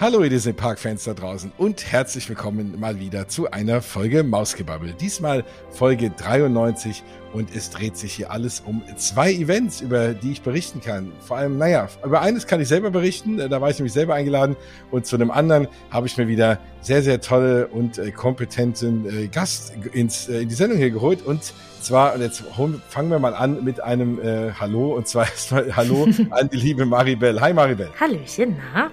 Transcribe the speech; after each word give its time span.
Hallo 0.00 0.22
ihr 0.24 0.30
Disney 0.30 0.54
Park 0.54 0.78
Fans 0.78 1.04
da 1.04 1.12
draußen 1.12 1.52
und 1.58 1.92
herzlich 1.92 2.26
willkommen 2.26 2.80
mal 2.80 2.98
wieder 2.98 3.28
zu 3.28 3.50
einer 3.50 3.82
Folge 3.82 4.24
Mausgebabbel. 4.24 4.94
Diesmal 4.98 5.44
Folge 5.68 6.08
93 6.08 7.02
und 7.34 7.54
es 7.54 7.68
dreht 7.68 7.98
sich 7.98 8.14
hier 8.14 8.30
alles 8.30 8.60
um 8.60 8.82
zwei 8.96 9.30
Events, 9.30 9.82
über 9.82 10.14
die 10.14 10.32
ich 10.32 10.40
berichten 10.40 10.80
kann. 10.80 11.12
Vor 11.20 11.36
allem, 11.36 11.58
naja, 11.58 11.86
über 12.02 12.22
eines 12.22 12.46
kann 12.46 12.62
ich 12.62 12.68
selber 12.68 12.90
berichten, 12.90 13.36
da 13.36 13.60
war 13.60 13.68
ich 13.68 13.78
nämlich 13.78 13.92
selber 13.92 14.14
eingeladen 14.14 14.56
und 14.90 15.04
zu 15.04 15.16
einem 15.16 15.30
anderen 15.30 15.68
habe 15.90 16.06
ich 16.06 16.16
mir 16.16 16.28
wieder 16.28 16.58
sehr, 16.80 17.02
sehr 17.02 17.20
tolle 17.20 17.66
und 17.66 17.98
äh, 17.98 18.10
kompetenten 18.10 19.04
äh, 19.04 19.26
Gast 19.26 19.74
ins, 19.92 20.30
äh, 20.30 20.40
in 20.40 20.48
die 20.48 20.54
Sendung 20.54 20.78
hier 20.78 20.92
geholt 20.92 21.20
und 21.20 21.52
zwar, 21.82 22.14
und 22.14 22.22
jetzt 22.22 22.42
fangen 22.88 23.10
wir 23.10 23.18
mal 23.18 23.34
an 23.34 23.62
mit 23.64 23.82
einem 23.82 24.18
äh, 24.18 24.52
Hallo 24.58 24.96
und 24.96 25.06
zwar 25.06 25.24
erstmal 25.30 25.76
Hallo 25.76 26.08
an 26.30 26.48
die 26.48 26.56
liebe 26.56 26.86
Maribel. 26.86 27.38
Hi 27.38 27.52
Maribel. 27.52 27.90
Hallöchen, 28.00 28.56
na? 28.72 28.90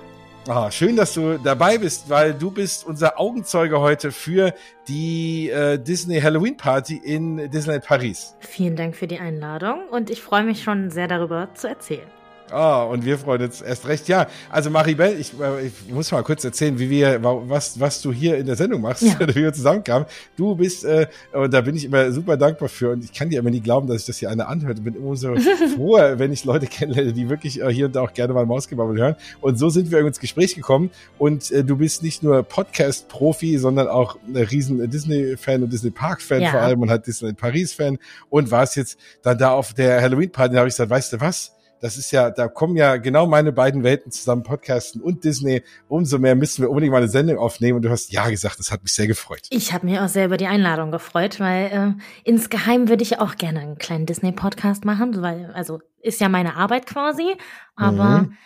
Ah, 0.50 0.72
schön, 0.72 0.96
dass 0.96 1.14
du 1.14 1.38
dabei 1.38 1.78
bist, 1.78 2.10
weil 2.10 2.34
du 2.34 2.52
bist 2.52 2.86
unser 2.86 3.20
Augenzeuge 3.20 3.82
heute 3.82 4.14
für 4.14 4.54
die 4.88 5.50
äh, 5.50 5.78
Disney 5.78 6.22
Halloween 6.22 6.56
Party 6.56 6.96
in 6.96 7.52
Disneyland 7.52 7.84
Paris. 7.84 8.34
Vielen 8.40 8.78
Dank 8.78 8.96
für 8.96 9.08
die 9.08 9.20
Einladung 9.20 9.90
und 9.92 10.10
ich 10.10 10.22
freue 10.22 10.44
mich 10.44 10.64
schon 10.64 10.90
sehr 10.90 11.10
darüber 11.10 11.50
zu 11.54 11.68
erzählen. 11.68 12.08
Ah, 12.52 12.84
und 12.84 13.04
wir 13.04 13.18
freuen 13.18 13.42
uns 13.42 13.62
erst 13.62 13.88
recht. 13.88 14.08
Ja, 14.08 14.28
also 14.50 14.70
Maribel, 14.70 15.20
ich, 15.20 15.34
äh, 15.40 15.68
ich 15.68 15.74
muss 15.92 16.12
mal 16.12 16.24
kurz 16.24 16.46
erzählen, 16.46 16.80
wie 16.80 16.90
wir, 16.90 17.20
was, 17.22 17.80
was 17.80 18.02
du 18.02 18.14
hier 18.14 18.38
in 18.38 18.46
der 18.46 18.56
Sendung 18.56 18.82
machst, 18.82 19.04
ja. 19.04 19.20
wie 19.28 19.36
wir 19.36 19.54
zusammenkamen. 19.54 20.08
Du 20.38 20.56
bist, 20.56 20.86
äh, 20.86 21.08
und 21.34 21.54
da 21.54 21.62
bin 21.62 21.76
ich 21.76 21.86
immer 21.86 22.12
super 22.12 22.38
dankbar 22.38 22.70
für. 22.70 22.92
Und 22.92 23.04
ich 23.04 23.12
kann 23.12 23.30
dir 23.30 23.40
immer 23.40 23.50
nie 23.50 23.60
glauben, 23.60 23.88
dass 23.88 24.02
ich 24.02 24.06
das 24.06 24.18
hier 24.18 24.30
eine 24.30 24.48
anhört. 24.48 24.78
Ich 24.78 24.84
bin 24.84 24.96
immer 24.96 25.16
so 25.16 25.36
froh, 25.76 25.98
wenn 25.98 26.32
ich 26.32 26.46
Leute 26.46 26.68
kennenlerne, 26.68 27.12
die 27.12 27.30
wirklich 27.30 27.62
äh, 27.62 27.70
hier 27.74 27.88
und 27.88 27.96
da 27.96 28.02
auch 28.02 28.14
gerne 28.14 28.34
mal 28.34 28.46
Mausgebabbel 28.46 28.98
hören. 28.98 29.16
Und 29.42 29.60
so 29.60 29.70
sind 29.70 29.92
wir 29.92 30.00
ins 30.00 30.20
Gespräch 30.20 30.56
gekommen. 30.56 30.90
Und 31.18 31.52
äh, 31.52 31.66
du 31.66 31.76
bist 31.76 32.02
nicht 32.02 32.24
nur 32.24 32.44
Podcast-Profi, 32.44 33.58
sondern 33.58 33.88
auch 33.90 34.18
ein 34.26 34.38
riesen 34.38 34.90
Disney-Fan 34.90 35.64
und 35.64 35.74
Disney-Park-Fan 35.74 36.42
ja. 36.42 36.52
vor 36.52 36.62
allem 36.62 36.82
und 36.82 36.90
hat 36.90 37.08
Disney 37.08 37.34
Paris-Fan 37.34 37.98
und 38.30 38.52
warst 38.52 38.78
jetzt 38.78 38.98
dann 39.22 39.38
da 39.38 39.52
auf 39.52 39.74
der 39.74 40.02
Halloween-Party. 40.02 40.54
Da 40.54 40.60
habe 40.60 40.70
ich 40.70 40.74
gesagt, 40.74 40.90
weißt 40.90 41.14
du 41.14 41.20
was? 41.20 41.57
Das 41.82 41.98
ist 41.98 42.12
ja, 42.12 42.32
da 42.32 42.48
kommen 42.48 42.76
ja 42.76 42.98
genau 42.98 43.28
meine 43.28 43.52
beiden 43.52 43.84
Welten 43.84 44.12
zusammen, 44.12 44.44
Podcasten 44.44 45.02
und 45.02 45.24
Disney. 45.24 45.64
Umso 45.88 46.18
mehr 46.20 46.36
müssen 46.36 46.62
wir 46.62 46.70
unbedingt 46.70 46.92
mal 46.92 46.98
eine 46.98 47.08
Sendung 47.08 47.38
aufnehmen. 47.38 47.78
Und 47.78 47.82
du 47.84 47.90
hast 47.90 48.12
ja 48.12 48.30
gesagt, 48.30 48.60
das 48.60 48.72
hat 48.72 48.84
mich 48.84 48.94
sehr 48.94 49.08
gefreut. 49.08 49.42
Ich 49.50 49.74
habe 49.74 49.86
mir 49.86 50.04
auch 50.04 50.10
sehr 50.10 50.26
über 50.26 50.38
die 50.38 50.48
Einladung 50.48 50.92
gefreut, 50.92 51.40
weil 51.40 51.66
äh, 51.66 52.30
insgeheim 52.30 52.90
würde 52.90 53.04
ich 53.04 53.20
auch 53.20 53.36
gerne 53.36 53.60
einen 53.60 53.78
kleinen 53.78 54.06
Disney-Podcast 54.06 54.86
machen, 54.86 55.22
weil, 55.22 55.52
also 55.54 55.80
ist 56.02 56.22
ja 56.22 56.30
meine 56.30 56.56
Arbeit 56.56 56.86
quasi, 56.86 57.36
aber 57.76 58.22
mhm 58.22 58.38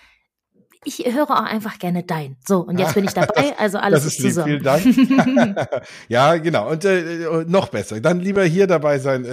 ich 0.84 1.06
höre 1.06 1.30
auch 1.30 1.44
einfach 1.44 1.78
gerne 1.78 2.04
dein. 2.04 2.38
So, 2.48 2.60
und 2.62 2.80
jetzt 2.80 2.96
bin 2.96 3.06
ich 3.06 3.14
dabei, 3.14 3.56
also 3.58 3.78
alles 3.78 4.04
das 4.04 4.14
ist, 4.14 4.20
ist 4.20 4.26
zusammen. 4.26 4.48
Vielen 4.48 4.64
Dank. 4.64 5.82
ja, 6.08 6.38
genau. 6.38 6.72
Und 6.72 6.86
äh, 6.86 7.46
noch 7.48 7.70
besser. 7.70 8.02
Dann 8.02 8.20
lieber 8.20 8.44
hier 8.44 8.66
dabei 8.66 8.98
sein. 8.98 9.28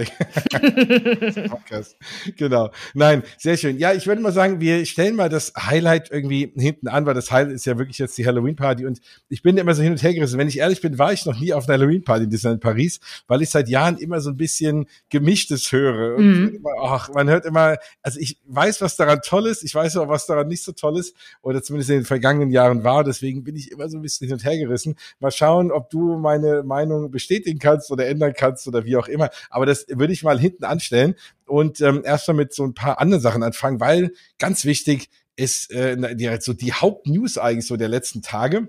Genau. 2.37 2.71
Nein, 2.93 3.23
sehr 3.39 3.57
schön. 3.57 3.79
Ja, 3.79 3.95
ich 3.95 4.07
würde 4.07 4.21
mal 4.21 4.33
sagen, 4.33 4.61
wir 4.61 4.85
stellen 4.85 5.17
mal 5.17 5.31
das 5.31 5.55
Highlight 5.57 6.11
irgendwie 6.11 6.53
hinten 6.55 6.89
an, 6.89 7.07
weil 7.07 7.15
das 7.15 7.31
Highlight 7.31 7.55
ist 7.55 7.65
ja 7.65 7.79
wirklich 7.79 7.99
jetzt 7.99 8.19
die 8.19 8.27
Halloween-Party. 8.27 8.85
Und 8.85 9.01
ich 9.31 9.43
bin 9.43 9.57
immer 9.57 9.75
so 9.75 9.83
hin 9.83 9.93
und 9.93 10.03
her 10.03 10.13
gerissen. 10.13 10.39
Wenn 10.39 10.49
ich 10.49 10.59
ehrlich 10.59 10.83
bin, 10.83 10.99
war 10.99 11.15
ich 11.15 11.25
noch 11.25 11.39
nie 11.39 11.55
auf 11.55 11.67
einer 11.67 11.79
Halloween-Party 11.79 12.25
in 12.25 12.31
Disneyland 12.31 12.61
Paris, 12.61 13.01
weil 13.27 13.41
ich 13.41 13.49
seit 13.49 13.69
Jahren 13.71 13.97
immer 13.97 14.21
so 14.21 14.31
ein 14.31 14.37
bisschen 14.37 14.87
Gemischtes 15.09 15.73
höre. 15.73 16.17
Und 16.17 16.27
mhm. 16.27 16.55
immer, 16.57 16.71
ach, 16.83 17.09
man 17.15 17.31
hört 17.31 17.47
immer, 17.47 17.77
also 18.03 18.21
ich 18.21 18.39
weiß, 18.45 18.83
was 18.83 18.97
daran 18.97 19.21
toll 19.25 19.47
ist. 19.47 19.63
Ich 19.63 19.75
weiß 19.75 19.97
auch, 19.97 20.09
was 20.09 20.27
daran 20.27 20.49
nicht 20.49 20.63
so 20.63 20.73
toll 20.73 20.99
ist 20.99 21.15
oder 21.43 21.63
zumindest 21.63 21.91
in 21.91 21.97
den 21.97 22.05
vergangenen 22.05 22.51
Jahren 22.51 22.85
war. 22.85 23.05
Deswegen 23.05 23.45
bin 23.45 23.57
ich 23.57 23.71
immer 23.71 23.89
so 23.89 23.99
ein 23.99 24.03
bisschen 24.03 24.27
hin 24.27 24.35
und 24.35 24.45
her 24.45 24.57
gerissen. 24.59 24.97
Mal 25.21 25.31
schauen, 25.31 25.71
ob 25.71 25.91
du 25.91 26.19
meine 26.19 26.63
Meinung 26.63 27.11
bestätigen 27.11 27.59
kannst 27.59 27.91
oder 27.91 28.07
ändern 28.07 28.35
kannst 28.37 28.67
oder 28.69 28.85
wie 28.85 28.97
auch 28.97 29.09
immer. 29.09 29.31
Aber 29.51 29.67
das 29.67 29.87
würde 29.89 30.13
ich 30.13 30.23
mal 30.23 30.39
hinten 30.39 30.65
anstellen 30.65 31.15
und 31.47 31.81
ähm, 31.81 32.03
erst 32.05 32.29
mal 32.29 32.35
mit 32.35 32.55
so 32.55 32.65
ein 32.65 32.75
paar 32.75 33.01
anderen 33.01 33.23
Sachen 33.23 33.43
anfangen, 33.43 33.81
weil 33.81 34.13
ganz 34.39 34.65
wichtig 34.65 35.09
ist 35.37 35.71
äh, 35.71 36.17
die, 36.17 36.37
so 36.41 36.53
die 36.53 36.73
Hauptnews 36.73 37.39
eigentlich 37.39 37.67
so 37.67 37.77
der 37.77 37.89
letzten 37.89 38.23
Tage 38.23 38.69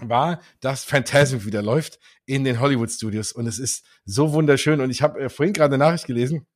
war, 0.00 0.40
dass 0.60 0.84
Phantasm 0.84 1.44
wieder 1.44 1.62
läuft 1.62 1.98
in 2.24 2.44
den 2.44 2.60
Hollywood 2.60 2.90
Studios 2.90 3.32
und 3.32 3.46
es 3.46 3.58
ist 3.58 3.84
so 4.04 4.32
wunderschön 4.32 4.80
und 4.80 4.90
ich 4.90 5.02
habe 5.02 5.20
äh, 5.20 5.28
vorhin 5.28 5.52
gerade 5.52 5.74
eine 5.74 5.84
Nachricht 5.84 6.06
gelesen, 6.06 6.46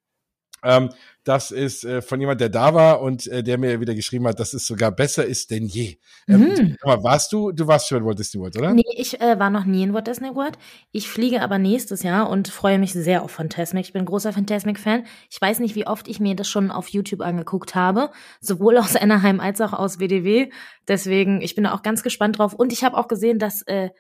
ähm, 0.62 0.90
das 1.24 1.52
ist 1.52 1.84
äh, 1.84 2.02
von 2.02 2.20
jemand, 2.20 2.40
der 2.40 2.48
da 2.48 2.74
war 2.74 3.00
und 3.00 3.28
äh, 3.28 3.44
der 3.44 3.56
mir 3.56 3.80
wieder 3.80 3.94
geschrieben 3.94 4.26
hat, 4.26 4.40
dass 4.40 4.54
es 4.54 4.66
sogar 4.66 4.90
besser 4.90 5.24
ist 5.24 5.50
denn 5.52 5.66
je. 5.66 5.96
Ähm, 6.28 6.40
mhm. 6.40 6.76
warst 6.82 7.32
du, 7.32 7.52
du 7.52 7.66
warst 7.66 7.88
schon 7.88 7.98
in 7.98 8.04
Walt 8.04 8.18
Disney 8.18 8.40
World, 8.40 8.56
oder? 8.58 8.74
Nee, 8.74 8.82
ich 8.96 9.20
äh, 9.20 9.38
war 9.38 9.50
noch 9.50 9.64
nie 9.64 9.84
in 9.84 9.94
Walt 9.94 10.08
Disney 10.08 10.34
World. 10.34 10.58
Ich 10.90 11.08
fliege 11.08 11.40
aber 11.42 11.58
nächstes 11.58 12.02
Jahr 12.02 12.28
und 12.28 12.48
freue 12.48 12.78
mich 12.78 12.92
sehr 12.92 13.22
auf 13.22 13.32
Phantasmic. 13.32 13.84
Ich 13.84 13.92
bin 13.92 14.04
großer 14.04 14.32
Phantasmic-Fan. 14.32 15.04
Ich 15.30 15.40
weiß 15.40 15.60
nicht, 15.60 15.76
wie 15.76 15.86
oft 15.86 16.08
ich 16.08 16.18
mir 16.18 16.34
das 16.34 16.48
schon 16.48 16.72
auf 16.72 16.88
YouTube 16.88 17.20
angeguckt 17.20 17.74
habe, 17.76 18.10
sowohl 18.40 18.78
aus 18.78 18.96
Anaheim 18.96 19.38
als 19.38 19.60
auch 19.60 19.72
aus 19.72 20.00
WDW. 20.00 20.50
Deswegen, 20.88 21.40
ich 21.40 21.54
bin 21.54 21.64
da 21.64 21.72
auch 21.72 21.82
ganz 21.82 22.02
gespannt 22.02 22.38
drauf. 22.38 22.52
Und 22.52 22.72
ich 22.72 22.82
habe 22.82 22.96
auch 22.96 23.06
gesehen, 23.06 23.38
dass 23.38 23.62
äh, 23.62 23.90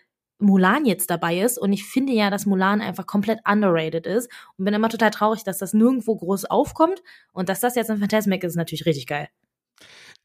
Mulan 0.42 0.84
jetzt 0.84 1.10
dabei 1.10 1.40
ist. 1.40 1.58
Und 1.58 1.72
ich 1.72 1.84
finde 1.84 2.12
ja, 2.12 2.30
dass 2.30 2.46
Mulan 2.46 2.80
einfach 2.80 3.06
komplett 3.06 3.40
underrated 3.48 4.06
ist. 4.06 4.30
Und 4.56 4.64
bin 4.64 4.74
immer 4.74 4.88
total 4.88 5.10
traurig, 5.10 5.44
dass 5.44 5.58
das 5.58 5.72
nirgendwo 5.72 6.16
groß 6.16 6.46
aufkommt. 6.46 7.02
Und 7.32 7.48
dass 7.48 7.60
das 7.60 7.74
jetzt 7.74 7.90
ein 7.90 7.98
Phantasmic 7.98 8.44
ist, 8.44 8.52
ist 8.52 8.56
natürlich 8.56 8.86
richtig 8.86 9.06
geil. 9.06 9.28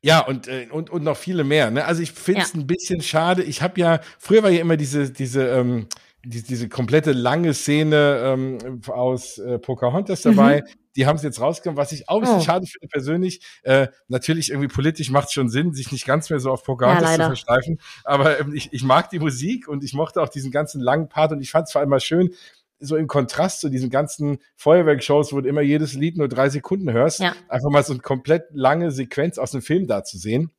Ja, 0.02 0.20
und, 0.26 0.48
äh, 0.48 0.68
und, 0.72 0.90
und 0.90 1.04
noch 1.04 1.18
viele 1.18 1.44
mehr. 1.44 1.72
Ne? 1.72 1.86
Also 1.86 2.02
ich 2.02 2.12
finde 2.12 2.42
es 2.42 2.54
ja. 2.54 2.60
ein 2.60 2.68
bisschen 2.68 3.02
schade. 3.02 3.44
Ich 3.44 3.62
habe 3.62 3.80
ja, 3.80 4.00
früher 4.20 4.44
war 4.44 4.50
ja 4.50 4.62
immer 4.62 4.78
diese, 4.78 5.12
diese, 5.12 5.48
ähm, 5.48 5.88
die, 6.24 6.44
diese 6.44 6.70
komplette 6.70 7.14
lange 7.14 7.54
Szene 7.54 8.22
ähm, 8.24 8.82
aus 8.88 9.38
äh, 9.40 9.58
Pocahontas 9.58 10.22
dabei. 10.22 10.62
Mhm 10.62 10.87
die 10.98 11.06
haben 11.06 11.16
es 11.16 11.24
jetzt 11.24 11.40
rausgekommen, 11.40 11.78
was 11.78 11.92
ich 11.92 12.10
auch 12.10 12.18
ein 12.18 12.22
bisschen 12.22 12.38
oh. 12.38 12.42
schade 12.42 12.66
finde 12.66 12.88
persönlich. 12.88 13.42
Äh, 13.62 13.88
natürlich 14.08 14.50
irgendwie 14.50 14.68
politisch 14.68 15.12
macht 15.12 15.28
es 15.28 15.34
schon 15.34 15.50
Sinn, 15.50 15.74
sich 15.74 15.92
nicht 15.92 16.06
ganz 16.06 16.30
mehr 16.30 16.40
so 16.40 16.52
auf 16.52 16.64
Pocahontas 16.64 17.18
ja, 17.18 17.24
zu 17.24 17.30
versteifen. 17.30 17.80
Aber 18.04 18.40
ähm, 18.40 18.54
ich, 18.54 18.74
ich 18.74 18.84
mag 18.84 19.10
die 19.12 19.20
Musik 19.20 19.68
und 19.68 19.84
ich 19.84 19.94
mochte 19.94 20.22
auch 20.22 20.30
diesen 20.30 20.52
ganzen 20.52 20.82
langen 20.82 21.08
Part 21.08 21.32
und 21.32 21.40
ich 21.40 21.52
fand 21.52 21.68
es 21.68 21.72
vor 21.72 21.82
allem 21.82 21.92
mal 21.92 22.00
schön, 22.00 22.34
so 22.80 22.96
im 22.96 23.08
Kontrast 23.08 23.62
zu 23.62 23.70
diesen 23.70 23.90
ganzen 23.90 24.40
Feuerwerkshows, 24.56 25.34
wo 25.34 25.42
du 25.42 25.50
immer 25.50 25.62
jedes 25.62 25.94
Lied 25.94 26.18
nur 26.18 26.28
drei 26.28 26.50
Sekunden 26.50 26.92
hörst, 26.92 27.20
ja. 27.20 27.34
einfach 27.48 27.70
mal 27.70 27.84
so 27.84 27.94
eine 27.94 28.02
komplett 28.02 28.46
lange 28.52 28.92
Sequenz 28.92 29.38
aus 29.38 29.52
dem 29.52 29.62
Film 29.62 29.88
da 29.88 30.04
zu 30.04 30.18
sehen. 30.18 30.52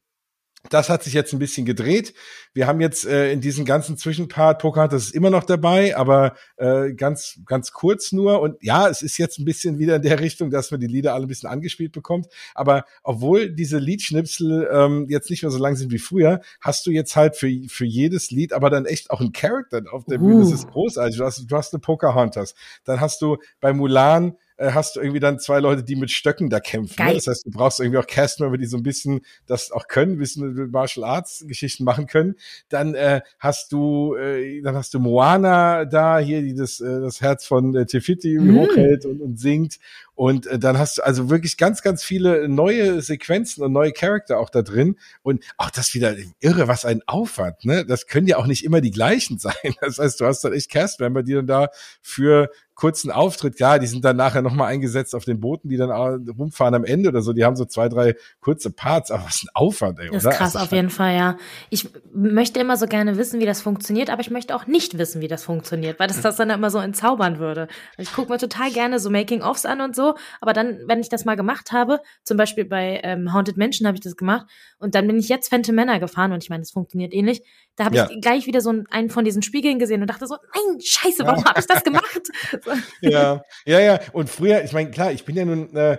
Das 0.71 0.89
hat 0.89 1.05
sich 1.05 1.15
jetzt 1.15 1.33
ein 1.33 1.39
bisschen 1.39 1.65
gedreht. 1.65 2.15
Wir 2.53 2.67
haben 2.67 2.81
jetzt 2.81 3.07
äh, 3.07 3.33
in 3.33 3.41
diesem 3.41 3.65
ganzen 3.65 3.97
Zwischenpart 3.97 4.61
Pocahontas 4.61 5.05
ist 5.05 5.15
immer 5.15 5.31
noch 5.31 5.45
dabei, 5.45 5.97
aber 5.97 6.35
äh, 6.57 6.93
ganz 6.95 7.39
ganz 7.47 7.73
kurz 7.73 8.11
nur. 8.11 8.41
Und 8.41 8.57
ja, 8.61 8.89
es 8.89 9.01
ist 9.01 9.19
jetzt 9.19 9.39
ein 9.39 9.45
bisschen 9.45 9.79
wieder 9.79 9.97
in 9.97 10.03
der 10.03 10.19
Richtung, 10.21 10.51
dass 10.51 10.71
man 10.71 10.81
die 10.81 10.89
Lieder 10.89 11.15
alle 11.15 11.27
ein 11.27 11.29
bisschen 11.29 11.49
angespielt 11.49 11.93
bekommt. 11.93 12.27
Aber 12.55 12.85
obwohl 13.05 13.51
diese 13.51 13.79
Liedschnipsel 13.79 14.69
ähm, 14.73 15.07
jetzt 15.09 15.31
nicht 15.31 15.43
mehr 15.43 15.53
so 15.53 15.59
lang 15.59 15.77
sind 15.77 15.93
wie 15.93 15.99
früher, 15.99 16.41
hast 16.61 16.85
du 16.87 16.91
jetzt 16.91 17.15
halt 17.15 17.37
für 17.37 17.49
für 17.69 17.87
jedes 17.87 18.31
Lied 18.31 18.53
aber 18.53 18.69
dann 18.69 18.85
echt 18.85 19.11
auch 19.11 19.21
einen 19.21 19.33
Charakter 19.33 19.83
auf 19.93 20.05
der 20.05 20.19
Bühne. 20.19 20.41
Das 20.41 20.53
ist 20.53 20.67
uh. 20.67 20.71
großartig. 20.73 21.19
Du 21.19 21.25
hast, 21.25 21.47
du 21.49 21.57
hast 21.57 21.73
eine 21.73 21.81
Pocahontas. 21.81 22.55
Dann 22.85 23.01
hast 23.01 23.23
du 23.23 23.37
bei 23.61 23.73
Mulan 23.73 24.37
äh, 24.59 24.73
hast 24.73 24.97
du 24.97 25.01
irgendwie 25.01 25.21
dann 25.21 25.39
zwei 25.39 25.61
Leute, 25.61 25.83
die 25.83 25.97
mit 25.97 26.11
Stöcken 26.11 26.51
da 26.51 26.61
kämpfen. 26.61 27.05
Ne? 27.05 27.15
Das 27.15 27.27
heißt, 27.27 27.47
du 27.47 27.51
brauchst 27.51 27.81
irgendwie 27.81 27.99
auch 27.99 28.07
Castmember, 28.07 28.59
die 28.59 28.67
so 28.67 28.77
ein 28.77 28.83
bisschen 28.83 29.21
das 29.47 29.71
auch 29.71 29.87
können, 29.87 30.13
ein 30.13 30.19
bisschen 30.19 30.71
Martial 30.71 31.05
Arts 31.05 31.45
Geschichten 31.47 31.85
machen 31.85 32.07
können. 32.07 32.35
Dann 32.69 32.95
äh, 32.95 33.23
hast 33.39 33.73
du, 33.73 34.17
äh, 34.17 34.61
dann 34.63 34.75
hast 34.75 34.93
du 34.95 34.99
Moana 34.99 35.85
da 35.85 36.19
hier, 36.19 36.43
die 36.43 36.55
das, 36.55 36.81
äh, 36.81 37.01
das 37.01 37.21
Herz 37.21 37.47
von 37.47 37.75
äh, 37.75 37.87
Tefiti 37.87 38.39
mm. 38.39 38.59
hochhält 38.59 39.07
und, 39.07 39.21
und 39.21 39.39
singt. 39.39 39.79
Und 40.19 40.49
äh, 40.49 40.59
dann 40.59 40.79
hast 40.79 40.99
du 40.99 41.03
also 41.03 41.31
wirklich 41.31 41.57
ganz, 41.57 41.81
ganz 41.81 42.03
viele 42.03 42.49
neue 42.49 43.01
Sequenzen 43.03 43.63
und 43.63 43.71
neue 43.71 43.93
Charakter 43.93 44.41
auch 44.41 44.51
da 44.51 44.63
drin. 44.63 44.97
Und 45.23 45.45
auch 45.57 45.71
das 45.71 45.95
wieder 45.95 46.17
irre, 46.41 46.67
was 46.67 46.85
ein 46.85 47.03
Aufwand, 47.07 47.65
ne? 47.65 47.87
Das 47.87 48.09
können 48.09 48.27
ja 48.27 48.39
auch 48.39 48.47
nicht 48.47 48.65
immer 48.65 48.81
die 48.81 48.91
gleichen 48.91 49.39
sein. 49.39 49.55
Das 49.81 50.01
heißt, 50.01 50.21
du 50.21 50.27
hast 50.27 50.43
dann 50.43 50.53
echt 50.53 50.73
Castmember, 50.73 51.23
die 51.23 51.35
dann 51.35 51.47
da 51.47 51.69
für 52.03 52.51
kurzen 52.79 53.11
Auftritt, 53.11 53.59
ja, 53.59 53.81
die 53.81 53.89
sind 53.89 54.05
dann 54.05 54.17
nachher 54.17 54.41
nochmal 54.41 54.69
eingesetzt 54.69 55.13
auf 55.17 55.25
den 55.25 55.41
Booten, 55.41 55.69
die 55.69 55.77
dann 55.77 55.91
rumfahren 55.91 56.77
am 56.77 56.85
Ende 56.85 57.09
oder 57.09 57.23
so. 57.23 57.33
Die 57.33 57.45
haben 57.45 57.57
so 57.57 57.65
zwei, 57.65 57.89
drei 57.89 58.15
kurze 58.41 58.71
Parts, 58.71 59.11
aber 59.11 59.25
was 59.25 59.43
ein 59.43 59.49
Aufwand, 59.53 59.99
ey, 59.99 60.11
Das 60.13 60.25
ist 60.25 60.31
krass 60.31 60.55
also, 60.55 60.67
auf 60.67 60.71
jeden 60.71 60.89
Fall, 60.89 61.17
ja. 61.17 61.37
Ich 61.71 61.91
möchte 62.15 62.61
immer 62.61 62.77
so 62.77 62.87
gerne 62.87 63.19
wissen, 63.19 63.41
wie 63.41 63.47
das 63.47 63.63
funktioniert, 63.63 64.11
aber 64.11 64.21
ich 64.21 64.31
möchte 64.31 64.55
auch 64.55 64.69
nicht 64.69 64.97
wissen, 64.97 65.21
wie 65.21 65.27
das 65.27 65.43
funktioniert, 65.43 65.99
weil 65.99 66.07
das 66.07 66.21
das 66.21 66.37
dann 66.37 66.51
immer 66.51 66.71
so 66.71 66.79
entzaubern 66.79 67.41
würde. 67.41 67.67
Ich 67.97 68.13
gucke 68.13 68.31
mir 68.31 68.39
total 68.39 68.71
gerne 68.71 69.01
so 69.01 69.11
Making-ofs 69.11 69.67
an 69.67 69.81
und 69.81 69.97
so, 69.97 70.15
aber 70.41 70.53
dann, 70.53 70.79
wenn 70.87 71.01
ich 71.01 71.09
das 71.09 71.25
mal 71.25 71.35
gemacht 71.35 71.73
habe, 71.73 71.99
zum 72.23 72.37
Beispiel 72.37 72.65
bei 72.65 73.01
ähm, 73.03 73.33
Haunted 73.33 73.57
Mansion 73.57 73.89
habe 73.89 73.97
ich 73.97 74.03
das 74.03 74.17
gemacht 74.17 74.47
und 74.79 74.95
dann 74.95 75.09
bin 75.09 75.19
ich 75.19 75.29
jetzt 75.29 75.49
Phantom 75.49 75.75
Männer 75.75 75.99
gefahren 75.99 76.31
und 76.31 76.45
ich 76.45 76.49
meine, 76.49 76.63
das 76.63 76.71
funktioniert 76.71 77.13
ähnlich. 77.13 77.43
Da 77.75 77.87
habe 77.87 77.97
ja. 77.97 78.09
ich 78.09 78.21
gleich 78.21 78.47
wieder 78.47 78.61
so 78.61 78.73
einen 78.91 79.11
von 79.11 79.25
diesen 79.25 79.43
Spiegeln 79.43 79.81
gesehen 79.81 80.01
und 80.01 80.09
dachte 80.09 80.29
so, 80.29 80.37
nein, 80.55 80.81
scheiße, 80.81 81.25
warum 81.27 81.43
ja. 81.43 81.51
habe 81.51 81.61
ich 81.61 81.67
das 81.67 81.83
gemacht? 81.83 82.23
ja, 83.01 83.43
ja, 83.67 83.81
ja. 83.81 84.01
Und 84.13 84.31
früher, 84.31 84.65
ich 84.65 84.73
meine, 84.73 84.91
klar, 84.91 85.13
ich 85.13 85.25
bin 85.25 85.37
ja 85.37 85.45
nun 85.45 85.75
äh, 85.77 85.99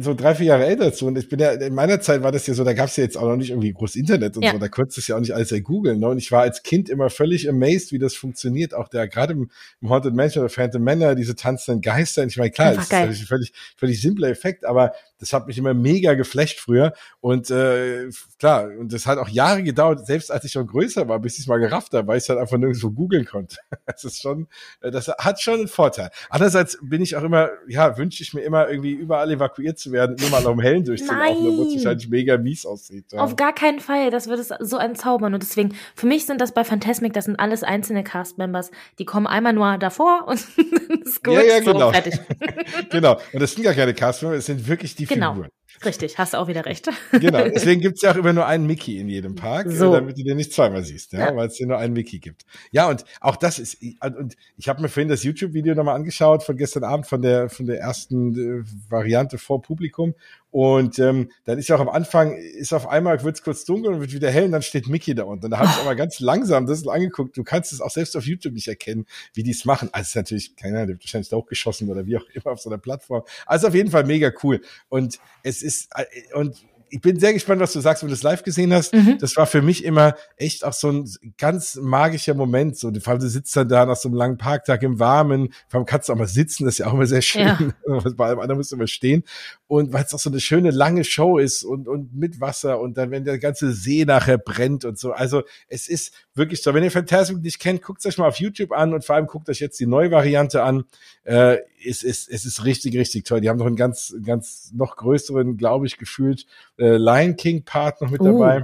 so 0.00 0.14
drei, 0.14 0.34
vier 0.34 0.46
Jahre 0.46 0.66
älter 0.66 0.92
zu. 0.92 1.06
Und 1.06 1.16
ich 1.18 1.28
bin 1.28 1.38
ja, 1.38 1.52
in 1.52 1.74
meiner 1.74 2.00
Zeit 2.00 2.22
war 2.22 2.32
das 2.32 2.46
ja 2.46 2.54
so, 2.54 2.64
da 2.64 2.72
gab 2.72 2.88
es 2.88 2.96
ja 2.96 3.04
jetzt 3.04 3.16
auch 3.16 3.28
noch 3.28 3.36
nicht 3.36 3.50
irgendwie 3.50 3.72
groß 3.72 3.96
Internet 3.96 4.36
und 4.36 4.42
ja. 4.42 4.52
so, 4.52 4.58
da 4.58 4.68
konntest 4.68 4.96
du 4.96 5.00
es 5.00 5.08
ja 5.08 5.16
auch 5.16 5.20
nicht 5.20 5.34
alles 5.34 5.54
googeln. 5.62 6.00
Ne? 6.00 6.08
Und 6.08 6.18
ich 6.18 6.30
war 6.30 6.42
als 6.42 6.62
Kind 6.62 6.88
immer 6.88 7.10
völlig 7.10 7.48
amazed, 7.48 7.92
wie 7.92 7.98
das 7.98 8.14
funktioniert. 8.14 8.74
Auch 8.74 8.88
der, 8.88 9.08
gerade 9.08 9.32
im, 9.32 9.50
im 9.80 9.90
Haunted 9.90 10.14
Mansion 10.14 10.44
oder 10.44 10.52
Phantom 10.52 10.82
Manor, 10.82 11.14
diese 11.14 11.34
tanzenden 11.34 11.80
Geister. 11.80 12.22
Und 12.22 12.28
ich 12.28 12.36
meine, 12.36 12.50
klar, 12.50 12.74
das 12.74 12.86
ist 12.86 12.92
ein 12.92 13.26
völlig, 13.26 13.52
völlig 13.76 14.00
simpler 14.00 14.28
Effekt, 14.28 14.64
aber 14.64 14.92
das 15.18 15.32
hat 15.32 15.46
mich 15.46 15.58
immer 15.58 15.74
mega 15.74 16.14
geflasht 16.14 16.60
früher. 16.60 16.92
Und 17.20 17.50
äh, 17.50 18.08
klar, 18.38 18.68
und 18.78 18.92
das 18.92 19.06
hat 19.06 19.18
auch 19.18 19.28
Jahre 19.28 19.62
gedauert, 19.62 20.06
selbst 20.06 20.30
als 20.30 20.44
ich 20.44 20.52
schon 20.52 20.66
größer 20.66 21.08
war, 21.08 21.18
bis 21.18 21.34
ich 21.34 21.40
es 21.40 21.46
mal 21.46 21.58
gerafft 21.58 21.92
habe, 21.92 22.06
weil 22.06 22.18
ich 22.18 22.24
es 22.24 22.28
halt 22.28 22.38
einfach 22.38 22.56
nirgendwo 22.56 22.90
googeln 22.90 23.24
konnte. 23.24 23.56
Das 23.86 24.04
ist 24.04 24.20
schon, 24.20 24.46
äh, 24.80 24.90
das 24.90 25.08
hat 25.08 25.40
schon 25.40 25.60
einen 25.60 25.68
Vorteil. 25.68 26.10
Andererseits 26.28 26.78
bin 26.82 27.02
ich 27.02 27.16
auch 27.16 27.22
immer, 27.22 27.48
ja, 27.66 27.96
wünsche 27.96 28.22
ich 28.22 28.34
mir 28.34 28.42
immer 28.42 28.68
irgendwie 28.68 28.92
überall 28.92 29.30
evakuiert 29.30 29.78
zu 29.78 29.92
werden, 29.92 30.16
nur 30.20 30.30
mal 30.30 30.44
um 30.46 30.60
Hellen 30.60 30.84
durchzulaufen, 30.84 31.46
obwohl 31.48 31.66
es 31.66 31.74
wahrscheinlich 31.76 32.08
mega 32.08 32.36
mies 32.36 32.66
aussieht. 32.66 33.06
Ja. 33.12 33.20
Auf 33.20 33.36
gar 33.36 33.54
keinen 33.54 33.80
Fall, 33.80 34.10
das 34.10 34.28
wird 34.28 34.38
es 34.38 34.52
so 34.60 34.76
entzaubern. 34.76 35.34
Und 35.34 35.42
deswegen, 35.42 35.74
für 35.96 36.06
mich 36.06 36.26
sind 36.26 36.40
das 36.40 36.52
bei 36.52 36.64
Phantasmic, 36.64 37.12
das 37.12 37.24
sind 37.24 37.40
alles 37.40 37.64
einzelne 37.64 38.04
Cast-Members, 38.04 38.70
die 38.98 39.04
kommen 39.04 39.26
einmal 39.26 39.54
nur 39.54 39.78
davor 39.78 40.26
und 40.28 40.34
ist 41.04 41.24
gut, 41.24 41.34
ja, 41.34 41.42
ja, 41.42 41.58
genau. 41.60 41.86
so, 41.86 41.92
fertig. 41.92 42.20
genau, 42.90 43.18
und 43.32 43.40
das 43.40 43.52
sind 43.52 43.64
gar 43.64 43.74
keine 43.74 43.94
Cast-Members, 43.94 44.40
es 44.40 44.46
sind 44.46 44.68
wirklich 44.68 44.94
die 44.94 45.07
genau. 45.08 45.44
Richtig, 45.84 46.18
hast 46.18 46.34
du 46.34 46.38
auch 46.38 46.48
wieder 46.48 46.64
recht. 46.64 46.88
genau, 47.12 47.44
deswegen 47.54 47.80
gibt's 47.80 48.02
ja 48.02 48.12
auch 48.12 48.16
immer 48.16 48.32
nur 48.32 48.46
einen 48.46 48.66
Mickey 48.66 48.98
in 48.98 49.08
jedem 49.08 49.34
Park, 49.34 49.66
äh, 49.66 49.70
so. 49.70 49.92
damit 49.92 50.18
du 50.18 50.22
den 50.22 50.36
nicht 50.36 50.52
zweimal 50.52 50.82
siehst, 50.82 51.12
ja, 51.12 51.30
ja. 51.30 51.36
weil 51.36 51.48
es 51.48 51.56
hier 51.56 51.66
nur 51.66 51.78
einen 51.78 51.92
Mickey 51.92 52.18
gibt. 52.18 52.44
Ja, 52.70 52.88
und 52.88 53.04
auch 53.20 53.36
das 53.36 53.58
ist, 53.58 53.78
und 54.00 54.36
ich 54.56 54.68
habe 54.68 54.82
mir 54.82 54.88
vorhin 54.88 55.08
das 55.08 55.22
YouTube-Video 55.22 55.74
nochmal 55.74 55.96
angeschaut 55.96 56.42
von 56.42 56.56
gestern 56.56 56.84
Abend, 56.84 57.06
von 57.06 57.22
der, 57.22 57.48
von 57.48 57.66
der 57.66 57.80
ersten 57.80 58.62
äh, 58.62 58.64
Variante 58.90 59.38
vor 59.38 59.62
Publikum 59.62 60.14
und 60.50 60.98
ähm, 60.98 61.30
dann 61.44 61.58
ist 61.58 61.68
ja 61.68 61.76
auch 61.76 61.80
am 61.80 61.90
Anfang, 61.90 62.34
ist 62.34 62.72
auf 62.72 62.88
einmal, 62.88 63.22
wird 63.22 63.36
es 63.36 63.42
kurz 63.42 63.66
dunkel 63.66 63.92
und 63.92 64.00
wird 64.00 64.14
wieder 64.14 64.30
hell 64.30 64.44
und 64.44 64.52
dann 64.52 64.62
steht 64.62 64.88
Mickey 64.88 65.14
da 65.14 65.24
unten. 65.24 65.44
Und 65.44 65.50
da 65.50 65.58
habe 65.58 65.68
ich 65.68 65.76
aber 65.80 65.94
ganz 65.94 66.20
langsam 66.20 66.66
das 66.66 66.86
angeguckt. 66.86 67.36
Du 67.36 67.44
kannst 67.44 67.72
es 67.72 67.82
auch 67.82 67.90
selbst 67.90 68.16
auf 68.16 68.24
YouTube 68.24 68.54
nicht 68.54 68.68
erkennen, 68.68 69.06
wie 69.34 69.42
die 69.42 69.50
es 69.50 69.66
machen. 69.66 69.90
Also 69.92 70.02
es 70.02 70.08
ist 70.08 70.16
natürlich, 70.16 70.56
keine 70.56 70.80
Ahnung, 70.80 70.96
wahrscheinlich 71.00 71.28
da 71.28 71.36
hochgeschossen 71.36 71.90
oder 71.90 72.06
wie 72.06 72.16
auch 72.16 72.24
immer 72.32 72.52
auf 72.52 72.60
so 72.60 72.70
einer 72.70 72.78
Plattform. 72.78 73.24
Also 73.44 73.68
auf 73.68 73.74
jeden 73.74 73.90
Fall 73.90 74.04
mega 74.04 74.32
cool. 74.42 74.62
Und 74.88 75.18
es 75.42 75.62
ist, 75.62 75.67
äh, 75.94 76.34
und 76.34 76.56
ich 76.90 77.00
bin 77.00 77.18
sehr 77.18 77.32
gespannt, 77.32 77.60
was 77.60 77.72
du 77.72 77.80
sagst, 77.80 78.02
wenn 78.02 78.08
du 78.08 78.14
es 78.14 78.22
live 78.22 78.42
gesehen 78.42 78.72
hast. 78.72 78.94
Mhm. 78.94 79.18
Das 79.18 79.36
war 79.36 79.46
für 79.46 79.62
mich 79.62 79.84
immer 79.84 80.14
echt 80.36 80.64
auch 80.64 80.72
so 80.72 80.90
ein 80.90 81.08
ganz 81.36 81.76
magischer 81.76 82.34
Moment. 82.34 82.78
So, 82.78 82.92
vor 83.00 83.12
allem 83.12 83.20
du 83.20 83.28
sitzt 83.28 83.54
dann 83.56 83.68
da 83.68 83.84
nach 83.86 83.96
so 83.96 84.08
einem 84.08 84.16
langen 84.16 84.38
Parktag 84.38 84.82
im 84.82 84.98
Warmen. 84.98 85.52
Vor 85.68 85.78
allem 85.78 85.86
kannst 85.86 86.08
du 86.08 86.12
auch 86.12 86.16
mal 86.16 86.28
sitzen, 86.28 86.64
das 86.64 86.74
ist 86.74 86.78
ja 86.78 86.86
auch 86.86 86.94
immer 86.94 87.06
sehr 87.06 87.22
schön. 87.22 87.38
Ja. 87.88 88.00
Bei 88.16 88.26
allem 88.26 88.40
anderen 88.40 88.58
musst 88.58 88.72
du 88.72 88.76
immer 88.76 88.86
stehen. 88.86 89.24
Und 89.68 89.92
weil 89.92 90.02
es 90.02 90.14
auch 90.14 90.18
so 90.18 90.30
eine 90.30 90.40
schöne 90.40 90.70
lange 90.70 91.04
Show 91.04 91.38
ist 91.38 91.62
und, 91.62 91.88
und 91.88 92.14
mit 92.14 92.40
Wasser 92.40 92.80
und 92.80 92.96
dann, 92.96 93.10
wenn 93.10 93.24
der 93.24 93.38
ganze 93.38 93.72
See 93.72 94.06
nachher 94.06 94.38
brennt 94.38 94.86
und 94.86 94.98
so. 94.98 95.12
Also 95.12 95.42
es 95.68 95.88
ist 95.88 96.14
wirklich 96.34 96.62
so. 96.62 96.72
Wenn 96.72 96.82
ihr 96.82 96.90
Phantasmic 96.90 97.42
nicht 97.42 97.60
kennt, 97.60 97.82
guckt 97.82 98.04
euch 98.06 98.16
mal 98.16 98.26
auf 98.26 98.40
YouTube 98.40 98.72
an 98.72 98.94
und 98.94 99.04
vor 99.04 99.16
allem 99.16 99.26
guckt 99.26 99.50
euch 99.50 99.60
jetzt 99.60 99.78
die 99.78 99.86
neue 99.86 100.10
Variante 100.10 100.62
an. 100.62 100.84
Äh, 101.24 101.58
es, 101.84 102.02
ist, 102.02 102.30
es 102.30 102.46
ist 102.46 102.64
richtig, 102.64 102.96
richtig 102.96 103.26
toll. 103.26 103.42
Die 103.42 103.50
haben 103.50 103.58
noch 103.58 103.66
einen 103.66 103.76
ganz, 103.76 104.14
ganz 104.24 104.72
noch 104.74 104.96
größeren, 104.96 105.58
glaube 105.58 105.86
ich, 105.86 105.98
gefühlt 105.98 106.46
äh, 106.78 106.96
Lion 106.96 107.36
King 107.36 107.62
Part 107.64 108.00
noch 108.00 108.10
mit 108.10 108.22
dabei. 108.22 108.62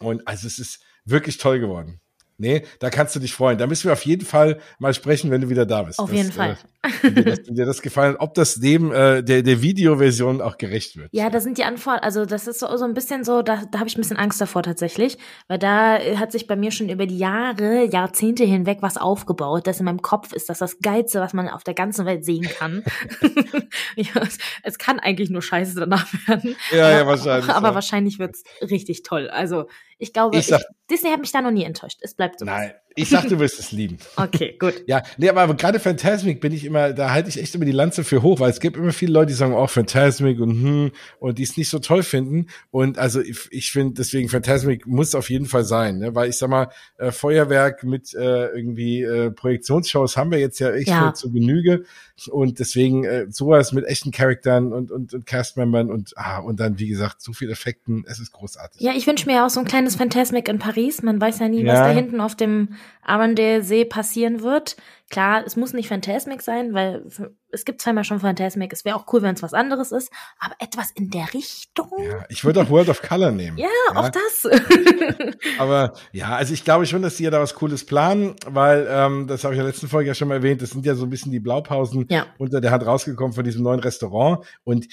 Uh. 0.00 0.08
Und 0.08 0.26
also 0.26 0.46
es 0.46 0.58
ist 0.58 0.80
wirklich 1.04 1.36
toll 1.36 1.60
geworden. 1.60 2.00
Nee, 2.38 2.64
da 2.80 2.90
kannst 2.90 3.16
du 3.16 3.20
dich 3.20 3.32
freuen. 3.32 3.56
Da 3.56 3.66
müssen 3.66 3.84
wir 3.84 3.92
auf 3.92 4.04
jeden 4.04 4.26
Fall 4.26 4.60
mal 4.78 4.92
sprechen, 4.92 5.30
wenn 5.30 5.40
du 5.40 5.48
wieder 5.48 5.64
da 5.64 5.82
bist. 5.82 5.98
Auf 5.98 6.10
das, 6.10 6.18
jeden 6.18 6.32
Fall. 6.32 6.58
Äh, 7.02 7.10
dir, 7.10 7.24
das, 7.24 7.42
dir 7.42 7.64
das 7.64 7.82
gefallen 7.82 8.14
hat, 8.14 8.20
ob 8.20 8.34
das 8.34 8.56
dem 8.56 8.92
äh, 8.92 9.22
der, 9.22 9.42
der 9.42 9.62
Videoversion 9.62 10.40
auch 10.42 10.58
gerecht 10.58 10.96
wird. 10.96 11.08
Ja, 11.12 11.30
da 11.30 11.40
sind 11.40 11.56
die 11.58 11.64
Antworten, 11.64 12.04
also 12.04 12.26
das 12.26 12.46
ist 12.46 12.60
so, 12.60 12.76
so 12.76 12.84
ein 12.84 12.94
bisschen 12.94 13.24
so, 13.24 13.42
da, 13.42 13.62
da 13.70 13.78
habe 13.78 13.88
ich 13.88 13.96
ein 13.96 14.00
bisschen 14.00 14.18
Angst 14.18 14.40
davor 14.40 14.62
tatsächlich, 14.62 15.16
weil 15.48 15.58
da 15.58 15.98
hat 16.16 16.32
sich 16.32 16.46
bei 16.46 16.56
mir 16.56 16.70
schon 16.70 16.88
über 16.88 17.06
die 17.06 17.18
Jahre, 17.18 17.84
Jahrzehnte 17.84 18.44
hinweg 18.44 18.78
was 18.82 18.96
aufgebaut, 18.96 19.66
das 19.66 19.78
in 19.78 19.86
meinem 19.86 20.02
Kopf 20.02 20.32
ist, 20.32 20.48
das 20.48 20.58
das 20.58 20.78
Geilste, 20.80 21.20
was 21.20 21.32
man 21.32 21.48
auf 21.48 21.64
der 21.64 21.74
ganzen 21.74 22.06
Welt 22.06 22.24
sehen 22.24 22.48
kann. 22.58 22.84
ja, 23.96 24.22
es, 24.22 24.38
es, 24.62 24.78
kann 24.78 25.00
eigentlich 25.00 25.30
nur 25.30 25.42
Scheiße 25.42 25.78
danach 25.80 26.06
werden. 26.26 26.54
Ja, 26.70 26.90
ja, 26.90 27.06
wahrscheinlich. 27.06 27.50
Aber 27.50 27.68
ja. 27.68 27.74
wahrscheinlich 27.74 28.18
wird's 28.18 28.44
richtig 28.60 29.02
toll. 29.02 29.28
Also 29.30 29.66
ich 29.98 30.12
glaube, 30.12 30.36
ich 30.36 30.46
sag, 30.46 30.60
ich, 30.60 30.66
Disney 30.90 31.10
hat 31.10 31.20
mich 31.20 31.32
da 31.32 31.42
noch 31.42 31.50
nie 31.50 31.64
enttäuscht. 31.64 31.98
Es 32.02 32.14
bleibt 32.14 32.38
so. 32.38 32.44
Nein, 32.44 32.74
ich 32.96 33.10
sag, 33.10 33.28
du 33.28 33.38
wirst 33.38 33.60
es 33.60 33.72
lieben. 33.72 33.98
Okay, 34.16 34.56
gut. 34.58 34.82
Ja, 34.86 35.02
nee, 35.18 35.28
aber 35.28 35.54
gerade 35.54 35.78
Phantasmic 35.78 36.40
bin 36.40 36.52
ich 36.52 36.64
immer, 36.64 36.92
da 36.92 37.10
halte 37.12 37.28
ich 37.28 37.38
echt 37.38 37.54
immer 37.54 37.66
die 37.66 37.72
Lanze 37.72 38.04
für 38.04 38.22
hoch, 38.22 38.40
weil 38.40 38.50
es 38.50 38.58
gibt 38.58 38.76
immer 38.76 38.92
viele 38.92 39.12
Leute, 39.12 39.26
die 39.26 39.34
sagen, 39.34 39.52
oh, 39.52 39.66
Phantasmic 39.66 40.40
und 40.40 40.50
hm, 40.50 40.90
und 41.20 41.38
die 41.38 41.42
es 41.42 41.56
nicht 41.56 41.68
so 41.68 41.78
toll 41.78 42.02
finden. 42.02 42.46
Und 42.70 42.98
also 42.98 43.20
ich, 43.20 43.48
ich 43.50 43.70
finde, 43.70 43.94
deswegen 43.94 44.28
Phantasmic 44.28 44.86
muss 44.86 45.14
auf 45.14 45.30
jeden 45.30 45.46
Fall 45.46 45.64
sein, 45.64 45.98
ne? 45.98 46.14
weil 46.14 46.30
ich 46.30 46.38
sag 46.38 46.48
mal, 46.48 46.70
äh, 46.96 47.12
Feuerwerk 47.12 47.84
mit 47.84 48.14
äh, 48.14 48.46
irgendwie 48.46 49.02
äh, 49.02 49.30
Projektionsshows 49.30 50.16
haben 50.16 50.30
wir 50.30 50.38
jetzt 50.38 50.58
ja 50.58 50.72
echt 50.72 50.88
ja. 50.88 51.12
zu 51.12 51.30
Genüge. 51.30 51.84
Und 52.30 52.60
deswegen 52.60 53.04
äh, 53.04 53.26
sowas 53.28 53.72
mit 53.72 53.84
echten 53.84 54.10
Charakteren 54.10 54.72
und, 54.72 54.90
und, 54.90 55.12
und 55.12 55.26
Castmembern 55.26 55.90
und, 55.90 56.16
ah, 56.16 56.38
und 56.38 56.60
dann, 56.60 56.78
wie 56.78 56.88
gesagt, 56.88 57.20
so 57.20 57.34
viel 57.34 57.50
Effekten, 57.50 58.06
es 58.08 58.18
ist 58.18 58.32
großartig. 58.32 58.80
Ja, 58.80 58.92
ich 58.96 59.06
wünsche 59.06 59.26
mir 59.26 59.44
auch 59.44 59.50
so 59.50 59.60
ein 59.60 59.66
kleines 59.66 59.96
Phantasmic 59.96 60.48
in 60.48 60.58
Paris. 60.58 61.02
Man 61.02 61.20
weiß 61.20 61.40
ja 61.40 61.48
nie, 61.48 61.62
ja. 61.62 61.74
was 61.74 61.80
da 61.80 61.90
hinten 61.90 62.20
auf 62.20 62.34
dem 62.34 62.70
Arendelle-See 63.02 63.84
passieren 63.84 64.42
wird. 64.42 64.76
Klar, 65.08 65.44
es 65.46 65.54
muss 65.54 65.72
nicht 65.72 65.88
Phantasmic 65.88 66.42
sein, 66.42 66.74
weil 66.74 67.04
es 67.52 67.64
gibt 67.64 67.80
zweimal 67.80 68.02
schon 68.02 68.18
Phantasmic. 68.18 68.72
Es 68.72 68.84
wäre 68.84 68.96
auch 68.96 69.06
cool, 69.12 69.22
wenn 69.22 69.36
es 69.36 69.42
was 69.42 69.54
anderes 69.54 69.92
ist, 69.92 70.10
aber 70.40 70.56
etwas 70.58 70.90
in 70.90 71.10
der 71.10 71.32
Richtung. 71.32 71.90
Ja, 71.98 72.24
ich 72.28 72.44
würde 72.44 72.60
auch 72.60 72.70
World 72.70 72.88
of 72.88 73.00
Color 73.02 73.30
nehmen. 73.30 73.56
Ja, 73.56 73.68
ja. 73.68 74.00
auch 74.00 74.08
das. 74.08 74.48
aber 75.58 75.92
ja, 76.10 76.34
also 76.34 76.52
ich 76.52 76.64
glaube 76.64 76.86
schon, 76.86 77.02
dass 77.02 77.16
die 77.16 77.22
ja 77.22 77.30
da 77.30 77.40
was 77.40 77.54
Cooles 77.54 77.86
planen, 77.86 78.34
weil 78.48 78.88
ähm, 78.90 79.28
das 79.28 79.44
habe 79.44 79.54
ich 79.54 79.60
in 79.60 79.64
der 79.64 79.72
letzten 79.72 79.86
Folge 79.86 80.08
ja 80.08 80.14
schon 80.14 80.26
mal 80.26 80.34
erwähnt. 80.34 80.60
Das 80.60 80.70
sind 80.70 80.84
ja 80.84 80.96
so 80.96 81.04
ein 81.04 81.10
bisschen 81.10 81.30
die 81.30 81.40
Blaupausen 81.40 82.06
ja. 82.10 82.26
unter 82.38 82.60
der 82.60 82.72
Hand 82.72 82.84
rausgekommen 82.84 83.32
von 83.32 83.44
diesem 83.44 83.62
neuen 83.62 83.80
Restaurant 83.80 84.44
und 84.64 84.88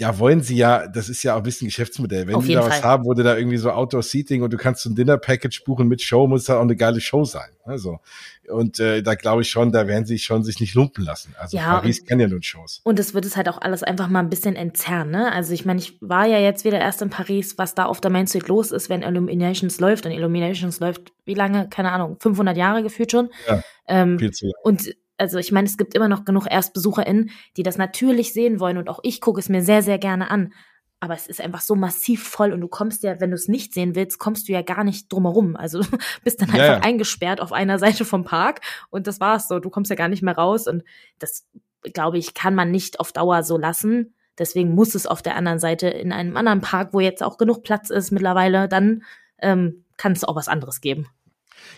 ja, 0.00 0.18
wollen 0.18 0.40
sie 0.40 0.56
ja, 0.56 0.88
das 0.88 1.10
ist 1.10 1.22
ja 1.22 1.34
auch 1.34 1.38
ein 1.38 1.42
bisschen 1.42 1.68
Geschäftsmodell. 1.68 2.26
Wenn 2.26 2.40
die 2.40 2.54
da 2.54 2.66
was 2.66 2.82
haben, 2.82 3.04
wo 3.04 3.12
du 3.12 3.22
da 3.22 3.36
irgendwie 3.36 3.58
so 3.58 3.70
Outdoor-Seating 3.70 4.42
und 4.42 4.50
du 4.50 4.56
kannst 4.56 4.82
so 4.82 4.90
ein 4.90 4.94
Dinner-Package 4.94 5.64
buchen 5.64 5.86
mit 5.86 6.00
Show, 6.00 6.26
muss 6.26 6.44
das 6.44 6.56
auch 6.56 6.62
eine 6.62 6.76
geile 6.76 7.00
Show 7.00 7.24
sein. 7.24 7.50
Also, 7.64 8.00
und 8.48 8.80
äh, 8.80 9.02
da 9.02 9.14
glaube 9.14 9.42
ich 9.42 9.50
schon, 9.50 9.70
da 9.70 9.86
werden 9.86 10.06
sie 10.06 10.18
schon 10.18 10.44
sich 10.44 10.60
nicht 10.60 10.74
lumpen 10.74 11.04
lassen. 11.04 11.34
Also 11.38 11.58
ja, 11.58 11.64
Paris 11.74 12.04
kennt 12.06 12.22
ja 12.22 12.26
nur 12.26 12.42
Shows. 12.42 12.80
Und 12.84 12.98
es 12.98 13.12
wird 13.12 13.26
es 13.26 13.36
halt 13.36 13.50
auch 13.50 13.60
alles 13.60 13.82
einfach 13.82 14.08
mal 14.08 14.20
ein 14.20 14.30
bisschen 14.30 14.56
entzerren, 14.56 15.10
ne? 15.10 15.30
Also 15.30 15.52
ich 15.52 15.66
meine, 15.66 15.78
ich 15.78 15.98
war 16.00 16.26
ja 16.26 16.38
jetzt 16.38 16.64
wieder 16.64 16.80
erst 16.80 17.02
in 17.02 17.10
Paris, 17.10 17.58
was 17.58 17.74
da 17.74 17.84
auf 17.84 18.00
der 18.00 18.10
Main 18.10 18.26
Street 18.26 18.48
los 18.48 18.72
ist, 18.72 18.88
wenn 18.88 19.02
Illuminations 19.02 19.78
läuft. 19.78 20.06
Und 20.06 20.12
Illuminations 20.12 20.80
läuft, 20.80 21.12
wie 21.26 21.34
lange? 21.34 21.68
Keine 21.68 21.92
Ahnung, 21.92 22.16
500 22.18 22.56
Jahre 22.56 22.82
gefühlt 22.82 23.12
schon. 23.12 23.28
Ja, 23.46 23.62
ähm, 23.86 24.18
viel 24.18 24.32
zu 24.32 24.46
lang. 24.46 24.54
Und 24.64 24.94
also 25.18 25.38
ich 25.38 25.52
meine, 25.52 25.66
es 25.66 25.76
gibt 25.76 25.94
immer 25.94 26.08
noch 26.08 26.24
genug 26.24 26.46
ErstbesucherInnen, 26.46 27.30
die 27.56 27.62
das 27.62 27.78
natürlich 27.78 28.32
sehen 28.32 28.60
wollen 28.60 28.76
und 28.76 28.88
auch 28.88 29.00
ich 29.02 29.20
gucke 29.20 29.40
es 29.40 29.48
mir 29.48 29.62
sehr, 29.62 29.82
sehr 29.82 29.98
gerne 29.98 30.30
an. 30.30 30.52
Aber 31.00 31.14
es 31.14 31.26
ist 31.26 31.40
einfach 31.40 31.62
so 31.62 31.74
massiv 31.74 32.22
voll 32.22 32.52
und 32.52 32.60
du 32.60 32.68
kommst 32.68 33.02
ja, 33.02 33.20
wenn 33.20 33.30
du 33.30 33.34
es 33.34 33.48
nicht 33.48 33.74
sehen 33.74 33.96
willst, 33.96 34.20
kommst 34.20 34.48
du 34.48 34.52
ja 34.52 34.62
gar 34.62 34.84
nicht 34.84 35.12
drumherum. 35.12 35.56
Also 35.56 35.82
du 35.82 35.88
bist 36.24 36.40
dann 36.40 36.50
einfach 36.50 36.64
ja, 36.64 36.72
ja. 36.74 36.82
eingesperrt 36.82 37.40
auf 37.40 37.52
einer 37.52 37.78
Seite 37.80 38.04
vom 38.04 38.24
Park 38.24 38.60
und 38.90 39.06
das 39.06 39.18
war's 39.18 39.48
so. 39.48 39.58
Du 39.58 39.68
kommst 39.68 39.90
ja 39.90 39.96
gar 39.96 40.08
nicht 40.08 40.22
mehr 40.22 40.36
raus 40.36 40.68
und 40.68 40.84
das, 41.18 41.44
glaube 41.92 42.18
ich, 42.18 42.34
kann 42.34 42.54
man 42.54 42.70
nicht 42.70 43.00
auf 43.00 43.12
Dauer 43.12 43.42
so 43.42 43.58
lassen. 43.58 44.14
Deswegen 44.38 44.74
muss 44.74 44.94
es 44.94 45.06
auf 45.06 45.22
der 45.22 45.36
anderen 45.36 45.58
Seite 45.58 45.88
in 45.88 46.12
einem 46.12 46.36
anderen 46.36 46.60
Park, 46.60 46.94
wo 46.94 47.00
jetzt 47.00 47.22
auch 47.22 47.36
genug 47.36 47.64
Platz 47.64 47.90
ist 47.90 48.12
mittlerweile, 48.12 48.68
dann 48.68 49.02
ähm, 49.40 49.84
kann 49.96 50.12
es 50.12 50.24
auch 50.24 50.36
was 50.36 50.48
anderes 50.48 50.80
geben. 50.80 51.08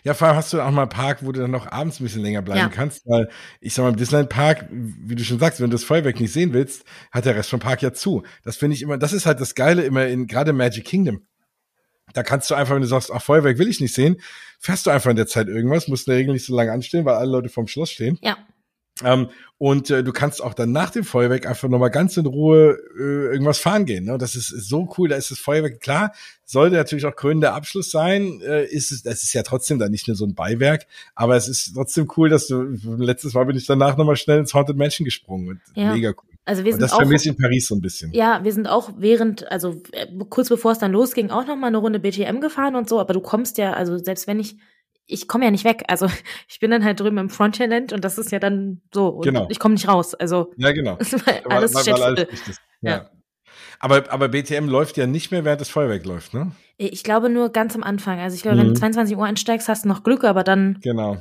Ja, 0.03 0.15
vor 0.15 0.29
allem 0.29 0.37
hast 0.37 0.53
du 0.53 0.61
auch 0.61 0.71
mal 0.71 0.83
einen 0.83 0.91
Park, 0.91 1.19
wo 1.23 1.33
du 1.33 1.41
dann 1.41 1.51
noch 1.51 1.71
abends 1.71 2.01
ein 2.01 2.05
bisschen 2.05 2.23
länger 2.23 2.43
bleiben 2.43 2.61
ja. 2.61 2.69
kannst, 2.69 3.07
weil 3.07 3.29
ich 3.61 3.75
sag 3.75 3.85
mal, 3.85 3.91
im 3.91 3.97
Disneyland 3.97 4.29
Park, 4.29 4.67
wie 4.71 5.15
du 5.15 5.25
schon 5.25 5.39
sagst, 5.39 5.61
wenn 5.61 5.71
du 5.71 5.75
das 5.75 5.85
Feuerwerk 5.85 6.21
nicht 6.21 6.33
sehen 6.33 6.53
willst, 6.53 6.85
hat 7.13 7.25
der 7.25 7.37
Rest 7.37 7.51
vom 7.51 7.61
Park 7.61 7.83
ja 7.83 7.93
zu. 7.93 8.23
Das 8.43 8.57
finde 8.57 8.77
ich 8.77 8.83
immer, 8.83 8.99
das 8.99 9.13
ist 9.13 9.27
halt 9.27 9.41
das 9.41 9.55
Geile 9.55 9.83
immer 9.83 10.07
in, 10.07 10.27
gerade 10.27 10.53
Magic 10.53 10.85
Kingdom. 10.85 11.23
Da 12.13 12.23
kannst 12.23 12.51
du 12.51 12.55
einfach, 12.55 12.75
wenn 12.75 12.83
du 12.83 12.89
sagst, 12.89 13.11
ach, 13.13 13.23
Feuerwerk 13.23 13.59
will 13.59 13.69
ich 13.69 13.81
nicht 13.81 13.95
sehen, 13.95 14.21
fährst 14.59 14.87
du 14.87 14.91
einfach 14.91 15.11
in 15.11 15.17
der 15.17 15.27
Zeit 15.27 15.49
irgendwas, 15.49 15.89
musst 15.89 16.07
in 16.07 16.13
der 16.13 16.19
Regel 16.19 16.35
nicht 16.35 16.47
so 16.47 16.55
lange 16.55 16.73
anstehen, 16.73 17.05
weil 17.05 17.15
alle 17.15 17.31
Leute 17.31 17.49
vorm 17.49 17.67
Schloss 17.67 17.91
stehen. 17.91 18.19
Ja. 18.23 18.37
Ähm, 19.03 19.29
und 19.59 19.91
äh, 19.91 20.05
du 20.05 20.13
kannst 20.13 20.43
auch 20.43 20.55
dann 20.55 20.71
nach 20.71 20.91
dem 20.91 21.05
Feuerwerk 21.05 21.47
einfach 21.47 21.69
nochmal 21.69 21.91
ganz 21.91 22.17
in 22.17 22.27
Ruhe 22.27 22.79
äh, 22.97 23.33
irgendwas 23.33 23.59
fahren 23.59 23.87
gehen. 23.87 24.05
Ne? 24.05 24.19
Das 24.19 24.37
ist, 24.37 24.53
ist, 24.53 24.69
so 24.69 24.89
cool, 24.97 25.09
da 25.09 25.17
ist 25.17 25.31
das 25.31 25.39
Feuerwerk 25.39 25.81
klar, 25.81 26.13
sollte 26.45 26.77
natürlich 26.77 27.05
auch 27.07 27.17
krönender 27.17 27.55
Abschluss 27.55 27.91
sein. 27.91 28.41
Äh, 28.43 28.67
ist 28.67 28.93
es, 28.93 29.03
das 29.03 29.25
ist 29.25 29.33
ja 29.33 29.43
trotzdem 29.43 29.79
dann 29.79 29.91
nicht 29.91 30.07
nur 30.07 30.17
so 30.17 30.25
ein 30.27 30.35
Beiwerk, 30.35 30.87
aber 31.15 31.37
es 31.37 31.49
ist 31.49 31.75
trotzdem 31.75 32.09
cool, 32.17 32.29
dass 32.29 32.47
du 32.47 32.77
letztes 32.99 33.35
Mal 33.35 33.47
bin 33.47 33.57
ich 33.57 33.67
danach 33.67 33.97
nochmal 33.97 34.17
schnell 34.17 34.39
ins 34.39 34.55
Haunted 34.55 34.77
Mansion 34.77 35.05
gesprungen. 35.05 35.49
Und 35.49 35.61
ja. 35.75 35.93
Mega 35.93 36.11
cool. 36.11 36.35
Also 36.45 36.65
wir 36.65 36.73
sind 36.73 36.83
und 36.83 36.91
das 36.91 36.97
vermisse 36.97 37.31
ich 37.31 37.37
in 37.37 37.43
Paris 37.43 37.67
so 37.67 37.75
ein 37.75 37.81
bisschen. 37.81 38.13
Ja, 38.13 38.45
wir 38.45 38.53
sind 38.53 38.67
auch 38.67 38.91
während, 38.99 39.51
also 39.51 39.81
äh, 39.93 40.07
kurz 40.29 40.51
bevor 40.51 40.73
es 40.73 40.79
dann 40.79 40.93
losging, 40.93 41.31
auch 41.31 41.47
noch 41.47 41.57
mal 41.57 41.69
eine 41.69 41.79
Runde 41.79 41.99
BTM 41.99 42.41
gefahren 42.41 42.77
und 42.77 42.89
so. 42.89 43.01
Aber 43.01 43.15
du 43.15 43.21
kommst 43.21 43.57
ja, 43.57 43.73
also 43.73 43.97
selbst 43.97 44.27
wenn 44.27 44.39
ich 44.39 44.57
ich 45.07 45.29
komme 45.29 45.45
ja 45.45 45.51
nicht 45.51 45.65
weg. 45.65 45.85
Also 45.89 46.09
ich 46.49 46.61
bin 46.61 46.71
dann 46.71 46.85
halt 46.85 47.01
drüben 47.01 47.19
im 47.19 47.31
Frontierland 47.31 47.93
und 47.93 48.05
das 48.05 48.19
ist 48.19 48.33
ja 48.33 48.39
dann 48.39 48.83
so. 48.93 49.09
Und 49.09 49.25
genau. 49.25 49.47
Ich 49.51 49.59
komme 49.59 49.75
nicht 49.75 49.89
raus. 49.89 50.15
Also 50.15 50.53
ja, 50.57 50.73
genau. 50.73 50.95
alles, 50.99 51.13
weil, 51.27 51.43
weil, 51.45 51.45
weil 51.45 52.05
alles 52.05 52.61
ja. 52.81 53.11
Aber, 53.79 54.11
aber 54.11 54.29
BTM 54.29 54.69
läuft 54.69 54.97
ja 54.97 55.07
nicht 55.07 55.31
mehr, 55.31 55.45
während 55.45 55.61
das 55.61 55.69
Feuerwerk 55.69 56.05
läuft, 56.07 56.35
ne? 56.35 56.53
Ich 56.77 57.05
glaube 57.05 57.29
nur 57.29 57.51
ganz 57.51 57.75
am 57.75 57.83
Anfang. 57.83 58.19
Also 58.19 58.35
ich 58.35 58.43
glaube, 58.43 58.57
mhm. 58.57 58.61
wenn 58.61 58.69
du 58.69 58.81
22 58.81 59.17
Uhr 59.17 59.25
einsteigst, 59.25 59.69
hast 59.69 59.85
du 59.85 59.89
noch 59.89 60.03
Glück, 60.03 60.25
aber 60.25 60.43
dann. 60.43 60.79
Genau. 60.83 61.19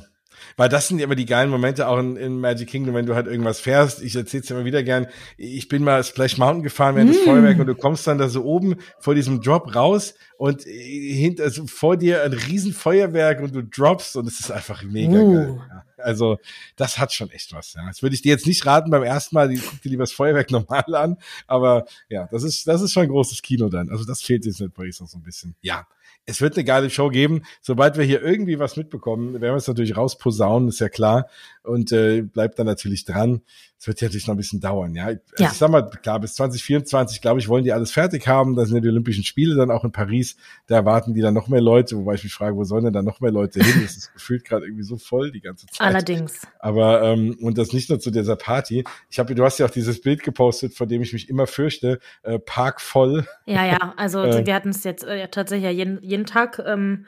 Weil 0.56 0.68
das 0.68 0.88
sind 0.88 1.00
immer 1.00 1.14
die 1.14 1.26
geilen 1.26 1.50
Momente 1.50 1.88
auch 1.88 1.98
in, 1.98 2.16
in 2.16 2.40
Magic 2.40 2.68
Kingdom, 2.68 2.94
wenn 2.94 3.06
du 3.06 3.14
halt 3.14 3.26
irgendwas 3.26 3.60
fährst. 3.60 4.02
Ich 4.02 4.14
erzähl's 4.16 4.50
immer 4.50 4.64
wieder 4.64 4.82
gern. 4.82 5.06
Ich 5.36 5.68
bin 5.68 5.84
mal 5.84 6.02
Splash 6.04 6.38
Mountain 6.38 6.62
gefahren 6.62 6.96
während 6.96 7.10
mm. 7.10 7.14
des 7.14 7.22
Feuerwerks 7.22 7.60
und 7.60 7.66
du 7.66 7.74
kommst 7.74 8.06
dann 8.06 8.18
da 8.18 8.28
so 8.28 8.44
oben 8.44 8.76
vor 8.98 9.14
diesem 9.14 9.40
Drop 9.40 9.74
raus 9.74 10.14
und 10.36 10.62
hinter, 10.62 11.44
also 11.44 11.66
vor 11.66 11.96
dir 11.96 12.22
ein 12.22 12.32
riesen 12.32 12.72
Feuerwerk 12.72 13.40
und 13.40 13.54
du 13.54 13.62
droppst 13.62 14.16
und 14.16 14.26
es 14.26 14.40
ist 14.40 14.50
einfach 14.50 14.82
mega 14.82 15.18
uh. 15.18 15.34
geil. 15.34 15.60
Ja. 15.68 15.84
Also 16.04 16.38
das 16.76 16.98
hat 16.98 17.12
schon 17.12 17.30
echt 17.30 17.52
was. 17.52 17.74
Ja. 17.74 17.86
Das 17.86 18.02
würde 18.02 18.14
ich 18.14 18.22
dir 18.22 18.30
jetzt 18.30 18.46
nicht 18.46 18.66
raten 18.66 18.90
beim 18.90 19.02
ersten 19.02 19.34
Mal. 19.34 19.48
Guck 19.54 19.82
dir 19.82 19.88
lieber 19.88 20.02
das 20.02 20.12
Feuerwerk 20.12 20.50
normal 20.50 20.94
an. 20.94 21.16
Aber 21.46 21.86
ja, 22.08 22.28
das 22.30 22.42
ist 22.42 22.68
das 22.68 22.82
ist 22.82 22.92
schon 22.92 23.04
ein 23.04 23.08
großes 23.08 23.42
Kino 23.42 23.68
dann. 23.68 23.90
Also 23.90 24.04
das 24.04 24.22
fehlt 24.22 24.44
jetzt 24.44 24.60
mit 24.60 24.74
Paris 24.74 25.00
noch 25.00 25.08
so 25.08 25.18
ein 25.18 25.22
bisschen. 25.22 25.54
Ja, 25.62 25.86
es 26.26 26.40
wird 26.40 26.56
eine 26.56 26.64
geile 26.64 26.90
Show 26.90 27.08
geben. 27.08 27.42
Sobald 27.60 27.96
wir 27.96 28.04
hier 28.04 28.22
irgendwie 28.22 28.58
was 28.58 28.76
mitbekommen, 28.76 29.34
werden 29.34 29.54
wir 29.54 29.56
es 29.56 29.68
natürlich 29.68 29.96
rausposaunen, 29.96 30.68
ist 30.68 30.80
ja 30.80 30.88
klar. 30.88 31.28
Und 31.64 31.92
äh, 31.92 32.20
bleibt 32.20 32.58
dann 32.58 32.66
natürlich 32.66 33.06
dran. 33.06 33.40
Es 33.78 33.86
wird 33.86 34.00
ja 34.00 34.08
natürlich 34.08 34.26
noch 34.26 34.34
ein 34.34 34.38
bisschen 34.38 34.60
dauern, 34.60 34.94
ja. 34.94 35.06
Also 35.06 35.20
ja. 35.38 35.50
Ich 35.50 35.58
sag 35.58 35.70
mal, 35.70 35.82
klar, 35.82 36.20
bis 36.20 36.34
2024, 36.34 37.22
glaube 37.22 37.40
ich, 37.40 37.48
wollen 37.48 37.64
die 37.64 37.72
alles 37.72 37.90
fertig 37.90 38.28
haben. 38.28 38.54
Da 38.54 38.66
sind 38.66 38.76
ja 38.76 38.80
die 38.82 38.88
Olympischen 38.88 39.24
Spiele 39.24 39.56
dann 39.56 39.70
auch 39.70 39.82
in 39.82 39.90
Paris. 39.90 40.36
Da 40.66 40.76
erwarten 40.76 41.14
die 41.14 41.22
dann 41.22 41.32
noch 41.32 41.48
mehr 41.48 41.62
Leute, 41.62 41.96
wobei 41.96 42.14
ich 42.14 42.24
mich 42.24 42.34
frage, 42.34 42.54
wo 42.56 42.64
sollen 42.64 42.84
denn 42.84 42.92
da 42.92 43.02
noch 43.02 43.20
mehr 43.20 43.30
Leute 43.30 43.62
hin? 43.62 43.82
Das 43.82 43.96
ist 43.96 44.12
gefühlt 44.14 44.44
gerade 44.44 44.66
irgendwie 44.66 44.84
so 44.84 44.98
voll 44.98 45.32
die 45.32 45.40
ganze 45.40 45.66
Zeit. 45.66 45.86
Allerdings. 45.86 46.46
Aber 46.58 47.02
ähm, 47.02 47.36
und 47.40 47.56
das 47.56 47.72
nicht 47.72 47.88
nur 47.88 47.98
zu 47.98 48.10
dieser 48.10 48.36
Party. 48.36 48.84
Ich 49.08 49.18
habe, 49.18 49.34
du 49.34 49.42
hast 49.42 49.58
ja 49.58 49.66
auch 49.66 49.70
dieses 49.70 50.00
Bild 50.02 50.22
gepostet, 50.22 50.74
vor 50.74 50.86
dem 50.86 51.00
ich 51.00 51.14
mich 51.14 51.28
immer 51.30 51.46
fürchte, 51.46 51.98
äh, 52.22 52.38
Park 52.38 52.82
voll. 52.82 53.26
Ja, 53.46 53.64
ja, 53.64 53.94
also 53.96 54.22
äh, 54.22 54.46
wir 54.46 54.54
hatten 54.54 54.70
es 54.70 54.84
jetzt 54.84 55.04
äh, 55.04 55.28
tatsächlich 55.28 55.64
ja 55.64 55.70
jeden, 55.70 56.02
jeden 56.02 56.26
Tag. 56.26 56.62
Ähm, 56.64 57.06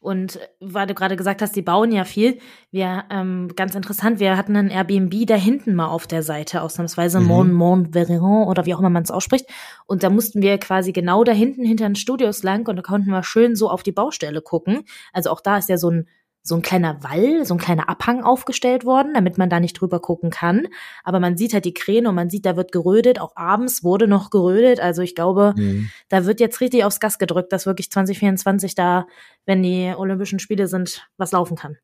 und 0.00 0.38
weil 0.60 0.86
du 0.86 0.94
gerade 0.94 1.16
gesagt 1.16 1.42
hast, 1.42 1.56
die 1.56 1.62
bauen 1.62 1.90
ja 1.90 2.04
viel. 2.04 2.38
Wir, 2.70 3.04
ähm, 3.10 3.48
ganz 3.56 3.74
interessant, 3.74 4.20
wir 4.20 4.36
hatten 4.36 4.54
ein 4.56 4.70
Airbnb 4.70 5.26
da 5.26 5.34
hinten 5.34 5.74
mal 5.74 5.88
auf 5.88 6.06
der 6.06 6.22
Seite, 6.22 6.62
ausnahmsweise 6.62 7.18
mhm. 7.18 7.26
Mont 7.26 7.52
Montverron 7.52 8.46
oder 8.46 8.64
wie 8.64 8.74
auch 8.74 8.78
immer 8.78 8.90
man 8.90 9.02
es 9.02 9.10
ausspricht. 9.10 9.46
Und 9.86 10.04
da 10.04 10.10
mussten 10.10 10.40
wir 10.40 10.58
quasi 10.58 10.92
genau 10.92 11.24
da 11.24 11.32
hinten 11.32 11.64
hinter 11.64 11.88
den 11.88 11.96
Studios 11.96 12.44
lang 12.44 12.68
und 12.68 12.76
da 12.76 12.82
konnten 12.82 13.10
wir 13.10 13.24
schön 13.24 13.56
so 13.56 13.68
auf 13.68 13.82
die 13.82 13.92
Baustelle 13.92 14.40
gucken. 14.40 14.84
Also 15.12 15.30
auch 15.30 15.40
da 15.40 15.58
ist 15.58 15.68
ja 15.68 15.78
so 15.78 15.90
ein 15.90 16.06
so 16.42 16.54
ein 16.54 16.62
kleiner 16.62 17.02
Wall, 17.02 17.44
so 17.44 17.54
ein 17.54 17.58
kleiner 17.58 17.88
Abhang 17.88 18.22
aufgestellt 18.22 18.84
worden, 18.84 19.12
damit 19.14 19.38
man 19.38 19.50
da 19.50 19.60
nicht 19.60 19.74
drüber 19.74 20.00
gucken 20.00 20.30
kann. 20.30 20.68
Aber 21.04 21.20
man 21.20 21.36
sieht 21.36 21.52
halt 21.52 21.64
die 21.64 21.74
Kräne 21.74 22.08
und 22.08 22.14
man 22.14 22.30
sieht, 22.30 22.46
da 22.46 22.56
wird 22.56 22.72
gerödet. 22.72 23.20
Auch 23.20 23.36
abends 23.36 23.84
wurde 23.84 24.08
noch 24.08 24.30
gerödet. 24.30 24.80
Also 24.80 25.02
ich 25.02 25.14
glaube, 25.14 25.54
mhm. 25.56 25.90
da 26.08 26.24
wird 26.24 26.40
jetzt 26.40 26.60
richtig 26.60 26.84
aufs 26.84 27.00
Gas 27.00 27.18
gedrückt, 27.18 27.52
dass 27.52 27.66
wirklich 27.66 27.90
2024 27.90 28.74
da, 28.74 29.06
wenn 29.44 29.62
die 29.62 29.92
Olympischen 29.96 30.38
Spiele 30.38 30.68
sind, 30.68 31.08
was 31.16 31.32
laufen 31.32 31.56
kann. 31.56 31.76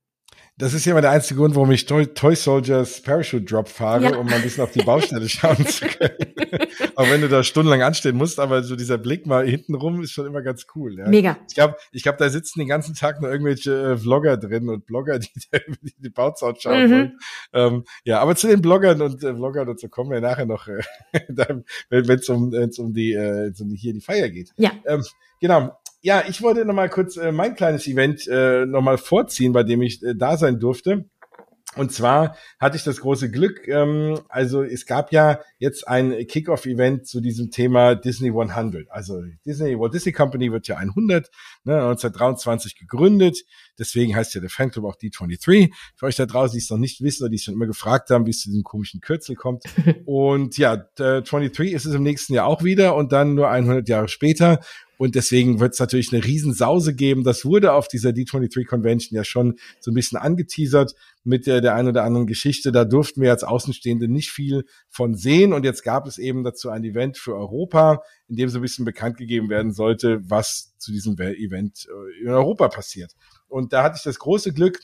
Das 0.57 0.73
ist 0.73 0.85
ja 0.85 0.93
immer 0.93 1.01
der 1.01 1.11
einzige 1.11 1.41
Grund, 1.41 1.57
warum 1.57 1.73
ich 1.73 1.85
Toy, 1.85 2.07
Toy 2.07 2.37
Soldiers 2.37 3.03
Parachute 3.03 3.43
Drop 3.43 3.69
fahre, 3.69 4.05
ja. 4.05 4.17
um 4.17 4.27
mal 4.27 4.37
ein 4.37 4.43
bisschen 4.43 4.63
auf 4.63 4.71
die 4.71 4.85
Baustelle 4.85 5.29
schauen 5.29 5.67
zu 5.67 5.85
können. 5.85 6.15
auch 6.95 7.11
wenn 7.11 7.21
du 7.23 7.29
da 7.29 7.43
stundenlang 7.43 7.83
anstehen 7.83 8.17
musst, 8.17 8.39
aber 8.39 8.63
so 8.63 8.77
dieser 8.77 8.97
Blick 8.97 9.27
mal 9.27 9.45
hinten 9.45 9.75
rum 9.75 10.01
ist 10.01 10.13
schon 10.13 10.27
immer 10.27 10.43
ganz 10.43 10.67
cool. 10.77 10.97
Ja. 10.97 11.09
Mega. 11.09 11.37
Ich 11.49 11.57
glaube, 11.57 11.75
ich 11.91 12.05
glaub, 12.05 12.19
da 12.19 12.31
sitzen 12.31 12.61
den 12.61 12.69
ganzen 12.69 12.95
Tag 12.95 13.21
nur 13.21 13.33
irgendwelche 13.33 13.95
äh, 13.95 13.97
Vlogger 13.97 14.37
drin 14.37 14.69
und 14.69 14.87
Blogger, 14.87 15.19
die 15.19 15.29
da 15.51 15.59
über 15.67 15.77
die, 15.83 15.95
die 15.99 16.11
Bauzaun 16.11 16.55
schauen 16.57 16.85
mhm. 16.85 16.91
wollen. 16.91 17.19
Ähm, 17.53 17.85
ja, 18.05 18.21
aber 18.21 18.37
zu 18.37 18.47
den 18.47 18.63
Bloggern 18.63 19.03
und 19.03 19.25
äh, 19.25 19.35
Vloggern 19.35 19.69
und 19.69 19.81
so 19.81 19.89
kommen 19.89 20.13
wir 20.13 20.21
nachher 20.21 20.47
noch, 20.47 20.69
äh, 20.69 20.83
wenn 21.89 22.19
es 22.19 22.29
um, 22.29 22.53
wenn's 22.53 22.79
um 22.79 22.93
die, 22.95 23.13
äh, 23.13 23.53
um 23.59 23.71
die 23.71 23.77
hier 23.77 23.93
die 23.93 24.01
Feier 24.01 24.29
geht. 24.29 24.53
Ja. 24.57 24.71
Ähm, 24.87 25.03
genau 25.41 25.77
ja, 26.05 26.23
ich 26.29 26.43
wollte 26.43 26.67
noch 26.67 26.75
mal 26.75 26.91
kurz 26.91 27.17
äh, 27.17 27.33
mein 27.33 27.55
kleines 27.57 27.87
Event 27.87 28.29
äh, 28.29 28.67
noch 28.67 28.83
mal 28.83 28.99
vorziehen, 28.99 29.55
bei 29.55 29.63
dem 29.63 29.81
ich 29.81 30.03
äh, 30.03 30.15
da 30.15 30.37
sein 30.37 30.61
durfte. 30.61 31.07
Und 31.77 31.93
zwar 31.93 32.37
hatte 32.61 32.77
ich 32.77 32.85
das 32.85 33.01
große 33.01 33.31
Glück, 33.31 33.67
ähm, 33.67 34.21
also 34.29 34.63
es 34.63 34.87
gab 34.87 35.13
ja 35.13 35.41
jetzt 35.59 35.89
ein 35.89 36.27
Kickoff-Event 36.27 37.07
zu 37.07 37.21
diesem 37.21 37.51
Thema 37.51 37.95
Disney 37.95 38.29
100. 38.29 38.91
Also 38.91 39.23
Disney, 39.45 39.79
Walt 39.79 39.95
Disney 39.95 40.13
Company 40.13 40.53
wird 40.53 40.69
ja 40.69 40.77
100, 40.77 41.31
ne, 41.65 41.75
1923 41.75 42.77
gegründet. 42.77 43.39
Deswegen 43.79 44.15
heißt 44.15 44.35
ja 44.35 44.41
der 44.43 44.51
Fanclub 44.51 44.85
auch 44.85 44.97
D23. 44.97 45.73
Für 45.97 46.07
euch 46.07 46.17
da 46.17 46.27
draußen, 46.27 46.53
die 46.53 46.63
es 46.63 46.71
noch 46.71 46.79
nicht 46.79 47.01
wissen 47.01 47.25
oder 47.25 47.31
die 47.31 47.37
es 47.37 47.45
schon 47.45 47.55
immer 47.55 47.67
gefragt 47.67 48.11
haben, 48.11 48.27
wie 48.27 48.31
es 48.31 48.41
zu 48.41 48.51
diesem 48.51 48.63
komischen 48.63 49.01
Kürzel 49.01 49.35
kommt. 49.35 49.65
und 50.05 50.59
ja, 50.59 50.77
23 50.77 51.73
ist 51.73 51.87
es 51.87 51.95
im 51.95 52.03
nächsten 52.03 52.35
Jahr 52.35 52.47
auch 52.47 52.63
wieder 52.63 52.95
und 52.95 53.11
dann 53.11 53.35
nur 53.35 53.49
100 53.49 53.89
Jahre 53.89 54.09
später. 54.09 54.61
Und 54.99 55.15
deswegen 55.15 55.61
wird 55.61 55.75
es 55.75 55.81
natürlich 55.81 56.13
eine 56.13 56.25
Riesensause 56.25 56.95
geben. 56.95 57.25
Das 57.25 57.45
wurde 57.45 57.73
auf 57.73 57.89
dieser 57.89 58.11
D23 58.11 58.67
Convention 58.67 59.17
ja 59.17 59.25
schon 59.25 59.59
so 59.81 59.91
ein 59.91 59.95
bisschen 59.95 60.19
angeteasert 60.19 60.95
mit 61.25 61.47
der, 61.47 61.61
der 61.61 61.75
ein 61.75 61.89
oder 61.89 62.05
anderen 62.05 62.27
Geschichte. 62.27 62.71
Da 62.73 62.85
durften 62.85 63.21
wir 63.21 63.31
als 63.31 63.45
Außenstehende 63.45 64.09
nicht 64.09 64.31
viel 64.31 64.65
von 64.89 65.15
sehen. 65.15 65.53
Und 65.53 65.65
jetzt 65.65 65.83
gab 65.83 66.07
es 66.07 66.19
eben 66.19 66.45
dazu 66.45 66.71
ein 66.71 66.85
Event 66.85 67.19
für 67.19 67.35
Europa, 67.35 68.03
in 68.29 68.37
dem 68.37 68.49
so 68.49 68.59
ein 68.59 68.63
bisschen 68.63 68.85
bekannt 68.85 69.17
gegeben 69.17 69.49
werden 69.49 69.73
sollte, 69.73 70.21
was 70.29 70.75
zu 70.79 70.93
diesem 70.93 71.19
Event 71.19 71.87
äh, 71.89 72.23
in 72.23 72.29
Europa 72.29 72.69
passiert. 72.69 73.13
Und 73.49 73.73
da 73.73 73.83
hatte 73.83 73.97
ich 73.97 74.03
das 74.03 74.19
große 74.19 74.53
Glück, 74.53 74.81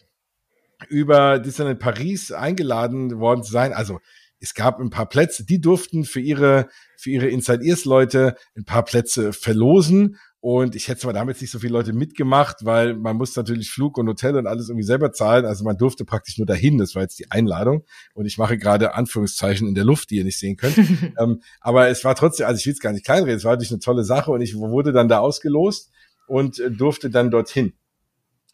über 0.89 1.39
Disneyland 1.39 1.79
Paris 1.79 2.33
eingeladen 2.33 3.19
worden 3.19 3.43
zu 3.43 3.53
sein. 3.53 3.73
Also 3.73 4.01
es 4.41 4.55
gab 4.55 4.81
ein 4.81 4.91
paar 4.91 5.07
Plätze, 5.07 5.45
die 5.45 5.61
durften 5.61 6.05
für 6.05 6.21
ihre, 6.21 6.69
für 6.97 7.11
ihre 7.11 7.29
Inside 7.29 7.65
Ears 7.65 7.85
Leute 7.85 8.37
ein 8.57 8.65
paar 8.65 8.85
Plätze 8.85 9.33
verlosen. 9.33 10.17
Und 10.43 10.75
ich 10.75 10.89
hätte 10.89 11.03
zwar 11.03 11.13
damit 11.13 11.39
nicht 11.43 11.51
so 11.51 11.59
viele 11.59 11.75
Leute 11.75 11.93
mitgemacht, 11.93 12.65
weil 12.65 12.95
man 12.95 13.17
muss 13.17 13.37
natürlich 13.37 13.71
Flug 13.71 13.99
und 13.99 14.09
Hotel 14.09 14.37
und 14.37 14.47
alles 14.47 14.71
irgendwie 14.71 14.87
selber 14.87 15.13
zahlen. 15.13 15.45
Also 15.45 15.65
man 15.65 15.77
durfte 15.77 16.07
praktisch 16.07 16.39
nur 16.39 16.47
dahin. 16.47 16.79
Das 16.79 16.95
war 16.95 17.03
jetzt 17.03 17.19
die 17.19 17.31
Einladung. 17.31 17.85
Und 18.15 18.25
ich 18.25 18.39
mache 18.39 18.57
gerade 18.57 18.95
Anführungszeichen 18.95 19.69
in 19.69 19.75
der 19.75 19.85
Luft, 19.85 20.09
die 20.09 20.17
ihr 20.17 20.25
nicht 20.25 20.39
sehen 20.39 20.57
könnt. 20.57 20.79
ähm, 21.19 21.43
aber 21.61 21.89
es 21.89 22.03
war 22.05 22.15
trotzdem, 22.15 22.47
also 22.47 22.59
ich 22.59 22.65
will 22.65 22.73
es 22.73 22.81
gar 22.81 22.93
nicht 22.93 23.05
kleinreden, 23.05 23.37
es 23.37 23.45
war 23.45 23.53
natürlich 23.53 23.73
eine 23.73 23.81
tolle 23.81 24.05
Sache 24.05 24.31
und 24.31 24.41
ich 24.41 24.57
wurde 24.57 24.93
dann 24.93 25.09
da 25.09 25.19
ausgelost 25.19 25.91
und 26.27 26.59
äh, 26.59 26.71
durfte 26.71 27.11
dann 27.11 27.31
dorthin. 27.31 27.75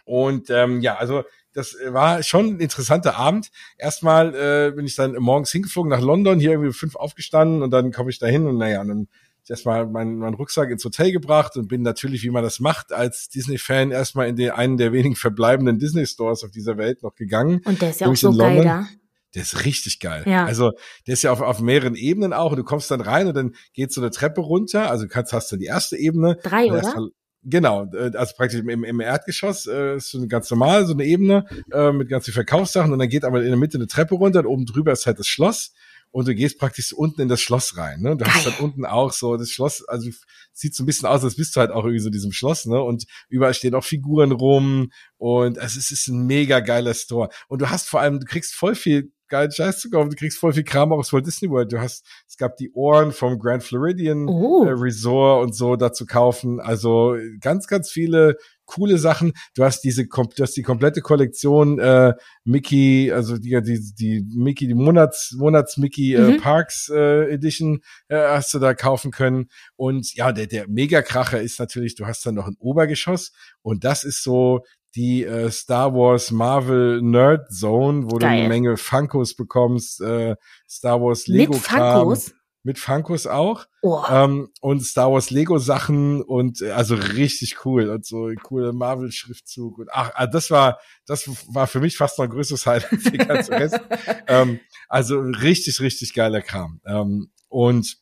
Und 0.05 0.51
ähm, 0.51 0.81
ja, 0.81 0.97
also 0.97 1.23
das 1.57 1.75
war 1.89 2.23
schon 2.23 2.57
ein 2.57 2.61
interessanter 2.61 3.17
Abend. 3.17 3.51
Erstmal 3.79 4.35
äh, 4.35 4.73
bin 4.77 4.85
ich 4.85 4.95
dann 4.95 5.15
morgens 5.15 5.51
hingeflogen 5.51 5.91
nach 5.91 6.03
London, 6.03 6.39
hier 6.39 6.53
irgendwie 6.53 6.73
fünf 6.73 6.97
aufgestanden 6.97 7.63
und 7.63 7.71
dann 7.71 7.93
komme 7.93 8.11
ich 8.11 8.19
da 8.19 8.27
hin 8.27 8.47
und 8.47 8.59
naja, 8.59 8.83
und 8.83 8.89
dann 8.89 9.09
erstmal 9.49 9.87
meinen, 9.87 10.19
meinen 10.19 10.35
Rucksack 10.35 10.71
ins 10.71 10.85
Hotel 10.85 11.13
gebracht 11.13 11.57
und 11.57 11.69
bin 11.69 11.83
natürlich, 11.83 12.23
wie 12.25 12.31
man 12.31 12.43
das 12.43 12.61
macht, 12.61 12.93
als 12.93 13.29
Disney-Fan 13.29 13.91
erstmal 13.91 14.29
in 14.29 14.37
den, 14.37 14.51
einen 14.51 14.77
der 14.77 14.93
wenigen 14.93 15.17
verbleibenden 15.17 15.79
Disney-Stores 15.79 16.45
auf 16.45 16.51
dieser 16.51 16.77
Welt 16.77 17.03
noch 17.03 17.15
gegangen. 17.15 17.63
Und 17.65 17.81
der 17.81 17.91
ist 17.91 18.01
ja 18.01 18.09
auch 18.09 18.17
so 18.17 18.33
geil 18.33 18.65
da. 18.65 18.87
Der 19.35 19.43
ist 19.43 19.65
richtig 19.65 20.01
geil. 20.01 20.25
Ja. 20.27 20.45
Also 20.47 20.73
der 21.07 21.13
ist 21.13 21.23
ja 21.23 21.31
auf, 21.31 21.41
auf 21.41 21.61
mehreren 21.61 21.95
Ebenen 21.95 22.33
auch. 22.33 22.53
Und 22.53 22.57
du 22.57 22.65
kommst 22.65 22.91
dann 22.91 23.01
rein 23.01 23.29
und 23.29 23.35
dann 23.35 23.55
geht 23.75 23.93
so 23.93 24.01
eine 24.01 24.11
Treppe 24.11 24.41
runter. 24.41 24.91
Also 24.91 25.07
kannst, 25.09 25.33
hast 25.33 25.53
du 25.53 25.57
die 25.57 25.67
erste 25.67 25.97
Ebene. 25.97 26.39
Drei, 26.43 26.67
oder? 26.67 27.09
Genau, 27.49 27.85
äh, 27.95 28.11
also 28.17 28.35
praktisch 28.37 28.61
im, 28.61 28.83
im 28.85 29.01
Erdgeschoss 29.01 29.67
äh, 29.67 29.97
ist 29.97 30.11
so 30.11 30.27
ganz 30.27 30.51
normal, 30.51 30.85
so 30.85 30.95
eine 30.95 31.05
Ebene 31.05 31.47
äh, 31.73 31.93
mit 31.93 32.09
ganz 32.09 32.25
viel 32.25 32.35
Verkaufssachen 32.35 32.93
und 32.93 32.99
dann 32.99 33.09
geht 33.09 33.25
aber 33.25 33.41
in 33.41 33.49
der 33.49 33.57
Mitte 33.57 33.79
eine 33.79 33.87
Treppe 33.87 34.17
runter 34.17 34.41
und 34.41 34.47
oben 34.47 34.67
drüber 34.67 34.91
ist 34.91 35.07
halt 35.07 35.21
das 35.21 35.29
Schloss 35.29 35.73
und 36.11 36.27
du 36.27 36.35
gehst 36.35 36.59
praktisch 36.59 36.93
unten 36.93 37.21
in 37.21 37.29
das 37.29 37.41
Schloss 37.41 37.77
rein. 37.77 38.01
Ne? 38.01 38.17
Du 38.17 38.25
Geil. 38.25 38.35
hast 38.35 38.47
dann 38.47 38.55
unten 38.59 38.85
auch 38.85 39.13
so 39.13 39.37
das 39.37 39.51
Schloss, 39.51 39.87
also 39.87 40.11
sieht 40.53 40.75
so 40.75 40.83
ein 40.83 40.87
bisschen 40.87 41.09
aus, 41.09 41.23
als 41.23 41.37
bist 41.37 41.55
du 41.55 41.61
halt 41.61 41.71
auch 41.71 41.85
irgendwie 41.85 42.01
so 42.01 42.09
in 42.09 42.13
diesem 42.13 42.33
Schloss, 42.33 42.67
ne? 42.67 42.83
Und 42.83 43.05
überall 43.29 43.55
stehen 43.55 43.75
auch 43.75 43.85
Figuren 43.85 44.33
rum 44.33 44.91
und 45.19 45.57
es 45.59 45.77
ist, 45.77 45.93
es 45.93 46.01
ist 46.01 46.09
ein 46.09 46.27
mega 46.27 46.61
geiler 46.61 46.95
Store. 46.95 47.29
Und 47.47 47.63
du 47.63 47.71
hast 47.71 47.89
vor 47.89 48.01
allem, 48.01 48.19
du 48.19 48.27
kriegst 48.27 48.55
voll 48.55 48.75
viel 48.75 49.13
geilen 49.29 49.53
Scheiß 49.53 49.81
zu 49.81 49.91
kaufen. 49.91 50.11
Du 50.11 50.17
kriegst 50.17 50.39
voll 50.39 50.53
viel 50.53 50.65
Kram 50.65 50.93
auch 50.93 50.99
aus 50.99 51.13
Walt 51.13 51.27
Disney 51.27 51.51
World. 51.51 51.73
Du 51.73 51.81
hast, 51.81 52.05
es 52.29 52.37
gab 52.37 52.57
die 52.57 52.71
Ohren 52.73 53.13
vom 53.13 53.39
Grand 53.39 53.63
Floridian 53.63 54.29
oh. 54.29 54.65
äh, 54.65 54.71
Resort 54.71 55.45
und 55.45 55.55
so 55.55 55.77
dazu 55.77 56.07
kaufen. 56.07 56.61
Also 56.61 57.17
ganz, 57.41 57.67
ganz 57.67 57.91
viele 57.91 58.37
coole 58.67 58.99
Sachen. 58.99 59.33
Du 59.55 59.65
hast 59.65 59.81
diese, 59.83 60.07
du 60.07 60.43
hast 60.43 60.57
die 60.57 60.63
komplette 60.63 61.01
Kollektion 61.01 61.79
äh, 61.79 62.15
Mickey, 62.45 63.13
also 63.13 63.39
die, 63.39 63.61
die, 63.63 63.95
die 63.95 64.27
Mickey, 64.35 64.67
die 64.67 64.75
Monats, 64.75 65.33
Monats 65.37 65.77
Mickey 65.77 66.15
äh, 66.15 66.33
mhm. 66.33 66.41
Parks 66.41 66.91
äh, 66.93 67.31
Edition 67.33 67.81
äh, 68.09 68.17
hast 68.17 68.53
du 68.55 68.59
da 68.59 68.75
kaufen 68.75 69.13
können. 69.13 69.49
Und 69.77 70.15
ja, 70.15 70.33
der, 70.33 70.47
der 70.47 70.69
Megakracher 70.69 71.41
ist 71.41 71.59
natürlich, 71.59 71.95
du 71.95 72.07
hast 72.07 72.27
dann 72.27 72.35
noch 72.35 72.47
ein 72.47 72.57
Obergeschoss 72.59 73.33
und 73.63 73.85
das 73.85 74.05
ist 74.05 74.23
so 74.23 74.63
die 74.97 75.25
äh, 75.25 75.51
Star 75.51 75.95
Wars 75.95 76.31
Marvel 76.31 77.03
Nerd 77.03 77.53
Zone, 77.53 78.05
wo 78.05 78.17
Geil. 78.17 78.19
du 78.19 78.27
eine 78.27 78.49
Menge 78.49 78.77
Funkos 78.77 79.37
bekommst, 79.37 80.01
äh, 80.01 80.37
Star 80.69 81.01
Wars 81.01 81.27
Lego 81.27 81.53
Mit 81.53 81.63
Funkos? 81.63 82.33
Mit 82.63 82.79
Funkos 82.81 83.29
auch. 83.29 83.67
Oh. 83.83 84.03
Ähm, 84.11 84.49
und 84.61 84.81
Star 84.85 85.13
Wars 85.13 85.31
Lego 85.31 85.59
Sachen 85.59 86.21
und 86.23 86.63
äh, 86.63 86.73
also 86.73 86.97
richtig 86.97 87.65
cool 87.65 87.89
und 87.91 88.05
so 88.05 88.29
coole 88.43 88.73
Marvel 88.73 89.13
Schriftzug 89.13 89.79
und 89.79 89.89
ach, 89.93 90.11
ah, 90.15 90.27
das 90.27 90.51
war 90.51 90.81
das 91.07 91.29
war 91.55 91.69
für 91.69 91.79
mich 91.79 91.97
fast 91.97 92.19
noch 92.19 92.25
ein 92.25 92.31
größeres 92.31 92.67
Highlight 92.67 92.93
als 92.93 93.05
die 93.05 93.19
ganze 93.19 93.53
Rest. 93.53 93.81
ähm, 94.27 94.59
also 94.89 95.21
richtig 95.21 95.81
richtig 95.81 96.13
geiler 96.15 96.41
Kram. 96.43 96.81
Ähm, 96.87 97.31
und 97.49 97.99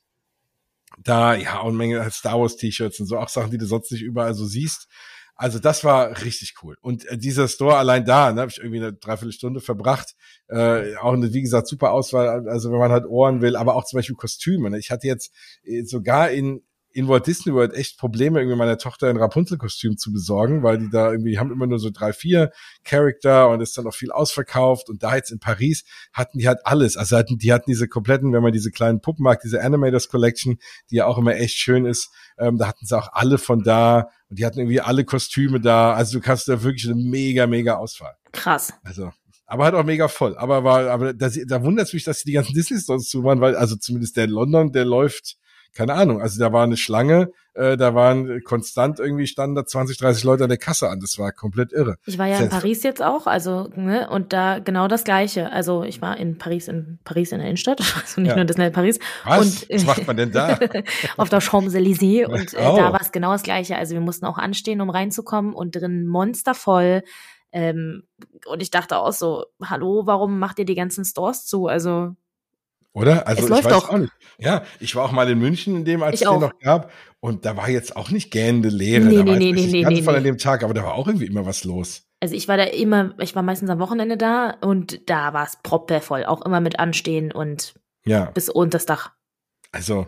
Da, 1.02 1.34
ja, 1.34 1.58
und 1.58 1.76
Menge 1.76 2.08
Star 2.12 2.40
Wars 2.40 2.56
T-Shirts 2.56 3.00
und 3.00 3.06
so, 3.06 3.18
auch 3.18 3.28
Sachen, 3.28 3.50
die 3.50 3.58
du 3.58 3.66
sonst 3.66 3.90
nicht 3.90 4.02
überall 4.02 4.32
so 4.34 4.46
siehst. 4.46 4.86
Also 5.36 5.58
das 5.58 5.82
war 5.82 6.22
richtig 6.22 6.54
cool. 6.62 6.76
Und 6.80 7.06
äh, 7.06 7.18
dieser 7.18 7.48
Store 7.48 7.76
allein 7.76 8.04
da, 8.04 8.32
ne, 8.32 8.40
habe 8.40 8.50
ich 8.50 8.58
irgendwie 8.58 8.78
eine 8.78 8.92
Dreiviertelstunde 8.92 9.60
verbracht. 9.60 10.14
Äh, 10.48 10.96
auch 10.96 11.12
eine, 11.12 11.32
wie 11.32 11.42
gesagt, 11.42 11.66
super 11.66 11.90
Auswahl. 11.90 12.48
Also 12.48 12.70
wenn 12.70 12.78
man 12.78 12.92
halt 12.92 13.06
Ohren 13.06 13.40
will, 13.40 13.56
aber 13.56 13.74
auch 13.74 13.84
zum 13.84 13.98
Beispiel 13.98 14.16
Kostüme. 14.16 14.70
Ne? 14.70 14.78
Ich 14.78 14.90
hatte 14.90 15.06
jetzt 15.06 15.32
äh, 15.64 15.82
sogar 15.84 16.30
in 16.30 16.62
in 16.94 17.08
Walt 17.08 17.26
Disney 17.26 17.52
World 17.52 17.74
echt 17.74 17.98
Probleme, 17.98 18.38
irgendwie 18.38 18.56
meiner 18.56 18.78
Tochter 18.78 19.08
ein 19.08 19.16
Rapunzel-Kostüm 19.16 19.98
zu 19.98 20.12
besorgen, 20.12 20.62
weil 20.62 20.78
die 20.78 20.90
da 20.90 21.10
irgendwie, 21.10 21.32
die 21.32 21.38
haben 21.38 21.50
immer 21.50 21.66
nur 21.66 21.80
so 21.80 21.90
drei, 21.90 22.12
vier 22.12 22.52
Charakter 22.84 23.48
und 23.48 23.60
ist 23.60 23.76
dann 23.76 23.86
auch 23.86 23.94
viel 23.94 24.12
ausverkauft. 24.12 24.88
Und 24.88 25.02
da 25.02 25.16
jetzt 25.16 25.32
in 25.32 25.40
Paris 25.40 25.84
hatten 26.12 26.38
die 26.38 26.46
halt 26.46 26.60
alles. 26.64 26.96
Also 26.96 27.16
hatten, 27.16 27.36
die 27.36 27.52
hatten 27.52 27.68
diese 27.68 27.88
kompletten, 27.88 28.32
wenn 28.32 28.42
man 28.42 28.52
diese 28.52 28.70
kleinen 28.70 29.00
Puppen 29.00 29.24
mag, 29.24 29.40
diese 29.40 29.60
Animators 29.60 30.08
Collection, 30.08 30.58
die 30.90 30.96
ja 30.96 31.06
auch 31.06 31.18
immer 31.18 31.34
echt 31.34 31.56
schön 31.56 31.84
ist, 31.84 32.10
ähm, 32.38 32.58
da 32.58 32.68
hatten 32.68 32.86
sie 32.86 32.96
auch 32.96 33.08
alle 33.12 33.38
von 33.38 33.64
da 33.64 34.08
und 34.30 34.38
die 34.38 34.46
hatten 34.46 34.60
irgendwie 34.60 34.80
alle 34.80 35.04
Kostüme 35.04 35.60
da. 35.60 35.94
Also 35.94 36.18
du 36.18 36.24
kannst 36.24 36.46
da 36.46 36.62
wirklich 36.62 36.88
eine 36.88 36.94
mega, 36.94 37.48
mega 37.48 37.74
Auswahl. 37.74 38.14
Krass. 38.30 38.72
Also 38.84 39.10
aber 39.46 39.64
halt 39.64 39.74
auch 39.74 39.84
mega 39.84 40.08
voll. 40.08 40.36
Aber 40.36 40.64
war, 40.64 40.88
aber 40.88 41.12
da, 41.12 41.28
da 41.28 41.62
wundert 41.62 41.88
es 41.88 41.92
mich, 41.92 42.04
dass 42.04 42.22
die 42.22 42.32
ganzen 42.32 42.54
Disney 42.54 42.78
Stores 42.78 43.08
zu 43.08 43.24
waren, 43.24 43.40
weil 43.40 43.56
also 43.56 43.76
zumindest 43.76 44.16
der 44.16 44.24
in 44.24 44.30
London, 44.30 44.72
der 44.72 44.84
läuft 44.84 45.36
keine 45.74 45.94
Ahnung, 45.94 46.22
also 46.22 46.38
da 46.38 46.52
war 46.52 46.64
eine 46.64 46.76
Schlange, 46.76 47.30
äh, 47.54 47.76
da 47.76 47.94
waren 47.94 48.42
konstant 48.42 48.98
irgendwie 48.98 49.26
standen 49.26 49.54
da 49.54 49.64
20, 49.64 49.98
30 49.98 50.24
Leute 50.24 50.44
an 50.44 50.48
der 50.48 50.58
Kasse 50.58 50.88
an. 50.88 51.00
Das 51.00 51.18
war 51.18 51.32
komplett 51.32 51.72
irre. 51.72 51.96
Ich 52.06 52.18
war 52.18 52.26
ja 52.26 52.38
in 52.38 52.48
Paris 52.48 52.82
jetzt 52.82 53.02
auch, 53.02 53.26
also 53.26 53.68
ne, 53.74 54.08
und 54.10 54.32
da 54.32 54.58
genau 54.58 54.88
das 54.88 55.04
Gleiche. 55.04 55.52
Also 55.52 55.84
ich 55.84 56.02
war 56.02 56.16
in 56.16 56.38
Paris, 56.38 56.68
in 56.68 56.98
Paris 57.04 57.32
in 57.32 57.38
der 57.38 57.48
Innenstadt, 57.48 57.80
also 58.02 58.20
nicht 58.20 58.30
ja. 58.30 58.36
nur 58.36 58.44
Disneyland 58.44 58.74
Paris. 58.74 58.98
Was? 59.24 59.64
Und, 59.64 59.70
Was 59.70 59.86
macht 59.86 60.06
man 60.06 60.16
denn 60.16 60.32
da? 60.32 60.58
auf 61.16 61.28
der 61.28 61.40
Champs-Élysées 61.40 62.26
und 62.26 62.54
äh, 62.54 62.56
oh. 62.58 62.76
da 62.76 62.92
war 62.92 63.00
es 63.00 63.12
genau 63.12 63.32
das 63.32 63.42
Gleiche. 63.42 63.76
Also 63.76 63.94
wir 63.94 64.00
mussten 64.00 64.26
auch 64.26 64.38
anstehen, 64.38 64.80
um 64.80 64.90
reinzukommen 64.90 65.54
und 65.54 65.76
drin 65.76 66.06
monstervoll. 66.06 67.02
Ähm, 67.52 68.02
und 68.46 68.62
ich 68.62 68.70
dachte 68.70 68.98
auch 68.98 69.12
so, 69.12 69.46
hallo, 69.62 70.02
warum 70.06 70.40
macht 70.40 70.58
ihr 70.58 70.64
die 70.64 70.74
ganzen 70.74 71.04
Stores 71.04 71.46
zu? 71.46 71.68
Also 71.68 72.16
oder? 72.94 73.26
Also 73.26 73.42
es 73.42 73.58
ich 73.58 73.64
weiß 73.64 73.72
doch. 73.72 73.90
auch 73.90 73.98
nicht. 73.98 74.12
Ja, 74.38 74.62
ich 74.80 74.94
war 74.96 75.04
auch 75.04 75.12
mal 75.12 75.28
in 75.28 75.38
München, 75.38 75.76
in 75.76 75.84
dem, 75.84 76.02
als 76.02 76.20
ich 76.20 76.26
es 76.26 76.32
den 76.32 76.40
noch 76.40 76.58
gab. 76.60 76.90
Und 77.20 77.44
da 77.44 77.56
war 77.56 77.68
jetzt 77.68 77.96
auch 77.96 78.10
nicht 78.10 78.30
gähnende 78.30 78.68
Leere. 78.68 79.04
Nee, 79.04 79.16
da 79.16 79.22
nee, 79.24 79.30
war 79.30 79.36
nee, 79.36 79.52
nee, 79.52 79.66
nee, 79.66 79.82
ganz 79.82 79.96
nee, 79.98 80.02
voll 80.02 80.16
an 80.16 80.24
dem 80.24 80.38
Tag, 80.38 80.62
aber 80.62 80.74
da 80.74 80.84
war 80.84 80.94
auch 80.94 81.06
irgendwie 81.06 81.26
immer 81.26 81.44
was 81.44 81.64
los. 81.64 82.06
Also 82.20 82.34
ich 82.34 82.48
war 82.48 82.56
da 82.56 82.64
immer, 82.64 83.14
ich 83.18 83.34
war 83.34 83.42
meistens 83.42 83.68
am 83.68 83.80
Wochenende 83.80 84.16
da 84.16 84.56
und 84.60 85.10
da 85.10 85.32
war 85.34 85.44
es 85.44 85.58
proppevoll, 85.62 86.24
auch 86.24 86.42
immer 86.42 86.60
mit 86.60 86.78
Anstehen 86.78 87.32
und 87.32 87.74
ja. 88.06 88.26
bis 88.26 88.48
unter 88.48 88.76
das 88.76 88.86
Dach. 88.86 89.12
Also 89.72 90.06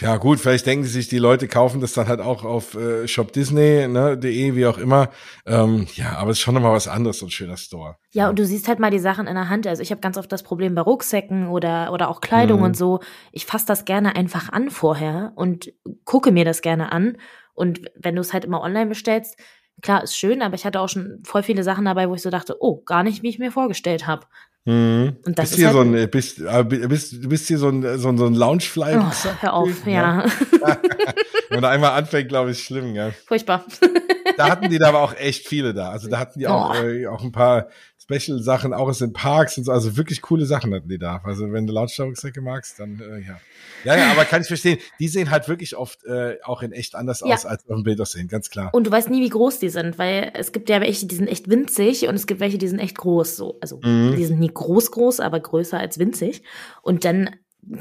ja 0.00 0.16
gut, 0.18 0.38
vielleicht 0.38 0.66
denken 0.66 0.84
sie 0.84 0.90
sich, 0.90 1.08
die 1.08 1.18
Leute 1.18 1.48
kaufen 1.48 1.80
das 1.80 1.94
dann 1.94 2.08
halt 2.08 2.20
auch 2.20 2.44
auf 2.44 2.74
äh, 2.74 3.08
shopdisney.de, 3.08 3.88
ne, 3.88 4.18
wie 4.22 4.66
auch 4.66 4.78
immer. 4.78 5.10
Ähm, 5.46 5.86
ja, 5.94 6.16
aber 6.18 6.30
es 6.30 6.38
ist 6.38 6.42
schon 6.42 6.54
nochmal 6.54 6.72
was 6.72 6.88
anderes, 6.88 7.18
so 7.18 7.26
ein 7.26 7.30
schöner 7.30 7.56
Store. 7.56 7.96
Ja, 8.10 8.28
und 8.28 8.38
du 8.38 8.44
siehst 8.44 8.68
halt 8.68 8.80
mal 8.80 8.90
die 8.90 8.98
Sachen 8.98 9.26
in 9.26 9.34
der 9.34 9.48
Hand. 9.48 9.66
Also 9.66 9.82
ich 9.82 9.90
habe 9.90 10.00
ganz 10.00 10.18
oft 10.18 10.30
das 10.30 10.42
Problem 10.42 10.74
bei 10.74 10.82
Rucksäcken 10.82 11.48
oder, 11.48 11.92
oder 11.92 12.08
auch 12.10 12.20
Kleidung 12.20 12.58
mhm. 12.58 12.66
und 12.66 12.76
so. 12.76 13.00
Ich 13.32 13.46
fasse 13.46 13.66
das 13.66 13.86
gerne 13.86 14.14
einfach 14.14 14.50
an 14.50 14.70
vorher 14.70 15.32
und 15.36 15.72
gucke 16.04 16.32
mir 16.32 16.44
das 16.44 16.60
gerne 16.60 16.92
an. 16.92 17.16
Und 17.54 17.80
wenn 17.96 18.14
du 18.14 18.20
es 18.20 18.32
halt 18.32 18.44
immer 18.44 18.60
online 18.60 18.86
bestellst, 18.86 19.38
klar, 19.82 20.02
ist 20.02 20.16
schön, 20.16 20.42
aber 20.42 20.54
ich 20.54 20.64
hatte 20.64 20.80
auch 20.80 20.88
schon 20.88 21.22
voll 21.24 21.42
viele 21.42 21.62
Sachen 21.62 21.84
dabei, 21.84 22.08
wo 22.08 22.14
ich 22.14 22.22
so 22.22 22.30
dachte, 22.30 22.56
oh, 22.60 22.82
gar 22.82 23.02
nicht, 23.02 23.22
wie 23.22 23.28
ich 23.28 23.38
mir 23.38 23.52
vorgestellt 23.52 24.06
habe. 24.06 24.26
Mhm. 24.68 25.16
Und 25.24 25.38
das 25.38 25.44
bist 25.44 25.52
ist 25.52 25.56
hier 25.56 25.66
halt 25.68 25.76
so 25.76 25.80
ein, 25.80 25.94
äh, 25.94 26.06
bist, 26.06 26.40
äh, 26.40 26.62
bist, 26.62 27.24
du 27.24 27.28
bist 27.30 27.48
hier 27.48 27.56
so 27.56 27.70
ein, 27.70 27.98
so 27.98 28.08
ein, 28.10 28.18
so 28.18 28.26
ein 28.26 28.34
Loungefly. 28.34 28.98
Oh, 28.98 29.10
hör 29.40 29.54
auf, 29.54 29.86
ja. 29.86 30.26
ja. 30.26 30.26
Wenn 31.48 31.64
er 31.64 31.70
einmal 31.70 31.92
anfängt, 31.92 32.28
glaube 32.28 32.50
ich, 32.50 32.62
schlimm, 32.62 32.94
ja. 32.94 33.10
Furchtbar. 33.26 33.64
Da 34.36 34.50
hatten 34.50 34.70
die 34.70 34.78
da 34.78 34.88
aber 34.88 35.00
auch 35.00 35.14
echt 35.14 35.46
viele 35.46 35.74
da. 35.74 35.90
Also 35.90 36.08
da 36.08 36.18
hatten 36.18 36.38
die 36.38 36.46
auch, 36.46 36.74
oh. 36.74 36.82
äh, 36.82 37.06
auch 37.06 37.22
ein 37.22 37.32
paar 37.32 37.68
Special-Sachen, 38.00 38.72
auch 38.72 38.88
es 38.88 39.00
in 39.00 39.12
Parks 39.12 39.58
und 39.58 39.64
so. 39.64 39.72
Also 39.72 39.96
wirklich 39.96 40.22
coole 40.22 40.46
Sachen 40.46 40.72
hatten 40.74 40.88
die 40.88 40.98
da. 40.98 41.20
Also 41.24 41.52
wenn 41.52 41.66
du 41.66 41.72
Lautstärke 41.72 42.40
magst, 42.40 42.80
dann 42.80 43.00
äh, 43.00 43.26
ja. 43.26 43.40
Ja, 43.84 43.96
ja, 43.96 44.10
aber 44.10 44.24
kann 44.24 44.40
ich 44.42 44.48
verstehen. 44.48 44.78
Die 44.98 45.08
sehen 45.08 45.30
halt 45.30 45.48
wirklich 45.48 45.76
oft 45.76 46.04
äh, 46.04 46.38
auch 46.42 46.62
in 46.62 46.72
echt 46.72 46.94
anders 46.94 47.20
ja. 47.20 47.34
aus, 47.34 47.44
als 47.44 47.68
auf 47.68 47.76
dem 47.76 47.84
Bild 47.84 48.00
aussehen, 48.00 48.28
ganz 48.28 48.50
klar. 48.50 48.70
Und 48.72 48.86
du 48.86 48.90
weißt 48.90 49.10
nie, 49.10 49.22
wie 49.22 49.28
groß 49.28 49.58
die 49.58 49.68
sind, 49.68 49.98
weil 49.98 50.32
es 50.34 50.52
gibt 50.52 50.68
ja 50.68 50.80
welche, 50.80 51.06
die 51.06 51.14
sind 51.14 51.28
echt 51.28 51.50
winzig 51.50 52.08
und 52.08 52.14
es 52.14 52.26
gibt 52.26 52.40
welche, 52.40 52.58
die 52.58 52.68
sind 52.68 52.78
echt 52.78 52.96
groß. 52.96 53.36
So. 53.36 53.58
Also 53.60 53.78
mhm. 53.82 54.14
die 54.16 54.24
sind 54.24 54.40
nie 54.40 54.52
groß, 54.52 54.90
groß, 54.90 55.20
aber 55.20 55.40
größer 55.40 55.78
als 55.78 55.98
winzig. 55.98 56.42
Und 56.82 57.04
dann 57.04 57.30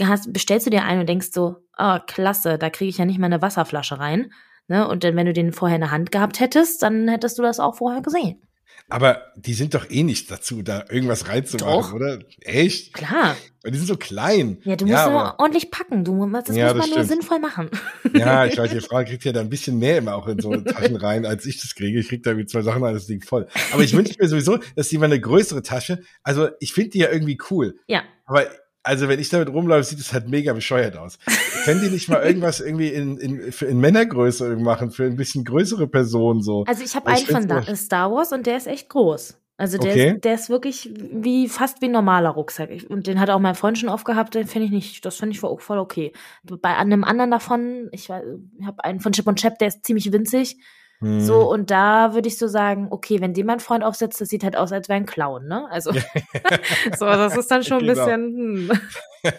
hast, 0.02 0.34
bestellst 0.34 0.66
du 0.66 0.72
dir 0.72 0.84
einen 0.84 1.02
und 1.02 1.10
denkst 1.10 1.30
so, 1.32 1.58
oh, 1.78 1.98
klasse, 2.06 2.58
da 2.58 2.70
kriege 2.70 2.90
ich 2.90 2.98
ja 2.98 3.06
nicht 3.06 3.20
mal 3.20 3.28
eine 3.28 3.42
Wasserflasche 3.42 4.00
rein. 4.00 4.32
Ne? 4.68 4.88
Und 4.88 5.04
dann, 5.04 5.16
wenn 5.16 5.26
du 5.26 5.34
den 5.34 5.54
vorher 5.54 5.76
in 5.76 5.82
der 5.82 5.92
Hand 5.92 6.12
gehabt 6.12 6.40
hättest, 6.40 6.84
dann 6.84 7.08
hättest 7.08 7.38
du 7.38 7.44
das 7.44 7.60
auch 7.60 7.76
vorher 7.76 8.02
gesehen. 8.02 8.42
Aber 8.90 9.34
die 9.36 9.54
sind 9.54 9.74
doch 9.74 9.90
eh 9.90 10.04
nicht 10.04 10.32
dazu, 10.32 10.62
da 10.62 10.86
irgendwas 10.90 11.28
reinzumachen, 11.28 11.82
doch. 11.82 11.94
oder? 11.94 12.20
Echt? 12.42 12.94
Klar. 12.94 13.36
Weil 13.62 13.72
die 13.72 13.80
sind 13.80 13.88
so 13.88 13.98
klein. 13.98 14.60
Ja, 14.64 14.78
du 14.78 14.86
musst 14.86 14.94
ja, 14.94 15.08
aber, 15.08 15.40
ordentlich 15.40 15.72
packen. 15.72 16.06
Du, 16.06 16.26
das 16.26 16.56
ja, 16.56 16.74
muss 16.74 16.88
man 16.88 16.96
nur 16.96 17.04
sinnvoll 17.04 17.40
machen. 17.40 17.70
Ja, 18.14 18.46
ich 18.46 18.58
weiß, 18.58 18.72
die 18.74 18.80
Frau 18.80 19.04
kriegt 19.04 19.26
ja 19.26 19.34
da 19.34 19.42
ein 19.42 19.50
bisschen 19.50 19.78
mehr 19.78 19.98
immer 19.98 20.16
auch 20.16 20.28
in 20.28 20.40
so 20.40 20.56
Taschen 20.56 20.96
rein, 20.96 21.26
als 21.26 21.46
ich 21.46 21.60
das 21.60 21.76
kriege. 21.76 22.00
Ich 22.00 22.08
krieg 22.08 22.24
da 22.24 22.38
wie 22.38 22.46
zwei 22.46 22.62
Sachen 22.62 22.82
an 22.82 22.94
das 22.94 23.08
Ding 23.08 23.22
voll. 23.22 23.48
Aber 23.74 23.84
ich 23.84 23.94
wünsche 23.94 24.16
mir 24.18 24.30
sowieso, 24.30 24.60
dass 24.78 24.88
die 24.88 24.98
mal 24.98 25.06
eine 25.06 25.20
größere 25.20 25.64
Tasche, 25.64 26.02
also 26.24 26.48
ich 26.62 26.72
finde 26.72 26.92
die 26.92 27.00
ja 27.00 27.12
irgendwie 27.12 27.38
cool. 27.52 27.78
Ja. 27.88 28.04
Aber 28.26 28.46
also 28.88 29.08
wenn 29.08 29.20
ich 29.20 29.30
damit 29.30 29.50
rumlaufe, 29.50 29.84
sieht 29.84 30.00
es 30.00 30.14
halt 30.14 30.28
mega 30.30 30.54
bescheuert 30.54 30.98
aus. 30.98 31.20
Können 31.66 31.82
die 31.82 31.90
nicht 31.90 32.10
mal 32.10 32.24
irgendwas 32.24 32.60
irgendwie 32.60 32.88
in, 32.88 33.18
in, 33.18 33.52
für, 33.52 33.66
in 33.66 33.80
Männergröße 33.80 34.56
machen, 34.56 34.92
für 34.92 35.04
ein 35.04 35.16
bisschen 35.16 35.44
größere 35.44 35.88
Personen 35.88 36.42
so? 36.42 36.64
Also 36.68 36.84
ich 36.84 36.96
habe 36.96 37.08
einen 37.08 37.26
von 37.26 37.48
da, 37.48 37.76
Star 37.76 38.12
Wars 38.12 38.32
und 38.32 38.48
der 38.48 38.58
ist 38.58 38.68
echt 38.68 38.90
groß. 38.90 39.38
Also 39.60 39.80
der, 39.80 39.92
okay. 39.92 40.12
ist, 40.14 40.24
der 40.24 40.34
ist 40.36 40.50
wirklich 40.50 40.92
wie 40.96 41.50
fast 41.50 41.82
wie 41.82 41.88
ein 41.88 41.92
normaler 41.92 42.30
Rucksack. 42.30 42.70
Und 42.90 43.08
den 43.08 43.20
hat 43.20 43.32
auch 43.32 43.40
mein 43.40 43.56
Freund 43.56 43.78
schon 43.78 43.90
aufgehabt, 43.90 44.36
den 44.36 44.46
finde 44.46 44.68
ich 44.68 44.72
nicht, 44.72 45.06
das 45.06 45.18
finde 45.18 45.34
ich 45.34 45.40
voll, 45.40 45.58
voll 45.60 45.80
okay. 45.80 46.14
Bei 46.44 46.78
einem 46.78 47.04
anderen 47.04 47.32
davon, 47.32 47.90
ich, 47.92 48.10
ich 48.10 48.66
habe 48.66 48.84
einen 48.84 49.00
von 49.00 49.12
Chip 49.14 49.28
und 49.28 49.40
Chap, 49.40 49.58
der 49.58 49.70
ist 49.70 49.84
ziemlich 49.84 50.12
winzig. 50.14 50.58
Hm. 51.00 51.22
So, 51.22 51.52
und 51.52 51.70
da 51.70 52.14
würde 52.14 52.28
ich 52.28 52.38
so 52.38 52.48
sagen, 52.48 52.88
okay, 52.90 53.22
wenn 53.22 53.34
dem 53.34 53.46
mein 53.46 53.60
Freund 53.60 53.84
aufsetzt, 53.84 54.20
das 54.20 54.30
sieht 54.30 54.44
halt 54.44 54.56
aus, 54.56 54.72
als 54.72 54.90
wäre 54.90 54.98
ein 54.98 55.06
Clown, 55.06 55.48
ne? 55.48 55.68
Also, 55.70 55.92
so, 56.98 57.06
das 57.06 57.38
ist 57.38 57.52
dann 57.52 57.64
schon 57.64 57.80
ein 57.80 57.88
genau. 57.88 58.06
bisschen. 58.06 58.70
Hm. 58.70 58.72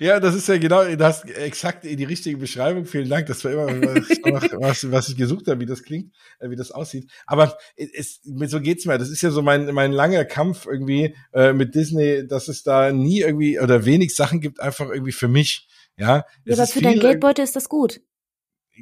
Ja, 0.00 0.20
das 0.20 0.34
ist 0.34 0.48
ja 0.48 0.58
genau, 0.58 0.84
du 0.84 1.04
hast 1.04 1.24
exakt 1.30 1.84
die 1.84 2.04
richtige 2.04 2.36
Beschreibung. 2.36 2.84
Vielen 2.84 3.08
Dank. 3.08 3.26
Das 3.26 3.44
war 3.44 3.52
immer 3.52 3.66
was, 4.60 4.90
was 4.90 5.08
ich 5.08 5.16
gesucht 5.16 5.46
habe, 5.46 5.60
wie 5.60 5.66
das 5.66 5.82
klingt, 5.82 6.12
äh, 6.40 6.50
wie 6.50 6.56
das 6.56 6.70
aussieht. 6.70 7.10
Aber 7.26 7.56
es, 7.76 8.20
so 8.22 8.60
geht's 8.60 8.86
mir. 8.86 8.98
Das 8.98 9.08
ist 9.08 9.22
ja 9.22 9.30
so 9.30 9.42
mein, 9.42 9.72
mein 9.72 9.92
langer 9.92 10.24
Kampf 10.24 10.66
irgendwie 10.66 11.14
äh, 11.32 11.52
mit 11.52 11.74
Disney, 11.74 12.26
dass 12.26 12.48
es 12.48 12.62
da 12.62 12.92
nie 12.92 13.20
irgendwie 13.20 13.60
oder 13.60 13.84
wenig 13.84 14.14
Sachen 14.14 14.40
gibt, 14.40 14.60
einfach 14.60 14.90
irgendwie 14.90 15.12
für 15.12 15.28
mich. 15.28 15.68
Ja, 15.96 16.24
ja 16.44 16.54
aber 16.54 16.66
für 16.66 16.80
dein 16.80 17.00
Geldbeutel 17.00 17.44
ist 17.44 17.56
das 17.56 17.68
gut. 17.68 18.00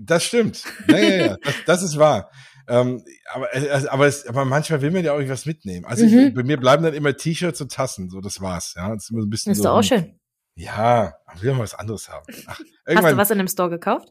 Das 0.03 0.25
stimmt. 0.25 0.65
Ja, 0.89 0.99
ja, 0.99 1.27
ja. 1.27 1.37
das, 1.43 1.55
das 1.67 1.83
ist 1.83 1.99
wahr. 1.99 2.31
Ähm, 2.69 3.03
aber, 3.33 3.49
also, 3.53 3.89
aber, 3.91 4.07
es, 4.07 4.27
aber 4.27 4.45
manchmal 4.45 4.83
will 4.83 4.91
man 4.91 5.05
ja 5.05 5.13
auch 5.13 5.17
irgendwas 5.17 5.47
mitnehmen. 5.47 5.87
Also 5.87 6.05
mhm. 6.05 6.19
ich, 6.19 6.35
bei 6.35 6.43
mir 6.43 6.57
bleiben 6.57 6.83
dann 6.83 6.95
immer 6.95 7.17
T-Shirts 7.17 7.61
und 7.61 7.73
Tassen, 7.73 8.11
so 8.11 8.21
das 8.21 8.41
war's. 8.41 8.75
Ja, 8.77 8.93
das 8.93 9.05
ist 9.05 9.11
immer 9.11 9.21
so 9.21 9.27
ein 9.27 9.31
bisschen. 9.31 9.53
Ist 9.53 9.59
so, 9.59 9.65
doch 9.65 9.79
auch 9.79 9.83
schön. 9.83 10.19
Ja, 10.57 11.15
ich 11.35 11.43
will 11.43 11.53
mal 11.53 11.61
was 11.61 11.75
anderes 11.75 12.09
haben. 12.09 12.27
Ach, 12.47 12.61
Hast 12.89 13.13
du 13.13 13.17
was 13.17 13.31
in 13.31 13.39
dem 13.39 13.49
Store 13.49 13.71
gekauft? 13.71 14.09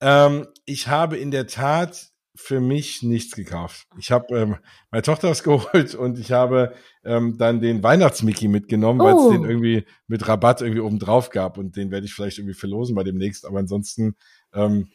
Ähm, 0.00 0.46
ich 0.64 0.88
habe 0.88 1.18
in 1.18 1.30
der 1.30 1.46
Tat 1.46 2.10
für 2.34 2.60
mich 2.60 3.02
nichts 3.02 3.34
gekauft. 3.36 3.86
Ich 3.98 4.10
habe 4.10 4.34
ähm, 4.36 4.56
meine 4.90 5.02
Tochter 5.02 5.28
was 5.28 5.42
geholt 5.44 5.94
und 5.94 6.18
ich 6.18 6.32
habe 6.32 6.74
ähm, 7.04 7.36
dann 7.38 7.60
den 7.60 7.82
Weihnachtsmickey 7.82 8.48
mitgenommen, 8.48 9.00
oh. 9.00 9.04
weil 9.04 9.14
es 9.14 9.28
den 9.28 9.48
irgendwie 9.48 9.84
mit 10.06 10.26
Rabatt 10.26 10.62
irgendwie 10.62 10.80
oben 10.80 10.98
drauf 10.98 11.30
gab 11.30 11.58
und 11.58 11.76
den 11.76 11.90
werde 11.90 12.06
ich 12.06 12.14
vielleicht 12.14 12.38
irgendwie 12.38 12.54
verlosen 12.54 12.94
bei 12.94 13.04
demnächst. 13.04 13.44
Aber 13.44 13.58
ansonsten 13.58 14.16
ähm, 14.54 14.88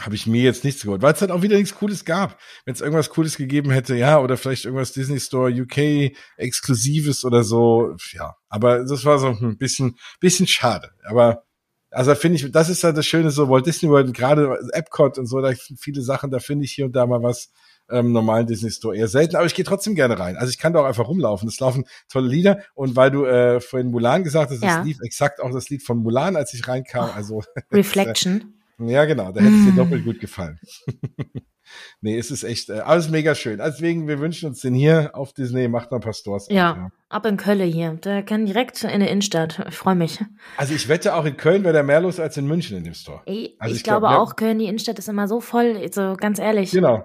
habe 0.00 0.14
ich 0.14 0.26
mir 0.26 0.42
jetzt 0.42 0.64
nichts 0.64 0.82
geholt, 0.82 1.02
weil 1.02 1.14
es 1.14 1.20
halt 1.20 1.30
auch 1.30 1.42
wieder 1.42 1.56
nichts 1.56 1.74
Cooles 1.74 2.04
gab. 2.04 2.38
Wenn 2.64 2.74
es 2.74 2.80
irgendwas 2.80 3.10
Cooles 3.10 3.36
gegeben 3.36 3.70
hätte, 3.70 3.96
ja, 3.96 4.20
oder 4.20 4.36
vielleicht 4.36 4.64
irgendwas 4.64 4.92
Disney 4.92 5.18
Store 5.18 5.50
UK 5.50 6.12
Exklusives 6.36 7.24
oder 7.24 7.42
so, 7.42 7.96
ja. 8.12 8.36
Aber 8.48 8.84
das 8.84 9.04
war 9.04 9.18
so 9.18 9.28
ein 9.28 9.58
bisschen, 9.58 9.96
bisschen 10.20 10.46
schade. 10.46 10.90
Aber 11.04 11.42
also 11.90 12.14
finde 12.14 12.36
ich, 12.36 12.52
das 12.52 12.68
ist 12.68 12.84
halt 12.84 12.96
das 12.96 13.06
Schöne 13.06 13.30
so 13.30 13.48
Walt 13.48 13.66
Disney 13.66 13.88
World, 13.88 14.12
gerade 14.14 14.58
Epcot 14.72 15.18
und 15.18 15.26
so, 15.26 15.40
da 15.40 15.52
viele 15.78 16.02
Sachen, 16.02 16.30
da 16.30 16.38
finde 16.38 16.66
ich 16.66 16.72
hier 16.72 16.84
und 16.84 16.94
da 16.94 17.06
mal 17.06 17.22
was 17.22 17.50
ähm, 17.90 18.12
normalen 18.12 18.46
Disney 18.46 18.70
Store 18.70 18.94
eher 18.94 19.08
selten, 19.08 19.36
aber 19.36 19.46
ich 19.46 19.54
gehe 19.54 19.64
trotzdem 19.64 19.94
gerne 19.94 20.18
rein. 20.18 20.36
Also 20.36 20.50
ich 20.50 20.58
kann 20.58 20.74
da 20.74 20.80
auch 20.80 20.84
einfach 20.84 21.08
rumlaufen. 21.08 21.48
Es 21.48 21.58
laufen 21.58 21.86
tolle 22.10 22.28
Lieder 22.28 22.62
und 22.74 22.96
weil 22.96 23.10
du 23.10 23.24
äh, 23.24 23.60
vorhin 23.60 23.90
Mulan 23.90 24.24
gesagt 24.24 24.50
hast, 24.50 24.62
ja. 24.62 24.80
es 24.80 24.84
lief 24.84 24.98
exakt 25.02 25.40
auch 25.40 25.50
das 25.50 25.70
Lied 25.70 25.82
von 25.82 25.98
Mulan, 25.98 26.36
als 26.36 26.52
ich 26.52 26.68
reinkam. 26.68 27.10
Also 27.14 27.42
Reflection. 27.72 28.57
Ja, 28.80 29.04
genau, 29.06 29.32
da 29.32 29.40
hätte 29.40 29.54
es 29.54 29.64
dir 29.64 29.72
doppelt 29.76 30.04
gut 30.04 30.20
gefallen. 30.20 30.58
nee, 32.00 32.16
es 32.16 32.30
ist 32.30 32.44
echt 32.44 32.70
äh, 32.70 32.80
alles 32.80 33.10
mega 33.10 33.34
schön. 33.34 33.58
Deswegen, 33.58 34.06
wir 34.06 34.20
wünschen 34.20 34.48
uns 34.48 34.60
den 34.60 34.74
hier 34.74 35.10
auf 35.14 35.32
Disney, 35.32 35.68
macht 35.68 35.90
noch 35.90 35.98
ein 35.98 36.02
paar 36.02 36.12
Stores. 36.12 36.46
Ja, 36.48 36.70
auf, 36.70 36.76
ja. 36.76 36.90
ab 37.08 37.26
in 37.26 37.36
Köln 37.36 37.60
hier. 37.70 37.94
Der 37.94 38.22
kann 38.22 38.46
direkt 38.46 38.84
in 38.84 39.00
der 39.00 39.10
Innenstadt. 39.10 39.64
Ich 39.68 39.74
freue 39.74 39.96
mich. 39.96 40.20
Also 40.56 40.74
ich 40.74 40.88
wette, 40.88 41.14
auch 41.14 41.24
in 41.24 41.36
Köln 41.36 41.64
wäre 41.64 41.72
der 41.72 41.82
mehr 41.82 42.00
los 42.00 42.20
als 42.20 42.36
in 42.36 42.46
München 42.46 42.76
in 42.76 42.84
dem 42.84 42.94
Store. 42.94 43.22
Ey, 43.26 43.56
also 43.58 43.72
ich, 43.72 43.78
ich 43.78 43.84
glaube 43.84 44.06
glaub, 44.06 44.20
auch, 44.20 44.36
Köln, 44.36 44.58
die 44.58 44.66
Innenstadt 44.66 44.98
ist 44.98 45.08
immer 45.08 45.26
so 45.26 45.40
voll, 45.40 45.76
also 45.76 46.14
ganz 46.16 46.38
ehrlich. 46.38 46.70
Genau. 46.70 47.04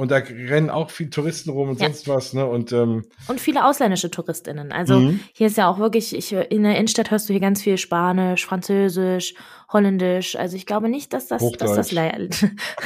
Und 0.00 0.10
da 0.10 0.16
rennen 0.16 0.70
auch 0.70 0.88
viele 0.88 1.10
Touristen 1.10 1.50
rum 1.50 1.68
und 1.68 1.78
ja. 1.78 1.88
sonst 1.88 2.08
was, 2.08 2.32
ne? 2.32 2.46
Und, 2.46 2.72
ähm, 2.72 3.04
und 3.28 3.38
viele 3.38 3.66
ausländische 3.66 4.10
TouristInnen. 4.10 4.72
Also 4.72 4.98
mhm. 4.98 5.20
hier 5.34 5.48
ist 5.48 5.58
ja 5.58 5.68
auch 5.68 5.78
wirklich, 5.78 6.16
ich, 6.16 6.32
in 6.32 6.62
der 6.62 6.76
Innenstadt 6.76 7.10
hörst 7.10 7.28
du 7.28 7.34
hier 7.34 7.40
ganz 7.40 7.60
viel 7.60 7.76
Spanisch, 7.76 8.46
Französisch, 8.46 9.34
Holländisch. 9.70 10.36
Also 10.36 10.56
ich 10.56 10.64
glaube 10.64 10.88
nicht, 10.88 11.12
dass 11.12 11.26
das, 11.26 11.42
dass 11.58 11.74
das 11.74 11.92
leer, 11.92 12.14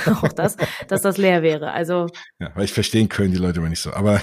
auch 0.06 0.26
das, 0.32 0.56
dass 0.88 1.02
das 1.02 1.16
leer 1.16 1.44
wäre. 1.44 1.70
Also. 1.70 2.08
Ja, 2.40 2.50
weil 2.56 2.64
ich 2.64 2.72
verstehen 2.72 3.08
können 3.08 3.30
die 3.30 3.38
Leute 3.38 3.60
immer 3.60 3.68
nicht 3.68 3.80
so. 3.80 3.92
Aber 3.92 4.20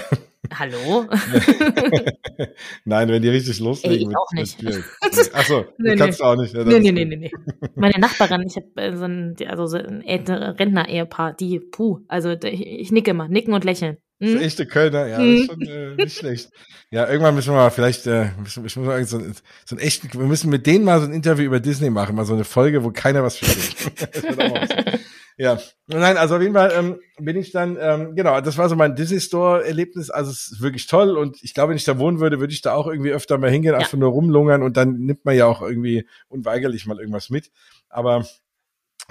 Hallo? 0.58 1.06
Nein, 2.84 3.08
wenn 3.08 3.22
die 3.22 3.28
richtig 3.28 3.60
loslegen. 3.60 3.98
Ey, 3.98 4.10
ich 4.10 4.16
auch 4.16 4.32
nicht. 4.32 5.34
Achso, 5.34 5.64
nee, 5.78 5.96
kannst 5.96 6.20
nee. 6.20 6.24
du 6.24 6.30
auch 6.30 6.36
nicht. 6.36 6.54
Ja, 6.54 6.64
nee, 6.64 6.80
nee, 6.80 6.92
nee, 6.92 7.04
nee, 7.04 7.16
nee. 7.16 7.30
Meine 7.74 7.98
Nachbarin, 7.98 8.42
ich 8.46 8.56
habe 8.56 8.68
äh, 8.76 8.96
so 8.96 9.04
ein, 9.04 9.36
also 9.46 9.66
so 9.66 9.78
ein 9.78 10.02
Rentner-Ehepaar, 10.02 11.34
die, 11.34 11.60
puh, 11.60 12.00
also 12.08 12.30
ich 12.30 12.92
nicke 12.92 13.12
immer, 13.12 13.28
nicken 13.28 13.54
und 13.54 13.64
lächeln. 13.64 13.98
Hm? 14.22 14.34
Das 14.34 14.42
echte 14.42 14.66
Kölner, 14.66 15.06
ja, 15.06 15.18
hm? 15.18 15.32
das 15.32 15.40
ist 15.40 15.46
schon 15.46 15.62
äh, 15.62 15.94
nicht 15.96 16.16
schlecht. 16.16 16.50
Ja, 16.90 17.08
irgendwann 17.08 17.34
müssen 17.34 17.52
wir 17.52 17.56
mal 17.56 17.70
vielleicht, 17.70 18.06
äh, 18.06 18.30
müssen, 18.40 18.62
muss 18.62 18.72
sagen, 18.74 19.04
so, 19.04 19.20
so 19.64 19.76
ein 19.76 19.78
echten, 19.80 20.12
wir 20.12 20.26
müssen 20.26 20.48
mit 20.48 20.66
denen 20.66 20.84
mal 20.84 21.00
so 21.00 21.06
ein 21.06 21.12
Interview 21.12 21.44
über 21.44 21.58
Disney 21.58 21.90
machen, 21.90 22.14
mal 22.14 22.24
so 22.24 22.34
eine 22.34 22.44
Folge, 22.44 22.84
wo 22.84 22.90
keiner 22.90 23.22
was 23.22 23.38
versteht. 23.38 23.92
Ja, 25.38 25.58
nein, 25.86 26.18
also 26.18 26.36
auf 26.36 26.42
jeden 26.42 26.54
Fall 26.54 26.72
ähm, 26.72 27.00
bin 27.18 27.36
ich 27.36 27.52
dann, 27.52 27.78
ähm, 27.80 28.14
genau, 28.14 28.40
das 28.40 28.58
war 28.58 28.68
so 28.68 28.76
mein 28.76 28.94
Disney 28.94 29.18
Store-Erlebnis. 29.18 30.10
Also 30.10 30.30
es 30.30 30.52
ist 30.52 30.60
wirklich 30.60 30.86
toll 30.86 31.16
und 31.16 31.42
ich 31.42 31.54
glaube, 31.54 31.70
wenn 31.70 31.76
ich 31.76 31.84
da 31.84 31.98
wohnen 31.98 32.20
würde, 32.20 32.38
würde 32.38 32.52
ich 32.52 32.60
da 32.60 32.74
auch 32.74 32.86
irgendwie 32.86 33.12
öfter 33.12 33.38
mal 33.38 33.50
hingehen, 33.50 33.72
ja. 33.72 33.78
einfach 33.78 33.96
nur 33.96 34.10
rumlungern 34.10 34.62
und 34.62 34.76
dann 34.76 34.98
nimmt 34.98 35.24
man 35.24 35.34
ja 35.34 35.46
auch 35.46 35.62
irgendwie 35.62 36.06
unweigerlich 36.28 36.86
mal 36.86 36.98
irgendwas 36.98 37.30
mit. 37.30 37.50
Aber 37.88 38.26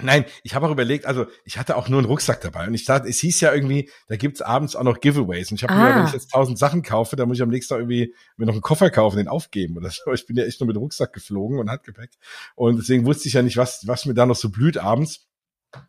Nein, 0.00 0.24
ich 0.42 0.54
habe 0.54 0.66
auch 0.66 0.70
überlegt, 0.70 1.06
also 1.06 1.26
ich 1.44 1.58
hatte 1.58 1.76
auch 1.76 1.88
nur 1.88 1.98
einen 1.98 2.08
Rucksack 2.08 2.40
dabei 2.40 2.66
und 2.66 2.74
ich 2.74 2.84
dachte, 2.84 3.08
es 3.08 3.20
hieß 3.20 3.40
ja 3.40 3.52
irgendwie, 3.52 3.90
da 4.08 4.16
gibt's 4.16 4.40
abends 4.40 4.74
auch 4.74 4.82
noch 4.82 5.00
Giveaways 5.00 5.50
und 5.50 5.56
ich 5.56 5.62
habe 5.62 5.74
ah. 5.74 5.84
mir, 5.84 5.96
wenn 5.96 6.06
ich 6.06 6.12
jetzt 6.12 6.30
tausend 6.30 6.58
Sachen 6.58 6.82
kaufe, 6.82 7.14
dann 7.14 7.28
muss 7.28 7.38
ich 7.38 7.42
am 7.42 7.50
nächsten 7.50 7.74
Tag 7.74 7.80
irgendwie 7.80 8.14
mir 8.36 8.46
noch 8.46 8.54
einen 8.54 8.62
Koffer 8.62 8.90
kaufen, 8.90 9.18
den 9.18 9.28
aufgeben 9.28 9.76
oder 9.76 9.90
so. 9.90 10.12
Ich 10.12 10.26
bin 10.26 10.36
ja 10.36 10.44
echt 10.44 10.60
nur 10.60 10.66
mit 10.66 10.76
Rucksack 10.76 11.12
geflogen 11.12 11.58
und 11.58 11.70
Handgepäck 11.70 12.10
und 12.54 12.78
deswegen 12.78 13.04
wusste 13.04 13.28
ich 13.28 13.34
ja 13.34 13.42
nicht, 13.42 13.56
was 13.56 13.86
was 13.86 14.06
mir 14.06 14.14
da 14.14 14.26
noch 14.26 14.36
so 14.36 14.50
blüht 14.50 14.78
abends. 14.78 15.28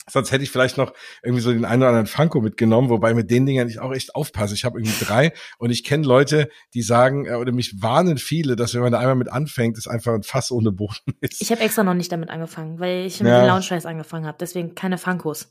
Sonst 0.10 0.32
hätte 0.32 0.44
ich 0.44 0.52
vielleicht 0.52 0.78
noch 0.78 0.94
irgendwie 1.22 1.42
so 1.42 1.52
den 1.52 1.66
einen 1.66 1.82
oder 1.82 1.90
anderen 1.90 2.08
Funko 2.08 2.42
mitgenommen, 2.42 2.90
wobei 2.90 3.14
mit 3.14 3.32
den 3.32 3.46
Dingern 3.46 3.68
ich 3.68 3.80
auch 3.80 3.94
echt 3.94 4.16
aufpasse. 4.16 4.54
Ich 4.54 4.66
habe 4.66 4.80
irgendwie 4.80 5.04
drei 5.04 5.34
und 5.58 5.70
ich 5.72 5.84
kenne 5.84 6.06
Leute, 6.06 6.50
die 6.74 6.82
sagen, 6.82 7.26
äh, 7.26 7.36
oder 7.36 7.52
mich 7.52 7.82
warnen 7.82 8.18
viele, 8.18 8.56
dass 8.56 8.74
wenn 8.74 8.82
man 8.82 8.92
da 8.92 9.00
einmal 9.00 9.16
mit 9.16 9.30
anfängt, 9.30 9.78
es 9.78 9.88
einfach 9.88 10.14
ein 10.14 10.24
Fass 10.24 10.52
ohne 10.52 10.72
Boden 10.72 10.96
ist. 11.22 11.42
Ich 11.42 11.52
habe 11.52 11.62
extra 11.62 11.84
noch 11.84 11.94
nicht 11.94 12.12
damit 12.12 12.30
angefangen, 12.30 12.80
weil 12.80 13.06
ich 13.06 13.20
mit 13.20 13.30
ja. 13.30 13.42
den 13.42 13.48
Lounge 13.48 13.86
angefangen 13.86 14.26
habe, 14.26 14.38
deswegen 14.40 14.76
keine 14.76 14.98
Funkos. 14.98 15.50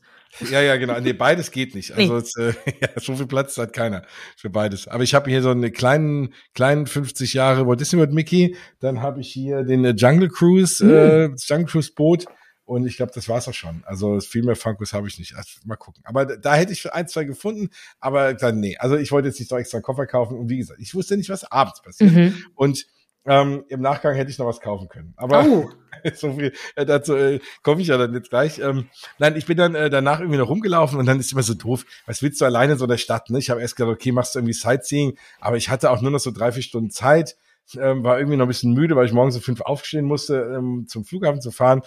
Ja, 0.49 0.61
ja, 0.61 0.77
genau. 0.77 0.99
Nee, 0.99 1.13
beides 1.13 1.51
geht 1.51 1.75
nicht. 1.75 1.91
Also 1.91 2.13
nee. 2.13 2.19
es, 2.19 2.35
äh, 2.37 2.53
ja, 2.81 2.89
so 2.95 3.15
viel 3.15 3.27
Platz 3.27 3.57
hat 3.57 3.73
keiner 3.73 4.03
für 4.35 4.49
beides. 4.49 4.87
Aber 4.87 5.03
ich 5.03 5.13
habe 5.13 5.29
hier 5.29 5.41
so 5.41 5.51
einen 5.51 5.71
kleinen, 5.71 6.33
kleinen 6.55 6.87
50 6.87 7.33
Jahre 7.33 7.67
Walt 7.67 7.79
Disney 7.79 7.99
World 7.99 8.13
Mickey. 8.13 8.55
Dann 8.79 9.01
habe 9.01 9.21
ich 9.21 9.31
hier 9.31 9.63
den 9.63 9.85
äh, 9.85 9.91
Jungle 9.91 10.29
Cruise, 10.29 10.83
mhm. 10.83 10.91
äh, 10.91 11.25
Jungle 11.37 11.67
Cruise 11.67 11.91
Boot 11.93 12.25
und 12.65 12.85
ich 12.85 12.97
glaube, 12.97 13.11
das 13.13 13.27
war's 13.27 13.47
auch 13.47 13.53
schon. 13.53 13.83
Also 13.85 14.19
viel 14.21 14.43
mehr 14.43 14.55
Funkos 14.55 14.93
habe 14.93 15.07
ich 15.07 15.19
nicht. 15.19 15.35
Also, 15.35 15.59
mal 15.65 15.75
gucken. 15.75 16.01
Aber 16.05 16.25
da 16.25 16.55
hätte 16.55 16.71
ich 16.71 16.91
ein, 16.93 17.07
zwei 17.07 17.25
gefunden, 17.25 17.69
aber 17.99 18.33
dann 18.33 18.59
nee. 18.59 18.77
Also 18.77 18.95
ich 18.97 19.11
wollte 19.11 19.27
jetzt 19.27 19.39
nicht 19.39 19.49
so 19.49 19.57
extra 19.57 19.77
einen 19.77 19.83
Koffer 19.83 20.05
kaufen. 20.05 20.37
Und 20.37 20.49
wie 20.49 20.57
gesagt, 20.57 20.79
ich 20.79 20.95
wusste 20.95 21.17
nicht, 21.17 21.29
was 21.29 21.43
abends 21.51 21.81
passiert. 21.81 22.11
Mhm. 22.11 22.45
Und 22.55 22.85
ähm, 23.25 23.63
im 23.69 23.81
Nachgang 23.81 24.15
hätte 24.15 24.31
ich 24.31 24.37
noch 24.37 24.45
was 24.45 24.59
kaufen 24.59 24.89
können. 24.89 25.13
Aber 25.15 25.45
oh. 25.45 25.69
so 26.13 26.33
viel 26.33 26.53
äh, 26.75 26.85
dazu 26.85 27.15
äh, 27.15 27.39
komme 27.61 27.81
ich 27.81 27.87
ja 27.87 27.97
dann 27.97 28.13
jetzt 28.13 28.29
gleich. 28.29 28.59
Ähm, 28.59 28.89
nein, 29.17 29.35
ich 29.37 29.45
bin 29.45 29.57
dann 29.57 29.75
äh, 29.75 29.89
danach 29.89 30.19
irgendwie 30.19 30.39
noch 30.39 30.49
rumgelaufen 30.49 30.99
und 30.99 31.05
dann 31.05 31.19
ist 31.19 31.31
immer 31.31 31.43
so 31.43 31.53
doof. 31.53 31.85
Was 32.05 32.21
willst 32.21 32.41
du 32.41 32.45
alleine 32.45 32.73
in 32.73 32.79
so 32.79 32.87
der 32.87 32.97
Stadt? 32.97 33.29
Ne? 33.29 33.39
Ich 33.39 33.49
habe 33.49 33.61
erst 33.61 33.75
gedacht, 33.75 33.93
okay, 33.93 34.11
machst 34.11 34.35
du 34.35 34.39
irgendwie 34.39 34.53
Sightseeing, 34.53 35.17
aber 35.39 35.55
ich 35.55 35.69
hatte 35.69 35.91
auch 35.91 36.01
nur 36.01 36.11
noch 36.11 36.19
so 36.19 36.31
drei, 36.31 36.51
vier 36.51 36.63
Stunden 36.63 36.91
Zeit. 36.91 37.37
Ähm, 37.77 38.03
war 38.03 38.19
irgendwie 38.19 38.35
noch 38.35 38.45
ein 38.45 38.49
bisschen 38.49 38.73
müde, 38.73 38.97
weil 38.97 39.05
ich 39.05 39.13
morgens 39.13 39.37
um 39.37 39.41
fünf 39.41 39.61
aufstehen 39.61 40.05
musste, 40.05 40.35
ähm, 40.57 40.85
zum 40.87 41.05
Flughafen 41.05 41.39
zu 41.39 41.51
fahren. 41.51 41.81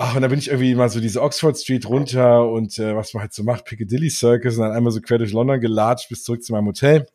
Ach, 0.00 0.14
und 0.14 0.22
da 0.22 0.28
bin 0.28 0.38
ich 0.38 0.46
irgendwie 0.46 0.76
mal 0.76 0.88
so 0.88 1.00
diese 1.00 1.20
Oxford 1.20 1.58
Street 1.58 1.84
runter 1.84 2.48
und 2.48 2.78
äh, 2.78 2.94
was 2.94 3.14
man 3.14 3.22
halt 3.22 3.32
so 3.32 3.42
macht, 3.42 3.64
Piccadilly 3.64 4.10
Circus 4.10 4.56
und 4.56 4.62
dann 4.62 4.70
einmal 4.70 4.92
so 4.92 5.00
quer 5.00 5.18
durch 5.18 5.32
London 5.32 5.60
gelatscht 5.60 6.08
bis 6.08 6.22
zurück 6.22 6.44
zu 6.44 6.52
meinem 6.52 6.68
Hotel. 6.68 7.08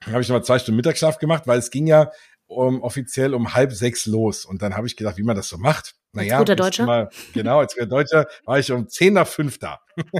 Dann 0.00 0.14
habe 0.14 0.22
ich 0.22 0.28
nochmal 0.30 0.42
zwei 0.42 0.58
Stunden 0.58 0.76
Mittagsschlaf 0.76 1.18
gemacht, 1.18 1.46
weil 1.46 1.58
es 1.58 1.70
ging 1.70 1.86
ja 1.86 2.10
um, 2.46 2.80
offiziell 2.82 3.34
um 3.34 3.52
halb 3.52 3.72
sechs 3.72 4.06
los. 4.06 4.46
Und 4.46 4.62
dann 4.62 4.74
habe 4.74 4.86
ich 4.86 4.96
gedacht, 4.96 5.18
wie 5.18 5.22
man 5.22 5.36
das 5.36 5.50
so 5.50 5.58
macht. 5.58 5.96
Naja, 6.12 6.36
als 6.36 6.40
guter 6.40 6.56
Deutscher. 6.56 6.86
Mal, 6.86 7.10
genau, 7.34 7.58
als 7.58 7.74
guter 7.74 7.88
Deutscher 7.88 8.26
war 8.46 8.58
ich 8.58 8.72
um 8.72 8.88
zehn 8.88 9.12
nach 9.12 9.28
fünf 9.28 9.58
da. 9.58 9.80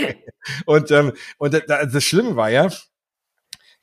und 0.64 0.92
ähm, 0.92 1.12
und 1.38 1.60
das 1.68 2.04
Schlimme 2.04 2.36
war 2.36 2.50
ja, 2.50 2.68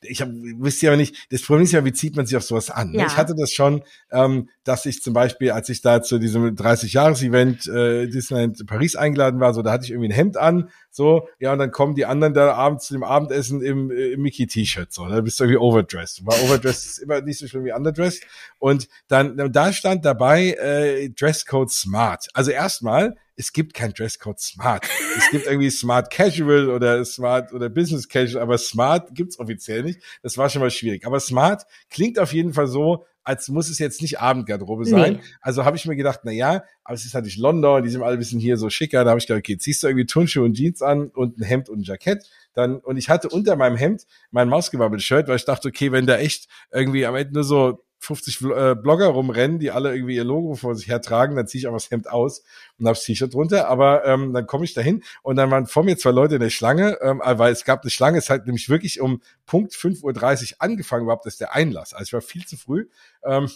ich 0.02 0.22
hab, 0.22 0.28
wisst 0.30 0.82
ihr 0.82 0.90
aber 0.90 0.96
nicht, 0.96 1.26
das 1.30 1.42
Problem 1.42 1.64
ist 1.64 1.72
ja, 1.72 1.84
wie 1.84 1.92
zieht 1.92 2.16
man 2.16 2.26
sich 2.26 2.36
auf 2.36 2.44
sowas 2.44 2.70
an? 2.70 2.90
Ne? 2.90 2.98
Ja. 2.98 3.06
Ich 3.06 3.16
hatte 3.16 3.34
das 3.36 3.52
schon, 3.52 3.82
ähm, 4.10 4.48
dass 4.64 4.86
ich 4.86 5.02
zum 5.02 5.12
Beispiel, 5.12 5.50
als 5.50 5.68
ich 5.68 5.80
da 5.80 6.02
zu 6.02 6.18
diesem 6.18 6.54
30-Jahres-Event 6.54 7.66
äh, 7.66 8.06
Disneyland 8.06 8.64
Paris 8.66 8.96
eingeladen 8.96 9.40
war, 9.40 9.54
so 9.54 9.62
da 9.62 9.72
hatte 9.72 9.84
ich 9.84 9.90
irgendwie 9.90 10.08
ein 10.08 10.14
Hemd 10.14 10.36
an, 10.36 10.70
so, 10.98 11.28
ja, 11.38 11.52
und 11.52 11.60
dann 11.60 11.70
kommen 11.70 11.94
die 11.94 12.04
anderen 12.06 12.34
da 12.34 12.52
abends 12.54 12.86
zu 12.86 12.92
dem 12.92 13.04
Abendessen 13.04 13.62
im, 13.62 13.90
äh, 13.90 14.12
im 14.12 14.22
Mickey-T-Shirt, 14.22 14.92
so, 14.92 15.08
da 15.08 15.20
bist 15.20 15.38
du 15.38 15.44
irgendwie 15.44 15.60
overdressed. 15.60 16.26
Weil 16.26 16.42
overdressed 16.42 16.86
ist 16.86 16.98
immer 16.98 17.20
nicht 17.20 17.38
so 17.38 17.46
schlimm 17.46 17.64
wie 17.64 17.72
underdressed. 17.72 18.24
Und 18.58 18.88
dann, 19.06 19.52
da 19.52 19.72
stand 19.72 20.04
dabei 20.04 20.50
äh, 20.54 21.08
Dresscode 21.10 21.70
Smart. 21.70 22.26
Also 22.34 22.50
erstmal, 22.50 23.16
es 23.36 23.52
gibt 23.52 23.74
kein 23.74 23.92
Dresscode 23.92 24.40
Smart. 24.40 24.88
es 25.16 25.30
gibt 25.30 25.46
irgendwie 25.46 25.70
Smart 25.70 26.10
Casual 26.10 26.68
oder 26.68 27.04
Smart 27.04 27.52
oder 27.52 27.68
Business 27.68 28.08
Casual, 28.08 28.42
aber 28.42 28.58
Smart 28.58 29.14
gibt's 29.14 29.38
offiziell 29.38 29.84
nicht. 29.84 30.00
Das 30.22 30.36
war 30.36 30.50
schon 30.50 30.60
mal 30.60 30.70
schwierig. 30.72 31.06
Aber 31.06 31.20
Smart 31.20 31.62
klingt 31.90 32.18
auf 32.18 32.32
jeden 32.32 32.52
Fall 32.52 32.66
so, 32.66 33.06
als 33.28 33.46
muss 33.48 33.68
es 33.68 33.78
jetzt 33.78 34.00
nicht 34.00 34.20
Abendgarderobe 34.20 34.86
sein. 34.86 35.14
Nee. 35.14 35.20
Also 35.42 35.66
habe 35.66 35.76
ich 35.76 35.84
mir 35.84 35.96
gedacht, 35.96 36.20
na 36.24 36.32
ja, 36.32 36.64
aber 36.82 36.94
es 36.94 37.04
ist 37.04 37.12
halt 37.12 37.26
nicht 37.26 37.36
London, 37.36 37.82
die 37.82 37.90
sind 37.90 38.02
alle 38.02 38.14
ein 38.14 38.18
bisschen 38.18 38.40
hier 38.40 38.56
so 38.56 38.70
schicker. 38.70 39.04
Da 39.04 39.10
habe 39.10 39.18
ich 39.18 39.26
gedacht, 39.26 39.40
okay, 39.40 39.58
ziehst 39.58 39.82
du 39.82 39.86
irgendwie 39.86 40.06
Turnschuhe 40.06 40.44
und 40.44 40.54
Jeans 40.54 40.80
an 40.80 41.08
und 41.08 41.38
ein 41.38 41.42
Hemd 41.42 41.68
und 41.68 41.80
ein 41.80 41.82
Jackett. 41.82 42.24
Dann, 42.54 42.78
und 42.78 42.96
ich 42.96 43.10
hatte 43.10 43.28
unter 43.28 43.54
meinem 43.56 43.76
Hemd 43.76 44.06
mein 44.30 44.48
Mausgewabbel-Shirt, 44.48 45.28
weil 45.28 45.36
ich 45.36 45.44
dachte, 45.44 45.68
okay, 45.68 45.92
wenn 45.92 46.06
da 46.06 46.16
echt 46.16 46.48
irgendwie 46.72 47.04
am 47.04 47.16
Ende 47.16 47.34
nur 47.34 47.44
so 47.44 47.84
50 48.00 48.40
äh, 48.42 48.74
Blogger 48.74 49.06
rumrennen, 49.08 49.58
die 49.58 49.70
alle 49.70 49.94
irgendwie 49.94 50.16
ihr 50.16 50.24
Logo 50.24 50.54
vor 50.54 50.74
sich 50.74 50.88
hertragen, 50.88 51.36
dann 51.36 51.46
ziehe 51.46 51.60
ich 51.60 51.66
einfach 51.66 51.80
das 51.80 51.90
Hemd 51.90 52.10
aus 52.10 52.42
und 52.78 52.86
habe 52.86 52.94
das 52.94 53.04
T-Shirt 53.04 53.34
drunter. 53.34 53.68
Aber 53.68 54.04
ähm, 54.04 54.32
dann 54.32 54.46
komme 54.46 54.64
ich 54.64 54.74
dahin 54.74 55.02
und 55.22 55.36
dann 55.36 55.50
waren 55.50 55.66
vor 55.66 55.84
mir 55.84 55.98
zwei 55.98 56.10
Leute 56.10 56.36
in 56.36 56.40
der 56.40 56.50
Schlange, 56.50 56.98
ähm, 57.00 57.20
weil 57.24 57.52
es 57.52 57.64
gab 57.64 57.82
eine 57.82 57.90
Schlange, 57.90 58.18
es 58.18 58.30
hat 58.30 58.46
nämlich 58.46 58.68
wirklich 58.68 59.00
um 59.00 59.20
Punkt 59.46 59.72
5.30 59.72 60.52
Uhr 60.52 60.56
angefangen 60.60 61.04
überhaupt, 61.04 61.26
das 61.26 61.34
ist 61.34 61.40
der 61.40 61.54
Einlass. 61.54 61.92
Also 61.92 62.04
ich 62.04 62.12
war 62.12 62.20
viel 62.20 62.46
zu 62.46 62.56
früh. 62.56 62.88
Ähm, 63.24 63.48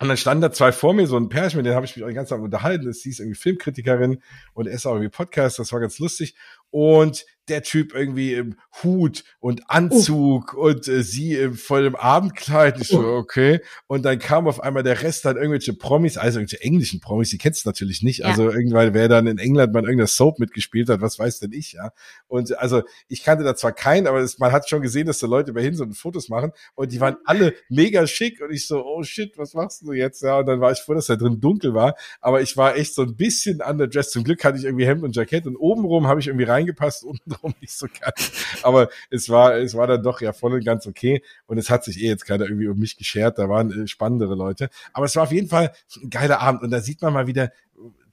und 0.00 0.08
dann 0.08 0.16
standen 0.16 0.40
da 0.40 0.50
zwei 0.50 0.72
vor 0.72 0.94
mir, 0.94 1.06
so 1.06 1.18
ein 1.18 1.28
Pärchen, 1.28 1.58
mit 1.58 1.66
denen 1.66 1.76
habe 1.76 1.84
ich 1.84 1.94
mich 1.94 2.02
auch 2.02 2.08
die 2.08 2.14
ganze 2.14 2.30
Zeit 2.30 2.40
unterhalten. 2.40 2.86
Das 2.86 3.00
hieß 3.02 3.20
irgendwie 3.20 3.38
Filmkritikerin 3.38 4.22
und 4.54 4.66
er 4.66 4.72
ist 4.72 4.86
auch 4.86 4.92
irgendwie 4.92 5.10
Podcast, 5.10 5.58
das 5.58 5.72
war 5.72 5.80
ganz 5.80 5.98
lustig. 5.98 6.34
Und 6.70 7.24
der 7.50 7.62
Typ 7.62 7.94
irgendwie 7.94 8.34
im 8.34 8.56
Hut 8.82 9.24
und 9.40 9.68
Anzug 9.68 10.54
oh. 10.56 10.68
und 10.68 10.88
äh, 10.88 11.02
sie 11.02 11.34
im 11.34 11.54
vollem 11.54 11.96
Abendkleid. 11.96 12.80
Ich 12.80 12.88
so, 12.88 13.00
oh. 13.00 13.16
okay. 13.16 13.60
Und 13.86 14.04
dann 14.04 14.18
kam 14.18 14.46
auf 14.46 14.62
einmal 14.62 14.82
der 14.82 15.02
Rest 15.02 15.24
dann 15.24 15.36
irgendwelche 15.36 15.74
Promis, 15.74 16.16
also 16.16 16.38
irgendwelche 16.38 16.64
englischen 16.64 17.00
Promis, 17.00 17.30
die 17.30 17.38
kennst 17.38 17.66
natürlich 17.66 18.02
nicht. 18.02 18.20
Ja. 18.20 18.26
Also 18.26 18.50
irgendwann, 18.50 18.94
wer 18.94 19.08
dann 19.08 19.26
in 19.26 19.38
England 19.38 19.72
mal 19.72 19.82
irgendeiner 19.82 20.06
Soap 20.06 20.38
mitgespielt 20.38 20.88
hat, 20.88 21.00
was 21.00 21.18
weiß 21.18 21.40
denn 21.40 21.52
ich, 21.52 21.72
ja. 21.72 21.90
Und 22.28 22.56
also 22.58 22.82
ich 23.08 23.22
kannte 23.24 23.44
da 23.44 23.56
zwar 23.56 23.72
keinen, 23.72 24.06
aber 24.06 24.20
das, 24.20 24.38
man 24.38 24.52
hat 24.52 24.68
schon 24.68 24.80
gesehen, 24.80 25.06
dass 25.06 25.18
da 25.18 25.26
Leute 25.26 25.52
bei 25.52 25.62
hin 25.62 25.74
so 25.74 25.86
Fotos 25.90 26.28
machen 26.28 26.52
und 26.74 26.92
die 26.92 27.00
waren 27.00 27.16
alle 27.24 27.54
mega 27.68 28.06
schick 28.06 28.40
und 28.40 28.52
ich 28.52 28.66
so, 28.66 28.84
oh 28.84 29.02
shit, 29.02 29.36
was 29.36 29.54
machst 29.54 29.82
du 29.82 29.92
jetzt? 29.92 30.22
Ja, 30.22 30.38
und 30.38 30.46
dann 30.46 30.60
war 30.60 30.70
ich 30.70 30.78
froh, 30.78 30.94
dass 30.94 31.06
da 31.06 31.16
drin 31.16 31.40
dunkel 31.40 31.74
war, 31.74 31.96
aber 32.20 32.40
ich 32.40 32.56
war 32.56 32.76
echt 32.76 32.94
so 32.94 33.02
ein 33.02 33.16
bisschen 33.16 33.60
underdressed. 33.60 34.12
Zum 34.12 34.24
Glück 34.24 34.44
hatte 34.44 34.58
ich 34.58 34.64
irgendwie 34.64 34.86
Hemd 34.86 35.02
und 35.02 35.16
Jackett 35.16 35.46
und 35.46 35.56
obenrum 35.56 36.06
habe 36.06 36.20
ich 36.20 36.28
irgendwie 36.28 36.44
reingepasst, 36.60 37.04
unten 37.04 37.30
warum 37.30 37.54
nicht 37.60 37.72
so 37.72 37.86
ganz. 38.00 38.32
Aber 38.62 38.88
es 39.10 39.28
war, 39.28 39.56
es 39.56 39.74
war 39.74 39.86
dann 39.86 40.02
doch 40.02 40.20
ja 40.20 40.32
voll 40.32 40.54
und 40.54 40.64
ganz 40.64 40.86
okay. 40.86 41.22
Und 41.46 41.58
es 41.58 41.70
hat 41.70 41.84
sich 41.84 42.00
eh 42.00 42.08
jetzt 42.08 42.26
keiner 42.26 42.44
irgendwie 42.44 42.68
um 42.68 42.78
mich 42.78 42.96
geschert. 42.96 43.38
Da 43.38 43.48
waren 43.48 43.84
äh, 43.84 43.86
spannendere 43.88 44.34
Leute. 44.34 44.70
Aber 44.92 45.06
es 45.06 45.16
war 45.16 45.24
auf 45.24 45.32
jeden 45.32 45.48
Fall 45.48 45.72
ein 46.02 46.10
geiler 46.10 46.40
Abend. 46.40 46.62
Und 46.62 46.70
da 46.70 46.80
sieht 46.80 47.02
man 47.02 47.12
mal 47.12 47.26
wieder, 47.26 47.50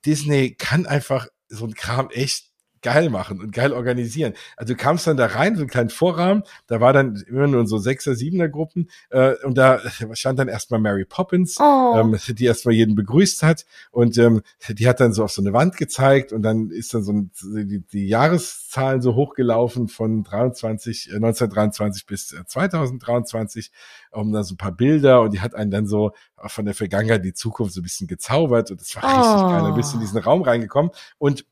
Disney 0.06 0.56
kann 0.56 0.86
einfach 0.86 1.28
so 1.50 1.66
ein 1.66 1.74
Kram 1.74 2.10
echt 2.10 2.47
geil 2.82 3.10
machen 3.10 3.40
und 3.40 3.52
geil 3.52 3.74
organisieren. 3.74 4.34
Also 4.56 4.74
du 4.74 4.78
kamst 4.78 5.08
dann 5.08 5.18
da 5.18 5.28
rein, 5.28 5.56
so 5.56 5.62
einen 5.62 5.70
kleinen 5.70 5.90
Vorrahmen, 5.90 6.44
da 6.68 6.80
war 6.82 6.94
dann 6.94 7.16
immer 7.28 7.48
nur 7.48 7.68
so 7.68 7.78
Sechser, 7.78 8.16
Siebener 8.16 8.50
Gruppen 8.50 8.90
äh, 9.10 9.34
und 9.44 9.58
da 9.58 9.80
stand 10.14 10.40
dann 10.40 10.48
erstmal 10.48 10.80
Mary 10.80 11.06
Poppins, 11.06 11.58
oh. 11.60 11.96
ähm, 11.98 12.18
die 12.28 12.46
erstmal 12.46 12.76
jeden 12.76 12.96
begrüßt 12.96 13.44
hat 13.44 13.66
und 13.92 14.18
ähm, 14.18 14.42
die 14.70 14.88
hat 14.88 15.00
dann 15.00 15.14
so 15.14 15.24
auf 15.24 15.32
so 15.32 15.42
eine 15.42 15.54
Wand 15.54 15.78
gezeigt 15.78 16.34
und 16.34 16.42
dann 16.42 16.70
ist 16.70 16.94
dann 16.94 17.04
so 17.04 17.14
ein, 17.14 17.32
die, 17.42 17.82
die 17.82 18.08
Jahreszahlen 18.08 19.02
so 19.02 19.16
hochgelaufen 19.16 19.88
von 19.88 20.24
23, 20.24 21.10
äh, 21.12 21.16
1923 21.16 22.06
bis 22.06 22.34
äh, 22.34 22.46
2023 22.46 23.72
um 24.12 24.32
da 24.32 24.44
so 24.44 24.54
ein 24.54 24.58
paar 24.58 24.72
Bilder 24.72 25.22
und 25.22 25.34
die 25.34 25.42
hat 25.42 25.56
einen 25.56 25.72
dann 25.72 25.88
so 25.88 26.12
von 26.46 26.66
der 26.66 26.74
Vergangenheit 26.74 27.26
die 27.26 27.34
Zukunft 27.34 27.74
so 27.74 27.82
ein 27.82 27.84
bisschen 27.84 28.08
gezaubert 28.08 28.72
und 28.72 28.82
das 28.82 28.96
war 28.96 29.04
oh. 29.04 29.08
richtig 29.08 29.52
geil. 29.52 29.62
Da 29.64 29.72
bist 29.72 29.92
du 29.92 29.98
in 29.98 30.02
diesen 30.02 30.20
Raum 30.20 30.42
reingekommen 30.42 30.92
und 31.18 31.46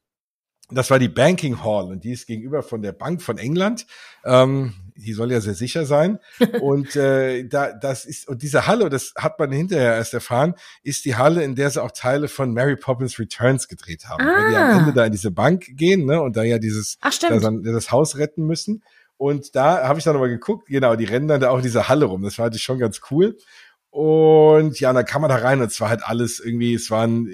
das 0.71 0.89
war 0.89 0.99
die 0.99 1.09
Banking 1.09 1.63
Hall 1.63 1.85
und 1.85 2.03
die 2.03 2.11
ist 2.11 2.25
gegenüber 2.25 2.63
von 2.63 2.81
der 2.81 2.91
Bank 2.91 3.21
von 3.21 3.37
England. 3.37 3.85
Ähm, 4.23 4.73
die 4.95 5.13
soll 5.13 5.31
ja 5.31 5.41
sehr 5.41 5.53
sicher 5.53 5.85
sein. 5.85 6.19
und 6.61 6.95
äh, 6.95 7.43
da, 7.47 7.73
das 7.73 8.05
ist 8.05 8.27
und 8.27 8.41
diese 8.41 8.65
Halle, 8.65 8.89
das 8.89 9.13
hat 9.15 9.37
man 9.37 9.51
hinterher 9.51 9.95
erst 9.95 10.13
erfahren, 10.13 10.55
ist 10.83 11.05
die 11.05 11.15
Halle, 11.15 11.43
in 11.43 11.55
der 11.55 11.69
sie 11.69 11.83
auch 11.83 11.91
Teile 11.91 12.27
von 12.27 12.53
Mary 12.53 12.75
Poppins 12.75 13.19
Returns 13.19 13.67
gedreht 13.67 14.05
haben, 14.07 14.23
ah. 14.23 14.33
weil 14.37 14.49
die 14.49 14.55
am 14.55 14.63
ah. 14.63 14.79
Ende 14.79 14.93
da 14.93 15.05
in 15.05 15.11
diese 15.11 15.31
Bank 15.31 15.65
gehen, 15.75 16.05
ne, 16.05 16.21
und 16.21 16.35
da 16.35 16.43
ja 16.43 16.57
dieses 16.57 16.97
Ach, 17.01 17.13
da, 17.19 17.37
das 17.39 17.91
Haus 17.91 18.17
retten 18.17 18.45
müssen. 18.45 18.83
Und 19.17 19.55
da 19.55 19.87
habe 19.87 19.99
ich 19.99 20.05
dann 20.05 20.13
nochmal 20.13 20.29
geguckt, 20.29 20.67
genau, 20.67 20.95
die 20.95 21.05
rennen 21.05 21.27
dann 21.27 21.39
da 21.39 21.49
auch 21.49 21.57
in 21.57 21.63
diese 21.63 21.87
Halle 21.87 22.05
rum. 22.05 22.23
Das 22.23 22.37
war 22.37 22.43
halt 22.43 22.59
schon 22.59 22.79
ganz 22.79 22.99
cool. 23.11 23.37
Und 23.95 24.77
ja, 24.81 24.91
da 24.91 25.03
kam 25.03 25.21
man 25.21 25.29
da 25.29 25.37
rein 25.37 25.61
und 25.61 25.67
es 25.67 25.79
war 25.79 25.87
halt 25.87 26.03
alles 26.03 26.41
irgendwie, 26.41 26.73
es 26.73 26.91
waren 26.91 27.29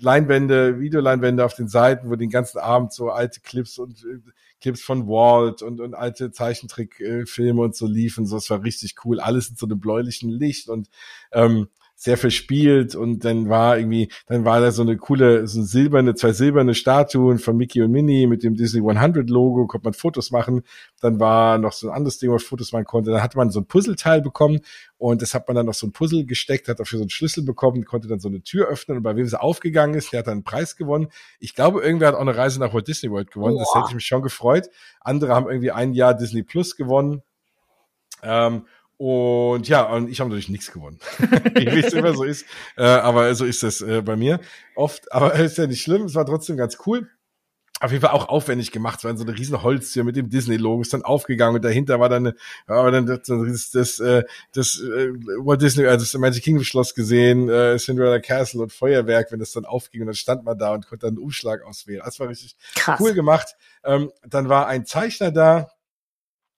Leinwände, 0.00 0.80
Videoleinwände 0.80 1.44
auf 1.44 1.52
den 1.52 1.68
Seiten, 1.68 2.08
wo 2.08 2.16
den 2.16 2.30
ganzen 2.30 2.56
Abend 2.60 2.94
so 2.94 3.10
alte 3.10 3.40
Clips 3.42 3.76
und 3.76 4.06
äh, 4.06 4.30
Clips 4.58 4.80
von 4.80 5.06
Walt 5.06 5.60
und, 5.60 5.82
und 5.82 5.92
alte 5.94 6.30
Zeichentrickfilme 6.30 7.60
und 7.60 7.76
so 7.76 7.86
liefen. 7.86 8.24
So, 8.24 8.38
es 8.38 8.48
war 8.48 8.62
richtig 8.64 8.94
cool. 9.04 9.20
Alles 9.20 9.50
in 9.50 9.56
so 9.56 9.66
einem 9.66 9.80
bläulichen 9.80 10.30
Licht 10.30 10.70
und 10.70 10.88
ähm, 11.30 11.68
sehr 12.00 12.16
verspielt 12.16 12.94
und 12.94 13.24
dann 13.24 13.48
war 13.48 13.76
irgendwie, 13.76 14.08
dann 14.28 14.44
war 14.44 14.60
da 14.60 14.70
so 14.70 14.82
eine 14.82 14.96
coole, 14.96 15.48
so 15.48 15.58
eine 15.58 15.66
silberne, 15.66 16.14
zwei 16.14 16.30
silberne 16.30 16.74
Statuen 16.74 17.40
von 17.40 17.56
Mickey 17.56 17.82
und 17.82 17.90
Minnie 17.90 18.28
mit 18.28 18.44
dem 18.44 18.54
Disney 18.54 18.88
100 18.88 19.28
Logo, 19.28 19.66
konnte 19.66 19.86
man 19.86 19.94
Fotos 19.94 20.30
machen. 20.30 20.62
Dann 21.00 21.18
war 21.18 21.58
noch 21.58 21.72
so 21.72 21.88
ein 21.88 21.96
anderes 21.96 22.18
Ding, 22.18 22.30
was 22.30 22.44
Fotos 22.44 22.70
machen 22.70 22.84
konnte. 22.84 23.10
Dann 23.10 23.20
hatte 23.20 23.36
man 23.36 23.50
so 23.50 23.58
ein 23.58 23.66
Puzzleteil 23.66 24.22
bekommen 24.22 24.60
und 24.96 25.22
das 25.22 25.34
hat 25.34 25.48
man 25.48 25.56
dann 25.56 25.66
noch 25.66 25.74
so 25.74 25.88
ein 25.88 25.92
Puzzle 25.92 26.24
gesteckt, 26.24 26.68
hat 26.68 26.78
dafür 26.78 26.98
so 26.98 27.02
einen 27.02 27.10
Schlüssel 27.10 27.42
bekommen, 27.42 27.84
konnte 27.84 28.06
dann 28.06 28.20
so 28.20 28.28
eine 28.28 28.42
Tür 28.42 28.68
öffnen 28.68 28.98
und 28.98 29.02
bei 29.02 29.16
wem 29.16 29.26
es 29.26 29.34
aufgegangen 29.34 29.96
ist, 29.96 30.12
der 30.12 30.20
hat 30.20 30.28
dann 30.28 30.34
einen 30.34 30.44
Preis 30.44 30.76
gewonnen. 30.76 31.08
Ich 31.40 31.56
glaube, 31.56 31.82
irgendwer 31.82 32.08
hat 32.08 32.14
auch 32.14 32.20
eine 32.20 32.36
Reise 32.36 32.60
nach 32.60 32.72
Walt 32.72 32.86
Disney 32.86 33.10
World 33.10 33.32
gewonnen. 33.32 33.56
Boah. 33.56 33.64
Das 33.64 33.74
hätte 33.74 33.86
ich 33.88 33.94
mich 33.96 34.06
schon 34.06 34.22
gefreut. 34.22 34.70
Andere 35.00 35.34
haben 35.34 35.48
irgendwie 35.48 35.72
ein 35.72 35.94
Jahr 35.94 36.14
Disney 36.14 36.44
Plus 36.44 36.76
gewonnen. 36.76 37.22
Ähm, 38.22 38.66
und 38.98 39.68
ja, 39.68 39.84
und 39.84 40.10
ich 40.10 40.18
habe 40.18 40.28
natürlich 40.28 40.48
nichts 40.48 40.72
gewonnen. 40.72 40.98
Wie 41.54 41.80
es 41.80 41.92
immer 41.92 42.14
so 42.14 42.24
ist. 42.24 42.44
Äh, 42.76 42.82
aber 42.82 43.32
so 43.36 43.44
ist 43.44 43.62
das 43.62 43.80
äh, 43.80 44.02
bei 44.02 44.16
mir 44.16 44.40
oft. 44.74 45.10
Aber 45.12 45.34
ist 45.38 45.56
ja 45.56 45.68
nicht 45.68 45.82
schlimm. 45.82 46.02
Es 46.02 46.16
war 46.16 46.26
trotzdem 46.26 46.56
ganz 46.56 46.78
cool. 46.84 47.08
Auf 47.80 47.92
jeden 47.92 48.02
Fall 48.02 48.10
auch 48.10 48.28
aufwendig 48.28 48.72
gemacht. 48.72 48.98
Es 48.98 49.04
war 49.04 49.16
so 49.16 49.22
eine 49.22 49.38
riesen 49.38 49.62
Holztür 49.62 50.02
mit 50.02 50.16
dem 50.16 50.30
Disney-Logo, 50.30 50.82
ist 50.82 50.92
dann 50.92 51.04
aufgegangen 51.04 51.54
und 51.54 51.64
dahinter 51.64 52.00
war 52.00 52.08
dann, 52.08 52.26
eine, 52.26 52.36
war 52.66 52.90
dann 52.90 53.06
das, 53.06 53.22
das, 53.22 53.70
das, 53.70 54.00
äh, 54.00 54.24
das 54.52 54.80
äh, 54.80 55.12
Walt 55.44 55.62
Disney, 55.62 55.86
also 55.86 56.04
das 56.04 56.12
Magic 56.14 56.42
Kingdom 56.42 56.64
Schloss 56.64 56.96
gesehen, 56.96 57.48
äh, 57.48 57.76
Cinderella 57.76 58.18
Castle 58.18 58.62
und 58.62 58.72
Feuerwerk, 58.72 59.30
wenn 59.30 59.38
das 59.38 59.52
dann 59.52 59.64
aufging 59.64 60.00
und 60.00 60.06
dann 60.08 60.16
stand 60.16 60.42
man 60.42 60.58
da 60.58 60.74
und 60.74 60.88
konnte 60.88 61.06
dann 61.06 61.14
einen 61.14 61.22
Umschlag 61.22 61.62
auswählen. 61.62 62.02
Das 62.04 62.18
war 62.18 62.28
richtig 62.28 62.56
Krass. 62.74 62.98
cool 63.00 63.14
gemacht. 63.14 63.54
Ähm, 63.84 64.10
dann 64.26 64.48
war 64.48 64.66
ein 64.66 64.84
Zeichner 64.84 65.30
da, 65.30 65.70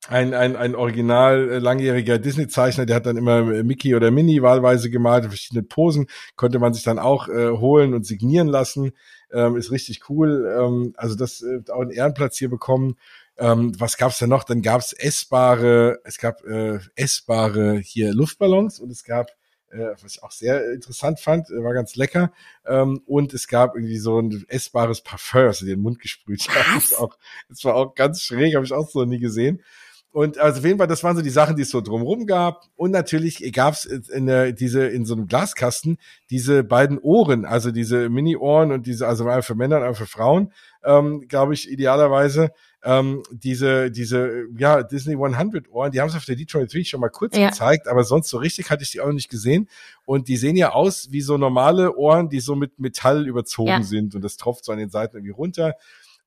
ein, 0.08 0.32
ein, 0.34 0.56
ein 0.56 0.74
original 0.74 1.50
äh, 1.50 1.58
langjähriger 1.58 2.18
Disney-Zeichner, 2.18 2.86
der 2.86 2.96
hat 2.96 3.06
dann 3.06 3.16
immer 3.16 3.42
Mickey 3.42 3.94
oder 3.94 4.10
Minnie 4.10 4.42
wahlweise 4.42 4.90
gemalt, 4.90 5.26
verschiedene 5.26 5.62
Posen, 5.62 6.06
konnte 6.36 6.58
man 6.58 6.72
sich 6.72 6.82
dann 6.82 6.98
auch 6.98 7.28
äh, 7.28 7.50
holen 7.50 7.92
und 7.92 8.06
signieren 8.06 8.48
lassen. 8.48 8.92
Ähm, 9.32 9.56
ist 9.56 9.70
richtig 9.70 10.08
cool. 10.08 10.52
Ähm, 10.58 10.94
also 10.96 11.14
das 11.14 11.42
äh, 11.42 11.60
auch 11.70 11.82
einen 11.82 11.90
Ehrenplatz 11.90 12.38
hier 12.38 12.48
bekommen. 12.48 12.96
Ähm, 13.38 13.78
was 13.78 13.96
gab's 13.96 14.18
da 14.18 14.26
noch? 14.26 14.44
Dann 14.44 14.62
gab's 14.62 14.92
essbare, 14.92 16.00
es 16.04 16.18
gab 16.18 16.44
äh, 16.44 16.78
essbare 16.94 17.78
hier 17.78 18.12
Luftballons 18.12 18.80
und 18.80 18.90
es 18.90 19.04
gab 19.04 19.28
äh, 19.70 19.94
was 20.02 20.16
ich 20.16 20.22
auch 20.22 20.32
sehr 20.32 20.72
interessant 20.72 21.20
fand, 21.20 21.48
äh, 21.50 21.62
war 21.62 21.72
ganz 21.74 21.94
lecker. 21.94 22.32
Ähm, 22.66 23.02
und 23.06 23.32
es 23.34 23.46
gab 23.46 23.76
irgendwie 23.76 23.98
so 23.98 24.20
ein 24.20 24.44
essbares 24.48 25.00
Parfum, 25.00 25.44
das 25.44 25.60
in 25.60 25.68
den 25.68 25.80
Mund 25.80 26.00
gesprüht 26.00 26.48
hat. 26.48 26.66
Das, 26.74 26.94
auch, 26.94 27.16
das 27.48 27.64
war 27.64 27.74
auch 27.76 27.94
ganz 27.94 28.22
schräg, 28.22 28.54
habe 28.54 28.64
ich 28.64 28.72
auch 28.72 28.88
so 28.88 29.04
nie 29.04 29.20
gesehen. 29.20 29.62
Und 30.12 30.38
also 30.38 30.58
auf 30.58 30.64
jeden 30.64 30.78
Fall, 30.78 30.88
das 30.88 31.04
waren 31.04 31.14
so 31.14 31.22
die 31.22 31.30
Sachen, 31.30 31.54
die 31.54 31.62
es 31.62 31.70
so 31.70 31.80
drumrum 31.80 32.26
gab. 32.26 32.64
Und 32.74 32.90
natürlich 32.90 33.52
gab 33.52 33.74
es 33.74 33.84
in 33.84 34.26
der, 34.26 34.50
diese 34.52 34.86
in 34.86 35.04
so 35.04 35.14
einem 35.14 35.28
Glaskasten 35.28 35.98
diese 36.30 36.64
beiden 36.64 36.98
Ohren, 36.98 37.44
also 37.44 37.70
diese 37.70 38.08
Mini-Ohren 38.08 38.72
und 38.72 38.86
diese, 38.86 39.06
also 39.06 39.22
einmal 39.24 39.42
für 39.42 39.54
Männer 39.54 39.76
und 39.76 39.82
einmal 39.82 39.94
für 39.94 40.06
Frauen, 40.06 40.52
ähm, 40.84 41.28
glaube 41.28 41.54
ich, 41.54 41.70
idealerweise. 41.70 42.50
Ähm, 42.82 43.22
diese, 43.30 43.90
diese, 43.90 44.46
ja, 44.56 44.82
Disney 44.82 45.14
100 45.14 45.70
Ohren, 45.70 45.92
die 45.92 46.00
haben 46.00 46.08
es 46.08 46.16
auf 46.16 46.24
der 46.24 46.34
Detroit 46.34 46.72
3 46.72 46.82
schon 46.82 47.00
mal 47.00 47.10
kurz 47.10 47.36
ja. 47.36 47.50
gezeigt, 47.50 47.86
aber 47.86 48.04
sonst 48.04 48.30
so 48.30 48.38
richtig 48.38 48.70
hatte 48.70 48.82
ich 48.82 48.90
die 48.90 49.00
auch 49.00 49.06
noch 49.06 49.12
nicht 49.12 49.28
gesehen. 49.28 49.68
Und 50.06 50.28
die 50.28 50.38
sehen 50.38 50.56
ja 50.56 50.72
aus 50.72 51.12
wie 51.12 51.20
so 51.20 51.36
normale 51.36 51.94
Ohren, 51.96 52.30
die 52.30 52.40
so 52.40 52.56
mit 52.56 52.80
Metall 52.80 53.28
überzogen 53.28 53.68
ja. 53.68 53.82
sind 53.82 54.14
und 54.14 54.22
das 54.22 54.38
tropft 54.38 54.64
so 54.64 54.72
an 54.72 54.78
den 54.78 54.90
Seiten 54.90 55.16
irgendwie 55.16 55.34
runter. 55.34 55.74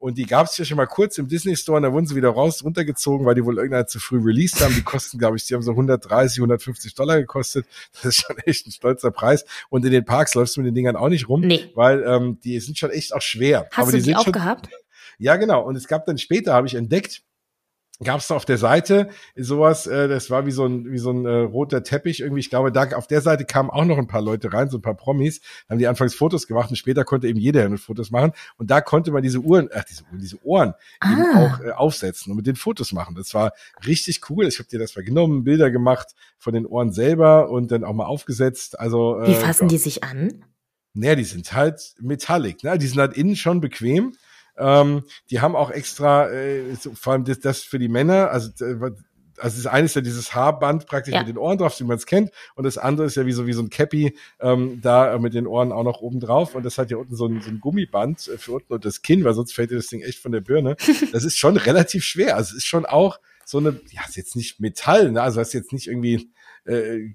Und 0.04 0.18
die 0.18 0.26
gab 0.26 0.48
es 0.48 0.58
ja 0.58 0.66
schon 0.66 0.76
mal 0.76 0.86
kurz 0.86 1.18
im 1.18 1.30
Disney 1.30 1.56
Store 1.56 1.78
und 1.78 1.84
da 1.84 1.94
wurden 1.94 2.06
sie 2.06 2.18
wieder 2.18 2.28
raus, 2.28 2.62
runtergezogen, 2.62 3.26
weil 3.26 3.36
die 3.36 3.46
wohl 3.46 3.56
irgendeiner 3.56 3.88
zu 3.88 4.02
früh 4.02 4.22
released 4.22 4.60
haben. 4.60 4.76
Die 4.76 4.82
kosten, 4.82 5.18
glaube 5.18 5.38
ich, 5.38 5.46
die 5.46 5.54
haben 5.54 5.62
so 5.62 5.72
130, 5.72 6.40
150 6.40 6.94
Dollar 6.94 7.22
gekostet. 7.22 7.66
Das 7.94 8.04
ist 8.08 8.26
schon 8.28 8.38
echt 8.40 8.68
ein 8.68 8.72
stolzer 8.72 9.12
Preis. 9.12 9.46
Und 9.70 9.86
in 9.86 9.94
den 9.94 10.04
Parks 10.04 10.36
läufst 10.36 10.58
du 10.58 10.60
mit 10.60 10.68
den 10.68 10.76
Dingern 10.76 10.98
auch 10.98 11.08
nicht 11.08 11.30
rum, 11.30 11.40
nee. 11.40 11.72
weil 11.74 12.04
ähm, 12.06 12.38
die 12.44 12.60
sind 12.60 12.78
schon 12.78 12.90
echt 12.90 13.14
auch 13.14 13.22
schwer. 13.22 13.70
Hast 13.72 13.80
Aber 13.80 13.92
du 13.92 13.98
die, 13.98 14.04
die 14.04 14.16
auch 14.18 14.26
schon, 14.26 14.34
gehabt? 14.34 14.68
Ja, 15.20 15.38
genau. 15.38 15.62
Und 15.64 15.78
es 15.78 15.88
gab 15.88 16.06
dann 16.06 16.18
später, 16.18 16.54
habe 16.54 16.68
ich 16.68 16.76
entdeckt, 16.76 17.24
gab 18.02 18.20
es 18.20 18.32
auf 18.32 18.46
der 18.46 18.58
Seite 18.58 19.10
sowas, 19.36 19.88
äh, 19.88 20.08
das 20.08 20.30
war 20.30 20.46
wie 20.46 20.52
so 20.52 20.66
ein 20.66 20.92
wie 20.92 20.98
so 20.98 21.12
ein 21.12 21.26
äh, 21.26 21.30
roter 21.30 21.84
Teppich 21.84 22.22
irgendwie. 22.22 22.40
Ich 22.40 22.50
glaube, 22.50 22.72
da 22.72 22.90
auf 22.96 23.08
der 23.08 23.22
Seite 23.22 23.46
kamen 23.46 23.70
auch 23.70 23.86
noch 23.86 23.98
ein 23.98 24.08
paar 24.08 24.22
Leute 24.22 24.52
rein, 24.52 24.70
so 24.70 24.78
ein 24.78 24.82
paar 24.82 24.96
Promis, 24.96 25.42
haben 25.70 25.78
die 25.78 25.88
anfangs 25.88 26.16
Fotos 26.16 26.48
gemacht 26.48 26.70
und 26.70 26.76
später 26.76 27.04
konnte 27.04 27.28
eben 27.28 27.40
jeder 27.40 27.64
eine 27.64 27.78
Fotos 27.78 28.12
machen 28.12 28.34
und 28.58 28.72
da 28.72 28.82
konnte 28.82 29.12
man 29.12 29.22
diese 29.22 29.40
Uhren, 29.40 29.70
ach 29.74 29.84
diese 29.84 30.04
Uhren, 30.06 30.20
diese 30.20 30.46
Ohren 30.46 30.74
ah. 31.00 31.12
eben 31.12 31.38
auch 31.38 31.60
äh, 31.62 31.72
aufsetzen 31.72 32.32
und 32.32 32.38
mit 32.38 32.48
den 32.48 32.56
Fotos 32.56 32.94
machen. 32.94 33.16
Das 33.16 33.34
war 33.34 33.54
richtig 33.86 34.22
cool. 34.30 34.48
Ich 34.48 34.60
habe 34.60 34.70
dir 34.70 34.80
das 34.80 34.96
mal 34.96 35.04
genommen, 35.04 35.44
Bilder 35.44 35.72
gemacht 35.72 36.16
von 36.38 36.54
den 36.54 36.66
Ohren 36.66 36.92
selber 36.92 37.50
und 37.50 37.72
dann 37.72 37.84
auch 37.84 37.94
mal 37.94 38.06
aufgesetzt. 38.06 38.80
Also 38.80 39.20
äh, 39.20 39.28
wie 39.28 39.36
fassen 39.36 39.68
die 39.68 39.78
sich 39.78 40.04
an? 40.04 40.44
Naja, 40.96 41.16
die 41.16 41.24
sind 41.24 41.54
halt 41.54 41.96
metallic, 42.00 42.64
ne? 42.64 42.78
Die 42.78 42.86
sind 42.86 43.00
halt 43.00 43.18
innen 43.18 43.36
schon 43.36 43.62
bequem 43.62 44.14
ähm, 44.58 45.04
die 45.30 45.42
haben 45.42 45.56
auch 45.56 45.72
extra, 45.72 46.30
äh, 46.30 46.76
so, 46.76 46.94
vor 46.94 47.14
allem 47.14 47.26
das, 47.26 47.40
das 47.40 47.62
für 47.62 47.80
die 47.80 47.88
Männer, 47.88 48.30
also 48.32 48.50
äh, 48.64 48.92
also 49.40 49.62
das 49.62 49.68
eine 49.72 49.86
ist 49.86 49.96
ja 49.96 50.02
dieses 50.02 50.36
Haarband 50.36 50.86
praktisch 50.86 51.14
ja. 51.14 51.20
mit 51.20 51.28
den 51.28 51.38
Ohren 51.38 51.58
drauf, 51.58 51.80
wie 51.80 51.84
man 51.84 51.98
es 51.98 52.06
kennt, 52.06 52.32
und 52.56 52.66
das 52.66 52.78
andere 52.78 53.08
ist 53.08 53.16
ja 53.16 53.26
wie 53.26 53.32
so 53.32 53.48
wie 53.48 53.54
so 53.54 53.62
ein 53.62 53.70
Cappy 53.70 54.18
ähm, 54.40 54.80
da 54.82 55.14
äh, 55.14 55.20
mit 55.20 55.34
den 55.34 55.48
Ohren 55.48 55.72
auch 55.72 55.84
noch 55.84 56.02
oben 56.02 56.20
drauf 56.20 56.56
und 56.56 56.64
das 56.64 56.78
hat 56.78 56.92
ja 56.92 56.98
unten 56.98 57.16
so 57.16 57.28
ein, 57.28 57.42
so 57.42 57.50
ein 57.50 57.60
Gummiband 57.60 58.28
äh, 58.28 58.38
für 58.38 58.54
unten 58.54 58.74
und 58.74 58.86
das 58.86 59.02
Kinn, 59.02 59.24
weil 59.24 59.34
sonst 59.34 59.54
fällt 59.54 59.72
dir 59.72 59.76
das 59.76 59.88
Ding 59.88 60.02
echt 60.02 60.20
von 60.20 60.32
der 60.32 60.42
Birne. 60.42 60.76
Das 61.12 61.26
ist 61.26 61.38
schon 61.38 61.58
relativ 61.58 62.04
schwer, 62.04 62.36
also 62.38 62.52
es 62.52 62.58
ist 62.58 62.66
schon 62.66 62.86
auch 62.86 63.20
so 63.46 63.58
eine, 63.58 63.80
ja, 63.92 64.02
ist 64.08 64.16
jetzt 64.16 64.36
nicht 64.36 64.60
Metall, 64.60 65.12
ne? 65.12 65.22
also 65.22 65.42
ist 65.42 65.54
jetzt 65.54 65.74
nicht 65.74 65.88
irgendwie, 65.88 66.32
äh, 66.66 67.14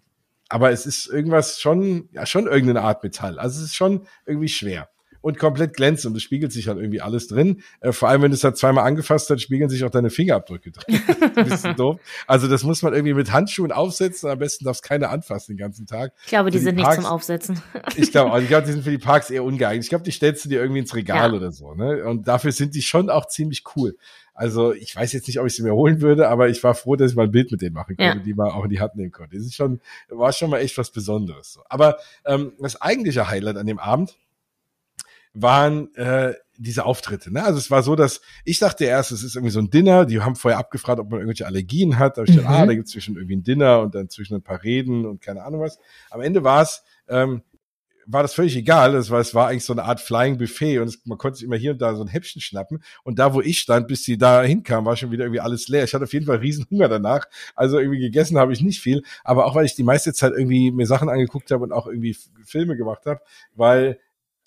aber 0.49 0.71
es 0.71 0.87
ist 0.87 1.07
irgendwas 1.07 1.61
schon, 1.61 2.09
ja, 2.13 2.27
schon 2.27 2.47
irgendeine 2.47 2.83
Art 2.83 3.03
Metall, 3.03 3.39
also 3.39 3.59
es 3.59 3.67
ist 3.67 3.75
schon 3.75 4.07
irgendwie 4.27 4.49
schwer 4.49 4.89
und 5.21 5.39
komplett 5.39 5.75
glänzend. 5.75 6.13
Und 6.13 6.17
es 6.17 6.23
spiegelt 6.23 6.53
sich 6.53 6.69
halt 6.69 6.79
irgendwie 6.79 7.01
alles 7.01 7.29
drin. 7.29 7.63
Äh, 7.81 7.93
vor 7.93 8.09
allem, 8.09 8.23
wenn 8.23 8.31
du 8.31 8.37
es 8.37 8.45
halt 8.45 8.57
zweimal 8.57 8.85
angefasst 8.85 9.31
hast, 9.31 9.41
spiegeln 9.41 9.71
sich 9.71 9.85
auch 9.85 9.91
deine 9.91 10.11
Fingerabdrücke 10.11 10.71
drin. 10.71 11.01
bisschen 11.35 11.77
doof. 11.77 12.01
Also 12.27 12.49
das 12.49 12.63
muss 12.63 12.83
man 12.83 12.93
irgendwie 12.93 13.15
mit 13.15 13.33
Handschuhen 13.33 13.73
aufsetzen. 13.73 14.31
Am 14.31 14.39
besten 14.39 14.65
darfst 14.65 14.83
keine 14.83 15.09
anfassen 15.09 15.57
den 15.57 15.59
ganzen 15.59 15.87
Tag. 15.87 16.13
Ich 16.23 16.29
glaube, 16.29 16.51
die, 16.51 16.59
die 16.59 16.65
sind 16.65 16.77
Parks, 16.77 16.99
nicht 16.99 17.05
zum 17.05 17.13
Aufsetzen. 17.13 17.63
ich 17.97 18.11
glaube, 18.11 18.33
also 18.33 18.43
ich 18.43 18.49
glaube, 18.49 18.67
die 18.67 18.73
sind 18.73 18.85
für 18.85 18.91
die 18.91 18.99
Parks 18.99 19.31
eher 19.31 19.45
ungeeignet. 19.45 19.85
Ich 19.85 19.91
glaube, 19.91 20.05
die 20.05 20.13
stellst 20.13 20.45
du 20.45 20.49
dir 20.49 20.61
irgendwie 20.61 20.81
ins 20.81 20.95
Regal 20.95 21.31
ja. 21.31 21.37
oder 21.37 21.53
so. 21.53 21.75
Ne? 21.75 22.05
Und 22.05 22.29
dafür 22.29 22.53
sind 22.53 22.75
die 22.75 22.83
schon 22.83 23.11
auch 23.11 23.27
ziemlich 23.27 23.65
cool. 23.77 23.97
Also 24.39 24.73
ich 24.73 24.95
weiß 24.95 25.13
jetzt 25.15 25.27
nicht, 25.27 25.41
ob 25.41 25.47
ich 25.49 25.57
sie 25.57 25.65
mir 25.65 25.75
holen 25.75 26.01
würde, 26.01 26.29
aber 26.29 26.49
ich 26.49 26.63
war 26.63 26.77
froh, 26.77 26.95
dass 26.95 27.11
ich 27.11 27.17
mal 27.17 27.25
ein 27.25 27.33
Bild 27.33 27.51
mit 27.51 27.61
denen 27.61 27.75
machen 27.75 27.97
konnte, 27.97 28.19
ja. 28.19 28.23
die 28.23 28.35
mal 28.35 28.53
auch 28.53 28.63
in 28.63 28.71
die 28.71 28.79
Hand 28.79 28.95
nehmen 28.95 29.11
konnte. 29.11 29.37
Das 29.37 29.45
ist 29.45 29.57
schon, 29.57 29.81
war 30.09 30.33
schon 30.33 30.49
mal 30.49 30.61
echt 30.61 30.79
was 30.79 30.93
Besonderes. 30.93 31.55
So. 31.55 31.63
Aber 31.69 31.99
ähm, 32.25 32.53
das 32.61 32.81
eigentliche 32.81 33.29
Highlight 33.29 33.57
an 33.57 33.67
dem 33.67 33.81
Abend 33.81 34.17
waren 35.43 35.95
äh, 35.95 36.35
diese 36.57 36.85
Auftritte. 36.85 37.33
Ne? 37.33 37.45
Also 37.45 37.59
es 37.59 37.71
war 37.71 37.83
so, 37.83 37.95
dass 37.95 38.21
ich 38.45 38.59
dachte 38.59 38.85
erst, 38.85 39.13
es 39.13 39.23
ist 39.23 39.37
irgendwie 39.37 39.53
so 39.53 39.61
ein 39.61 39.71
Dinner. 39.71 40.07
Die 40.07 40.21
haben 40.21 40.37
vorher 40.37 40.59
abgefragt, 40.59 40.99
ob 40.99 41.11
man 41.11 41.21
irgendwelche 41.21 41.47
Allergien 41.47 41.99
hat. 41.99 42.17
Da 42.17 42.23
habe 42.23 42.31
ich 42.31 42.37
mhm. 42.37 42.41
gedacht, 42.41 42.55
ah, 42.55 42.67
da 42.67 42.75
gibt 42.75 42.87
es 42.87 42.93
zwischen 42.93 43.17
irgendwie 43.17 43.37
ein 43.37 43.45
Dinner 43.45 43.81
und 43.81 43.95
dann 43.95 44.09
zwischen 44.09 44.35
ein 44.35 44.43
paar 44.43 44.63
Reden 44.63 45.07
und 45.07 45.21
keine 45.21 45.45
Ahnung 45.45 45.61
was. 45.61 45.79
Am 46.11 46.21
Ende 46.21 46.45
war 46.45 46.63
es 46.63 46.83
ähm, 47.09 47.43
war 48.11 48.23
das 48.23 48.35
völlig 48.35 48.57
egal. 48.57 48.93
Das 48.93 49.11
war, 49.11 49.21
es 49.21 49.35
war 49.35 49.49
eigentlich 49.49 49.65
so 49.65 49.75
eine 49.75 49.85
Art 49.85 50.01
Flying 50.01 50.39
Buffet 50.39 50.79
und 50.79 50.89
es, 50.89 51.05
man 51.05 51.19
konnte 51.19 51.37
sich 51.37 51.45
immer 51.45 51.57
hier 51.57 51.73
und 51.73 51.83
da 51.83 51.95
so 51.95 52.03
ein 52.03 52.09
Häppchen 52.09 52.41
schnappen. 52.41 52.83
Und 53.05 53.19
da, 53.19 53.35
wo 53.35 53.43
ich 53.43 53.59
stand, 53.59 53.87
bis 53.87 54.03
sie 54.03 54.17
da 54.17 54.43
hinkam, 54.43 54.87
war 54.87 54.97
schon 54.97 55.11
wieder 55.11 55.25
irgendwie 55.25 55.41
alles 55.41 55.69
leer. 55.69 55.85
Ich 55.85 55.93
hatte 55.93 56.05
auf 56.05 56.13
jeden 56.13 56.27
Fall 56.27 56.39
riesen 56.39 56.67
Hunger 56.71 56.89
danach. 56.89 57.27
Also 57.55 57.79
irgendwie 57.79 58.01
gegessen 58.01 58.39
habe 58.39 58.53
ich 58.53 58.63
nicht 58.63 58.81
viel. 58.81 59.03
Aber 59.25 59.45
auch 59.45 59.55
weil 59.55 59.67
ich 59.67 59.75
die 59.75 59.83
meiste 59.83 60.15
Zeit 60.15 60.33
irgendwie 60.33 60.71
mir 60.71 60.87
Sachen 60.87 61.11
angeguckt 61.11 61.51
habe 61.51 61.63
und 61.63 61.73
auch 61.73 61.87
irgendwie 61.87 62.17
Filme 62.45 62.77
gemacht 62.77 63.05
habe, 63.05 63.21
weil 63.55 64.01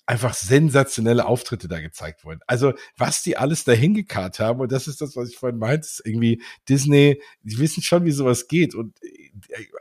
einfach 0.06 0.34
sensationelle 0.34 1.26
Auftritte 1.26 1.68
da 1.68 1.80
gezeigt 1.80 2.24
wurden. 2.24 2.40
Also 2.46 2.72
was 2.96 3.22
die 3.22 3.36
alles 3.36 3.64
da 3.64 3.72
hingekarrt 3.72 4.40
haben 4.40 4.60
und 4.60 4.72
das 4.72 4.88
ist 4.88 5.00
das, 5.00 5.16
was 5.16 5.28
ich 5.28 5.36
vorhin 5.36 5.58
meinte, 5.58 5.86
ist 5.86 6.02
irgendwie 6.04 6.42
Disney, 6.68 7.22
die 7.42 7.58
wissen 7.58 7.82
schon, 7.82 8.04
wie 8.04 8.10
sowas 8.10 8.48
geht 8.48 8.74
und 8.74 8.94
äh, 9.02 9.30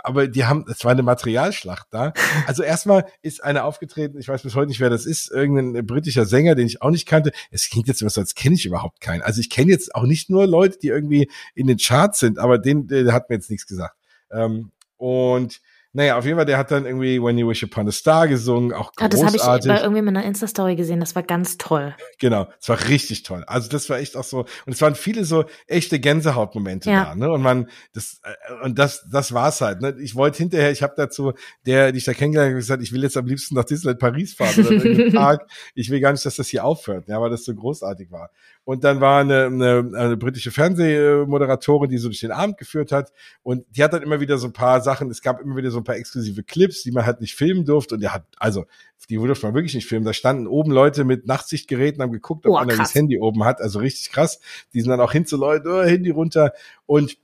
aber 0.03 0.27
die 0.27 0.45
haben, 0.45 0.65
es 0.69 0.85
war 0.85 0.91
eine 0.91 1.03
Materialschlacht 1.03 1.87
da. 1.91 2.13
Also 2.47 2.63
erstmal 2.63 3.05
ist 3.21 3.43
einer 3.43 3.65
aufgetreten, 3.65 4.17
ich 4.17 4.27
weiß 4.27 4.43
bis 4.43 4.55
heute 4.55 4.69
nicht, 4.69 4.79
wer 4.79 4.89
das 4.89 5.05
ist, 5.05 5.31
irgendein 5.31 5.85
britischer 5.85 6.25
Sänger, 6.25 6.55
den 6.55 6.67
ich 6.67 6.81
auch 6.81 6.89
nicht 6.89 7.07
kannte. 7.07 7.31
Es 7.49 7.69
klingt 7.69 7.87
jetzt 7.87 8.01
immer 8.01 8.09
so, 8.09 8.21
als 8.21 8.35
kenne 8.35 8.55
ich 8.55 8.65
überhaupt 8.65 8.99
keinen. 9.01 9.21
Also 9.21 9.41
ich 9.41 9.49
kenne 9.49 9.71
jetzt 9.71 9.95
auch 9.95 10.03
nicht 10.03 10.29
nur 10.29 10.47
Leute, 10.47 10.77
die 10.79 10.87
irgendwie 10.87 11.29
in 11.55 11.67
den 11.67 11.77
Charts 11.77 12.19
sind, 12.19 12.39
aber 12.39 12.57
den, 12.57 12.87
der 12.87 13.13
hat 13.13 13.29
mir 13.29 13.35
jetzt 13.35 13.49
nichts 13.49 13.67
gesagt. 13.67 13.95
Ähm, 14.31 14.71
und 14.97 15.61
naja, 15.93 16.17
auf 16.17 16.23
jeden 16.23 16.37
Fall, 16.37 16.45
der 16.45 16.57
hat 16.57 16.71
dann 16.71 16.85
irgendwie 16.85 17.21
When 17.21 17.37
You 17.37 17.49
Wish 17.49 17.63
Upon 17.63 17.87
a 17.87 17.91
Star 17.91 18.27
gesungen, 18.29 18.71
auch 18.71 18.93
großartig. 18.93 19.19
Ah, 19.19 19.27
das 19.27 19.45
habe 19.45 19.57
ich 19.59 19.67
bei 19.67 19.81
irgendwie 19.81 19.99
in 19.99 20.07
einer 20.07 20.23
Insta-Story 20.23 20.77
gesehen, 20.77 21.01
das 21.01 21.15
war 21.15 21.23
ganz 21.23 21.57
toll. 21.57 21.95
Genau, 22.17 22.47
es 22.61 22.69
war 22.69 22.87
richtig 22.87 23.23
toll. 23.23 23.43
Also 23.45 23.67
das 23.67 23.89
war 23.89 23.99
echt 23.99 24.15
auch 24.15 24.23
so, 24.23 24.39
und 24.39 24.73
es 24.73 24.81
waren 24.81 24.95
viele 24.95 25.25
so 25.25 25.43
echte 25.67 25.99
Gänsehautmomente 25.99 26.89
ja. 26.89 27.05
da, 27.05 27.15
ne? 27.15 27.31
Und 27.31 27.41
man, 27.41 27.69
das, 27.91 28.21
äh, 28.23 28.63
und 28.63 28.79
das, 28.79 29.05
das 29.11 29.33
war's 29.33 29.59
halt, 29.59 29.81
ne? 29.81 29.95
Ich 29.99 30.15
wollte 30.15 30.37
hinterher, 30.37 30.71
ich 30.71 30.81
habe 30.81 30.93
dazu, 30.95 31.33
der, 31.65 31.91
die 31.91 31.97
ich 31.97 32.05
da 32.05 32.13
kennengelernt 32.13 32.51
habe, 32.51 32.59
gesagt, 32.59 32.81
ich 32.81 32.93
will 32.93 33.03
jetzt 33.03 33.17
am 33.17 33.25
liebsten 33.25 33.55
nach 33.55 33.65
Disneyland 33.65 33.99
Paris 33.99 34.33
fahren 34.33 34.53
oder 34.59 34.71
irgendeinen 34.71 35.13
Park. 35.13 35.49
Ich 35.75 35.89
will 35.89 35.99
gar 35.99 36.13
nicht, 36.13 36.25
dass 36.25 36.37
das 36.37 36.47
hier 36.47 36.63
aufhört, 36.63 37.09
ja, 37.09 37.19
weil 37.19 37.29
das 37.29 37.43
so 37.43 37.53
großartig 37.53 38.11
war. 38.11 38.29
Und 38.63 38.83
dann 38.83 39.01
war 39.01 39.21
eine, 39.21 39.45
eine, 39.45 39.91
eine 39.95 40.17
britische 40.17 40.51
Fernsehmoderatorin, 40.51 41.89
die 41.89 41.97
so 41.97 42.09
durch 42.09 42.19
den 42.19 42.31
Abend 42.31 42.57
geführt 42.57 42.91
hat. 42.91 43.11
Und 43.41 43.65
die 43.69 43.83
hat 43.83 43.93
dann 43.93 44.03
immer 44.03 44.19
wieder 44.19 44.37
so 44.37 44.47
ein 44.47 44.53
paar 44.53 44.81
Sachen, 44.81 45.09
es 45.09 45.21
gab 45.21 45.41
immer 45.41 45.55
wieder 45.55 45.71
so 45.71 45.79
ein 45.79 45.83
paar 45.83 45.95
exklusive 45.95 46.43
Clips, 46.43 46.83
die 46.83 46.91
man 46.91 47.05
halt 47.05 47.21
nicht 47.21 47.35
filmen 47.35 47.65
durfte. 47.65 47.95
Und 47.95 48.01
der 48.01 48.13
hat, 48.13 48.25
also, 48.37 48.65
die 49.09 49.15
durfte 49.15 49.45
man 49.45 49.55
wirklich 49.55 49.73
nicht 49.73 49.87
filmen. 49.87 50.05
Da 50.05 50.13
standen 50.13 50.47
oben 50.47 50.71
Leute 50.71 51.03
mit 51.03 51.25
Nachtsichtgeräten, 51.25 52.01
haben 52.01 52.11
geguckt, 52.11 52.45
ob 52.45 52.53
oh, 52.53 52.57
einer 52.57 52.77
das 52.77 52.95
Handy 52.95 53.19
oben 53.19 53.43
hat. 53.43 53.59
Also 53.61 53.79
richtig 53.79 54.11
krass. 54.11 54.39
Die 54.73 54.81
sind 54.81 54.89
dann 54.89 55.01
auch 55.01 55.11
hin 55.11 55.25
zu 55.25 55.37
Leuten, 55.37 55.67
oh, 55.67 55.81
Handy 55.81 56.11
runter. 56.11 56.53
Und 56.85 57.17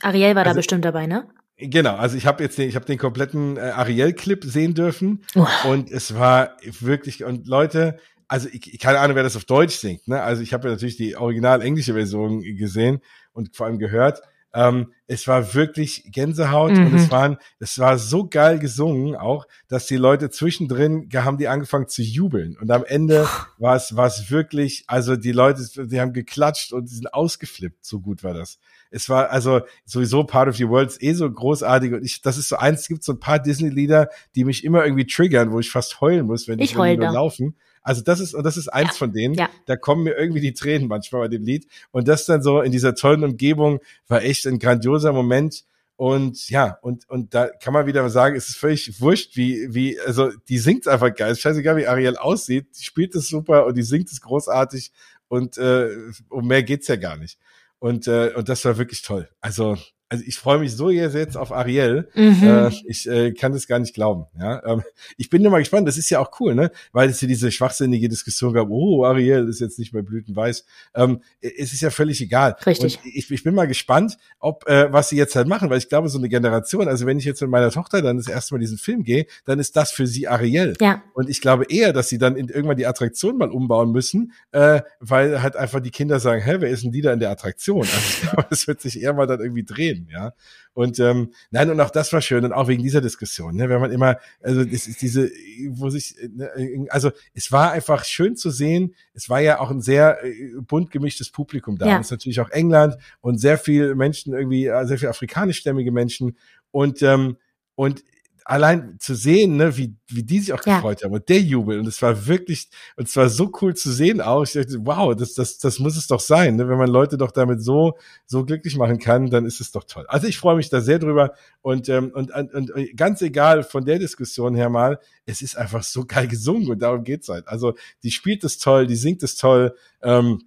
Ariel 0.00 0.34
war 0.34 0.42
also, 0.42 0.54
da 0.54 0.58
bestimmt 0.58 0.84
dabei, 0.84 1.06
ne? 1.06 1.28
Genau, 1.56 1.94
also 1.94 2.16
ich 2.16 2.26
habe 2.26 2.42
jetzt 2.42 2.58
den, 2.58 2.68
ich 2.68 2.74
habe 2.74 2.84
den 2.84 2.98
kompletten 2.98 3.56
äh, 3.56 3.60
Ariel-Clip 3.60 4.42
sehen 4.44 4.74
dürfen 4.74 5.24
oh. 5.36 5.46
und 5.68 5.88
es 5.90 6.16
war 6.16 6.56
wirklich 6.80 7.22
und 7.22 7.46
Leute, 7.46 7.98
also 8.34 8.48
ich, 8.50 8.80
keine 8.80 8.98
Ahnung, 8.98 9.14
wer 9.14 9.22
das 9.22 9.36
auf 9.36 9.44
Deutsch 9.44 9.76
singt. 9.76 10.08
Ne? 10.08 10.20
Also 10.20 10.42
ich 10.42 10.52
habe 10.52 10.66
ja 10.66 10.74
natürlich 10.74 10.96
die 10.96 11.14
original 11.14 11.62
englische 11.62 11.94
Version 11.94 12.40
gesehen 12.40 12.98
und 13.32 13.54
vor 13.54 13.66
allem 13.66 13.78
gehört. 13.78 14.22
Ähm, 14.52 14.92
es 15.06 15.28
war 15.28 15.54
wirklich 15.54 16.02
Gänsehaut 16.10 16.72
mhm. 16.72 16.86
und 16.86 16.94
es 16.96 17.06
mhm. 17.06 17.10
waren, 17.12 17.36
es 17.60 17.78
war 17.78 17.96
so 17.96 18.26
geil 18.28 18.58
gesungen 18.58 19.14
auch, 19.14 19.46
dass 19.68 19.86
die 19.86 19.96
Leute 19.96 20.30
zwischendrin 20.30 21.08
haben 21.14 21.38
die 21.38 21.46
angefangen 21.46 21.86
zu 21.86 22.02
jubeln 22.02 22.56
und 22.60 22.72
am 22.72 22.84
Ende 22.84 23.28
war 23.58 23.76
es 23.76 23.94
war 23.94 24.06
es 24.06 24.30
wirklich, 24.32 24.82
also 24.88 25.14
die 25.14 25.32
Leute, 25.32 25.86
die 25.86 26.00
haben 26.00 26.12
geklatscht 26.12 26.72
und 26.72 26.88
sind 26.88 27.14
ausgeflippt, 27.14 27.84
so 27.84 28.00
gut 28.00 28.24
war 28.24 28.34
das. 28.34 28.58
Es 28.90 29.08
war 29.08 29.30
also 29.30 29.60
sowieso 29.84 30.24
Part 30.24 30.48
of 30.48 30.58
Your 30.58 30.70
World 30.70 30.90
ist 30.90 31.02
eh 31.02 31.12
so 31.12 31.30
großartig 31.30 31.92
und 31.92 32.04
ich, 32.04 32.20
das 32.20 32.36
ist 32.36 32.48
so 32.48 32.56
eins, 32.56 32.80
es 32.80 32.88
gibt 32.88 33.04
so 33.04 33.12
ein 33.12 33.20
paar 33.20 33.38
Disney-Lieder, 33.38 34.08
die 34.34 34.44
mich 34.44 34.64
immer 34.64 34.84
irgendwie 34.84 35.06
triggern, 35.06 35.52
wo 35.52 35.60
ich 35.60 35.70
fast 35.70 36.00
heulen 36.00 36.26
muss, 36.26 36.48
wenn 36.48 36.58
ich, 36.58 36.72
die 36.72 36.76
nur 36.76 37.12
laufen. 37.12 37.56
Also 37.84 38.02
das 38.02 38.18
ist, 38.18 38.34
und 38.34 38.44
das 38.44 38.56
ist 38.56 38.68
eins 38.68 38.92
ja. 38.92 38.94
von 38.94 39.12
denen. 39.12 39.34
Ja. 39.34 39.48
Da 39.66 39.76
kommen 39.76 40.02
mir 40.02 40.16
irgendwie 40.16 40.40
die 40.40 40.54
Tränen 40.54 40.88
manchmal 40.88 41.22
bei 41.22 41.28
dem 41.28 41.44
Lied. 41.44 41.68
Und 41.92 42.08
das 42.08 42.24
dann 42.24 42.42
so 42.42 42.60
in 42.62 42.72
dieser 42.72 42.94
tollen 42.94 43.22
Umgebung 43.22 43.78
war 44.08 44.22
echt 44.22 44.46
ein 44.46 44.58
grandioser 44.58 45.12
Moment. 45.12 45.64
Und 45.96 46.48
ja, 46.50 46.78
und, 46.82 47.08
und 47.08 47.34
da 47.34 47.48
kann 47.48 47.72
man 47.72 47.86
wieder 47.86 48.08
sagen, 48.10 48.34
es 48.34 48.48
ist 48.48 48.56
völlig 48.56 49.00
wurscht, 49.00 49.36
wie, 49.36 49.72
wie, 49.72 50.00
also 50.00 50.32
die 50.48 50.58
singt 50.58 50.88
einfach 50.88 51.14
geil. 51.14 51.30
Es 51.30 51.38
ist 51.38 51.42
scheißegal, 51.42 51.76
wie 51.76 51.86
Ariel 51.86 52.16
aussieht. 52.16 52.66
Die 52.76 52.82
spielt 52.82 53.14
es 53.14 53.28
super 53.28 53.66
und 53.66 53.76
die 53.76 53.82
singt 53.82 54.10
es 54.10 54.20
großartig. 54.20 54.90
Und 55.28 55.58
äh, 55.58 55.90
um 56.30 56.48
mehr 56.48 56.62
geht's 56.62 56.88
ja 56.88 56.96
gar 56.96 57.16
nicht. 57.16 57.38
Und, 57.78 58.08
äh, 58.08 58.32
und 58.34 58.48
das 58.48 58.64
war 58.64 58.78
wirklich 58.78 59.02
toll. 59.02 59.28
Also 59.40 59.76
also 60.14 60.24
ich 60.26 60.38
freue 60.38 60.60
mich 60.60 60.76
so 60.76 60.90
jetzt 60.90 61.36
auf 61.36 61.50
Ariel. 61.50 62.08
Mhm. 62.14 62.42
Äh, 62.42 62.70
ich 62.86 63.08
äh, 63.08 63.32
kann 63.32 63.52
das 63.52 63.66
gar 63.66 63.80
nicht 63.80 63.94
glauben. 63.94 64.26
Ja, 64.38 64.64
ähm, 64.64 64.82
ich 65.16 65.28
bin 65.28 65.42
nur 65.42 65.50
mal 65.50 65.58
gespannt. 65.58 65.88
Das 65.88 65.98
ist 65.98 66.08
ja 66.08 66.20
auch 66.20 66.30
cool, 66.38 66.54
ne? 66.54 66.70
Weil 66.92 67.08
es 67.08 67.18
hier 67.18 67.28
diese 67.28 67.50
schwachsinnige 67.50 68.08
Diskussion 68.08 68.54
gab. 68.54 68.68
Oh, 68.70 69.04
Ariel 69.04 69.48
ist 69.48 69.60
jetzt 69.60 69.78
nicht 69.80 69.92
mehr 69.92 70.04
blütenweiß. 70.04 70.64
Ähm, 70.94 71.20
es 71.40 71.72
ist 71.72 71.80
ja 71.80 71.90
völlig 71.90 72.20
egal. 72.20 72.56
Richtig. 72.64 73.00
ich, 73.04 73.28
ich 73.28 73.42
bin 73.42 73.54
mal 73.56 73.66
gespannt, 73.66 74.18
ob 74.38 74.68
äh, 74.68 74.92
was 74.92 75.08
sie 75.08 75.16
jetzt 75.16 75.34
halt 75.34 75.48
machen, 75.48 75.68
weil 75.68 75.78
ich 75.78 75.88
glaube, 75.88 76.08
so 76.08 76.18
eine 76.18 76.28
Generation. 76.28 76.86
Also 76.86 77.06
wenn 77.06 77.18
ich 77.18 77.24
jetzt 77.24 77.40
mit 77.40 77.50
meiner 77.50 77.72
Tochter 77.72 78.00
dann 78.02 78.18
das 78.18 78.28
erste 78.28 78.54
Mal 78.54 78.60
diesen 78.60 78.78
Film 78.78 79.02
gehe, 79.02 79.26
dann 79.46 79.58
ist 79.58 79.76
das 79.76 79.90
für 79.90 80.06
sie 80.06 80.28
Ariel. 80.28 80.74
Ja. 80.80 81.02
Und 81.14 81.28
ich 81.28 81.40
glaube 81.40 81.64
eher, 81.68 81.92
dass 81.92 82.08
sie 82.08 82.18
dann 82.18 82.36
in, 82.36 82.48
irgendwann 82.48 82.76
die 82.76 82.86
Attraktion 82.86 83.36
mal 83.36 83.50
umbauen 83.50 83.90
müssen, 83.90 84.32
äh, 84.52 84.82
weil 85.00 85.42
halt 85.42 85.56
einfach 85.56 85.80
die 85.80 85.90
Kinder 85.90 86.20
sagen, 86.20 86.40
hä, 86.40 86.56
wer 86.60 86.70
ist 86.70 86.84
denn 86.84 86.92
die 86.92 87.00
da 87.00 87.12
in 87.12 87.18
der 87.18 87.30
Attraktion? 87.30 87.80
Also 87.80 87.96
ich 87.96 88.20
glaube, 88.22 88.46
das 88.50 88.68
wird 88.68 88.80
sich 88.80 89.00
eher 89.00 89.12
mal 89.12 89.26
dann 89.26 89.40
irgendwie 89.40 89.64
drehen 89.64 90.03
ja. 90.10 90.32
Und 90.72 90.98
ähm, 90.98 91.32
nein, 91.50 91.70
und 91.70 91.80
auch 91.80 91.90
das 91.90 92.12
war 92.12 92.20
schön 92.20 92.44
und 92.44 92.52
auch 92.52 92.68
wegen 92.68 92.82
dieser 92.82 93.00
Diskussion, 93.00 93.54
ne, 93.56 93.68
wenn 93.68 93.80
man 93.80 93.92
immer, 93.92 94.18
also 94.42 94.64
das 94.64 94.86
ist 94.86 95.02
diese, 95.02 95.30
wo 95.68 95.88
sich, 95.90 96.16
ne, 96.34 96.50
also 96.90 97.12
es 97.32 97.52
war 97.52 97.72
einfach 97.72 98.04
schön 98.04 98.36
zu 98.36 98.50
sehen. 98.50 98.94
Es 99.12 99.28
war 99.28 99.40
ja 99.40 99.60
auch 99.60 99.70
ein 99.70 99.80
sehr 99.80 100.24
äh, 100.24 100.52
bunt 100.60 100.90
gemischtes 100.90 101.30
Publikum 101.30 101.78
da. 101.78 101.86
Ja. 101.86 102.00
Es 102.00 102.06
ist 102.06 102.10
natürlich 102.10 102.40
auch 102.40 102.50
England 102.50 102.96
und 103.20 103.38
sehr 103.38 103.58
viel 103.58 103.94
Menschen 103.94 104.34
irgendwie, 104.34 104.66
äh, 104.66 104.84
sehr 104.86 104.98
viel 104.98 105.08
afrikanischstämmige 105.08 105.92
Menschen 105.92 106.36
und 106.70 107.02
ähm, 107.02 107.36
und 107.76 108.04
allein 108.44 108.96
zu 109.00 109.14
sehen, 109.14 109.56
ne, 109.56 109.76
wie, 109.76 109.96
wie 110.06 110.22
die 110.22 110.38
sich 110.38 110.52
auch 110.52 110.64
ja. 110.66 110.76
gefreut 110.76 111.02
haben 111.02 111.14
und 111.14 111.28
der 111.28 111.40
Jubel. 111.40 111.78
Und 111.78 111.86
es 111.86 112.00
war 112.02 112.26
wirklich, 112.26 112.68
und 112.96 113.08
es 113.08 113.16
war 113.16 113.30
so 113.30 113.50
cool 113.60 113.74
zu 113.74 113.90
sehen 113.90 114.20
auch. 114.20 114.42
Ich 114.42 114.52
dachte, 114.52 114.76
wow, 114.80 115.16
das, 115.16 115.32
das, 115.32 115.58
das 115.58 115.78
muss 115.78 115.96
es 115.96 116.06
doch 116.06 116.20
sein. 116.20 116.56
Ne? 116.56 116.68
Wenn 116.68 116.76
man 116.76 116.88
Leute 116.88 117.16
doch 117.16 117.30
damit 117.30 117.62
so, 117.62 117.96
so 118.26 118.44
glücklich 118.44 118.76
machen 118.76 118.98
kann, 118.98 119.30
dann 119.30 119.46
ist 119.46 119.60
es 119.60 119.72
doch 119.72 119.84
toll. 119.84 120.04
Also 120.08 120.26
ich 120.26 120.36
freue 120.36 120.56
mich 120.56 120.68
da 120.68 120.82
sehr 120.82 120.98
drüber. 120.98 121.32
Und, 121.62 121.88
ähm, 121.88 122.12
und, 122.14 122.34
und, 122.34 122.70
und 122.70 122.96
ganz 122.96 123.22
egal 123.22 123.62
von 123.62 123.86
der 123.86 123.98
Diskussion 123.98 124.54
her 124.54 124.68
mal, 124.68 124.98
es 125.24 125.40
ist 125.40 125.56
einfach 125.56 125.82
so 125.82 126.04
geil 126.04 126.28
gesungen 126.28 126.70
und 126.70 126.80
darum 126.80 127.02
geht's 127.02 127.28
halt. 127.30 127.48
Also 127.48 127.74
die 128.02 128.10
spielt 128.10 128.44
es 128.44 128.58
toll, 128.58 128.86
die 128.86 128.96
singt 128.96 129.22
es 129.22 129.36
toll. 129.36 129.74
Ähm, 130.02 130.42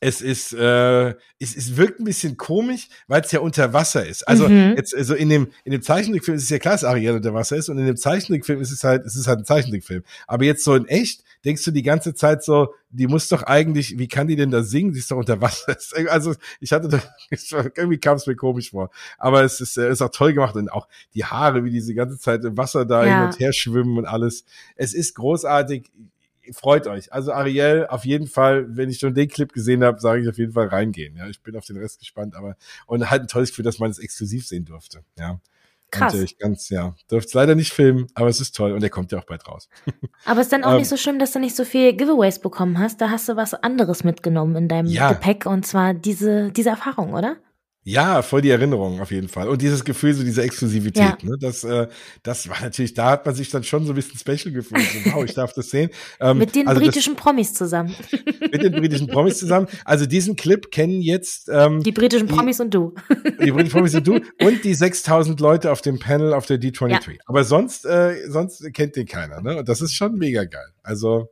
es 0.00 0.20
ist, 0.20 0.52
äh, 0.52 1.10
es, 1.38 1.56
es 1.56 1.76
wirkt 1.76 2.00
ein 2.00 2.04
bisschen 2.04 2.36
komisch, 2.36 2.88
weil 3.06 3.22
es 3.22 3.32
ja 3.32 3.40
unter 3.40 3.72
Wasser 3.72 4.04
ist. 4.04 4.26
Also 4.26 4.48
mhm. 4.48 4.74
jetzt, 4.76 4.94
also 4.94 5.14
in 5.14 5.28
dem 5.28 5.48
in 5.64 5.72
dem 5.72 5.82
Zeichentrickfilm 5.82 6.36
ist 6.36 6.44
es 6.44 6.50
ja 6.50 6.58
klar, 6.58 6.74
dass 6.74 6.84
Ariel 6.84 7.12
unter 7.12 7.32
Wasser 7.34 7.56
ist 7.56 7.68
und 7.68 7.78
in 7.78 7.86
dem 7.86 7.96
Zeichentrickfilm 7.96 8.60
ist 8.60 8.72
es 8.72 8.84
halt, 8.84 9.06
es 9.06 9.16
ist 9.16 9.26
halt 9.26 9.38
ein 9.40 9.44
Zeichentrickfilm. 9.44 10.02
Aber 10.26 10.44
jetzt 10.44 10.64
so 10.64 10.74
in 10.74 10.86
echt 10.86 11.22
denkst 11.44 11.64
du 11.64 11.70
die 11.70 11.84
ganze 11.84 12.14
Zeit 12.14 12.42
so, 12.42 12.74
die 12.90 13.06
muss 13.06 13.28
doch 13.28 13.44
eigentlich, 13.44 13.98
wie 13.98 14.08
kann 14.08 14.26
die 14.26 14.34
denn 14.34 14.50
da 14.50 14.62
singen? 14.62 14.92
Die 14.92 14.98
ist 14.98 15.10
doch 15.10 15.16
unter 15.16 15.40
Wasser. 15.40 15.76
Also 16.08 16.34
ich 16.60 16.72
hatte, 16.72 16.88
da, 16.88 17.00
irgendwie 17.76 17.98
kam 17.98 18.16
es 18.16 18.26
mir 18.26 18.36
komisch 18.36 18.70
vor. 18.70 18.90
Aber 19.18 19.44
es 19.44 19.60
ist, 19.60 19.78
ist 19.78 20.02
auch 20.02 20.10
toll 20.10 20.32
gemacht 20.32 20.56
und 20.56 20.70
auch 20.70 20.88
die 21.14 21.24
Haare, 21.24 21.64
wie 21.64 21.70
diese 21.70 21.94
ganze 21.94 22.18
Zeit 22.18 22.44
im 22.44 22.56
Wasser 22.56 22.84
da 22.84 23.04
ja. 23.04 23.14
hin 23.14 23.26
und 23.28 23.38
her 23.38 23.52
schwimmen 23.52 23.96
und 23.96 24.06
alles. 24.06 24.44
Es 24.74 24.92
ist 24.92 25.14
großartig 25.14 25.90
freut 26.52 26.86
euch. 26.86 27.12
Also 27.12 27.32
Ariel, 27.32 27.86
auf 27.88 28.04
jeden 28.04 28.26
Fall, 28.26 28.66
wenn 28.76 28.90
ich 28.90 28.98
schon 28.98 29.14
den 29.14 29.28
Clip 29.28 29.52
gesehen 29.52 29.84
habe, 29.84 30.00
sage 30.00 30.22
ich 30.22 30.28
auf 30.28 30.38
jeden 30.38 30.52
Fall 30.52 30.68
reingehen. 30.68 31.16
Ja, 31.16 31.28
ich 31.28 31.42
bin 31.42 31.56
auf 31.56 31.64
den 31.64 31.76
Rest 31.76 31.98
gespannt, 31.98 32.34
aber 32.34 32.56
und 32.86 33.10
halt 33.10 33.22
ein 33.22 33.28
tolles 33.28 33.50
Gefühl, 33.50 33.64
dass 33.64 33.78
man 33.78 33.90
es 33.90 33.98
exklusiv 33.98 34.46
sehen 34.46 34.64
durfte. 34.64 35.04
Ja. 35.18 35.40
Krass. 35.90 36.14
Und, 36.14 36.24
ich 36.24 36.38
ganz, 36.38 36.68
ja, 36.68 36.94
dürfte 37.10 37.28
es 37.28 37.34
leider 37.34 37.54
nicht 37.54 37.72
filmen, 37.72 38.08
aber 38.14 38.28
es 38.28 38.40
ist 38.40 38.56
toll 38.56 38.72
und 38.72 38.80
der 38.80 38.90
kommt 38.90 39.12
ja 39.12 39.18
auch 39.18 39.24
bald 39.24 39.46
raus. 39.46 39.68
Aber 40.24 40.40
es 40.40 40.46
ist 40.46 40.52
dann 40.52 40.64
auch 40.64 40.72
ähm, 40.72 40.78
nicht 40.78 40.88
so 40.88 40.96
schlimm, 40.96 41.20
dass 41.20 41.30
du 41.30 41.38
nicht 41.38 41.54
so 41.54 41.64
viel 41.64 41.92
Giveaways 41.92 42.40
bekommen 42.40 42.78
hast. 42.78 43.00
Da 43.00 43.10
hast 43.10 43.28
du 43.28 43.36
was 43.36 43.54
anderes 43.54 44.02
mitgenommen 44.02 44.56
in 44.56 44.68
deinem 44.68 44.88
ja. 44.88 45.12
Gepäck 45.12 45.46
und 45.46 45.64
zwar 45.64 45.94
diese, 45.94 46.50
diese 46.50 46.70
Erfahrung, 46.70 47.14
oder? 47.14 47.36
Ja, 47.88 48.22
voll 48.22 48.42
die 48.42 48.50
Erinnerung 48.50 49.00
auf 49.00 49.12
jeden 49.12 49.28
Fall. 49.28 49.48
Und 49.48 49.62
dieses 49.62 49.84
Gefühl, 49.84 50.12
so 50.12 50.24
diese 50.24 50.42
Exklusivität, 50.42 51.22
ja. 51.22 51.30
ne? 51.30 51.36
Das, 51.38 51.62
äh, 51.62 51.86
das 52.24 52.48
war 52.48 52.60
natürlich, 52.60 52.94
da 52.94 53.10
hat 53.10 53.24
man 53.24 53.32
sich 53.36 53.48
dann 53.48 53.62
schon 53.62 53.86
so 53.86 53.92
ein 53.92 53.94
bisschen 53.94 54.18
special 54.18 54.52
gefühlt. 54.52 54.82
So, 54.82 55.12
wow, 55.12 55.24
ich 55.24 55.34
darf 55.34 55.52
das 55.52 55.70
sehen. 55.70 55.90
Ähm, 56.18 56.38
mit 56.38 56.54
den 56.54 56.66
also 56.66 56.80
britischen 56.80 57.14
das, 57.14 57.22
Promis 57.22 57.52
zusammen. 57.52 57.94
mit 58.40 58.62
den 58.62 58.72
britischen 58.72 59.06
Promis 59.06 59.38
zusammen. 59.38 59.66
Also 59.84 60.06
diesen 60.06 60.34
Clip 60.34 60.70
kennen 60.70 61.02
jetzt 61.02 61.50
ähm, 61.52 61.82
die 61.82 61.92
britischen 61.92 62.26
Promis 62.26 62.56
die, 62.56 62.62
und 62.62 62.74
du. 62.74 62.94
Die 63.44 63.50
britischen 63.50 63.70
Promis 63.70 63.94
und 63.94 64.06
du 64.06 64.14
und 64.14 64.64
die 64.64 64.74
6000 64.74 65.38
Leute 65.40 65.70
auf 65.70 65.82
dem 65.82 65.98
Panel 65.98 66.32
auf 66.32 66.46
der 66.46 66.58
D23. 66.58 66.90
Ja. 66.90 67.16
Aber 67.26 67.44
sonst, 67.44 67.84
äh, 67.84 68.28
sonst 68.28 68.64
kennt 68.72 68.96
den 68.96 69.06
keiner, 69.06 69.42
ne? 69.42 69.58
Und 69.58 69.68
das 69.68 69.82
ist 69.82 69.94
schon 69.94 70.14
mega 70.14 70.44
geil. 70.44 70.68
Also, 70.82 71.28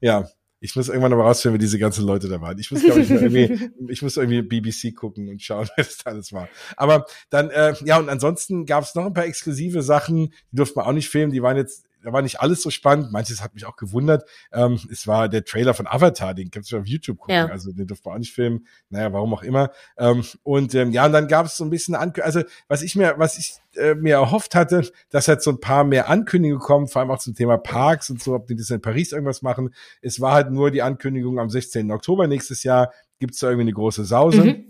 ja, 0.00 0.28
ich 0.60 0.76
muss 0.76 0.88
irgendwann 0.88 1.12
noch 1.12 1.18
rausfinden, 1.18 1.58
wie 1.58 1.64
diese 1.64 1.78
ganzen 1.78 2.06
Leute 2.06 2.28
da 2.28 2.40
waren. 2.40 2.58
Ich 2.58 2.70
muss, 2.70 2.82
glaube 2.84 3.00
ich, 3.00 3.10
irgendwie, 3.10 3.70
ich 3.88 4.02
muss 4.02 4.16
irgendwie 4.16 4.42
BBC 4.42 4.94
gucken 4.94 5.28
und 5.28 5.42
schauen, 5.42 5.68
wer 5.76 5.84
das 5.84 5.98
da 5.98 6.10
alles 6.10 6.32
war. 6.32 6.48
Aber 6.76 7.06
dann, 7.30 7.50
äh, 7.50 7.74
ja, 7.84 7.98
und 7.98 8.08
ansonsten 8.08 8.66
gab 8.66 8.84
es 8.84 8.94
noch 8.94 9.06
ein 9.06 9.14
paar 9.14 9.24
exklusive 9.24 9.82
Sachen, 9.82 10.16
die 10.16 10.30
durfte 10.52 10.76
man 10.76 10.86
auch 10.86 10.92
nicht 10.92 11.08
filmen, 11.08 11.32
die 11.32 11.42
waren 11.42 11.56
jetzt 11.56 11.86
da 12.02 12.12
war 12.12 12.22
nicht 12.22 12.40
alles 12.40 12.62
so 12.62 12.70
spannend. 12.70 13.12
Manches 13.12 13.42
hat 13.42 13.54
mich 13.54 13.66
auch 13.66 13.76
gewundert. 13.76 14.28
Ähm, 14.52 14.78
es 14.90 15.06
war 15.06 15.28
der 15.28 15.44
Trailer 15.44 15.74
von 15.74 15.86
Avatar, 15.86 16.34
den 16.34 16.50
kannst 16.50 16.72
du 16.72 16.78
auf 16.78 16.86
YouTube 16.86 17.18
gucken. 17.18 17.34
Ja. 17.34 17.46
Also 17.46 17.72
den 17.72 17.86
durfte 17.86 18.08
man 18.08 18.16
auch 18.16 18.20
nicht 18.20 18.32
filmen. 18.32 18.66
Naja, 18.88 19.12
warum 19.12 19.34
auch 19.34 19.42
immer. 19.42 19.70
Ähm, 19.98 20.24
und 20.42 20.74
ähm, 20.74 20.92
ja, 20.92 21.06
und 21.06 21.12
dann 21.12 21.28
gab 21.28 21.46
es 21.46 21.56
so 21.56 21.64
ein 21.64 21.70
bisschen 21.70 21.94
Ankündigung. 21.94 22.24
Also 22.24 22.42
was 22.68 22.82
ich 22.82 22.96
mir, 22.96 23.14
was 23.18 23.38
ich 23.38 23.54
äh, 23.76 23.94
mir 23.94 24.14
erhofft 24.14 24.54
hatte, 24.54 24.90
dass 25.10 25.26
jetzt 25.26 25.44
so 25.44 25.50
ein 25.50 25.60
paar 25.60 25.84
mehr 25.84 26.08
Ankündigungen 26.08 26.62
kommen, 26.62 26.88
vor 26.88 27.00
allem 27.00 27.10
auch 27.10 27.18
zum 27.18 27.34
Thema 27.34 27.58
Parks 27.58 28.10
und 28.10 28.22
so, 28.22 28.34
ob 28.34 28.46
die 28.46 28.56
das 28.56 28.70
in 28.70 28.80
Paris 28.80 29.12
irgendwas 29.12 29.42
machen. 29.42 29.74
Es 30.02 30.20
war 30.20 30.34
halt 30.34 30.50
nur 30.50 30.70
die 30.70 30.82
Ankündigung 30.82 31.38
am 31.38 31.50
16. 31.50 31.90
Oktober 31.90 32.26
nächstes 32.26 32.62
Jahr 32.62 32.92
gibt's 33.18 33.38
da 33.38 33.48
irgendwie 33.48 33.64
eine 33.64 33.72
große 33.74 34.04
Sause. 34.04 34.42
Mhm. 34.42 34.69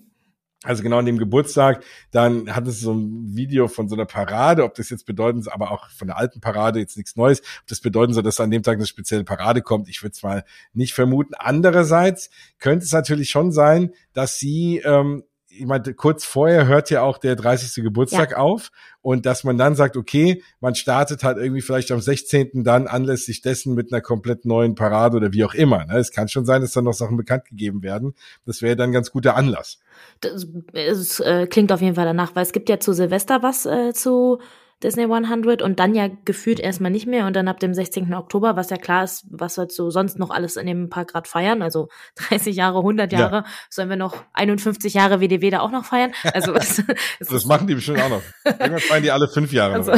Also 0.62 0.82
genau 0.82 0.98
an 0.98 1.06
dem 1.06 1.16
Geburtstag, 1.16 1.82
dann 2.10 2.54
hat 2.54 2.68
es 2.68 2.80
so 2.80 2.92
ein 2.92 3.34
Video 3.34 3.66
von 3.66 3.88
so 3.88 3.94
einer 3.94 4.04
Parade, 4.04 4.62
ob 4.62 4.74
das 4.74 4.90
jetzt 4.90 5.06
bedeuten 5.06 5.40
soll, 5.42 5.54
aber 5.54 5.70
auch 5.70 5.88
von 5.88 6.08
der 6.08 6.18
alten 6.18 6.42
Parade 6.42 6.78
jetzt 6.80 6.98
nichts 6.98 7.16
Neues, 7.16 7.40
ob 7.40 7.66
das 7.68 7.80
bedeuten 7.80 8.12
soll, 8.12 8.22
dass 8.22 8.40
an 8.40 8.50
dem 8.50 8.62
Tag 8.62 8.76
eine 8.76 8.84
spezielle 8.84 9.24
Parade 9.24 9.62
kommt, 9.62 9.88
ich 9.88 10.02
würde 10.02 10.12
es 10.12 10.22
mal 10.22 10.44
nicht 10.74 10.92
vermuten. 10.92 11.32
Andererseits 11.38 12.28
könnte 12.58 12.84
es 12.84 12.92
natürlich 12.92 13.30
schon 13.30 13.52
sein, 13.52 13.94
dass 14.12 14.38
sie 14.38 14.82
ähm, 14.84 15.24
ich 15.50 15.66
meine, 15.66 15.94
kurz 15.94 16.24
vorher 16.24 16.66
hört 16.66 16.90
ja 16.90 17.02
auch 17.02 17.18
der 17.18 17.34
30. 17.34 17.82
Geburtstag 17.82 18.32
ja. 18.32 18.36
auf 18.36 18.70
und 19.02 19.26
dass 19.26 19.42
man 19.42 19.58
dann 19.58 19.74
sagt, 19.74 19.96
okay, 19.96 20.42
man 20.60 20.74
startet 20.74 21.24
halt 21.24 21.38
irgendwie 21.38 21.60
vielleicht 21.60 21.90
am 21.90 22.00
16. 22.00 22.62
dann 22.62 22.86
anlässlich 22.86 23.42
dessen 23.42 23.74
mit 23.74 23.92
einer 23.92 24.00
komplett 24.00 24.44
neuen 24.44 24.74
Parade 24.74 25.16
oder 25.16 25.32
wie 25.32 25.44
auch 25.44 25.54
immer. 25.54 25.84
Ne? 25.86 25.98
Es 25.98 26.12
kann 26.12 26.28
schon 26.28 26.46
sein, 26.46 26.62
dass 26.62 26.72
dann 26.72 26.84
noch 26.84 26.94
Sachen 26.94 27.16
bekannt 27.16 27.46
gegeben 27.46 27.82
werden. 27.82 28.14
Das 28.46 28.62
wäre 28.62 28.76
dann 28.76 28.92
ganz 28.92 29.10
guter 29.10 29.36
Anlass. 29.36 29.78
Das, 30.20 30.46
es 30.72 31.20
äh, 31.20 31.46
klingt 31.48 31.72
auf 31.72 31.80
jeden 31.80 31.96
Fall 31.96 32.06
danach, 32.06 32.34
weil 32.36 32.44
es 32.44 32.52
gibt 32.52 32.68
ja 32.68 32.78
zu 32.78 32.92
Silvester 32.92 33.42
was 33.42 33.66
äh, 33.66 33.92
zu 33.92 34.38
Disney 34.82 35.04
100 35.04 35.62
und 35.62 35.78
dann 35.78 35.94
ja 35.94 36.08
gefühlt 36.24 36.58
erstmal 36.58 36.90
nicht 36.90 37.06
mehr 37.06 37.26
und 37.26 37.36
dann 37.36 37.48
ab 37.48 37.60
dem 37.60 37.74
16. 37.74 38.14
Oktober, 38.14 38.56
was 38.56 38.70
ja 38.70 38.76
klar 38.76 39.04
ist, 39.04 39.26
was 39.30 39.58
wir 39.58 39.68
so 39.68 39.90
sonst 39.90 40.18
noch 40.18 40.30
alles 40.30 40.56
in 40.56 40.66
dem 40.66 40.88
Park 40.88 41.12
gerade 41.12 41.28
feiern, 41.28 41.62
also 41.62 41.88
30 42.28 42.56
Jahre, 42.56 42.78
100 42.78 43.12
Jahre, 43.12 43.36
ja. 43.36 43.44
sollen 43.68 43.90
wir 43.90 43.96
noch 43.96 44.24
51 44.32 44.94
Jahre 44.94 45.20
WDW 45.20 45.50
da 45.50 45.60
auch 45.60 45.70
noch 45.70 45.84
feiern? 45.84 46.12
Also 46.32 46.54
was, 46.54 46.82
das 47.20 47.44
machen 47.44 47.66
die 47.66 47.74
bestimmt 47.74 48.00
auch 48.00 48.08
noch. 48.08 48.22
Irgendwann 48.44 48.78
feiern 48.80 49.02
die 49.02 49.10
alle 49.10 49.28
fünf 49.28 49.52
Jahre. 49.52 49.74
Also, 49.74 49.92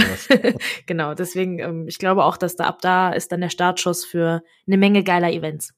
genau, 0.87 1.15
deswegen, 1.15 1.59
ähm, 1.59 1.87
ich 1.87 1.99
glaube 1.99 2.25
auch, 2.25 2.37
dass 2.37 2.57
da 2.57 2.65
ab 2.65 2.81
da 2.81 3.13
ist 3.13 3.33
dann 3.33 3.41
der 3.41 3.51
Startschuss 3.51 4.05
für 4.05 4.43
eine 4.67 4.77
Menge 4.77 5.05
geiler 5.05 5.31
Events. 5.31 5.75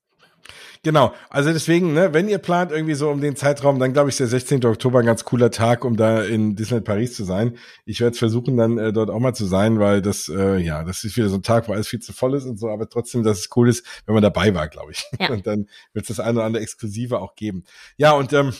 Genau, 0.84 1.14
also 1.30 1.50
deswegen, 1.50 1.94
ne, 1.94 2.12
wenn 2.12 2.28
ihr 2.28 2.36
plant 2.36 2.70
irgendwie 2.70 2.92
so 2.92 3.08
um 3.08 3.22
den 3.22 3.36
Zeitraum, 3.36 3.78
dann 3.78 3.94
glaube 3.94 4.10
ich, 4.10 4.14
ist 4.14 4.20
der 4.20 4.26
16. 4.26 4.66
Oktober 4.66 4.98
ein 4.98 5.06
ganz 5.06 5.24
cooler 5.24 5.50
Tag, 5.50 5.82
um 5.82 5.96
da 5.96 6.22
in 6.22 6.56
Disneyland 6.56 6.84
Paris 6.84 7.14
zu 7.14 7.24
sein. 7.24 7.56
Ich 7.86 8.00
werde 8.00 8.16
versuchen, 8.18 8.58
dann 8.58 8.76
äh, 8.76 8.92
dort 8.92 9.08
auch 9.08 9.18
mal 9.18 9.32
zu 9.32 9.46
sein, 9.46 9.78
weil 9.78 10.02
das, 10.02 10.28
äh, 10.28 10.58
ja, 10.58 10.84
das 10.84 11.02
ist 11.02 11.16
wieder 11.16 11.30
so 11.30 11.36
ein 11.36 11.42
Tag, 11.42 11.68
wo 11.68 11.72
alles 11.72 11.88
viel 11.88 12.00
zu 12.00 12.12
voll 12.12 12.34
ist 12.34 12.44
und 12.44 12.58
so, 12.58 12.68
aber 12.68 12.86
trotzdem, 12.86 13.22
dass 13.22 13.38
es 13.38 13.48
cool 13.56 13.70
ist, 13.70 13.86
wenn 14.04 14.12
man 14.12 14.22
dabei 14.22 14.54
war, 14.54 14.68
glaube 14.68 14.92
ich. 14.92 15.06
Ja. 15.18 15.28
Und 15.34 15.46
dann 15.46 15.68
wird 15.94 16.04
es 16.04 16.16
das 16.16 16.20
eine 16.20 16.38
oder 16.38 16.44
andere 16.46 16.62
Exklusive 16.62 17.18
auch 17.18 17.34
geben. 17.34 17.64
Ja, 17.96 18.12
und 18.12 18.32
ähm, 18.34 18.52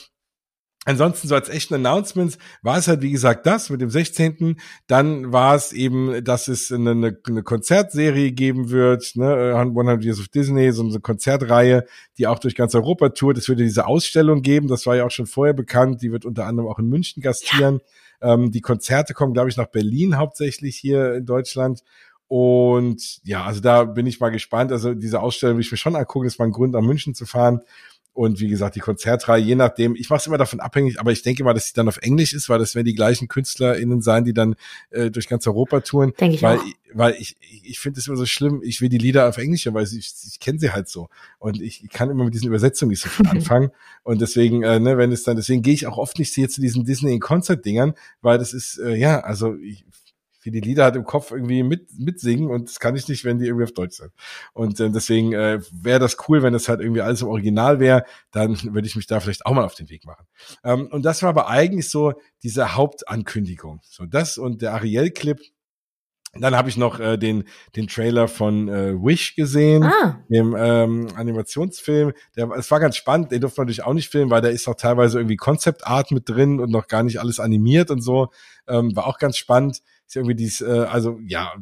Ansonsten 0.85 1.29
so 1.29 1.35
als 1.35 1.49
echten 1.49 1.75
Announcements 1.75 2.39
war 2.63 2.77
es 2.77 2.89
halt, 2.89 3.01
wie 3.01 3.11
gesagt, 3.11 3.47
das 3.47 3.71
mit 3.71 3.81
dem 3.81 3.91
16. 3.91 4.57
Dann 4.87 5.33
war 5.33 5.55
es 5.55 5.73
eben, 5.73 6.23
dass 6.23 6.49
es 6.49 6.71
eine, 6.71 6.91
eine 7.27 7.43
Konzertserie 7.43 8.33
geben 8.33 8.71
wird, 8.71 9.13
ne, 9.15 9.55
100 9.57 10.05
Years 10.05 10.21
of 10.21 10.29
Disney, 10.29 10.71
so 10.73 10.83
eine 10.83 11.01
Konzertreihe, 11.01 11.85
die 12.19 12.27
auch 12.27 12.39
durch 12.39 12.55
ganz 12.55 12.75
Europa 12.75 13.11
tourt. 13.11 13.39
Es 13.39 13.49
würde 13.49 13.65
diese 13.65 13.87
Ausstellung 13.87 14.43
geben, 14.43 14.69
das 14.69 14.85
war 14.87 14.97
ja 14.97 15.07
auch 15.07 15.11
schon 15.11 15.27
vorher 15.27 15.55
bekannt, 15.55 16.03
die 16.03 16.13
wird 16.13 16.25
unter 16.25 16.47
anderem 16.47 16.69
auch 16.69 16.79
in 16.79 16.89
München 16.89 17.23
gastieren. 17.23 17.81
Ja. 18.21 18.35
Ähm, 18.35 18.51
die 18.51 18.61
Konzerte 18.61 19.15
kommen, 19.15 19.33
glaube 19.33 19.49
ich, 19.49 19.57
nach 19.57 19.67
Berlin 19.67 20.19
hauptsächlich 20.19 20.77
hier 20.77 21.15
in 21.15 21.27
Deutschland. 21.27 21.83
Und 22.27 23.21
ja, 23.25 23.45
also 23.45 23.61
da 23.61 23.85
bin 23.85 24.07
ich 24.07 24.21
mal 24.21 24.31
gespannt. 24.31 24.73
Also 24.73 24.95
diese 24.95 25.21
Ausstellung 25.21 25.57
will 25.57 25.65
ich 25.65 25.71
mir 25.71 25.79
schon 25.79 25.95
angucken. 25.95 26.25
Das 26.25 26.39
war 26.39 26.47
ein 26.47 26.53
Grund, 26.53 26.73
nach 26.73 26.81
München 26.81 27.15
zu 27.15 27.27
fahren. 27.27 27.61
Und 28.15 28.39
wie 28.39 28.47
gesagt, 28.47 28.77
die 28.77 28.81
Konzertreihe, 28.81 29.43
je 29.43 29.57
nachdem, 29.57 29.97
ich 29.97 30.09
mache 30.09 30.21
es 30.21 30.27
immer 30.29 30.39
davon 30.39 30.61
abhängig, 30.61 31.01
aber 31.01 31.11
ich 31.11 31.23
denke 31.23 31.43
mal, 31.43 31.53
dass 31.53 31.67
sie 31.67 31.75
dann 31.75 31.89
auf 31.89 31.97
Englisch 31.99 32.33
ist, 32.33 32.49
weil 32.49 32.61
das 32.61 32.77
werden 32.77 32.87
die 32.87 32.95
gleichen 32.95 33.27
KünstlerInnen 33.27 34.03
sein, 34.03 34.25
die 34.25 34.33
dann 34.33 34.55
äh, 34.91 35.11
durch 35.11 35.29
ganz 35.29 35.49
Europa 35.49 35.81
touren. 35.81 36.13
Denke 36.21 36.37
ich 36.37 36.43
weil, 36.43 36.59
auch. 36.59 36.65
Weil 36.93 37.17
ich, 37.19 37.37
ich 37.65 37.81
finde 37.81 37.99
es 37.99 38.07
immer 38.07 38.17
so 38.17 38.25
schlimm, 38.25 38.63
ich 38.63 38.81
will 38.81 38.89
die 38.89 38.99
Lieder 38.99 39.29
auf 39.29 39.37
Englisch, 39.37 39.67
weil 39.69 39.83
ich, 39.83 40.15
ich 40.29 40.39
kenne 40.39 40.61
sie 40.61 40.71
halt 40.71 40.89
so. 40.89 41.09
Und 41.41 41.61
ich, 41.61 41.89
kann 41.91 42.09
immer 42.09 42.23
mit 42.23 42.35
diesen 42.35 42.47
Übersetzungen 42.47 42.91
nicht 42.91 43.03
so 43.03 43.09
viel 43.09 43.27
anfangen. 43.29 43.73
und 44.05 44.21
deswegen, 44.21 44.63
äh, 44.63 44.79
ne, 44.79 44.97
wenn 44.97 45.11
es 45.11 45.25
dann, 45.25 45.35
deswegen 45.35 45.63
gehe 45.63 45.75
ich 45.75 45.89
auch 45.89 45.99
oft 45.99 46.17
nicht 46.21 46.33
hier 46.33 46.49
zu 46.49 46.61
diesen 46.61 46.85
Disney-Konzert-Dingern, 46.85 47.95
weil 48.23 48.39
das 48.39 48.55
ist, 48.55 48.79
äh, 48.79 48.95
ja, 48.95 49.21
also 49.21 49.57
ich, 49.57 49.85
wie 50.45 50.51
die 50.51 50.61
Lieder 50.61 50.85
halt 50.85 50.97
im 50.97 51.05
Kopf 51.05 51.31
irgendwie 51.31 51.63
mit 51.63 51.89
mitsingen 51.99 52.51
und 52.51 52.69
das 52.69 52.79
kann 52.79 52.95
ich 52.95 53.09
nicht, 53.09 53.25
wenn 53.25 53.39
die 53.39 53.47
irgendwie 53.47 53.65
auf 53.65 53.73
Deutsch 53.73 53.97
sind. 53.97 54.13
Und 54.53 54.79
äh, 54.79 54.91
deswegen 54.91 55.33
äh, 55.33 55.61
wäre 55.73 55.99
das 55.99 56.17
cool, 56.29 56.43
wenn 56.43 56.53
das 56.53 56.69
halt 56.69 56.81
irgendwie 56.81 57.01
alles 57.01 57.23
im 57.23 57.29
Original 57.29 57.81
wäre, 57.81 58.05
dann 58.31 58.59
würde 58.75 58.87
ich 58.87 58.97
mich 58.97 59.07
da 59.07 59.21
vielleicht 59.21 59.47
auch 59.47 59.55
mal 59.55 59.65
auf 59.65 59.75
den 59.75 59.91
Weg 59.91 60.05
machen. 60.05 60.27
Ähm, 60.63 60.89
und 60.91 61.03
das 61.05 61.23
war 61.23 61.31
aber 61.31 61.49
eigentlich 61.49 61.89
so 61.89 62.13
diese 62.43 62.77
Hauptankündigung. 62.77 63.81
So 63.83 64.05
das 64.07 64.39
und 64.39 64.63
der 64.63 64.75
Ariel-Clip, 64.75 65.41
dann 66.41 66.57
habe 66.57 66.69
ich 66.69 66.77
noch 66.77 67.01
äh, 67.01 67.17
den 67.17 67.45
den 67.77 67.87
Trailer 67.87 68.29
von 68.29 68.69
äh, 68.69 68.93
Wish 68.95 69.37
gesehen, 69.37 69.85
ah. 69.85 70.19
dem 70.29 70.55
ähm, 70.59 71.09
Animationsfilm. 71.15 72.13
Der, 72.37 72.51
es 72.51 72.71
war 72.71 72.81
ganz 72.81 72.97
spannend. 72.97 73.31
Den 73.31 73.41
durfte 73.41 73.61
man 73.61 73.67
natürlich 73.67 73.85
auch 73.85 73.95
nicht 73.95 74.11
filmen, 74.11 74.31
weil 74.31 74.43
da 74.43 74.49
ist 74.49 74.69
auch 74.69 74.75
teilweise 74.75 75.19
irgendwie 75.19 75.37
Concept 75.37 75.87
Art 75.87 76.11
mit 76.11 76.29
drin 76.29 76.61
und 76.61 76.71
noch 76.71 76.89
gar 76.89 77.03
nicht 77.03 77.21
alles 77.21 77.41
animiert 77.41 77.91
und 77.91 78.01
so. 78.01 78.31
Ähm, 78.67 78.95
war 78.97 79.07
auch 79.07 79.19
ganz 79.19 79.37
spannend 79.37 79.81
ist 80.15 80.17
irgendwie 80.17 80.37
dies, 80.37 80.61
äh, 80.61 80.87
also 80.89 81.19
ja, 81.27 81.53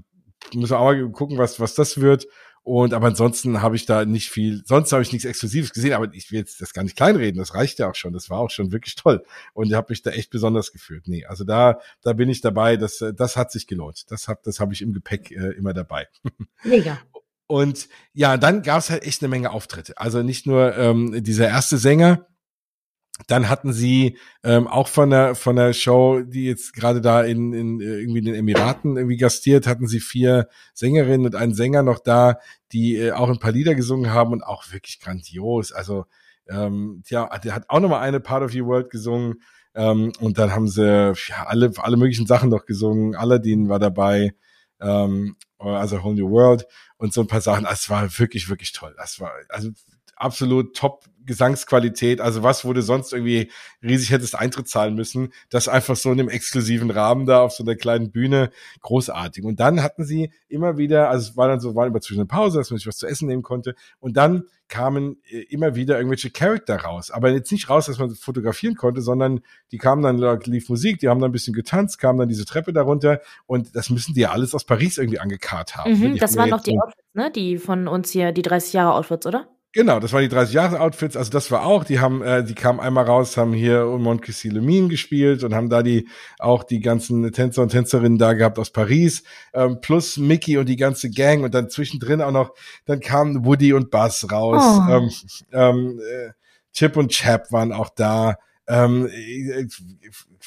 müssen 0.54 0.72
wir 0.72 0.78
auch 0.78 0.92
mal 0.92 1.10
gucken, 1.10 1.38
was, 1.38 1.58
was 1.60 1.74
das 1.74 2.00
wird. 2.00 2.26
Und 2.64 2.94
aber 2.94 3.08
ansonsten 3.08 3.60
habe 3.60 3.74
ich 3.74 3.86
da 3.86 4.04
nicht 4.04 4.30
viel, 4.30 4.62
sonst 4.64 4.92
habe 4.92 5.02
ich 5.02 5.10
nichts 5.10 5.24
Exklusives 5.24 5.72
gesehen, 5.72 5.94
aber 5.94 6.14
ich 6.14 6.30
will 6.30 6.38
jetzt 6.38 6.60
das 6.60 6.72
gar 6.72 6.84
nicht 6.84 6.96
kleinreden, 6.96 7.40
das 7.40 7.56
reicht 7.56 7.80
ja 7.80 7.90
auch 7.90 7.96
schon, 7.96 8.12
das 8.12 8.30
war 8.30 8.38
auch 8.38 8.50
schon 8.50 8.70
wirklich 8.70 8.94
toll. 8.94 9.24
Und 9.52 9.66
ich 9.66 9.74
habe 9.74 9.88
mich 9.90 10.02
da 10.02 10.10
echt 10.10 10.30
besonders 10.30 10.70
gefühlt. 10.70 11.08
Nee, 11.08 11.24
also 11.24 11.42
da, 11.42 11.80
da 12.02 12.12
bin 12.12 12.28
ich 12.28 12.40
dabei, 12.40 12.76
das, 12.76 13.00
äh, 13.00 13.12
das 13.14 13.36
hat 13.36 13.50
sich 13.50 13.66
gelohnt. 13.66 14.04
Das 14.10 14.28
hab, 14.28 14.44
das 14.44 14.60
habe 14.60 14.72
ich 14.74 14.82
im 14.82 14.92
Gepäck 14.92 15.32
äh, 15.32 15.50
immer 15.56 15.72
dabei. 15.72 16.06
Mega. 16.62 17.00
Und 17.48 17.88
ja, 18.12 18.36
dann 18.36 18.62
gab 18.62 18.78
es 18.78 18.90
halt 18.90 19.02
echt 19.02 19.22
eine 19.22 19.28
Menge 19.28 19.50
Auftritte. 19.50 19.98
Also 19.98 20.22
nicht 20.22 20.46
nur 20.46 20.76
ähm, 20.76 21.24
dieser 21.24 21.48
erste 21.48 21.78
Sänger, 21.78 22.26
dann 23.26 23.48
hatten 23.48 23.72
sie 23.72 24.18
ähm, 24.42 24.66
auch 24.66 24.88
von 24.88 25.10
der 25.10 25.34
von 25.34 25.56
der 25.56 25.72
Show, 25.72 26.22
die 26.22 26.46
jetzt 26.46 26.72
gerade 26.72 27.00
da 27.00 27.22
in, 27.22 27.52
in 27.52 27.80
äh, 27.80 28.00
irgendwie 28.00 28.20
in 28.20 28.24
den 28.24 28.34
Emiraten 28.34 28.96
irgendwie 28.96 29.16
gastiert, 29.16 29.66
hatten 29.66 29.86
sie 29.86 30.00
vier 30.00 30.48
Sängerinnen 30.74 31.26
und 31.26 31.34
einen 31.34 31.54
Sänger 31.54 31.82
noch 31.82 31.98
da, 31.98 32.38
die 32.72 32.96
äh, 32.96 33.12
auch 33.12 33.28
ein 33.28 33.38
paar 33.38 33.52
Lieder 33.52 33.74
gesungen 33.74 34.12
haben 34.12 34.32
und 34.32 34.42
auch 34.42 34.72
wirklich 34.72 34.98
grandios. 34.98 35.72
Also 35.72 36.06
ähm, 36.48 37.02
ja, 37.06 37.28
der 37.38 37.54
hat 37.54 37.64
auch 37.68 37.80
noch 37.80 37.90
mal 37.90 38.00
eine 38.00 38.20
Part 38.20 38.42
of 38.42 38.54
Your 38.54 38.66
World 38.66 38.90
gesungen 38.90 39.42
ähm, 39.74 40.12
und 40.20 40.38
dann 40.38 40.52
haben 40.52 40.68
sie 40.68 41.14
ja 41.28 41.46
alle 41.46 41.72
alle 41.76 41.96
möglichen 41.96 42.26
Sachen 42.26 42.50
noch 42.50 42.64
gesungen. 42.64 43.14
Aladdin 43.14 43.68
war 43.68 43.78
dabei, 43.78 44.34
ähm, 44.80 45.36
also 45.58 46.02
Whole 46.02 46.16
New 46.16 46.30
World 46.30 46.66
und 46.96 47.12
so 47.12 47.20
ein 47.20 47.26
paar 47.26 47.42
Sachen. 47.42 47.66
Es 47.70 47.88
war 47.90 48.18
wirklich 48.18 48.48
wirklich 48.48 48.72
toll. 48.72 48.94
Das 48.96 49.20
war 49.20 49.32
also 49.50 49.70
absolut 50.22 50.76
top 50.76 51.04
Gesangsqualität, 51.26 52.20
also 52.20 52.42
was 52.42 52.64
wurde 52.64 52.82
sonst 52.82 53.12
irgendwie 53.12 53.50
riesig 53.82 54.10
hättest 54.10 54.38
Eintritt 54.38 54.68
zahlen 54.68 54.94
müssen, 54.94 55.32
das 55.50 55.68
einfach 55.68 55.96
so 55.96 56.10
in 56.10 56.20
einem 56.20 56.28
exklusiven 56.28 56.90
Rahmen 56.90 57.26
da 57.26 57.42
auf 57.42 57.52
so 57.52 57.62
einer 57.62 57.76
kleinen 57.76 58.10
Bühne 58.10 58.50
großartig. 58.80 59.44
Und 59.44 59.60
dann 59.60 59.82
hatten 59.82 60.04
sie 60.04 60.32
immer 60.48 60.76
wieder, 60.78 61.10
also 61.10 61.30
es 61.30 61.36
war 61.36 61.48
dann 61.48 61.60
so, 61.60 61.74
war 61.74 61.86
immer 61.86 62.00
zwischen 62.00 62.20
eine 62.20 62.26
Pause, 62.26 62.58
dass 62.58 62.70
man 62.70 62.78
sich 62.78 62.86
was 62.86 62.96
zu 62.96 63.06
essen 63.06 63.28
nehmen 63.28 63.42
konnte 63.42 63.74
und 64.00 64.16
dann 64.16 64.44
kamen 64.68 65.18
äh, 65.28 65.42
immer 65.50 65.74
wieder 65.74 65.98
irgendwelche 65.98 66.30
Charakter 66.30 66.76
raus, 66.76 67.10
aber 67.10 67.30
jetzt 67.30 67.52
nicht 67.52 67.68
raus, 67.68 67.86
dass 67.86 67.98
man 67.98 68.10
fotografieren 68.14 68.74
konnte, 68.74 69.02
sondern 69.02 69.40
die 69.70 69.78
kamen 69.78 70.02
dann, 70.02 70.18
da 70.18 70.38
lief 70.44 70.68
Musik, 70.68 70.98
die 70.98 71.08
haben 71.08 71.20
dann 71.20 71.30
ein 71.30 71.32
bisschen 71.32 71.54
getanzt, 71.54 71.98
kamen 71.98 72.18
dann 72.18 72.28
diese 72.28 72.46
Treppe 72.46 72.72
darunter 72.72 73.20
und 73.46 73.76
das 73.76 73.90
müssen 73.90 74.14
die 74.14 74.20
ja 74.20 74.30
alles 74.30 74.54
aus 74.54 74.64
Paris 74.64 74.98
irgendwie 74.98 75.20
angekarrt 75.20 75.76
haben. 75.76 75.98
Mhm, 75.98 76.16
das 76.16 76.36
waren 76.36 76.48
noch 76.48 76.62
die 76.62 76.78
Outfits, 76.78 77.14
ne? 77.14 77.30
Die 77.30 77.58
von 77.58 77.86
uns 77.86 78.10
hier, 78.10 78.32
die 78.32 78.42
30 78.42 78.72
Jahre 78.72 78.94
Outfits, 78.94 79.26
oder? 79.26 79.46
Genau, 79.74 80.00
das 80.00 80.12
waren 80.12 80.20
die 80.20 80.28
30 80.28 80.54
Jahre 80.54 80.80
Outfits, 80.80 81.16
also 81.16 81.30
das 81.30 81.50
war 81.50 81.64
auch, 81.64 81.84
die 81.84 81.98
haben, 81.98 82.20
äh, 82.22 82.44
die 82.44 82.54
kamen 82.54 82.78
einmal 82.78 83.06
raus, 83.06 83.38
haben 83.38 83.54
hier 83.54 83.86
Montcassi 83.86 84.50
Lemine 84.50 84.88
gespielt 84.88 85.44
und 85.44 85.54
haben 85.54 85.70
da 85.70 85.82
die, 85.82 86.08
auch 86.38 86.62
die 86.62 86.80
ganzen 86.80 87.32
Tänzer 87.32 87.62
und 87.62 87.70
Tänzerinnen 87.70 88.18
da 88.18 88.34
gehabt 88.34 88.58
aus 88.58 88.70
Paris, 88.70 89.22
ähm, 89.54 89.80
plus 89.80 90.18
Mickey 90.18 90.58
und 90.58 90.68
die 90.68 90.76
ganze 90.76 91.08
Gang 91.08 91.42
und 91.42 91.54
dann 91.54 91.70
zwischendrin 91.70 92.20
auch 92.20 92.32
noch, 92.32 92.54
dann 92.84 93.00
kamen 93.00 93.46
Woody 93.46 93.72
und 93.72 93.90
Buzz 93.90 94.26
raus, 94.30 94.62
oh. 94.62 94.92
ähm, 94.92 95.10
ähm, 95.52 96.00
äh, 96.00 96.32
Chip 96.74 96.98
und 96.98 97.10
Chap 97.10 97.50
waren 97.50 97.72
auch 97.72 97.88
da, 97.88 98.36
ähm, 98.68 99.08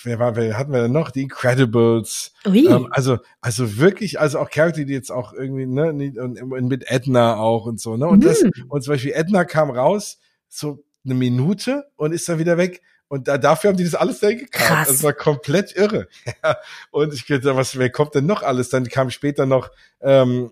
wer 0.03 0.19
war, 0.19 0.35
wer 0.35 0.57
hatten 0.57 0.71
wir 0.71 0.83
denn 0.83 0.91
noch? 0.91 1.11
Die 1.11 1.23
Incredibles. 1.23 2.33
Ähm, 2.45 2.87
also, 2.91 3.17
also 3.41 3.77
wirklich, 3.77 4.19
also 4.19 4.39
auch 4.39 4.49
Charakter, 4.49 4.85
die 4.85 4.93
jetzt 4.93 5.11
auch 5.11 5.33
irgendwie, 5.33 5.65
ne, 5.65 5.89
und 5.89 6.67
mit 6.67 6.89
Edna 6.89 7.37
auch 7.37 7.65
und 7.65 7.79
so, 7.79 7.97
ne? 7.97 8.07
Und 8.07 8.19
mhm. 8.19 8.27
das, 8.27 8.43
und 8.69 8.83
zum 8.83 8.93
Beispiel 8.93 9.11
Edna 9.13 9.43
kam 9.43 9.69
raus, 9.69 10.19
so 10.47 10.83
eine 11.03 11.13
Minute 11.13 11.85
und 11.97 12.13
ist 12.13 12.27
dann 12.29 12.39
wieder 12.39 12.57
weg. 12.57 12.81
Und 13.07 13.27
da, 13.27 13.37
dafür 13.37 13.69
haben 13.69 13.77
die 13.77 13.83
das 13.83 13.95
alles 13.95 14.19
da 14.19 14.33
gekauft. 14.33 14.89
Das 14.89 15.03
war 15.03 15.13
komplett 15.13 15.75
irre. 15.75 16.07
und 16.91 17.13
ich 17.13 17.25
dachte, 17.25 17.55
was, 17.55 17.77
wer 17.77 17.89
kommt 17.91 18.15
denn 18.15 18.25
noch 18.25 18.41
alles? 18.41 18.69
Dann 18.69 18.87
kam 18.87 19.11
später 19.11 19.45
noch, 19.45 19.69
ähm, 20.01 20.49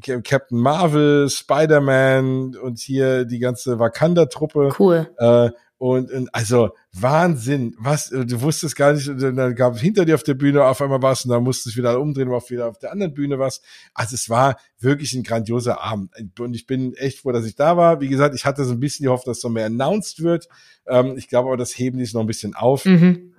Captain 0.00 0.58
Marvel, 0.58 1.28
Spider-Man 1.30 2.56
und 2.56 2.78
hier 2.78 3.24
die 3.24 3.38
ganze 3.38 3.78
Wakanda-Truppe. 3.78 4.74
Cool. 4.78 5.10
Äh, 5.18 5.50
und, 5.78 6.10
und 6.10 6.34
also 6.34 6.70
Wahnsinn, 6.92 7.76
was, 7.78 8.10
du 8.10 8.40
wusstest 8.40 8.74
gar 8.74 8.92
nicht, 8.92 9.08
und 9.08 9.20
dann 9.20 9.54
gab 9.54 9.74
es 9.74 9.80
hinter 9.80 10.04
dir 10.04 10.16
auf 10.16 10.24
der 10.24 10.34
Bühne 10.34 10.64
auf 10.64 10.82
einmal 10.82 11.00
was 11.02 11.24
und 11.24 11.30
dann 11.30 11.44
musstest 11.44 11.76
du 11.76 11.78
wieder 11.78 12.00
umdrehen, 12.00 12.30
war 12.30 12.42
wieder 12.50 12.66
auf 12.66 12.78
der 12.78 12.90
anderen 12.90 13.14
Bühne 13.14 13.38
was. 13.38 13.62
Also 13.94 14.16
es 14.16 14.28
war 14.28 14.58
wirklich 14.80 15.14
ein 15.14 15.22
grandioser 15.22 15.80
Abend. 15.80 16.10
Und 16.40 16.54
ich 16.54 16.66
bin 16.66 16.94
echt 16.94 17.20
froh, 17.20 17.30
dass 17.30 17.46
ich 17.46 17.54
da 17.54 17.76
war. 17.76 18.00
Wie 18.00 18.08
gesagt, 18.08 18.34
ich 18.34 18.44
hatte 18.44 18.64
so 18.64 18.72
ein 18.72 18.80
bisschen 18.80 19.04
die 19.04 19.08
Hoffnung, 19.08 19.32
dass 19.32 19.40
so 19.40 19.48
mehr 19.48 19.66
announced 19.66 20.20
wird. 20.20 20.48
Ähm, 20.86 21.16
ich 21.16 21.28
glaube 21.28 21.48
aber, 21.48 21.56
das 21.56 21.78
heben 21.78 21.98
die 21.98 22.04
es 22.04 22.12
noch 22.12 22.22
ein 22.22 22.26
bisschen 22.26 22.56
auf. 22.56 22.84
Mhm. 22.84 23.34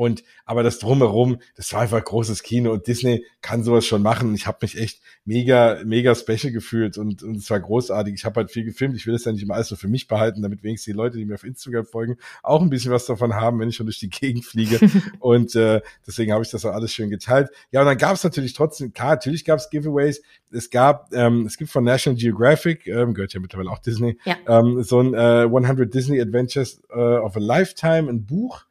Und 0.00 0.24
aber 0.46 0.62
das 0.62 0.78
drumherum, 0.78 1.42
das 1.56 1.74
war 1.74 1.82
einfach 1.82 2.02
großes 2.02 2.42
Kino 2.42 2.72
und 2.72 2.86
Disney 2.86 3.26
kann 3.42 3.62
sowas 3.62 3.84
schon 3.84 4.00
machen. 4.00 4.34
Ich 4.34 4.46
habe 4.46 4.56
mich 4.62 4.78
echt 4.78 5.02
mega, 5.26 5.82
mega 5.84 6.14
special 6.14 6.54
gefühlt 6.54 6.96
und, 6.96 7.22
und 7.22 7.36
es 7.36 7.50
war 7.50 7.60
großartig. 7.60 8.14
Ich 8.14 8.24
habe 8.24 8.40
halt 8.40 8.50
viel 8.50 8.64
gefilmt. 8.64 8.96
Ich 8.96 9.06
will 9.06 9.14
es 9.14 9.26
ja 9.26 9.32
nicht 9.32 9.42
immer 9.42 9.56
alles 9.56 9.68
so 9.68 9.76
für 9.76 9.88
mich 9.88 10.08
behalten, 10.08 10.40
damit 10.40 10.62
wenigstens 10.62 10.86
die 10.86 10.96
Leute, 10.96 11.18
die 11.18 11.26
mir 11.26 11.34
auf 11.34 11.44
Instagram 11.44 11.84
folgen, 11.84 12.16
auch 12.42 12.62
ein 12.62 12.70
bisschen 12.70 12.92
was 12.92 13.04
davon 13.04 13.34
haben, 13.34 13.60
wenn 13.60 13.68
ich 13.68 13.76
schon 13.76 13.84
durch 13.84 13.98
die 13.98 14.08
Gegend 14.08 14.46
fliege. 14.46 14.80
und 15.18 15.54
äh, 15.54 15.82
deswegen 16.06 16.32
habe 16.32 16.42
ich 16.44 16.50
das 16.50 16.64
auch 16.64 16.72
alles 16.72 16.94
schön 16.94 17.10
geteilt. 17.10 17.50
Ja, 17.70 17.80
und 17.80 17.86
dann 17.86 17.98
gab 17.98 18.14
es 18.14 18.24
natürlich 18.24 18.54
trotzdem, 18.54 18.94
klar, 18.94 19.10
natürlich 19.10 19.44
gab 19.44 19.58
es 19.58 19.68
Giveaways. 19.68 20.22
Es 20.50 20.70
gab, 20.70 21.12
ähm, 21.12 21.44
es 21.44 21.58
gibt 21.58 21.70
von 21.70 21.84
National 21.84 22.18
Geographic, 22.18 22.86
ähm, 22.86 23.12
gehört 23.12 23.34
ja 23.34 23.40
mittlerweile 23.40 23.70
auch 23.70 23.80
Disney, 23.80 24.16
Ja. 24.24 24.38
ähm, 24.48 24.82
so 24.82 24.98
ein 25.02 25.12
äh, 25.12 25.42
100 25.44 25.92
Disney 25.92 26.22
Adventures 26.22 26.80
äh, 26.88 26.94
of 26.98 27.36
a 27.36 27.40
Lifetime, 27.40 28.08
ein 28.08 28.24
Buch 28.24 28.64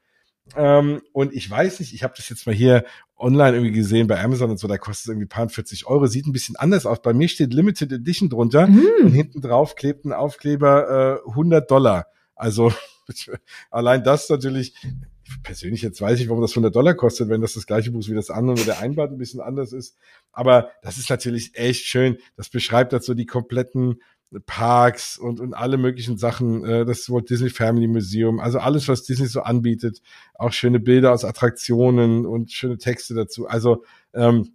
ähm, 0.55 1.01
und 1.13 1.33
ich 1.33 1.49
weiß 1.49 1.79
nicht, 1.79 1.93
ich 1.93 2.03
habe 2.03 2.13
das 2.17 2.29
jetzt 2.29 2.45
mal 2.45 2.55
hier 2.55 2.85
online 3.17 3.57
irgendwie 3.57 3.73
gesehen 3.73 4.07
bei 4.07 4.21
Amazon 4.23 4.49
und 4.51 4.57
so, 4.59 4.67
da 4.67 4.77
kostet 4.77 5.05
es 5.05 5.09
irgendwie 5.09 5.27
paar 5.27 5.49
40 5.49 5.87
Euro, 5.87 6.07
sieht 6.07 6.25
ein 6.25 6.31
bisschen 6.31 6.55
anders 6.55 6.85
aus. 6.85 7.01
Bei 7.01 7.13
mir 7.13 7.27
steht 7.27 7.53
Limited 7.53 7.91
Edition 7.91 8.29
drunter 8.29 8.65
und 8.65 9.03
Mhm. 9.03 9.11
hinten 9.11 9.41
drauf 9.41 9.75
klebt 9.75 10.05
ein 10.05 10.13
Aufkleber 10.13 11.21
äh, 11.25 11.29
100 11.29 11.69
Dollar. 11.69 12.07
Also 12.35 12.71
allein 13.71 14.03
das 14.03 14.29
natürlich, 14.29 14.73
persönlich 15.43 15.81
jetzt 15.81 16.01
weiß 16.01 16.19
ich, 16.19 16.29
warum 16.29 16.41
das 16.41 16.51
100 16.51 16.73
Dollar 16.75 16.93
kostet, 16.93 17.29
wenn 17.29 17.41
das 17.41 17.53
das 17.53 17.65
gleiche 17.65 17.91
Buch 17.91 17.99
ist 17.99 18.09
wie 18.09 18.15
das 18.15 18.29
andere, 18.29 18.55
nur 18.55 18.65
der 18.65 18.79
Einband 18.79 19.11
ein 19.11 19.17
bisschen 19.17 19.41
anders 19.41 19.73
ist. 19.73 19.97
Aber 20.31 20.71
das 20.81 20.97
ist 20.97 21.09
natürlich 21.09 21.55
echt 21.55 21.85
schön. 21.85 22.17
Das 22.35 22.49
beschreibt 22.49 22.93
halt 22.93 23.03
so 23.03 23.13
die 23.13 23.25
kompletten 23.25 24.01
Parks 24.45 25.17
und, 25.17 25.39
und 25.39 25.53
alle 25.53 25.77
möglichen 25.77 26.17
Sachen, 26.17 26.63
äh, 26.63 26.85
das 26.85 27.09
Walt 27.09 27.29
Disney 27.29 27.49
Family 27.49 27.87
Museum, 27.87 28.39
also 28.39 28.59
alles, 28.59 28.87
was 28.87 29.03
Disney 29.03 29.25
so 29.25 29.41
anbietet, 29.41 30.01
auch 30.35 30.51
schöne 30.51 30.79
Bilder 30.79 31.13
aus 31.13 31.25
Attraktionen 31.25 32.25
und 32.25 32.51
schöne 32.51 32.77
Texte 32.77 33.15
dazu. 33.15 33.47
Also 33.47 33.83
ähm, 34.13 34.53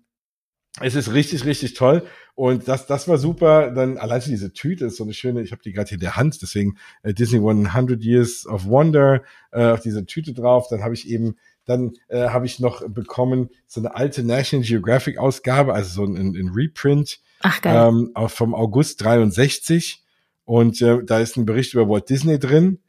es 0.80 0.94
ist 0.96 1.12
richtig, 1.12 1.44
richtig 1.44 1.74
toll. 1.74 2.04
Und 2.34 2.66
das, 2.66 2.86
das 2.86 3.06
war 3.06 3.18
super. 3.18 3.70
Dann 3.70 3.96
allein 3.96 4.20
schon 4.20 4.32
diese 4.32 4.52
Tüte 4.52 4.86
ist 4.86 4.96
so 4.96 5.04
eine 5.04 5.14
schöne, 5.14 5.42
ich 5.42 5.52
habe 5.52 5.62
die 5.62 5.72
gerade 5.72 5.88
hier 5.88 5.96
in 5.96 6.00
der 6.00 6.16
Hand, 6.16 6.42
deswegen 6.42 6.76
äh, 7.02 7.14
Disney 7.14 7.38
100 7.38 8.02
Years 8.02 8.46
of 8.46 8.66
Wonder 8.66 9.22
äh, 9.52 9.66
auf 9.66 9.80
dieser 9.80 10.04
Tüte 10.06 10.34
drauf. 10.34 10.66
Dann 10.68 10.82
habe 10.82 10.94
ich 10.94 11.08
eben, 11.08 11.36
dann 11.64 11.92
äh, 12.08 12.28
habe 12.28 12.46
ich 12.46 12.58
noch 12.58 12.88
bekommen 12.88 13.50
so 13.68 13.80
eine 13.80 13.94
alte 13.94 14.24
National 14.24 14.66
Geographic 14.66 15.16
Ausgabe, 15.18 15.74
also 15.74 16.04
so 16.04 16.12
ein, 16.12 16.34
ein 16.34 16.50
Reprint 16.52 17.20
Ach 17.46 17.60
geil. 17.60 17.88
ähm, 17.88 18.10
auch 18.14 18.30
vom 18.30 18.54
August 18.54 19.04
63 19.04 20.02
und 20.46 20.80
äh, 20.80 21.04
da 21.04 21.20
ist 21.20 21.36
ein 21.36 21.44
Bericht 21.44 21.74
über 21.74 21.86
Walt 21.86 22.08
Disney 22.08 22.38
drin, 22.38 22.80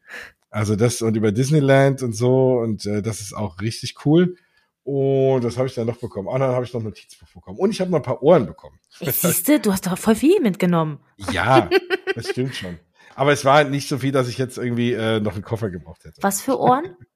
also 0.49 0.78
das 0.78 1.01
und 1.01 1.18
über 1.18 1.34
Disneyland 1.34 2.01
und 2.01 2.16
so 2.16 2.60
und 2.60 2.86
äh, 2.86 3.01
das 3.01 3.20
ist 3.20 3.34
auch 3.34 3.60
richtig 3.60 4.06
cool 4.06 4.38
und 4.86 5.43
das 5.43 5.58
habe 5.58 5.68
ich 5.68 5.76
dann 5.76 5.88
noch 5.88 5.97
bekommen. 5.97 6.30
Ah, 6.30 6.39
dann 6.39 6.56
habe 6.56 6.64
ich 6.64 6.74
noch 6.74 6.82
Notizbuch 6.82 7.28
bekommen 7.34 7.60
und 7.60 7.72
ich 7.72 7.82
habe 7.82 7.91
noch 7.91 7.97
ein 7.97 8.03
paar 8.03 8.24
Ohren 8.24 8.45
bekommen. 8.45 8.80
Siehst 9.01 9.45
du, 9.49 9.60
du 9.60 9.74
hast 9.74 9.86
doch 9.86 9.97
voll 9.97 10.16
viel 10.16 10.39
mitgenommen. 10.39 10.99
Ja, 11.32 11.70
das 12.16 12.30
stimmt 12.30 12.56
schon. 12.56 12.80
Aber 13.16 13.34
es 13.34 13.43
war 13.43 13.66
nicht 13.66 13.89
so 13.89 13.97
viel, 13.97 14.14
dass 14.14 14.30
ich 14.30 14.38
jetzt 14.38 14.58
irgendwie 14.58 14.93
äh, 14.93 15.20
noch 15.20 15.34
einen 15.34 15.43
Koffer 15.43 15.70
gebraucht 15.70 16.06
hätte. 16.06 16.22
Was 16.22 16.41
für 16.41 16.58
Ohren? 16.58 16.95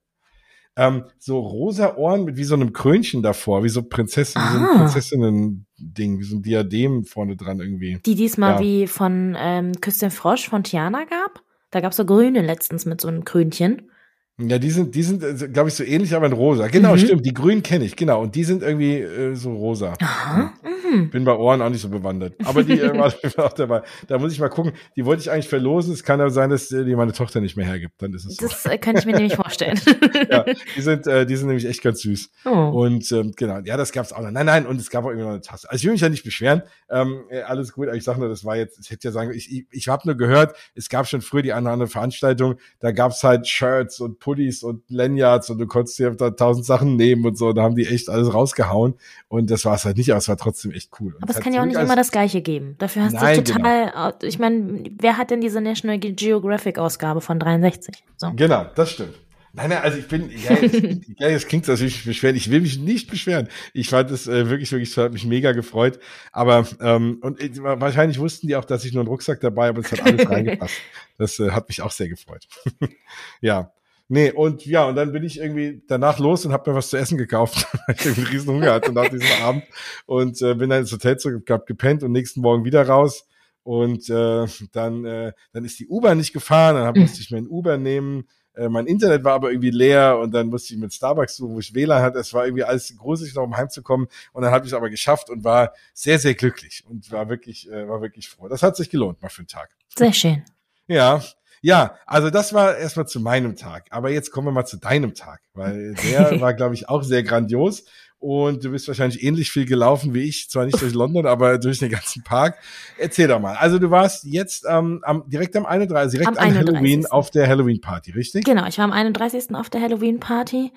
Ähm, 0.79 1.03
so 1.17 1.39
rosa 1.39 1.97
Ohren 1.97 2.23
mit 2.23 2.37
wie 2.37 2.43
so 2.45 2.55
einem 2.55 2.71
Krönchen 2.73 3.21
davor, 3.21 3.63
wie 3.63 3.69
so 3.69 3.83
Prinzessin, 3.83 4.41
wie 4.41 4.53
so 4.53 4.59
Ah. 4.59 4.71
ein 4.71 4.77
Prinzessinnen-Ding, 4.79 6.19
wie 6.19 6.23
so 6.23 6.37
ein 6.37 6.41
Diadem 6.41 7.03
vorne 7.03 7.35
dran 7.35 7.59
irgendwie. 7.59 7.99
Die 8.05 8.15
diesmal 8.15 8.53
Ja. 8.53 8.59
wie 8.61 8.87
von 8.87 9.35
ähm, 9.37 9.73
Küstin 9.81 10.11
Frosch 10.11 10.47
von 10.49 10.63
Tiana 10.63 11.03
gab? 11.05 11.41
Da 11.71 11.81
gab's 11.81 11.97
so 11.97 12.05
grüne 12.05 12.41
letztens 12.41 12.85
mit 12.85 13.01
so 13.01 13.07
einem 13.09 13.25
Krönchen. 13.25 13.91
Ja, 14.39 14.57
die 14.57 14.69
sind, 14.71 14.95
die 14.95 15.03
sind, 15.03 15.53
glaube 15.53 15.69
ich, 15.69 15.75
so 15.75 15.83
ähnlich, 15.83 16.15
aber 16.15 16.25
in 16.27 16.33
rosa. 16.33 16.67
Genau, 16.67 16.93
Mhm. 16.93 16.97
stimmt. 16.99 17.25
Die 17.25 17.33
grünen 17.33 17.61
kenne 17.63 17.85
ich, 17.85 17.95
genau. 17.95 18.21
Und 18.21 18.35
die 18.35 18.43
sind 18.43 18.63
irgendwie 18.63 18.97
äh, 18.99 19.35
so 19.35 19.53
rosa. 19.53 19.93
Aha. 20.01 20.53
Mhm. 20.91 21.09
Bin 21.11 21.23
bei 21.23 21.35
Ohren 21.35 21.61
auch 21.61 21.69
nicht 21.69 21.81
so 21.81 21.89
bewandert. 21.89 22.33
Aber 22.45 22.63
die 22.63 22.79
äh, 22.79 22.97
war 22.97 23.13
auch 23.45 23.53
dabei. 23.53 23.83
Da 24.07 24.17
muss 24.17 24.31
ich 24.33 24.39
mal 24.39 24.49
gucken. 24.49 24.71
Die 24.95 25.05
wollte 25.05 25.21
ich 25.21 25.29
eigentlich 25.29 25.47
verlosen. 25.49 25.93
Es 25.93 26.03
kann 26.03 26.19
aber 26.19 26.31
sein, 26.31 26.49
dass 26.49 26.71
äh, 26.71 26.83
die 26.85 26.95
meine 26.95 27.11
Tochter 27.13 27.41
nicht 27.41 27.57
mehr 27.57 27.65
hergibt. 27.65 28.01
Dann 28.01 28.13
ist 28.13 28.25
es 28.25 28.37
so. 28.37 28.47
Das 28.47 28.65
äh, 28.65 28.77
könnte 28.77 28.99
ich 29.01 29.05
mir 29.05 29.13
nämlich 29.13 29.35
vorstellen. 29.35 29.79
ja, 30.31 30.45
die 30.75 30.81
sind, 30.81 31.05
äh, 31.05 31.25
die 31.25 31.35
sind 31.35 31.47
nämlich 31.47 31.65
echt 31.65 31.83
ganz 31.83 32.01
süß. 32.01 32.29
oh. 32.45 32.49
Und 32.49 33.11
ähm, 33.11 33.33
genau, 33.35 33.59
ja, 33.65 33.77
das 33.77 33.91
gab's 33.91 34.11
auch 34.13 34.21
noch. 34.21 34.31
Nein, 34.31 34.45
nein, 34.45 34.65
und 34.65 34.79
es 34.79 34.89
gab 34.89 35.03
auch 35.03 35.09
irgendwie 35.09 35.25
noch 35.25 35.31
eine 35.33 35.41
Tasse. 35.41 35.69
Also 35.69 35.81
ich 35.81 35.85
will 35.85 35.91
mich 35.91 36.01
ja 36.01 36.09
nicht 36.09 36.23
beschweren. 36.23 36.63
Ähm, 36.89 37.23
äh, 37.29 37.41
alles 37.41 37.71
gut, 37.73 37.87
aber 37.87 37.97
ich 37.97 38.03
sage 38.03 38.19
nur, 38.19 38.29
das 38.29 38.43
war 38.43 38.55
jetzt, 38.57 38.79
ich 38.79 38.89
hätte 38.89 39.07
ja 39.09 39.11
sagen, 39.11 39.31
ich, 39.33 39.51
ich, 39.51 39.65
ich 39.69 39.87
habe 39.89 40.03
nur 40.07 40.15
gehört, 40.15 40.55
es 40.75 40.89
gab 40.89 41.07
schon 41.07 41.21
früher 41.21 41.41
die 41.43 41.53
eine 41.53 41.63
oder 41.65 41.73
andere 41.73 41.89
Veranstaltung, 41.89 42.55
da 42.79 42.91
gab's 42.91 43.23
halt 43.23 43.47
Shirts 43.47 43.99
und 43.99 44.19
Pullis 44.29 44.61
und 44.61 44.83
Lanyards 44.89 45.49
und 45.49 45.57
du 45.57 45.65
konntest 45.65 45.97
dir 45.97 46.11
da 46.11 46.29
tausend 46.29 46.63
Sachen 46.63 46.95
nehmen 46.95 47.25
und 47.25 47.35
so. 47.35 47.51
Da 47.51 47.63
haben 47.63 47.75
die 47.75 47.87
echt 47.87 48.09
alles 48.09 48.31
rausgehauen. 48.31 48.93
Und 49.27 49.49
das 49.49 49.65
war 49.65 49.73
es 49.73 49.85
halt 49.85 49.97
nicht, 49.97 50.11
aber 50.11 50.19
es 50.19 50.27
war 50.27 50.37
trotzdem 50.37 50.71
echt 50.71 50.91
cool. 50.99 51.15
Und 51.15 51.23
Aber 51.23 51.31
es 51.31 51.37
hat 51.37 51.43
kann 51.43 51.53
ja 51.53 51.61
auch 51.63 51.65
nicht 51.65 51.79
immer 51.79 51.95
das 51.95 52.11
Gleiche 52.11 52.41
geben. 52.41 52.75
Dafür 52.77 53.05
hast 53.05 53.13
Nein, 53.13 53.43
du 53.43 53.53
total, 53.53 54.13
ich 54.21 54.37
meine, 54.37 54.83
wer 54.99 55.17
hat 55.17 55.31
denn 55.31 55.41
diese 55.41 55.61
National 55.61 55.97
Geographic 55.97 56.77
Ausgabe 56.77 57.21
von 57.21 57.39
63? 57.39 58.03
So. 58.17 58.31
Genau, 58.35 58.67
das 58.75 58.91
stimmt. 58.91 59.15
Nein, 59.51 59.71
nein, 59.71 59.81
also 59.81 59.97
ich 59.97 60.07
bin, 60.07 60.29
ja, 60.29 60.53
jetzt, 60.61 61.09
ja, 61.17 61.27
jetzt 61.27 61.47
klingt 61.47 61.67
natürlich 61.67 62.05
beschweren. 62.05 62.35
Ich 62.35 62.51
will 62.51 62.61
mich 62.61 62.77
nicht 62.77 63.09
beschweren. 63.09 63.47
Ich 63.73 63.89
fand 63.89 64.11
es 64.11 64.27
äh, 64.27 64.47
wirklich, 64.47 64.71
wirklich, 64.71 64.95
hat 64.95 65.11
mich 65.11 65.25
mega 65.25 65.53
gefreut. 65.53 65.99
Aber 66.31 66.67
ähm, 66.81 67.17
und 67.21 67.41
äh, 67.41 67.51
wahrscheinlich 67.63 68.19
wussten 68.19 68.47
die 68.47 68.55
auch, 68.55 68.65
dass 68.65 68.85
ich 68.85 68.93
nur 68.93 69.01
einen 69.01 69.09
Rucksack 69.09 69.39
dabei 69.41 69.69
habe 69.69 69.79
und 69.79 69.85
es 69.85 69.91
hat 69.91 70.05
alles 70.05 70.29
reingepasst. 70.29 70.75
Das 71.17 71.39
äh, 71.39 71.49
hat 71.49 71.67
mich 71.67 71.81
auch 71.81 71.91
sehr 71.91 72.09
gefreut. 72.09 72.47
ja. 73.41 73.71
Nee, 74.11 74.31
und 74.31 74.65
ja, 74.65 74.85
und 74.85 74.95
dann 74.95 75.11
bin 75.11 75.23
ich 75.23 75.39
irgendwie 75.39 75.83
danach 75.87 76.17
los 76.17 76.43
und 76.43 76.51
habe 76.51 76.71
mir 76.71 76.75
was 76.75 76.89
zu 76.89 76.97
essen 76.97 77.17
gekauft, 77.17 77.67
weil 77.87 77.95
ich 77.95 78.05
irgendwie 78.05 78.21
einen 78.21 78.31
riesen 78.31 78.53
Hunger 78.55 78.73
hatte 78.73 78.91
nach 78.91 79.07
diesem 79.07 79.27
Abend. 79.43 79.63
Und 80.07 80.41
äh, 80.41 80.55
bin 80.55 80.69
dann 80.71 80.79
ins 80.79 80.91
Hotel 80.91 81.17
zurück, 81.17 81.49
hab 81.51 81.67
gepennt 81.67 82.01
und 82.03 82.11
nächsten 82.11 82.41
Morgen 82.41 82.65
wieder 82.65 82.87
raus. 82.87 83.27
Und 83.63 84.09
äh, 84.09 84.47
dann, 84.71 85.05
äh, 85.05 85.31
dann 85.53 85.63
ist 85.63 85.79
die 85.79 85.87
U-Bahn 85.87 86.17
nicht 86.17 86.33
gefahren, 86.33 86.75
dann 86.75 86.85
hab, 86.85 86.95
Mhm. 86.95 87.01
musste 87.03 87.21
ich 87.21 87.29
mir 87.29 87.37
ein 87.37 87.47
Uber 87.47 87.77
nehmen. 87.77 88.27
Äh, 88.55 88.67
mein 88.67 88.87
Internet 88.87 89.23
war 89.23 89.33
aber 89.33 89.51
irgendwie 89.51 89.69
leer 89.69 90.17
und 90.17 90.31
dann 90.33 90.47
musste 90.47 90.73
ich 90.73 90.79
mit 90.79 90.91
Starbucks 90.91 91.35
suchen, 91.35 91.53
wo 91.53 91.59
ich 91.59 91.75
WLAN 91.75 92.01
hatte. 92.01 92.17
Es 92.17 92.33
war 92.33 92.45
irgendwie 92.45 92.63
alles 92.63 92.97
gruselig, 92.97 93.35
noch 93.35 93.43
um 93.43 93.55
heimzukommen. 93.55 94.07
Und 94.33 94.41
dann 94.41 94.51
habe 94.51 94.65
ich 94.65 94.71
es 94.71 94.75
aber 94.75 94.89
geschafft 94.89 95.29
und 95.29 95.43
war 95.43 95.73
sehr, 95.93 96.17
sehr 96.17 96.33
glücklich 96.33 96.83
und 96.87 97.11
war 97.11 97.29
wirklich, 97.29 97.69
äh, 97.69 97.87
war 97.87 98.01
wirklich 98.01 98.27
froh. 98.27 98.47
Das 98.47 98.63
hat 98.63 98.75
sich 98.75 98.89
gelohnt, 98.89 99.21
mal 99.21 99.29
für 99.29 99.41
einen 99.41 99.47
Tag. 99.47 99.69
Sehr 99.95 100.13
schön. 100.13 100.43
Ja, 100.87 101.21
ja, 101.61 101.95
also 102.05 102.29
das 102.29 102.53
war 102.53 102.77
erstmal 102.77 103.07
zu 103.07 103.19
meinem 103.19 103.55
Tag. 103.55 103.87
Aber 103.89 104.09
jetzt 104.09 104.31
kommen 104.31 104.47
wir 104.47 104.51
mal 104.51 104.65
zu 104.65 104.77
deinem 104.77 105.13
Tag, 105.13 105.41
weil 105.53 105.95
der 105.95 106.39
war, 106.41 106.53
glaube 106.53 106.75
ich, 106.75 106.89
auch 106.89 107.03
sehr 107.03 107.23
grandios. 107.23 107.85
Und 108.21 108.65
du 108.65 108.71
bist 108.71 108.85
wahrscheinlich 108.89 109.23
ähnlich 109.23 109.49
viel 109.49 109.65
gelaufen 109.65 110.13
wie 110.13 110.23
ich, 110.23 110.49
zwar 110.49 110.65
nicht 110.65 110.81
durch 110.81 110.93
London, 110.93 111.25
aber 111.25 111.57
durch 111.57 111.79
den 111.79 111.89
ganzen 111.89 112.21
Park. 112.23 112.57
Erzähl 112.97 113.29
doch 113.29 113.39
mal. 113.39 113.55
Also 113.55 113.79
du 113.79 113.91
warst 113.91 114.25
jetzt 114.25 114.65
ähm, 114.69 114.99
am, 115.03 115.23
direkt 115.29 115.55
am 115.55 115.65
31. 115.65 116.19
direkt 116.19 116.37
Am 116.37 116.43
an 116.43 116.53
Halloween 116.53 117.05
31.. 117.05 117.11
auf 117.13 117.31
der 117.31 117.47
Halloween-Party, 117.47 118.11
richtig? 118.11 118.43
Genau, 118.43 118.67
ich 118.67 118.77
war 118.77 118.85
am 118.85 118.91
31. 118.91 119.55
auf 119.55 119.69
der 119.69 119.81
Halloween-Party 119.81 120.73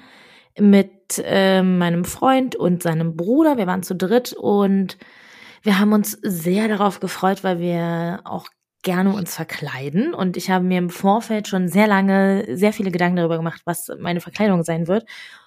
mit 0.60 1.20
ähm, 1.24 1.78
meinem 1.78 2.04
Freund 2.04 2.54
und 2.54 2.84
seinem 2.84 3.16
Bruder. 3.16 3.56
Wir 3.56 3.66
waren 3.66 3.82
zu 3.82 3.96
dritt 3.96 4.34
und 4.34 4.96
wir 5.62 5.80
haben 5.80 5.92
uns 5.92 6.18
sehr 6.22 6.68
darauf 6.68 7.00
gefreut, 7.00 7.42
weil 7.42 7.58
wir 7.58 8.20
auch 8.24 8.46
gerne 8.82 9.14
uns 9.14 9.34
verkleiden. 9.34 10.14
Und 10.14 10.36
ich 10.36 10.50
habe 10.50 10.64
mir 10.64 10.78
im 10.78 10.90
Vorfeld 10.90 11.48
schon 11.48 11.68
sehr 11.68 11.86
lange 11.86 12.56
sehr 12.56 12.72
viele 12.72 12.90
Gedanken 12.90 13.16
darüber 13.16 13.36
gemacht, 13.36 13.62
was 13.64 13.90
meine 13.98 14.20
Verkleidung 14.20 14.64
sein 14.64 14.88
wird. 14.88 15.04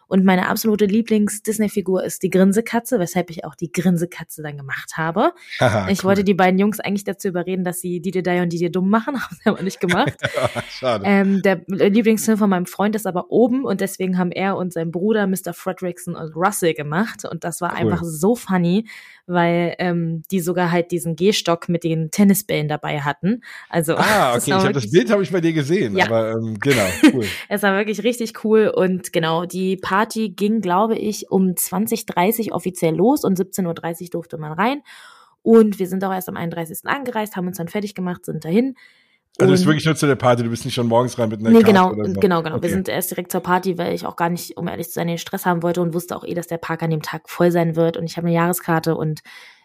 Und 0.07 0.25
meine 0.25 0.47
absolute 0.49 0.85
Lieblings-Disney-Figur 0.85 2.03
ist 2.03 2.23
die 2.23 2.29
Grinsekatze, 2.29 2.99
weshalb 2.99 3.29
ich 3.29 3.45
auch 3.45 3.55
die 3.55 3.71
Grinsekatze 3.71 4.41
dann 4.43 4.57
gemacht 4.57 4.93
habe. 4.95 5.33
Haha, 5.59 5.89
ich 5.89 5.99
cool. 5.99 6.09
wollte 6.09 6.23
die 6.23 6.33
beiden 6.33 6.59
Jungs 6.59 6.79
eigentlich 6.79 7.03
dazu 7.03 7.27
überreden, 7.27 7.63
dass 7.63 7.79
sie 7.79 7.99
die 8.01 8.11
die 8.11 8.19
und 8.39 8.49
die 8.49 8.57
dir 8.57 8.71
dumm 8.71 8.89
machen, 8.89 9.15
haben 9.21 9.35
sie 9.43 9.49
aber 9.49 9.61
nicht 9.63 9.79
gemacht. 9.79 10.13
Schade. 10.69 11.03
Ähm, 11.05 11.41
der 11.41 11.61
Lieblingsfilm 11.67 12.37
von 12.37 12.49
meinem 12.49 12.65
Freund 12.65 12.95
ist 12.95 13.07
aber 13.07 13.31
oben 13.31 13.65
und 13.65 13.81
deswegen 13.81 14.17
haben 14.17 14.31
er 14.31 14.57
und 14.57 14.73
sein 14.73 14.91
Bruder 14.91 15.27
Mr. 15.27 15.53
Fredrickson 15.53 16.15
und 16.15 16.35
Russell 16.35 16.73
gemacht 16.73 17.25
und 17.25 17.43
das 17.43 17.61
war 17.61 17.71
Cool. 17.71 17.77
einfach 17.77 18.03
so 18.03 18.35
funny, 18.35 18.87
weil 19.27 19.75
ähm, 19.79 20.23
die 20.31 20.39
sogar 20.39 20.71
halt 20.71 20.91
diesen 20.91 21.15
Gehstock 21.15 21.67
mit 21.67 21.83
den 21.83 22.11
Tennisbällen 22.11 22.67
dabei 22.67 23.01
hatten. 23.01 23.41
Also 23.69 23.95
ah, 23.95 24.33
das 24.35 24.43
okay, 24.47 24.57
ich 24.57 24.63
habe 24.63 24.73
das 24.73 24.91
Bild 24.91 25.09
habe 25.11 25.23
ich 25.23 25.31
bei 25.31 25.41
dir 25.41 25.53
gesehen, 25.53 25.95
Ja. 25.97 26.05
aber 26.05 26.31
ähm, 26.31 26.57
genau, 26.59 26.85
cool. 27.13 27.25
Es 27.49 27.63
war 27.63 27.75
wirklich 27.75 28.03
richtig 28.03 28.43
cool 28.43 28.67
und 28.67 29.11
genau, 29.13 29.45
die 29.45 29.77
Party 29.95 30.29
ging, 30.29 30.59
glaube 30.59 30.97
ich, 30.97 31.31
um 31.31 31.51
20.30 31.51 32.51
offiziell 32.51 32.93
los 32.95 33.23
und 33.23 33.39
17.30 33.39 34.03
Uhr 34.03 34.09
durfte 34.09 34.37
man 34.37 34.51
rein. 34.51 34.81
Und 35.41 35.79
wir 35.79 35.87
sind 35.87 36.03
auch 36.03 36.11
erst 36.11 36.27
am 36.27 36.35
31. 36.35 36.79
angereist, 36.83 37.37
haben 37.37 37.47
uns 37.47 37.57
dann 37.57 37.69
fertig 37.69 37.95
gemacht, 37.95 38.25
sind 38.25 38.43
dahin. 38.43 38.75
Also 39.39 39.51
das 39.51 39.61
ist 39.61 39.65
wirklich 39.65 39.85
nur 39.85 39.95
zu 39.95 40.05
der 40.05 40.15
Party, 40.15 40.43
du 40.43 40.49
bist 40.49 40.65
nicht 40.65 40.73
schon 40.73 40.87
morgens 40.87 41.17
rein 41.17 41.29
mit 41.29 41.39
einer 41.39 41.49
Nee, 41.49 41.61
Karte 41.61 41.71
genau, 41.71 41.89
so. 41.91 42.19
genau, 42.19 42.41
genau. 42.43 42.55
Okay. 42.57 42.63
Wir 42.63 42.69
sind 42.71 42.89
erst 42.89 43.11
direkt 43.11 43.31
zur 43.31 43.39
Party, 43.39 43.77
weil 43.77 43.93
ich 43.93 44.05
auch 44.05 44.17
gar 44.17 44.29
nicht, 44.29 44.57
um 44.57 44.67
ehrlich 44.67 44.87
zu 44.87 44.93
sein, 44.95 45.07
den 45.07 45.17
Stress 45.17 45.45
haben 45.45 45.63
wollte 45.63 45.81
und 45.81 45.93
wusste 45.93 46.17
auch 46.17 46.25
eh, 46.25 46.33
dass 46.33 46.47
der 46.47 46.57
Park 46.57 46.83
an 46.83 46.89
dem 46.89 47.01
Tag 47.01 47.29
voll 47.29 47.51
sein 47.51 47.77
wird. 47.77 47.95
Und 47.95 48.03
ich 48.03 48.17
habe 48.17 48.27
eine 48.27 48.35
Jahreskarte 48.35 48.97
und 48.97 49.21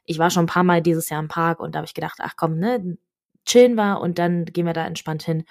ich 0.07 0.18
war 0.18 0.31
schon 0.31 0.45
ein 0.45 0.49
paar 0.49 0.64
Mal 0.64 0.81
dieses 0.81 1.09
Jahr 1.09 1.20
im 1.20 1.28
Park 1.28 1.59
und 1.59 1.74
da 1.74 1.78
habe 1.78 1.87
ich 1.87 1.95
gedacht, 1.95 2.18
ach 2.20 2.35
komm, 2.37 2.59
ne, 2.59 2.99
chillen 3.47 3.74
wir 3.74 4.01
und 4.01 4.20
dann 4.20 4.45
gehen 4.45 4.66
wir 4.66 4.74
da 4.74 4.87
entspannt 4.87 5.24
hin. 5.24 5.43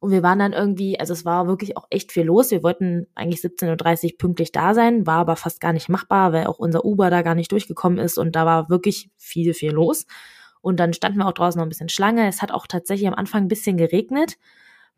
Und 0.00 0.10
wir 0.12 0.22
waren 0.22 0.38
dann 0.38 0.54
irgendwie, 0.54 0.98
also 0.98 1.12
es 1.12 1.26
war 1.26 1.46
wirklich 1.46 1.76
auch 1.76 1.86
echt 1.90 2.10
viel 2.10 2.24
los. 2.24 2.50
Wir 2.50 2.62
wollten 2.62 3.06
eigentlich 3.14 3.40
17.30 3.42 4.12
Uhr 4.12 4.18
pünktlich 4.18 4.50
da 4.50 4.72
sein, 4.74 5.06
war 5.06 5.18
aber 5.18 5.36
fast 5.36 5.60
gar 5.60 5.74
nicht 5.74 5.90
machbar, 5.90 6.32
weil 6.32 6.46
auch 6.46 6.58
unser 6.58 6.86
Uber 6.86 7.10
da 7.10 7.20
gar 7.20 7.34
nicht 7.34 7.52
durchgekommen 7.52 7.98
ist 7.98 8.16
und 8.16 8.34
da 8.34 8.46
war 8.46 8.70
wirklich 8.70 9.10
viel, 9.18 9.52
viel 9.52 9.72
los. 9.72 10.06
Und 10.62 10.80
dann 10.80 10.94
standen 10.94 11.18
wir 11.18 11.26
auch 11.26 11.32
draußen 11.32 11.58
noch 11.58 11.66
ein 11.66 11.70
bisschen 11.70 11.90
Schlange. 11.90 12.26
Es 12.28 12.40
hat 12.40 12.50
auch 12.50 12.66
tatsächlich 12.66 13.08
am 13.08 13.14
Anfang 13.14 13.42
ein 13.44 13.48
bisschen 13.48 13.76
geregnet, 13.76 14.36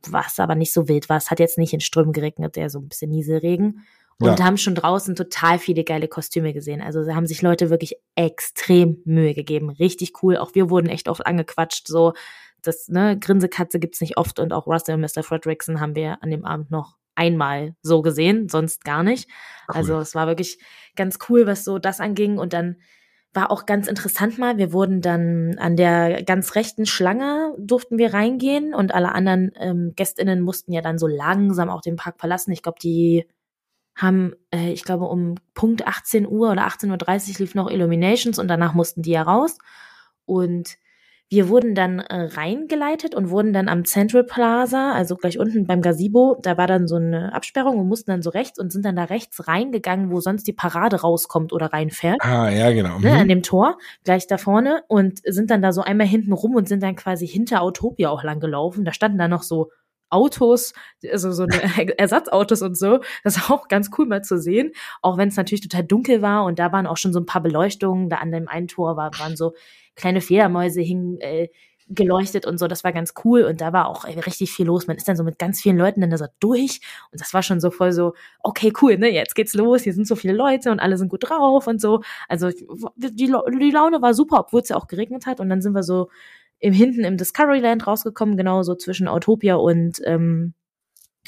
was 0.09 0.39
aber 0.41 0.55
nicht 0.55 0.73
so 0.73 0.89
wild 0.89 1.09
war. 1.09 1.17
Es 1.17 1.31
hat 1.31 1.41
jetzt 1.41 1.59
nicht 1.59 1.73
in 1.73 1.81
Strömen 1.81 2.13
geregnet, 2.13 2.57
eher 2.57 2.71
so 2.71 2.79
ein 2.79 2.89
bisschen 2.89 3.11
Nieselregen. 3.11 3.85
Und 4.21 4.39
Ja. 4.39 4.45
haben 4.45 4.57
schon 4.57 4.75
draußen 4.77 5.17
total 5.17 5.59
viele 5.59 5.83
geile 5.83 6.07
Kostüme 6.07 6.53
gesehen. 6.53 6.81
Also 6.81 7.05
da 7.05 7.15
haben 7.17 7.27
sich 7.27 7.43
Leute 7.43 7.71
wirklich 7.71 7.97
extrem 8.15 9.01
Mühe 9.05 9.35
gegeben. 9.35 9.71
Richtig 9.71 10.23
cool. 10.23 10.37
Auch 10.37 10.55
wir 10.55 10.71
wurden 10.71 10.89
echt 10.89 11.09
oft 11.09 11.27
angequatscht. 11.27 11.89
So, 11.89 12.13
das, 12.63 12.89
ne, 12.89 13.19
Grinsekatze 13.19 13.79
gibt's 13.79 14.01
nicht 14.01 14.17
oft 14.17 14.39
und 14.39 14.53
auch 14.53 14.67
Russell 14.67 14.95
und 14.95 15.01
Mr. 15.01 15.23
Fredrickson 15.23 15.81
haben 15.81 15.95
wir 15.95 16.23
an 16.23 16.31
dem 16.31 16.45
Abend 16.45 16.71
noch 16.71 16.97
einmal 17.15 17.75
so 17.83 18.03
gesehen, 18.03 18.49
sonst 18.49 18.85
gar 18.85 19.03
nicht. 19.03 19.29
Cool. 19.69 19.77
Also 19.77 19.99
es 19.99 20.15
war 20.15 20.27
wirklich 20.27 20.59
ganz 20.97 21.19
cool, 21.29 21.47
was 21.47 21.65
so 21.65 21.79
das 21.79 22.01
anging. 22.01 22.39
Und 22.39 22.53
dann 22.53 22.77
war 23.35 23.51
auch 23.51 23.67
ganz 23.67 23.89
interessant 23.89 24.39
mal, 24.39 24.59
wir 24.59 24.73
wurden 24.73 25.01
dann 25.01 25.57
an 25.59 25.77
der 25.77 26.23
ganz 26.23 26.55
rechten 26.55 26.85
Schlange 26.85 27.55
durften 27.59 27.99
wir 27.99 28.13
reingehen 28.13 28.75
und 28.75 28.95
alle 28.95 29.13
anderen 29.13 29.53
ähm, 29.57 29.93
GästInnen 29.97 30.43
mussten 30.43 30.73
ja 30.73 30.83
dann 30.83 30.99
so 30.99 31.07
langsam 31.07 31.71
auch 31.71 31.81
den 31.81 31.97
Park 31.97 32.19
verlassen. 32.19 32.53
Ich 32.53 32.63
glaube, 32.63 32.79
die 32.83 33.27
haben, 33.97 34.35
äh, 34.53 34.71
ich 34.73 34.85
glaube, 34.85 35.07
um 35.07 35.37
Punkt 35.55 35.87
18 35.87 36.27
Uhr 36.27 36.51
oder 36.51 36.67
18.30 36.67 37.31
Uhr 37.31 37.39
lief 37.39 37.55
noch 37.55 37.71
Illuminations 37.71 38.39
und 38.39 38.49
danach 38.49 38.75
mussten 38.75 39.03
die 39.03 39.13
ja 39.13 39.23
raus. 39.23 39.59
Und 40.27 40.77
wir 41.33 41.49
wurden 41.49 41.75
dann 41.75 41.99
äh, 42.01 42.29
reingeleitet 42.35 43.15
und 43.15 43.31
wurden 43.31 43.55
dann 43.55 43.71
am 43.71 43.87
Central 43.87 44.23
Plaza, 44.23 44.93
also 44.93 45.17
gleich 45.17 45.39
unten 45.39 45.67
beim 45.67 45.81
Gazebo, 45.81 46.37
da 46.43 46.59
war 46.59 46.67
dann 46.67 46.87
so 46.87 46.97
eine 46.97 47.33
Absperrung 47.33 47.79
und 47.79 47.89
mussten 47.89 48.11
dann 48.11 48.21
so 48.21 48.29
rechts 48.29 48.59
und 48.59 48.71
sind 48.71 48.85
dann 48.85 48.97
da 48.97 49.05
rechts 49.05 49.49
reingegangen, 49.49 50.11
wo 50.11 50.21
sonst 50.21 50.47
die 50.47 50.53
Parade 50.53 51.01
rauskommt 51.01 51.55
oder 51.55 51.73
reinfährt 51.73 52.19
Ah, 52.21 52.51
ja, 52.51 52.71
genau. 52.73 52.99
ne, 52.99 53.13
an 53.13 53.25
Mhm. 53.25 53.29
dem 53.29 53.43
Tor, 53.43 53.79
gleich 54.05 54.27
da 54.27 54.37
vorne 54.37 54.83
und 54.89 55.21
sind 55.25 55.51
dann 55.51 55.63
da 55.63 55.73
so 55.73 55.81
einmal 55.81 56.07
hinten 56.07 56.35
rum 56.35 56.55
und 56.55 56.69
sind 56.69 56.83
dann 56.83 56.97
quasi 56.97 57.27
hinter 57.27 57.63
Autopia 57.63 58.11
auch 58.11 58.23
lang 58.25 58.39
gelaufen. 58.39 58.85
Da 58.85 58.93
standen 58.93 59.17
da 59.17 59.27
noch 59.27 59.43
so 59.43 59.71
Autos, 60.11 60.75
also 61.11 61.33
so 61.33 61.45
eine 61.45 61.53
Ersatzautos 61.99 62.61
und 62.61 62.77
so. 62.77 63.01
Das 63.25 63.39
war 63.49 63.57
auch 63.57 63.69
ganz 63.69 63.89
cool 63.97 64.05
mal 64.05 64.21
zu 64.23 64.37
sehen, 64.39 64.73
auch 65.01 65.17
wenn 65.17 65.29
es 65.29 65.37
natürlich 65.37 65.63
total 65.67 65.85
dunkel 65.85 66.21
war 66.21 66.45
und 66.45 66.59
da 66.59 66.71
waren 66.73 66.87
auch 66.87 66.99
schon 66.99 67.15
so 67.15 67.21
ein 67.21 67.25
paar 67.25 67.43
Beleuchtungen. 67.43 68.11
Da 68.11 68.17
an 68.19 68.31
dem 68.31 68.47
einen 68.49 68.69
Tor 68.69 68.99
war, 68.99 69.11
waren 69.19 69.35
so 69.35 69.55
kleine 69.95 70.21
Fledermäuse 70.21 70.81
hingen 70.81 71.21
äh, 71.21 71.49
geleuchtet 71.89 72.47
und 72.47 72.59
so. 72.59 72.69
Das 72.69 72.85
war 72.85 72.93
ganz 72.93 73.13
cool 73.25 73.43
und 73.43 73.61
da 73.61 73.73
war 73.73 73.89
auch 73.89 74.05
ey, 74.05 74.19
richtig 74.19 74.53
viel 74.53 74.67
los. 74.67 74.87
Man 74.87 74.97
ist 74.97 75.09
dann 75.09 75.17
so 75.17 75.25
mit 75.25 75.39
ganz 75.39 75.61
vielen 75.61 75.77
Leuten 75.77 76.01
dann 76.01 76.11
da 76.11 76.19
so 76.19 76.27
durch 76.41 76.81
und 77.11 77.21
das 77.21 77.35
war 77.35 77.43
schon 77.43 77.61
so 77.61 77.71
voll 77.71 77.93
so, 77.93 78.15
okay, 78.43 78.73
cool, 78.81 78.97
ne, 78.99 79.09
jetzt 79.13 79.35
geht's 79.35 79.55
los, 79.55 79.83
hier 79.83 79.93
sind 79.93 80.07
so 80.07 80.17
viele 80.17 80.33
Leute 80.35 80.71
und 80.71 80.81
alle 80.81 80.97
sind 80.97 81.09
gut 81.09 81.29
drauf 81.29 81.67
und 81.67 81.81
so. 81.81 82.03
Also 82.29 82.51
die, 82.97 83.17
die 83.17 83.71
Laune 83.71 84.01
war 84.01 84.15
super, 84.15 84.41
obwohl 84.41 84.61
es 84.61 84.69
ja 84.69 84.77
auch 84.77 84.87
geregnet 84.87 85.27
hat 85.27 85.41
und 85.41 85.49
dann 85.51 85.61
sind 85.63 85.75
wir 85.75 85.83
so 85.83 86.09
im 86.61 86.73
hinten 86.73 87.05
im 87.05 87.17
Discoveryland 87.17 87.87
rausgekommen, 87.87 88.37
genau 88.37 88.63
so 88.63 88.75
zwischen 88.77 89.09
Autopia 89.09 89.57
und 89.57 90.01
ähm, 90.07 90.55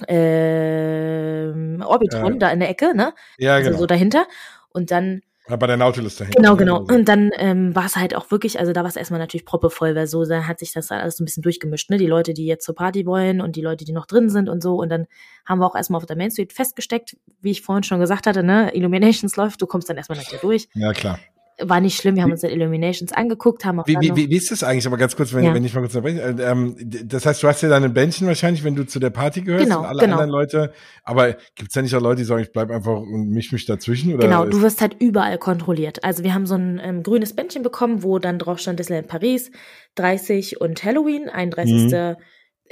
ähm, 0.09 1.83
Orbitron, 1.87 2.35
Äh, 2.37 2.39
da 2.39 2.51
in 2.51 2.61
der 2.61 2.71
Ecke, 2.71 2.95
ne? 2.95 3.15
Ja, 3.39 3.55
Also 3.55 3.71
genau. 3.71 3.81
so 3.81 3.87
dahinter. 3.87 4.27
Und 4.71 4.91
dann 4.91 5.23
bei 5.47 5.66
der 5.66 5.76
Nautilus 5.76 6.16
dahinter. 6.16 6.40
Genau, 6.40 6.57
genau. 6.57 6.80
Also, 6.80 6.95
Und 6.95 7.09
dann 7.09 7.30
ähm, 7.36 7.74
war 7.74 7.84
es 7.84 7.97
halt 7.97 8.14
auch 8.14 8.30
wirklich, 8.30 8.59
also 8.59 8.72
da 8.72 8.80
war 8.80 8.88
es 8.88 8.97
erstmal 8.97 9.20
natürlich 9.20 9.45
proppevoll, 9.45 9.95
weil 9.95 10.07
so 10.07 10.24
da 10.24 10.47
hat 10.47 10.59
sich 10.59 10.72
das 10.72 10.90
alles 10.90 11.18
so 11.18 11.22
ein 11.22 11.26
bisschen 11.26 11.42
durchgemischt, 11.42 11.90
ne? 11.90 11.99
Die 11.99 12.07
Leute, 12.07 12.32
die 12.32 12.47
jetzt 12.47 12.64
zur 12.64 12.74
Party 12.74 13.05
wollen 13.05 13.40
und 13.40 13.57
die 13.57 13.61
Leute, 13.61 13.84
die 13.84 13.92
noch 13.92 14.07
drin 14.07 14.30
sind 14.30 14.49
und 14.49 14.62
so. 14.62 14.76
Und 14.76 14.88
dann 14.88 15.07
haben 15.45 15.59
wir 15.59 15.66
auch 15.66 15.76
erstmal 15.76 15.99
auf 15.99 16.07
der 16.07 16.16
Main 16.16 16.30
Street 16.30 16.53
festgesteckt, 16.53 17.16
wie 17.42 17.51
ich 17.51 17.61
vorhin 17.61 17.82
schon 17.82 18.01
gesagt 18.01 18.26
hatte, 18.26 18.42
ne? 18.42 18.74
Illuminations 18.74 19.36
läuft, 19.36 19.61
du 19.61 19.66
kommst 19.66 19.90
dann 19.90 19.99
erstmal 19.99 20.18
nicht 20.18 20.42
durch. 20.42 20.68
ja, 20.74 20.92
klar. 20.92 21.18
War 21.61 21.81
nicht 21.81 21.97
schlimm, 21.97 22.17
wir 22.17 22.23
haben 22.25 22.33
uns 22.33 22.41
dann 22.41 22.51
Illuminations 22.51 23.13
angeguckt, 23.13 23.65
haben 23.65 23.79
auch 23.79 23.87
Wie, 23.87 23.97
wie, 24.01 24.29
wie, 24.31 24.37
ist 24.37 24.51
das 24.51 24.65
eigentlich? 24.65 24.87
Aber 24.87 24.97
ganz 24.97 25.15
kurz, 25.15 25.33
wenn, 25.33 25.45
Ja. 25.45 25.55
wenn 25.55 25.65
ich 25.65 25.73
mal 25.73 25.83
kurz 25.83 25.95
unterbreche. 25.95 26.21
Äh, 26.21 26.51
Ähm, 26.51 26.77
das 27.05 27.27
heißt, 27.27 27.43
du 27.43 27.49
hast 27.49 27.63
ja 27.63 27.69
dann 27.69 27.85
ein 27.85 27.95
Bändchen 27.95 28.27
wahrscheinlich, 28.27 28.65
wenn 28.65 28.75
du 28.75 28.85
zu 28.85 28.99
der 28.99 29.11
Party 29.11 29.43
gehörst 29.43 29.67
Genau, 29.67 29.81
und 29.81 29.87
alle 29.87 30.01
genau. 30.01 30.15
anderen 30.15 30.31
Leute. 30.31 30.73
Aber 31.05 31.37
gibt's 31.55 31.75
ja 31.75 31.83
nicht 31.83 31.95
auch 31.95 32.01
Leute, 32.01 32.23
die 32.23 32.25
sagen, 32.25 32.43
ich 32.43 32.51
bleib 32.53 32.71
einfach 32.71 32.97
und 32.99 33.29
misch 33.31 33.53
mich 33.53 33.67
dazwischen? 33.67 34.13
Oder 34.15 34.25
Genau, 34.25 34.45
du 34.47 34.63
wirst 34.63 34.81
halt 34.81 34.97
überall 35.01 35.39
kontrolliert. 35.39 36.03
Also 36.03 36.25
wir 36.25 36.35
haben 36.35 36.47
so 36.47 36.55
ein 36.57 36.81
ähm, 36.83 37.03
grünes 37.03 37.35
Bändchen 37.35 37.63
bekommen, 37.63 38.03
wo 38.03 38.19
dann 38.19 38.39
drauf 38.39 38.59
stand 38.59 38.79
Disneyland 38.81 39.07
Paris, 39.07 39.51
30 39.95 40.61
und 40.61 40.83
Halloween, 40.83 41.29
31. 41.29 42.17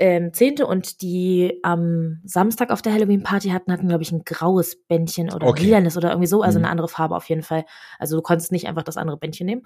Ähm, 0.02 0.32
10. 0.32 0.64
und 0.64 1.00
die 1.00 1.60
am 1.62 2.20
Samstag 2.24 2.70
auf 2.70 2.82
der 2.82 2.92
Halloween-Party 2.92 3.50
hatten, 3.50 3.70
hatten, 3.72 3.86
glaube 3.86 4.02
ich, 4.02 4.10
ein 4.10 4.24
graues 4.24 4.74
Bändchen 4.88 5.30
oder 5.32 5.46
Okay. 5.46 5.62
lilanes 5.64 5.96
oder 5.96 6.10
irgendwie 6.10 6.26
so, 6.26 6.42
also 6.42 6.58
Mhm. 6.58 6.64
eine 6.64 6.72
andere 6.72 6.88
Farbe 6.88 7.14
auf 7.14 7.28
jeden 7.28 7.42
Fall. 7.42 7.64
Also 8.00 8.16
du 8.16 8.22
konntest 8.22 8.50
nicht 8.50 8.66
einfach 8.66 8.82
das 8.82 8.96
andere 8.96 9.16
Bändchen 9.16 9.46
nehmen. 9.46 9.62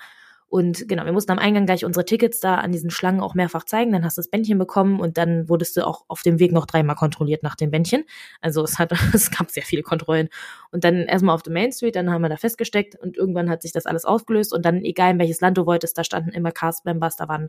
Und 0.49 0.87
genau, 0.89 1.05
wir 1.07 1.13
mussten 1.13 1.33
am 1.33 1.39
Eingang 1.39 1.65
gleich 1.67 1.85
unsere 1.87 2.05
Tickets 2.05 2.39
da 2.39 2.57
an 2.57 2.71
diesen 2.71 2.91
Schlangen 2.91 3.21
auch 3.21 3.35
mehrfach 3.35 3.65
zeigen. 3.65 3.93
Dann 3.93 4.05
hast 4.05 4.17
du 4.19 4.21
das 4.21 4.29
Bändchen 4.31 4.59
bekommen 4.59 5.01
und 5.01 5.17
dann 5.19 5.49
wurdest 5.49 5.77
du 5.77 5.85
auch 5.87 6.05
auf 6.07 6.23
dem 6.23 6.39
Weg 6.39 6.53
noch 6.53 6.67
dreimal 6.67 6.95
kontrolliert 6.97 7.43
nach 7.43 7.57
dem 7.57 7.71
Bändchen. 7.71 8.05
Also 8.43 8.63
es 8.63 8.79
hat, 8.79 8.93
es 9.15 9.31
gab 9.31 9.51
sehr 9.51 9.65
viele 9.65 9.83
Kontrollen. 9.83 10.29
Und 10.71 10.85
dann 10.85 10.97
erstmal 11.07 11.35
auf 11.35 11.43
der 11.43 11.53
Main 11.55 11.73
Street, 11.73 11.97
dann 11.97 12.11
haben 12.13 12.21
wir 12.23 12.29
da 12.29 12.37
festgesteckt 12.37 12.95
und 12.95 13.17
irgendwann 13.17 13.49
hat 13.51 13.63
sich 13.63 13.73
das 13.73 13.87
alles 13.87 14.05
aufgelöst 14.05 14.53
und 14.53 14.65
dann, 14.67 14.83
egal 14.85 15.13
in 15.13 15.19
welches 15.19 15.41
Land 15.41 15.57
du 15.59 15.65
wolltest, 15.67 15.97
da 15.99 16.05
standen 16.05 16.31
immer 16.31 16.53
Cast-Members, 16.53 17.17
da 17.17 17.27
waren 17.27 17.49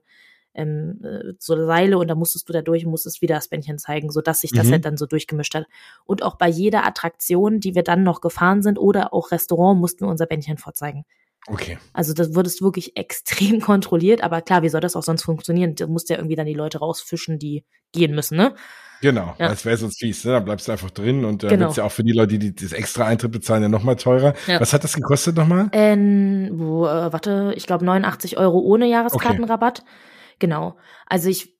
ähm, 0.53 0.99
äh, 1.03 1.33
so 1.39 1.55
Seile 1.65 1.97
und 1.97 2.07
da 2.07 2.15
musstest 2.15 2.47
du 2.49 2.53
da 2.53 2.61
durch 2.61 2.85
und 2.85 2.91
musstest 2.91 3.21
wieder 3.21 3.35
das 3.35 3.47
Bändchen 3.47 3.77
zeigen, 3.77 4.09
sodass 4.11 4.41
sich 4.41 4.51
das 4.51 4.67
Mhm. 4.67 4.71
halt 4.73 4.85
dann 4.85 4.97
so 4.97 5.05
durchgemischt 5.05 5.53
hat. 5.55 5.65
Und 6.05 6.23
auch 6.23 6.35
bei 6.37 6.47
jeder 6.49 6.85
Attraktion, 6.85 7.59
die 7.59 7.75
wir 7.75 7.83
dann 7.83 8.03
noch 8.03 8.21
gefahren 8.21 8.61
sind 8.61 8.77
oder 8.79 9.13
auch 9.13 9.31
Restaurant, 9.31 9.79
mussten 9.79 10.05
wir 10.05 10.09
unser 10.09 10.25
Bändchen 10.25 10.57
vorzeigen. 10.57 11.05
Okay. 11.49 11.77
Also 11.93 12.13
das 12.13 12.35
wurdest 12.35 12.61
wirklich 12.61 12.97
extrem 12.97 13.61
kontrolliert, 13.61 14.21
aber 14.21 14.41
klar, 14.41 14.63
wie 14.63 14.69
soll 14.69 14.81
das 14.81 14.95
auch 14.95 15.03
sonst 15.03 15.23
funktionieren? 15.23 15.75
Du 15.75 15.87
musst 15.87 16.09
ja 16.09 16.17
irgendwie 16.17 16.35
dann 16.35 16.47
die 16.47 16.53
Leute 16.53 16.79
rausfischen, 16.79 17.39
die 17.39 17.63
gehen 17.93 18.13
müssen, 18.15 18.35
ne? 18.37 18.53
Genau, 18.99 19.35
Ja. 19.37 19.49
das 19.49 19.63
wäre 19.63 19.77
sonst 19.77 19.99
fies, 19.99 20.25
ne? 20.25 20.31
Dann 20.31 20.45
bleibst 20.45 20.67
du 20.67 20.71
einfach 20.71 20.89
drin 20.89 21.23
und 21.23 21.43
äh, 21.43 21.49
Genau. 21.49 21.65
wird's 21.65 21.75
ja 21.77 21.83
auch 21.83 21.91
für 21.91 22.03
die 22.03 22.13
Leute, 22.13 22.39
die 22.39 22.55
das 22.55 22.71
extra 22.71 23.05
Eintritt 23.05 23.31
bezahlen, 23.31 23.61
ja 23.61 23.69
nochmal 23.69 23.95
teurer. 23.95 24.33
Ja. 24.47 24.59
Was 24.59 24.73
hat 24.73 24.83
das 24.83 24.93
gekostet 24.95 25.35
nochmal? 25.37 25.69
Ähm, 25.71 26.49
wo, 26.53 26.87
äh, 26.87 27.13
warte, 27.13 27.53
ich 27.55 27.67
glaube 27.67 27.85
89 27.85 28.37
Euro 28.39 28.57
ohne 28.59 28.87
Jahreskartenrabatt. 28.87 29.83
Genau. 30.39 30.75
Also 31.07 31.29
ich 31.29 31.53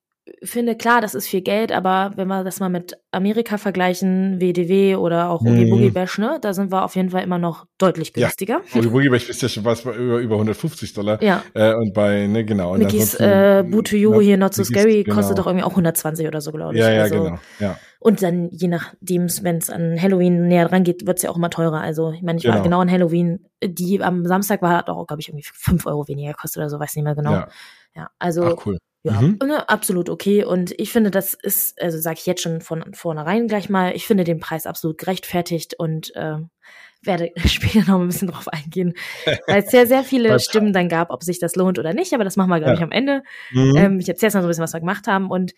finde, 0.44 0.76
klar, 0.76 1.00
das 1.00 1.16
ist 1.16 1.26
viel 1.26 1.40
Geld, 1.42 1.72
aber 1.72 2.12
wenn 2.18 2.28
wir 2.28 2.44
das 2.44 2.60
mal 2.60 2.68
mit 2.68 2.98
Amerika 3.12 3.58
vergleichen, 3.58 4.42
WDW 4.42 4.96
oder 4.98 5.30
auch 5.30 5.40
Oogie 5.40 5.64
Mhm. 5.66 5.70
Boogie 5.70 5.90
Bash, 5.90 6.18
ne, 6.18 6.38
da 6.42 6.54
sind 6.54 6.70
wir 6.70 6.84
auf 6.84 6.98
jeden 6.98 7.12
Fall 7.12 7.24
immer 7.24 7.38
noch 7.38 7.66
deutlich 7.78 8.12
Ja. 8.14 8.28
günstiger. 8.28 8.60
Boogie 8.74 8.90
Boogie, 8.90 9.16
ich 9.16 9.30
wisst 9.30 9.42
ja 9.42 9.48
schon 9.48 9.64
was 9.64 9.84
bei 9.84 9.96
über, 9.96 10.18
über 10.20 10.36
150 10.36 10.94
Dollar. 10.94 11.24
Ja. 11.24 11.44
Äh, 11.54 11.74
und 11.76 11.94
bei, 11.94 12.28
ne, 12.28 12.44
genau. 12.44 12.74
Und 12.74 12.80
Mickey's 12.80 13.16
äh, 13.16 13.64
Boo 13.66 13.82
to 13.82 13.96
You 13.96 14.16
Ja, 14.16 14.20
hier, 14.20 14.38
Not 14.38 14.54
So 14.54 14.64
Mickey's, 14.64 14.82
Scary, 14.82 15.04
genau. 15.04 15.16
kostet 15.16 15.38
doch 15.40 15.48
irgendwie 15.48 15.64
auch 15.64 15.72
120 15.72 16.28
oder 16.28 16.42
so, 16.42 16.52
glaube 16.52 16.74
ich. 16.74 16.80
Ja, 16.82 16.92
ja, 16.92 17.04
also, 17.04 17.24
genau. 17.24 17.40
Ja. 17.60 17.80
Und 18.00 18.22
dann, 18.22 18.50
je 18.52 18.68
nachdem, 18.68 19.28
wenn 19.44 19.58
es 19.58 19.70
an 19.70 20.00
Halloween 20.00 20.50
näher 20.50 20.68
dran 20.68 20.84
geht, 20.84 21.08
wird's 21.08 21.22
ja 21.24 21.30
auch 21.30 21.38
immer 21.38 21.50
teurer. 21.50 21.80
Also, 21.80 22.12
ich 22.12 22.22
meine, 22.22 22.38
ich 22.38 22.46
war 22.46 22.52
Genau. 22.56 22.64
genau 22.64 22.80
an 22.82 22.92
Halloween, 22.92 23.46
die 23.64 24.04
am 24.04 24.26
Samstag 24.26 24.62
war, 24.62 24.76
hat 24.78 24.90
auch, 24.90 25.08
glaube 25.08 25.22
ich, 25.22 25.30
irgendwie 25.30 25.48
5 25.54 25.86
Euro 25.86 26.06
weniger 26.10 26.34
gekostet 26.34 26.58
oder 26.60 26.70
so, 26.70 26.80
weiß 26.82 26.96
nicht 26.98 27.06
mehr 27.06 27.16
genau. 27.16 27.32
ja. 27.32 27.48
Ja, 27.98 28.10
also 28.20 28.44
Ach, 28.46 28.66
cool. 28.66 28.78
ja, 29.04 29.20
Mhm. 29.22 29.40
ne, 29.44 29.68
absolut 29.70 30.10
okay. 30.10 30.44
Und 30.46 30.72
ich 30.80 30.92
finde, 30.92 31.10
das 31.12 31.34
ist, 31.34 31.82
also 31.82 31.98
sage 31.98 32.18
ich 32.20 32.26
jetzt 32.28 32.42
schon 32.44 32.62
von 32.62 32.94
vornherein 32.94 33.48
gleich 33.48 33.70
mal, 33.70 33.96
ich 33.96 34.06
finde 34.06 34.24
den 34.24 34.40
Preis 34.40 34.68
absolut 34.68 35.00
gerechtfertigt 35.00 35.74
und 35.80 36.12
ähm, 36.16 36.50
werde 37.02 37.32
später 37.46 37.90
noch 37.92 38.00
ein 38.00 38.08
bisschen 38.08 38.28
drauf 38.28 38.48
eingehen, 38.50 38.94
weil 39.48 39.64
es 39.64 39.72
sehr, 39.72 39.88
sehr 39.88 40.04
viele 40.04 40.40
Stimmen 40.40 40.74
dann 40.74 40.90
gab, 40.90 41.10
ob 41.12 41.24
sich 41.24 41.40
das 41.40 41.56
lohnt 41.56 41.80
oder 41.80 41.94
nicht. 41.94 42.14
Aber 42.14 42.24
das 42.24 42.36
machen 42.38 42.50
wir, 42.50 42.60
glaube 42.60 42.74
Ja. 42.74 42.78
ich, 42.78 42.84
am 42.84 42.92
Ende. 42.92 43.24
Mhm. 43.52 43.76
Ähm, 43.76 44.00
ich 44.00 44.08
erzähle 44.10 44.28
jetzt 44.28 44.34
mal 44.36 44.42
so 44.42 44.48
ein 44.48 44.50
bisschen, 44.50 44.64
was 44.64 44.74
wir 44.74 44.80
gemacht 44.80 45.08
haben. 45.08 45.32
Und 45.32 45.54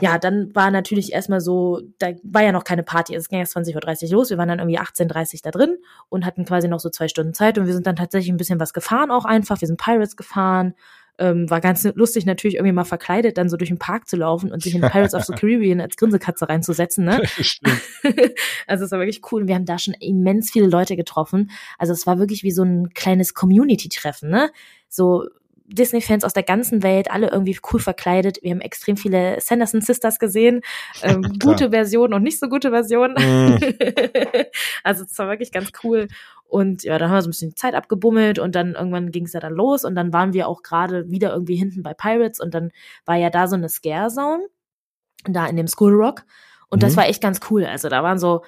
ja, 0.00 0.18
dann 0.18 0.52
war 0.54 0.70
natürlich 0.72 1.12
erstmal 1.12 1.40
so, 1.40 1.80
da 1.98 2.08
war 2.24 2.42
ja 2.42 2.50
noch 2.50 2.64
keine 2.64 2.82
Party. 2.82 3.14
Es 3.14 3.28
ging 3.28 3.38
erst 3.38 3.56
20.30 3.56 4.06
Uhr 4.06 4.12
los. 4.12 4.30
Wir 4.30 4.38
waren 4.38 4.48
dann 4.48 4.58
irgendwie 4.58 4.80
18.30 4.80 5.34
Uhr 5.34 5.40
da 5.44 5.50
drin 5.52 5.76
und 6.08 6.24
hatten 6.26 6.44
quasi 6.44 6.66
noch 6.66 6.80
so 6.80 6.88
zwei 6.90 7.06
Stunden 7.08 7.32
Zeit. 7.34 7.58
Und 7.58 7.66
wir 7.66 7.74
sind 7.74 7.86
dann 7.86 7.94
tatsächlich 7.96 8.30
ein 8.32 8.36
bisschen 8.38 8.58
was 8.58 8.72
gefahren 8.72 9.10
auch 9.12 9.24
einfach. 9.24 9.60
Wir 9.60 9.68
sind 9.68 9.80
Pirates 9.80 10.16
gefahren. 10.16 10.74
Ähm, 11.16 11.48
war 11.48 11.60
ganz 11.60 11.84
lustig, 11.94 12.26
natürlich 12.26 12.56
irgendwie 12.56 12.72
mal 12.72 12.84
verkleidet, 12.84 13.38
dann 13.38 13.48
so 13.48 13.56
durch 13.56 13.68
den 13.70 13.78
Park 13.78 14.08
zu 14.08 14.16
laufen 14.16 14.50
und 14.50 14.62
sich 14.64 14.74
in 14.74 14.80
Pirates 14.80 15.14
of 15.14 15.24
the 15.24 15.32
Caribbean 15.38 15.80
als 15.80 15.96
Grinsekatze 15.96 16.48
reinzusetzen. 16.48 17.04
Ne? 17.04 17.22
Also 18.66 18.84
es 18.84 18.90
war 18.90 18.98
wirklich 18.98 19.20
cool. 19.30 19.42
Und 19.42 19.48
wir 19.48 19.54
haben 19.54 19.64
da 19.64 19.78
schon 19.78 19.94
immens 19.94 20.50
viele 20.50 20.66
Leute 20.66 20.96
getroffen. 20.96 21.50
Also 21.78 21.92
es 21.92 22.06
war 22.06 22.18
wirklich 22.18 22.42
wie 22.42 22.50
so 22.50 22.62
ein 22.62 22.90
kleines 22.94 23.34
Community-Treffen, 23.34 24.30
ne? 24.30 24.50
So 24.88 25.28
Disney-Fans 25.66 26.24
aus 26.24 26.34
der 26.34 26.42
ganzen 26.42 26.82
Welt, 26.82 27.10
alle 27.10 27.30
irgendwie 27.30 27.58
cool 27.72 27.80
verkleidet. 27.80 28.38
Wir 28.42 28.50
haben 28.50 28.60
extrem 28.60 28.96
viele 28.96 29.40
Sanderson 29.40 29.80
Sisters 29.80 30.18
gesehen, 30.18 30.60
ähm, 31.02 31.22
gute 31.42 31.70
Versionen 31.70 32.12
und 32.12 32.22
nicht 32.22 32.38
so 32.38 32.48
gute 32.48 32.70
Versionen. 32.70 33.14
Mm. 33.14 33.58
also 34.82 35.04
es 35.04 35.18
war 35.18 35.28
wirklich 35.28 35.52
ganz 35.52 35.72
cool. 35.82 36.08
Und 36.54 36.84
ja, 36.84 36.96
dann 36.98 37.08
haben 37.08 37.16
wir 37.16 37.22
so 37.22 37.26
ein 37.26 37.32
bisschen 37.32 37.56
Zeit 37.56 37.74
abgebummelt 37.74 38.38
und 38.38 38.54
dann 38.54 38.74
irgendwann 38.74 39.10
ging 39.10 39.24
es 39.24 39.32
ja 39.32 39.40
dann 39.40 39.54
los 39.54 39.84
und 39.84 39.96
dann 39.96 40.12
waren 40.12 40.32
wir 40.32 40.46
auch 40.46 40.62
gerade 40.62 41.10
wieder 41.10 41.32
irgendwie 41.32 41.56
hinten 41.56 41.82
bei 41.82 41.94
Pirates 41.94 42.38
und 42.38 42.54
dann 42.54 42.70
war 43.06 43.16
ja 43.16 43.28
da 43.28 43.48
so 43.48 43.56
eine 43.56 43.68
Scare 43.68 44.08
Zone, 44.08 44.46
da 45.28 45.46
in 45.46 45.56
dem 45.56 45.66
School 45.66 45.92
Rock. 45.92 46.22
Und 46.68 46.78
mhm. 46.78 46.86
das 46.86 46.96
war 46.96 47.08
echt 47.08 47.20
ganz 47.20 47.40
cool. 47.50 47.64
Also 47.64 47.88
da 47.88 48.04
waren 48.04 48.20
so 48.20 48.44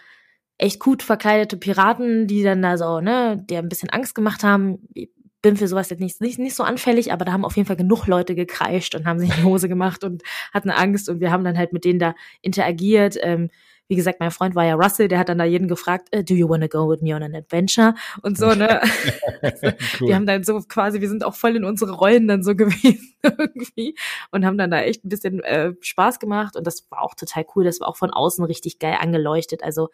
echt 0.57 0.79
gut 0.79 1.03
verkleidete 1.03 1.57
Piraten, 1.57 2.29
die 2.29 2.45
dann 2.45 2.63
da 2.63 2.79
so, 2.79 3.01
ne, 3.01 3.45
der 3.51 3.59
ein 3.59 3.69
bisschen 3.69 3.91
Angst 3.91 4.15
gemacht 4.15 4.45
haben. 4.45 4.79
Ich 4.95 5.11
bin 5.43 5.57
für 5.57 5.67
sowas 5.67 5.91
jetzt 5.91 5.99
nicht, 5.99 6.21
nicht, 6.21 6.39
nicht 6.39 6.55
so 6.55 6.63
anfällig, 6.63 7.13
aber 7.13 7.25
da 7.25 7.33
haben 7.33 7.45
auf 7.45 7.57
jeden 7.57 7.67
Fall 7.67 7.75
genug 7.75 8.07
Leute 8.07 8.37
gekreischt 8.37 8.95
und 8.95 9.05
haben 9.05 9.19
sich 9.19 9.31
in 9.31 9.37
die 9.39 9.43
Hose 9.43 9.69
gemacht 9.69 10.05
und 10.05 10.23
hatten 10.55 10.71
Angst 10.71 11.09
und 11.09 11.19
wir 11.19 11.33
haben 11.33 11.43
dann 11.43 11.59
halt 11.59 11.73
mit 11.73 11.85
denen 11.85 11.99
da 11.99 12.15
interagiert. 12.41 13.17
Ähm, 13.21 13.51
wie 13.89 13.97
gesagt, 13.97 14.20
mein 14.20 14.30
Freund 14.30 14.55
war 14.55 14.64
ja 14.64 14.74
Russell, 14.74 15.09
der 15.09 15.18
hat 15.18 15.28
dann 15.28 15.39
da 15.39 15.45
jeden 15.45 15.68
gefragt, 15.68 16.09
äh, 16.11 16.24
do 16.24 16.34
you 16.34 16.49
wanna 16.49 16.66
go 16.66 16.89
with 16.89 17.03
me 17.03 17.14
on 17.14 17.22
an 17.22 17.34
adventure? 17.34 17.95
Und 18.22 18.37
so, 18.37 18.55
ne? 18.55 18.80
also, 19.43 19.66
cool. 20.01 20.09
Wir 20.09 20.14
haben 20.14 20.26
dann 20.26 20.43
so 20.45 20.59
quasi, 20.61 21.01
wir 21.01 21.09
sind 21.09 21.24
auch 21.24 21.34
voll 21.34 21.57
in 21.57 21.64
unsere 21.64 21.93
Rollen 21.93 22.26
dann 22.26 22.43
so 22.43 22.55
gewesen 22.57 23.14
irgendwie 23.22 23.97
und 24.30 24.45
haben 24.45 24.59
dann 24.59 24.70
da 24.70 24.80
echt 24.80 25.05
ein 25.05 25.09
bisschen 25.09 25.41
äh, 25.41 25.72
Spaß 25.80 26.18
gemacht 26.18 26.57
und 26.57 26.66
das 26.66 26.87
war 26.91 27.03
auch 27.03 27.14
total 27.14 27.45
cool. 27.55 27.64
Das 27.64 27.80
war 27.80 27.89
auch 27.89 27.97
von 27.97 28.11
außen 28.11 28.45
richtig 28.45 28.78
geil 28.78 28.97
angeleuchtet. 29.01 29.62
Also 29.62 29.89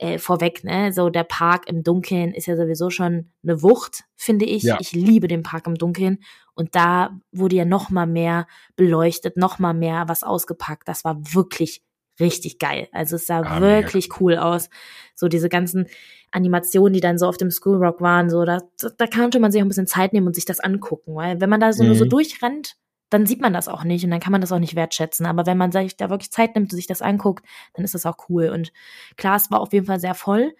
äh, 0.00 0.18
vorweg, 0.18 0.64
ne, 0.64 0.92
so 0.92 1.10
der 1.10 1.24
Park 1.24 1.68
im 1.68 1.82
Dunkeln 1.82 2.32
ist 2.32 2.46
ja 2.46 2.56
sowieso 2.56 2.88
schon 2.88 3.30
eine 3.42 3.62
Wucht, 3.62 4.04
finde 4.16 4.46
ich. 4.46 4.62
Ja. 4.62 4.78
Ich 4.80 4.92
liebe 4.92 5.28
den 5.28 5.42
Park 5.42 5.66
im 5.66 5.74
Dunkeln 5.74 6.20
und 6.54 6.74
da 6.74 7.20
wurde 7.32 7.56
ja 7.56 7.64
noch 7.66 7.90
mal 7.90 8.06
mehr 8.06 8.46
beleuchtet, 8.76 9.36
noch 9.36 9.58
mal 9.58 9.74
mehr 9.74 10.08
was 10.08 10.22
ausgepackt. 10.22 10.88
Das 10.88 11.04
war 11.04 11.18
wirklich 11.34 11.82
richtig 12.20 12.58
geil. 12.58 12.88
Also 12.92 13.16
es 13.16 13.26
sah 13.26 13.40
ah, 13.40 13.60
wirklich 13.60 14.08
mega. 14.08 14.16
cool 14.20 14.36
aus. 14.36 14.70
So 15.14 15.28
diese 15.28 15.48
ganzen 15.48 15.86
Animationen, 16.30 16.92
die 16.92 17.00
dann 17.00 17.18
so 17.18 17.26
auf 17.26 17.36
dem 17.36 17.50
School 17.50 17.82
Rock 17.84 18.00
waren, 18.00 18.30
so 18.30 18.44
da, 18.44 18.60
da 18.96 19.06
konnte 19.06 19.40
man 19.40 19.50
sich 19.50 19.60
auch 19.60 19.64
ein 19.64 19.68
bisschen 19.68 19.86
Zeit 19.86 20.12
nehmen 20.12 20.26
und 20.26 20.34
sich 20.34 20.44
das 20.44 20.60
angucken, 20.60 21.14
weil 21.14 21.40
wenn 21.40 21.50
man 21.50 21.60
da 21.60 21.72
so 21.72 21.82
mhm. 21.82 21.88
nur 21.88 21.98
so 21.98 22.04
mhm. 22.04 22.10
durchrennt, 22.10 22.76
dann 23.10 23.26
sieht 23.26 23.40
man 23.40 23.52
das 23.52 23.68
auch 23.68 23.82
nicht 23.82 24.04
und 24.04 24.10
dann 24.10 24.20
kann 24.20 24.30
man 24.32 24.40
das 24.40 24.52
auch 24.52 24.60
nicht 24.60 24.76
wertschätzen. 24.76 25.26
Aber 25.26 25.44
wenn 25.44 25.58
man 25.58 25.72
sich 25.72 25.96
da 25.96 26.10
wirklich 26.10 26.30
Zeit 26.30 26.54
nimmt 26.54 26.72
und 26.72 26.76
sich 26.76 26.86
das 26.86 27.02
anguckt, 27.02 27.44
dann 27.74 27.84
ist 27.84 27.94
das 27.94 28.06
auch 28.06 28.28
cool. 28.28 28.48
Und 28.50 28.72
klar, 29.16 29.36
es 29.36 29.50
war 29.50 29.60
auf 29.60 29.72
jeden 29.72 29.86
Fall 29.86 29.98
sehr 29.98 30.14
voll. 30.14 30.54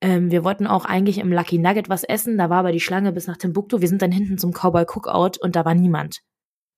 Ähm, 0.00 0.30
wir 0.30 0.44
wollten 0.44 0.68
auch 0.68 0.84
eigentlich 0.84 1.18
im 1.18 1.32
Lucky 1.32 1.58
Nugget 1.58 1.88
was 1.88 2.04
essen, 2.04 2.38
da 2.38 2.50
war 2.50 2.58
aber 2.58 2.70
die 2.70 2.80
Schlange 2.80 3.12
bis 3.12 3.26
nach 3.26 3.36
Timbuktu. 3.36 3.80
Wir 3.80 3.88
sind 3.88 4.00
dann 4.00 4.12
hinten 4.12 4.38
zum 4.38 4.52
Cowboy 4.52 4.84
Cookout 4.86 5.40
und 5.40 5.56
da 5.56 5.64
war 5.64 5.74
niemand. 5.74 6.20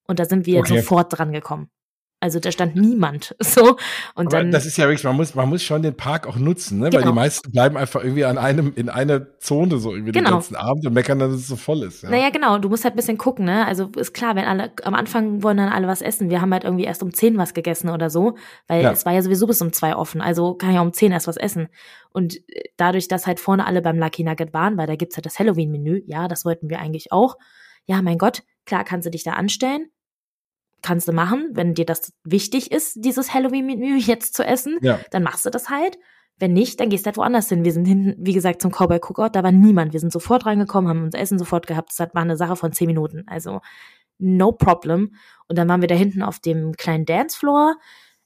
Und 0.06 0.18
da 0.18 0.24
sind 0.24 0.46
wir 0.46 0.60
okay. 0.60 0.78
sofort 0.78 1.16
dran 1.16 1.32
gekommen. 1.32 1.70
Also 2.22 2.38
da 2.38 2.52
stand 2.52 2.76
niemand. 2.76 3.34
So. 3.50 3.76
Und 4.14 4.28
Aber 4.28 4.38
dann, 4.38 4.52
das 4.52 4.64
ist 4.64 4.76
ja 4.76 4.84
wirklich, 4.84 5.02
man 5.02 5.16
muss, 5.16 5.34
man 5.34 5.48
muss 5.48 5.64
schon 5.64 5.82
den 5.82 5.96
Park 5.96 6.26
auch 6.28 6.36
nutzen, 6.36 6.78
ne? 6.78 6.84
Genau. 6.84 6.92
Weil 6.94 7.00
die 7.00 7.08
genau. 7.08 7.14
meisten 7.14 7.50
bleiben 7.50 7.76
einfach 7.76 8.04
irgendwie 8.04 8.24
an 8.24 8.38
einem, 8.38 8.72
in 8.76 8.88
einer 8.88 9.38
Zone 9.38 9.78
so 9.78 9.92
irgendwie 9.92 10.12
genau. 10.12 10.28
den 10.28 10.34
ganzen 10.34 10.56
Abend 10.56 10.86
und 10.86 10.92
meckern, 10.92 11.18
dass 11.18 11.32
es 11.32 11.48
so 11.48 11.56
voll 11.56 11.82
ist. 11.82 12.02
Ja. 12.02 12.10
Naja, 12.10 12.30
genau, 12.30 12.58
du 12.58 12.68
musst 12.68 12.84
halt 12.84 12.94
ein 12.94 12.96
bisschen 12.96 13.18
gucken, 13.18 13.46
ne? 13.46 13.66
Also 13.66 13.90
ist 13.96 14.12
klar, 14.12 14.36
wenn 14.36 14.44
alle, 14.44 14.70
am 14.84 14.94
Anfang 14.94 15.42
wollen 15.42 15.56
dann 15.56 15.70
alle 15.70 15.88
was 15.88 16.02
essen. 16.02 16.30
Wir 16.30 16.40
haben 16.40 16.52
halt 16.52 16.62
irgendwie 16.62 16.84
erst 16.84 17.02
um 17.02 17.12
zehn 17.12 17.38
was 17.38 17.54
gegessen 17.54 17.88
oder 17.88 18.08
so, 18.08 18.36
weil 18.68 18.82
ja. 18.82 18.92
es 18.92 19.04
war 19.04 19.12
ja 19.12 19.22
sowieso 19.22 19.48
bis 19.48 19.60
um 19.62 19.72
zwei 19.72 19.96
offen. 19.96 20.20
Also 20.20 20.54
kann 20.54 20.74
ja 20.74 20.82
um 20.82 20.92
zehn 20.92 21.10
erst 21.10 21.26
was 21.26 21.36
essen. 21.36 21.68
Und 22.12 22.36
äh, 22.48 22.68
dadurch, 22.76 23.08
dass 23.08 23.26
halt 23.26 23.40
vorne 23.40 23.66
alle 23.66 23.82
beim 23.82 23.98
Lucky 23.98 24.22
Nugget 24.22 24.52
waren, 24.52 24.76
weil 24.76 24.86
da 24.86 24.94
gibt's 24.94 25.16
halt 25.16 25.26
das 25.26 25.38
Halloween-Menü, 25.38 26.02
ja, 26.06 26.28
das 26.28 26.44
wollten 26.44 26.68
wir 26.70 26.78
eigentlich 26.78 27.10
auch. 27.10 27.36
Ja, 27.86 28.02
mein 28.02 28.18
Gott, 28.18 28.42
klar 28.66 28.84
kannst 28.84 29.06
du 29.06 29.10
dich 29.10 29.24
da 29.24 29.32
anstellen, 29.32 29.90
kannst 30.82 31.08
du 31.08 31.12
machen, 31.12 31.50
wenn 31.52 31.74
dir 31.74 31.86
das 31.86 32.12
wichtig 32.24 32.72
ist, 32.72 33.04
dieses 33.04 33.32
Halloween-Menü 33.34 33.96
jetzt 33.98 34.34
zu 34.34 34.44
essen, 34.44 34.78
ja. 34.82 34.98
dann 35.10 35.22
machst 35.22 35.46
du 35.46 35.50
das 35.50 35.68
halt. 35.68 35.98
Wenn 36.38 36.54
nicht, 36.54 36.80
dann 36.80 36.88
gehst 36.88 37.04
du 37.04 37.08
halt 37.08 37.18
woanders 37.18 37.50
hin. 37.50 37.64
Wir 37.64 37.72
sind 37.72 37.84
hinten, 37.84 38.14
wie 38.18 38.32
gesagt, 38.32 38.62
zum 38.62 38.70
Cowboy 38.70 38.98
Cookout, 38.98 39.30
da 39.32 39.42
war 39.42 39.52
niemand. 39.52 39.92
Wir 39.92 40.00
sind 40.00 40.10
sofort 40.10 40.46
reingekommen, 40.46 40.88
haben 40.88 41.04
unser 41.04 41.18
Essen 41.18 41.38
sofort 41.38 41.66
gehabt. 41.66 41.90
Das 41.90 42.14
war 42.14 42.22
eine 42.22 42.38
Sache 42.38 42.56
von 42.56 42.72
zehn 42.72 42.86
Minuten. 42.86 43.24
Also, 43.26 43.60
no 44.18 44.52
problem. 44.52 45.14
Und 45.48 45.58
dann 45.58 45.68
waren 45.68 45.82
wir 45.82 45.88
da 45.88 45.94
hinten 45.94 46.22
auf 46.22 46.38
dem 46.38 46.72
kleinen 46.72 47.04
Dancefloor 47.04 47.76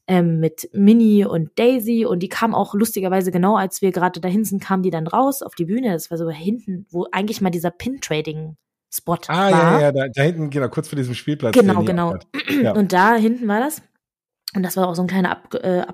ähm, 0.06 0.38
mit 0.38 0.68
Minnie 0.72 1.24
und 1.24 1.58
Daisy 1.58 2.04
und 2.04 2.20
die 2.20 2.28
kamen 2.28 2.54
auch 2.54 2.74
lustigerweise 2.74 3.30
genau, 3.30 3.56
als 3.56 3.80
wir 3.80 3.90
gerade 3.90 4.20
dahin 4.20 4.44
sind, 4.44 4.62
kamen 4.62 4.82
die 4.82 4.90
dann 4.90 5.06
raus 5.06 5.42
auf 5.42 5.54
die 5.54 5.64
Bühne. 5.64 5.92
Das 5.92 6.10
war 6.10 6.18
so 6.18 6.28
hinten, 6.30 6.86
wo 6.90 7.06
eigentlich 7.10 7.40
mal 7.40 7.50
dieser 7.50 7.70
Pin-Trading 7.70 8.56
Spot 8.96 9.18
ah, 9.26 9.50
war. 9.50 9.50
ja, 9.50 9.80
ja, 9.80 9.92
da, 9.92 10.06
da, 10.08 10.22
hinten, 10.22 10.50
genau, 10.50 10.68
kurz 10.68 10.88
vor 10.88 10.96
diesem 10.96 11.14
Spielplatz. 11.14 11.54
Genau, 11.54 11.82
genau. 11.82 12.16
Ja. 12.62 12.72
Und 12.72 12.92
da 12.92 13.14
hinten 13.16 13.48
war 13.48 13.58
das. 13.58 13.82
Und 14.54 14.62
das 14.62 14.76
war 14.76 14.86
auch 14.86 14.94
so 14.94 15.02
ein 15.02 15.08
kleiner 15.08 15.32
ab, 15.32 15.52
äh, 15.54 15.84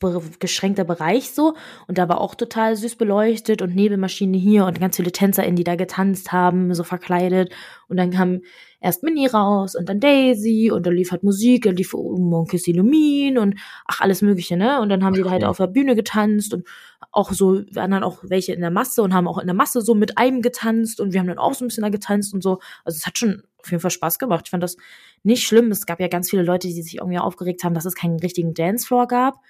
abgeschränkter 0.00 0.84
Bereich 0.84 1.32
so. 1.32 1.54
Und 1.86 1.98
da 1.98 2.08
war 2.08 2.20
auch 2.20 2.34
total 2.34 2.76
süß 2.76 2.96
beleuchtet 2.96 3.62
und 3.62 3.74
Nebelmaschine 3.74 4.38
hier 4.38 4.64
und 4.66 4.80
ganz 4.80 4.96
viele 4.96 5.12
TänzerInnen, 5.12 5.56
die 5.56 5.64
da 5.64 5.76
getanzt 5.76 6.32
haben, 6.32 6.74
so 6.74 6.84
verkleidet. 6.84 7.52
Und 7.88 7.96
dann 7.96 8.10
kam 8.10 8.40
erst 8.80 9.02
Minnie 9.02 9.26
raus 9.26 9.74
und 9.74 9.88
dann 9.88 10.00
Daisy 10.00 10.70
und 10.70 10.86
dann 10.86 10.94
lief 10.94 11.10
halt 11.10 11.22
Musik, 11.22 11.64
dann 11.64 11.76
lief 11.76 11.92
Monkeys 11.92 12.66
Illumin 12.66 13.36
und 13.38 13.56
ach, 13.86 14.00
alles 14.00 14.22
mögliche, 14.22 14.56
ne? 14.56 14.80
Und 14.80 14.88
dann 14.88 15.04
haben 15.04 15.14
die 15.14 15.22
da 15.22 15.30
halt 15.30 15.44
auf 15.44 15.58
der 15.58 15.66
Bühne 15.66 15.94
getanzt 15.94 16.54
und 16.54 16.66
auch 17.12 17.32
so, 17.32 17.62
waren 17.72 17.90
dann 17.90 18.04
auch 18.04 18.18
welche 18.22 18.54
in 18.54 18.60
der 18.60 18.70
Masse 18.70 19.02
und 19.02 19.12
haben 19.12 19.28
auch 19.28 19.38
in 19.38 19.46
der 19.46 19.54
Masse 19.54 19.82
so 19.82 19.94
mit 19.94 20.16
einem 20.16 20.42
getanzt 20.42 21.00
und 21.00 21.12
wir 21.12 21.20
haben 21.20 21.26
dann 21.26 21.38
auch 21.38 21.54
so 21.54 21.64
ein 21.64 21.68
bisschen 21.68 21.82
da 21.82 21.90
getanzt 21.90 22.32
und 22.32 22.42
so. 22.42 22.60
Also 22.84 22.96
es 22.96 23.06
hat 23.06 23.18
schon 23.18 23.42
auf 23.58 23.70
jeden 23.70 23.80
Fall 23.80 23.90
Spaß 23.90 24.18
gemacht. 24.18 24.44
Ich 24.46 24.50
fand 24.50 24.62
das 24.62 24.76
nicht 25.22 25.44
schlimm. 25.44 25.70
Es 25.70 25.84
gab 25.86 26.00
ja 26.00 26.08
ganz 26.08 26.30
viele 26.30 26.42
Leute, 26.42 26.68
die 26.68 26.82
sich 26.82 26.96
irgendwie 26.96 27.18
aufgeregt 27.18 27.64
haben, 27.64 27.74
dass 27.74 27.84
es 27.84 27.94
keinen 27.94 28.18
richtigen 28.18 28.54
Dancefloor 28.54 29.06
gab. 29.08 29.40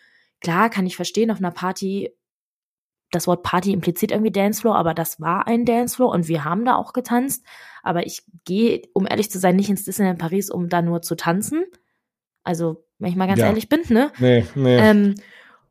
Klar, 0.41 0.71
kann 0.71 0.87
ich 0.87 0.97
verstehen, 0.97 1.31
auf 1.31 1.39
einer 1.39 1.51
Party 1.51 2.11
das 3.11 3.27
Wort 3.27 3.43
Party 3.43 3.73
impliziert 3.73 4.13
irgendwie 4.13 4.31
Dancefloor, 4.31 4.77
aber 4.77 4.95
das 4.95 5.21
war 5.21 5.47
ein 5.47 5.65
Dancefloor 5.65 6.11
und 6.11 6.29
wir 6.29 6.45
haben 6.45 6.65
da 6.65 6.77
auch 6.77 6.93
getanzt. 6.93 7.45
Aber 7.83 8.07
ich 8.07 8.23
gehe, 8.45 8.83
um 8.95 9.07
ehrlich 9.07 9.31
zu 9.31 9.39
sein, 9.39 9.57
nicht 9.57 9.71
ins 9.71 9.85
Disneyland 9.85 10.19
Paris, 10.19 10.51
um 10.51 10.69
da 10.69 10.81
nur 10.83 11.03
zu 11.03 11.17
tanzen. 11.17 11.65
Also, 12.45 12.85
wenn 12.99 13.11
ich 13.11 13.17
mal 13.17 13.27
ganz 13.27 13.41
ja. 13.41 13.47
ehrlich 13.47 13.69
bin, 13.69 13.81
ne? 13.89 14.13
Nee, 14.19 14.47
nee. 14.55 14.79
Ähm, 14.79 15.15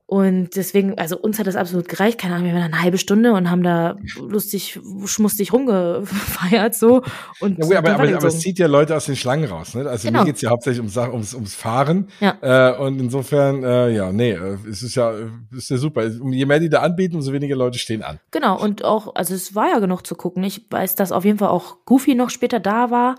und 0.09 0.55
deswegen, 0.55 0.97
also 0.97 1.19
uns 1.19 1.37
hat 1.37 1.45
das 1.45 1.55
absolut 1.55 1.87
gereicht. 1.87 2.17
Keine 2.17 2.33
Ahnung, 2.33 2.47
wir 2.47 2.55
waren 2.55 2.63
eine 2.63 2.81
halbe 2.81 2.97
Stunde 2.97 3.31
und 3.31 3.51
haben 3.51 3.61
da 3.61 3.95
lustig, 4.19 4.79
schmustig 5.05 5.53
rumgefeiert 5.53 6.73
so. 6.73 7.03
Und 7.39 7.59
ja, 7.59 7.65
gut, 7.65 7.75
aber, 7.75 7.91
aber, 7.91 8.15
aber, 8.15 8.27
es 8.27 8.39
zieht 8.39 8.57
ja 8.57 8.65
Leute 8.65 8.95
aus 8.95 9.05
den 9.05 9.15
Schlangen 9.15 9.45
raus. 9.45 9.75
Ne? 9.75 9.87
Also 9.87 10.07
genau. 10.07 10.21
mir 10.21 10.25
geht's 10.25 10.41
ja 10.41 10.49
hauptsächlich 10.49 10.79
ums, 10.79 10.97
ums, 10.97 11.35
ums 11.35 11.53
Fahren. 11.53 12.07
Ja. 12.21 12.39
Äh, 12.41 12.79
und 12.79 12.99
insofern, 12.99 13.63
äh, 13.63 13.91
ja, 13.91 14.11
nee, 14.11 14.31
äh, 14.31 14.57
es 14.67 14.81
ist 14.81 14.95
ja, 14.95 15.13
ist 15.55 15.69
ja 15.69 15.77
super. 15.77 16.03
Je 16.07 16.45
mehr 16.47 16.59
die 16.59 16.69
da 16.69 16.79
anbieten, 16.79 17.15
umso 17.15 17.31
weniger 17.31 17.55
Leute 17.55 17.77
stehen 17.77 18.01
an. 18.01 18.19
Genau, 18.31 18.59
und 18.59 18.83
auch, 18.83 19.13
also 19.13 19.35
es 19.35 19.53
war 19.53 19.69
ja 19.69 19.77
genug 19.77 20.07
zu 20.07 20.15
gucken. 20.15 20.43
Ich 20.43 20.65
weiß, 20.71 20.95
dass 20.95 21.11
auf 21.11 21.23
jeden 21.23 21.37
Fall 21.37 21.49
auch 21.49 21.85
Goofy 21.85 22.15
noch 22.15 22.31
später 22.31 22.59
da 22.59 22.89
war. 22.89 23.15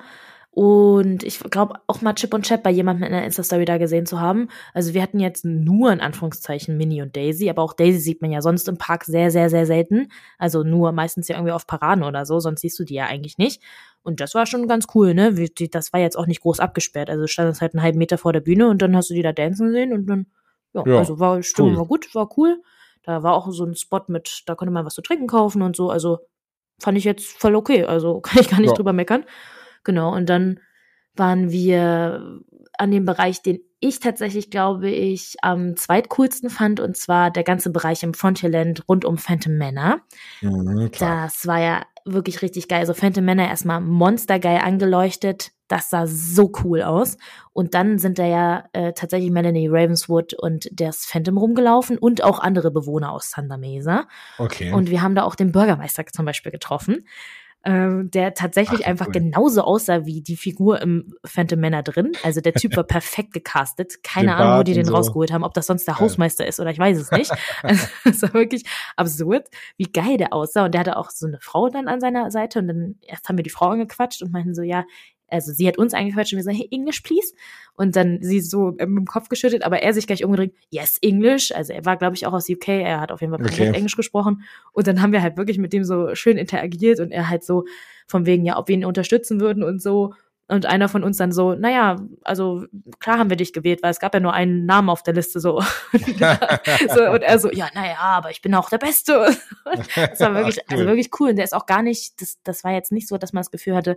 Und 0.53 1.23
ich 1.23 1.39
glaube 1.39 1.75
auch 1.87 2.01
mal 2.03 2.15
Chip 2.15 2.35
und 2.35 2.45
Chap 2.45 2.65
bei 2.65 2.71
jemandem 2.71 3.05
in 3.05 3.13
der 3.13 3.25
Insta-Story 3.25 3.65
da 3.65 3.79
gesehen 3.79 4.05
zu 4.05 4.21
haben. 4.21 4.49
Also 4.75 4.95
wir 4.95 5.03
hatten 5.03 5.21
jetzt 5.21 5.45
nur 5.45 5.93
in 5.93 6.01
Anführungszeichen 6.01 6.77
Minnie 6.77 7.03
und 7.03 7.15
Daisy, 7.15 7.49
aber 7.49 7.63
auch 7.63 7.73
Daisy 7.73 8.01
sieht 8.01 8.21
man 8.21 8.33
ja 8.33 8.43
sonst 8.43 8.69
im 8.69 8.77
Park 8.77 9.05
sehr, 9.05 9.31
sehr, 9.31 9.49
sehr 9.49 9.65
selten. 9.65 10.09
Also 10.39 10.65
nur 10.65 10.91
meistens 10.91 11.29
ja 11.29 11.37
irgendwie 11.37 11.53
auf 11.53 11.69
Paraden 11.69 12.03
oder 12.03 12.27
so, 12.27 12.41
sonst 12.41 12.63
siehst 12.63 12.79
du 12.81 12.85
die 12.85 12.95
ja 12.95 13.07
eigentlich 13.07 13.39
nicht. 13.39 13.63
Und 14.03 14.21
das 14.21 14.35
war 14.35 14.45
schon 14.47 14.67
ganz 14.67 14.87
cool, 14.95 15.15
ne? 15.15 15.33
Das 15.71 15.93
war 15.93 16.01
jetzt 16.01 16.17
auch 16.17 16.27
nicht 16.27 16.41
groß 16.41 16.59
abgesperrt. 16.59 17.11
Also 17.11 17.29
stand 17.29 17.53
es 17.53 17.61
halt 17.61 17.75
einen 17.75 17.83
halben 17.83 17.99
Meter 17.99 18.19
vor 18.19 18.33
der 18.33 18.41
Bühne 18.41 18.69
und 18.69 18.83
dann 18.83 18.97
hast 18.97 19.11
du 19.11 19.15
die 19.15 19.23
da 19.23 19.33
dancen 19.33 19.71
sehen 19.71 19.93
und 19.93 20.07
dann, 20.07 20.27
ja, 20.73 20.83
ja 20.85 20.99
also 20.99 21.21
war 21.21 21.43
Stimmung 21.45 21.73
cool. 21.73 21.79
war 21.79 21.87
gut, 21.87 22.15
war 22.15 22.39
cool. 22.39 22.61
Da 23.03 23.23
war 23.23 23.35
auch 23.35 23.51
so 23.53 23.65
ein 23.65 23.77
Spot 23.77 24.03
mit, 24.09 24.43
da 24.47 24.57
konnte 24.57 24.73
man 24.73 24.85
was 24.85 24.95
zu 24.95 25.03
trinken 25.03 25.29
kaufen 25.29 25.63
und 25.63 25.77
so. 25.77 25.91
Also 25.91 26.19
fand 26.81 26.99
ich 26.99 27.05
jetzt 27.05 27.39
voll 27.39 27.55
okay. 27.55 27.85
Also 27.85 28.21
kann 28.23 28.41
ich 28.41 28.51
gar 28.51 28.61
nicht 28.61 28.71
ja. 28.71 28.75
drüber 28.75 28.93
meckern. 28.93 29.25
Genau, 29.85 30.15
und 30.15 30.29
dann 30.29 30.61
waren 31.17 31.51
wir 31.51 32.41
an 32.79 32.91
dem 32.91 33.05
Bereich, 33.05 33.43
den 33.43 33.61
ich 33.81 34.01
tatsächlich, 34.01 34.51
glaube 34.51 34.91
ich, 34.91 35.37
am 35.43 35.77
zweitcoolsten 35.77 36.51
fand, 36.51 36.81
und 36.81 36.97
zwar 36.97 37.31
der 37.31 37.45
ganze 37.45 37.71
Bereich 37.71 38.03
im 38.03 38.15
Frontierland 38.15 38.87
rund 38.89 39.05
um 39.05 39.17
Phantom 39.17 39.57
Manor. 39.57 40.01
Mhm, 40.43 40.91
das 40.99 41.47
war 41.47 41.61
ja 41.61 41.83
wirklich 42.05 42.43
richtig 42.43 42.69
geil. 42.69 42.81
Also 42.81 42.95
Phantom 42.95 43.25
Manor 43.25 43.49
erstmal 43.49 43.81
monstergeil 43.81 44.59
angeleuchtet. 44.59 45.53
Das 45.69 45.89
sah 45.89 46.07
so 46.07 46.51
cool 46.65 46.83
aus. 46.83 47.17
Und 47.53 47.75
dann 47.75 47.99
sind 47.99 48.19
da 48.19 48.27
ja 48.27 48.65
äh, 48.73 48.93
tatsächlich 48.93 49.31
Melanie 49.31 49.69
Ravenswood 49.69 50.35
und 50.35 50.69
das 50.73 51.05
Phantom 51.07 51.39
rumgelaufen 51.39 51.97
und 51.97 52.25
auch 52.25 52.41
andere 52.41 52.71
Bewohner 52.71 53.13
aus 53.13 53.31
Thunder 53.31 53.57
Mesa. 53.57 54.09
Okay. 54.39 54.73
Und 54.73 54.91
wir 54.91 55.01
haben 55.01 55.15
da 55.15 55.23
auch 55.23 55.35
den 55.35 55.53
Bürgermeister 55.53 56.05
zum 56.07 56.27
Beispiel 56.27 56.53
getroffen 56.53 57.07
ähm, 57.63 58.11
der 58.11 58.33
tatsächlich 58.33 58.85
Ach, 58.85 58.89
einfach 58.89 59.07
cool. 59.09 59.13
genauso 59.13 59.63
aussah 59.63 60.07
wie 60.07 60.23
die 60.23 60.37
Figur 60.37 60.81
im 60.81 61.15
Phantom 61.25 61.61
Männer 61.61 61.83
drin. 61.83 62.13
Also 62.23 62.41
der 62.41 62.55
Typ 62.55 62.75
war 62.77 62.85
perfekt 62.85 63.33
gecastet. 63.33 64.03
Keine 64.03 64.37
Ahnung, 64.37 64.61
wo 64.61 64.63
die 64.63 64.73
den 64.73 64.87
so. 64.87 64.95
rausgeholt 64.95 65.33
haben, 65.33 65.45
ob 65.45 65.53
das 65.53 65.67
sonst 65.67 65.87
der 65.87 65.99
Hausmeister 65.99 66.47
ist 66.47 66.59
oder 66.59 66.71
ich 66.71 66.79
weiß 66.79 66.99
es 66.99 67.11
nicht. 67.11 67.31
also, 67.63 67.87
es 68.05 68.23
war 68.23 68.35
wirklich 68.35 68.65
absurd, 68.97 69.49
wie 69.77 69.93
geil 69.93 70.17
der 70.17 70.33
aussah. 70.33 70.65
Und 70.65 70.73
der 70.73 70.81
hatte 70.81 70.97
auch 70.97 71.11
so 71.11 71.27
eine 71.27 71.39
Frau 71.41 71.69
dann 71.69 71.87
an 71.89 72.01
seiner 72.01 72.31
Seite 72.31 72.61
und 72.61 72.69
dann 72.69 72.95
erst 73.03 73.29
haben 73.29 73.37
wir 73.37 73.45
die 73.45 73.51
Frau 73.51 73.69
angequatscht 73.69 74.23
und 74.23 74.33
meinten 74.33 74.55
so, 74.55 74.63
ja, 74.63 74.85
also 75.29 75.53
sie 75.53 75.69
hat 75.69 75.79
uns 75.79 75.95
eingequatscht 75.95 76.33
und 76.33 76.39
wir 76.39 76.45
sagen, 76.45 76.57
hey, 76.57 76.69
English, 76.71 77.01
please. 77.01 77.35
Und 77.81 77.97
dann 77.97 78.19
sie 78.21 78.41
so 78.41 78.73
mit 78.73 78.81
dem 78.81 79.07
Kopf 79.07 79.31
geschüttet, 79.31 79.65
aber 79.65 79.83
er 79.83 79.95
sich 79.95 80.07
gleich 80.07 80.23
umgedreht, 80.23 80.53
yes, 80.69 80.99
English. 81.01 81.51
Also 81.51 81.73
er 81.73 81.87
war, 81.87 81.97
glaube 81.97 82.15
ich, 82.15 82.27
auch 82.27 82.35
aus 82.35 82.47
UK, 82.47 82.69
er 82.69 83.01
hat 83.01 83.11
auf 83.11 83.23
jeden 83.23 83.35
Fall 83.35 83.43
okay. 83.43 83.73
Englisch 83.73 83.97
gesprochen. 83.97 84.43
Und 84.73 84.87
dann 84.87 85.01
haben 85.01 85.13
wir 85.13 85.23
halt 85.23 85.39
wirklich 85.39 85.57
mit 85.57 85.73
dem 85.73 85.85
so 85.85 86.15
schön 86.15 86.37
interagiert 86.37 87.01
und 87.01 87.11
er 87.11 87.31
halt 87.31 87.43
so 87.43 87.65
von 88.07 88.27
wegen, 88.27 88.45
ja, 88.45 88.59
ob 88.59 88.69
wir 88.69 88.75
ihn 88.75 88.85
unterstützen 88.85 89.41
würden 89.41 89.63
und 89.63 89.81
so. 89.81 90.13
Und 90.47 90.67
einer 90.67 90.91
von 90.91 91.03
uns 91.03 91.17
dann 91.17 91.33
so, 91.33 91.55
naja, 91.55 91.97
also 92.23 92.67
klar 92.99 93.19
haben 93.19 93.31
wir 93.31 93.39
dich 93.39 93.55
gewählt, 93.55 93.83
weil 93.83 93.93
es 93.93 93.99
gab 93.99 94.13
ja 94.13 94.21
nur 94.21 94.35
einen 94.35 94.67
Namen 94.67 94.91
auf 94.91 95.03
der 95.03 95.15
Liste 95.15 95.41
so. 95.41 95.63
so 95.93 97.05
und 97.11 97.23
er 97.23 97.39
so, 97.39 97.51
ja, 97.51 97.71
naja, 97.75 97.97
aber 97.97 98.31
ich 98.31 98.43
bin 98.43 98.55
auch 98.55 98.69
der 98.69 98.77
Beste. 98.77 99.35
das 99.95 100.21
war 100.21 100.35
wirklich, 100.35 100.71
also 100.71 100.85
wirklich 100.85 101.09
cool. 101.19 101.31
Und 101.31 101.37
der 101.37 101.47
ist 101.47 101.55
auch 101.55 101.65
gar 101.65 101.81
nicht, 101.81 102.21
das, 102.21 102.43
das 102.45 102.63
war 102.63 102.73
jetzt 102.73 102.93
nicht 102.93 103.09
so, 103.09 103.17
dass 103.17 103.33
man 103.33 103.41
das 103.41 103.51
Gefühl 103.51 103.75
hatte, 103.75 103.97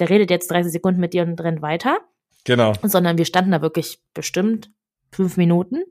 der 0.00 0.10
redet 0.10 0.30
jetzt 0.30 0.50
30 0.50 0.72
Sekunden 0.72 0.98
mit 0.98 1.12
dir 1.12 1.22
und 1.22 1.40
rennt 1.40 1.62
weiter. 1.62 2.00
Genau. 2.44 2.72
Sondern 2.82 3.18
wir 3.18 3.24
standen 3.24 3.52
da 3.52 3.62
wirklich 3.62 4.00
bestimmt 4.14 4.70
fünf 5.12 5.36
Minuten 5.36 5.82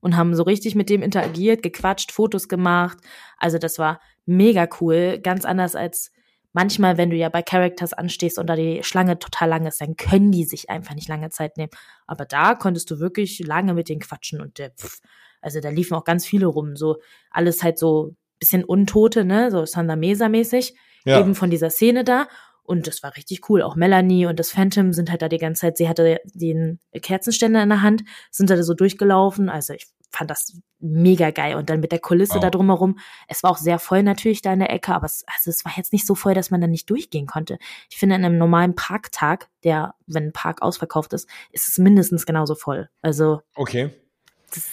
und 0.00 0.16
haben 0.16 0.34
so 0.34 0.42
richtig 0.42 0.74
mit 0.74 0.90
dem 0.90 1.02
interagiert, 1.02 1.62
gequatscht, 1.62 2.12
Fotos 2.12 2.48
gemacht. 2.48 2.98
Also 3.38 3.58
das 3.58 3.78
war 3.78 4.00
mega 4.26 4.68
cool, 4.80 5.18
ganz 5.22 5.44
anders 5.44 5.74
als 5.74 6.12
manchmal, 6.52 6.96
wenn 6.96 7.10
du 7.10 7.16
ja 7.16 7.28
bei 7.28 7.42
Characters 7.42 7.92
anstehst 7.92 8.38
und 8.38 8.46
da 8.46 8.56
die 8.56 8.82
Schlange 8.82 9.18
total 9.18 9.48
lang 9.48 9.66
ist, 9.66 9.80
dann 9.80 9.96
können 9.96 10.32
die 10.32 10.44
sich 10.44 10.70
einfach 10.70 10.94
nicht 10.94 11.08
lange 11.08 11.30
Zeit 11.30 11.56
nehmen. 11.56 11.70
Aber 12.06 12.24
da 12.24 12.54
konntest 12.54 12.90
du 12.90 12.98
wirklich 13.00 13.38
lange 13.40 13.74
mit 13.74 13.88
denen 13.88 14.00
quatschen 14.00 14.40
und 14.40 14.58
der, 14.58 14.70
pff, 14.70 15.00
also 15.40 15.60
da 15.60 15.68
liefen 15.68 15.94
auch 15.94 16.04
ganz 16.04 16.26
viele 16.26 16.46
rum, 16.46 16.76
so 16.76 16.96
alles 17.30 17.62
halt 17.62 17.78
so 17.78 18.14
bisschen 18.38 18.64
Untote, 18.64 19.24
ne, 19.24 19.50
so 19.50 19.64
Sanda 19.66 19.96
Mesa 19.96 20.28
mäßig, 20.28 20.74
ja. 21.04 21.20
eben 21.20 21.34
von 21.34 21.50
dieser 21.50 21.70
Szene 21.70 22.04
da. 22.04 22.28
Und 22.68 22.86
das 22.86 23.02
war 23.02 23.16
richtig 23.16 23.48
cool. 23.48 23.62
Auch 23.62 23.76
Melanie 23.76 24.26
und 24.26 24.38
das 24.38 24.50
Phantom 24.50 24.92
sind 24.92 25.10
halt 25.10 25.22
da 25.22 25.30
die 25.30 25.38
ganze 25.38 25.62
Zeit, 25.62 25.78
sie 25.78 25.88
hatte 25.88 26.20
den 26.34 26.80
Kerzenständer 26.92 27.62
in 27.62 27.70
der 27.70 27.80
Hand, 27.80 28.04
sind 28.30 28.50
da 28.50 28.62
so 28.62 28.74
durchgelaufen. 28.74 29.48
Also 29.48 29.72
ich 29.72 29.86
fand 30.10 30.30
das 30.30 30.60
mega 30.78 31.30
geil. 31.30 31.54
Und 31.54 31.70
dann 31.70 31.80
mit 31.80 31.92
der 31.92 31.98
Kulisse 31.98 32.34
wow. 32.34 32.42
da 32.42 32.50
drumherum. 32.50 32.98
Es 33.26 33.42
war 33.42 33.52
auch 33.52 33.56
sehr 33.56 33.78
voll 33.78 34.02
natürlich 34.02 34.42
da 34.42 34.52
in 34.52 34.58
der 34.58 34.70
Ecke, 34.70 34.94
aber 34.94 35.06
es, 35.06 35.24
also 35.34 35.48
es 35.48 35.64
war 35.64 35.72
jetzt 35.76 35.94
nicht 35.94 36.06
so 36.06 36.14
voll, 36.14 36.34
dass 36.34 36.50
man 36.50 36.60
da 36.60 36.66
nicht 36.66 36.90
durchgehen 36.90 37.26
konnte. 37.26 37.58
Ich 37.88 37.96
finde, 37.96 38.16
in 38.16 38.24
einem 38.26 38.36
normalen 38.36 38.74
Parktag, 38.74 39.48
der, 39.64 39.94
wenn 40.06 40.24
ein 40.24 40.32
Park 40.34 40.60
ausverkauft 40.60 41.14
ist, 41.14 41.26
ist 41.52 41.68
es 41.68 41.78
mindestens 41.78 42.26
genauso 42.26 42.54
voll. 42.54 42.90
Also. 43.00 43.40
Okay. 43.54 43.94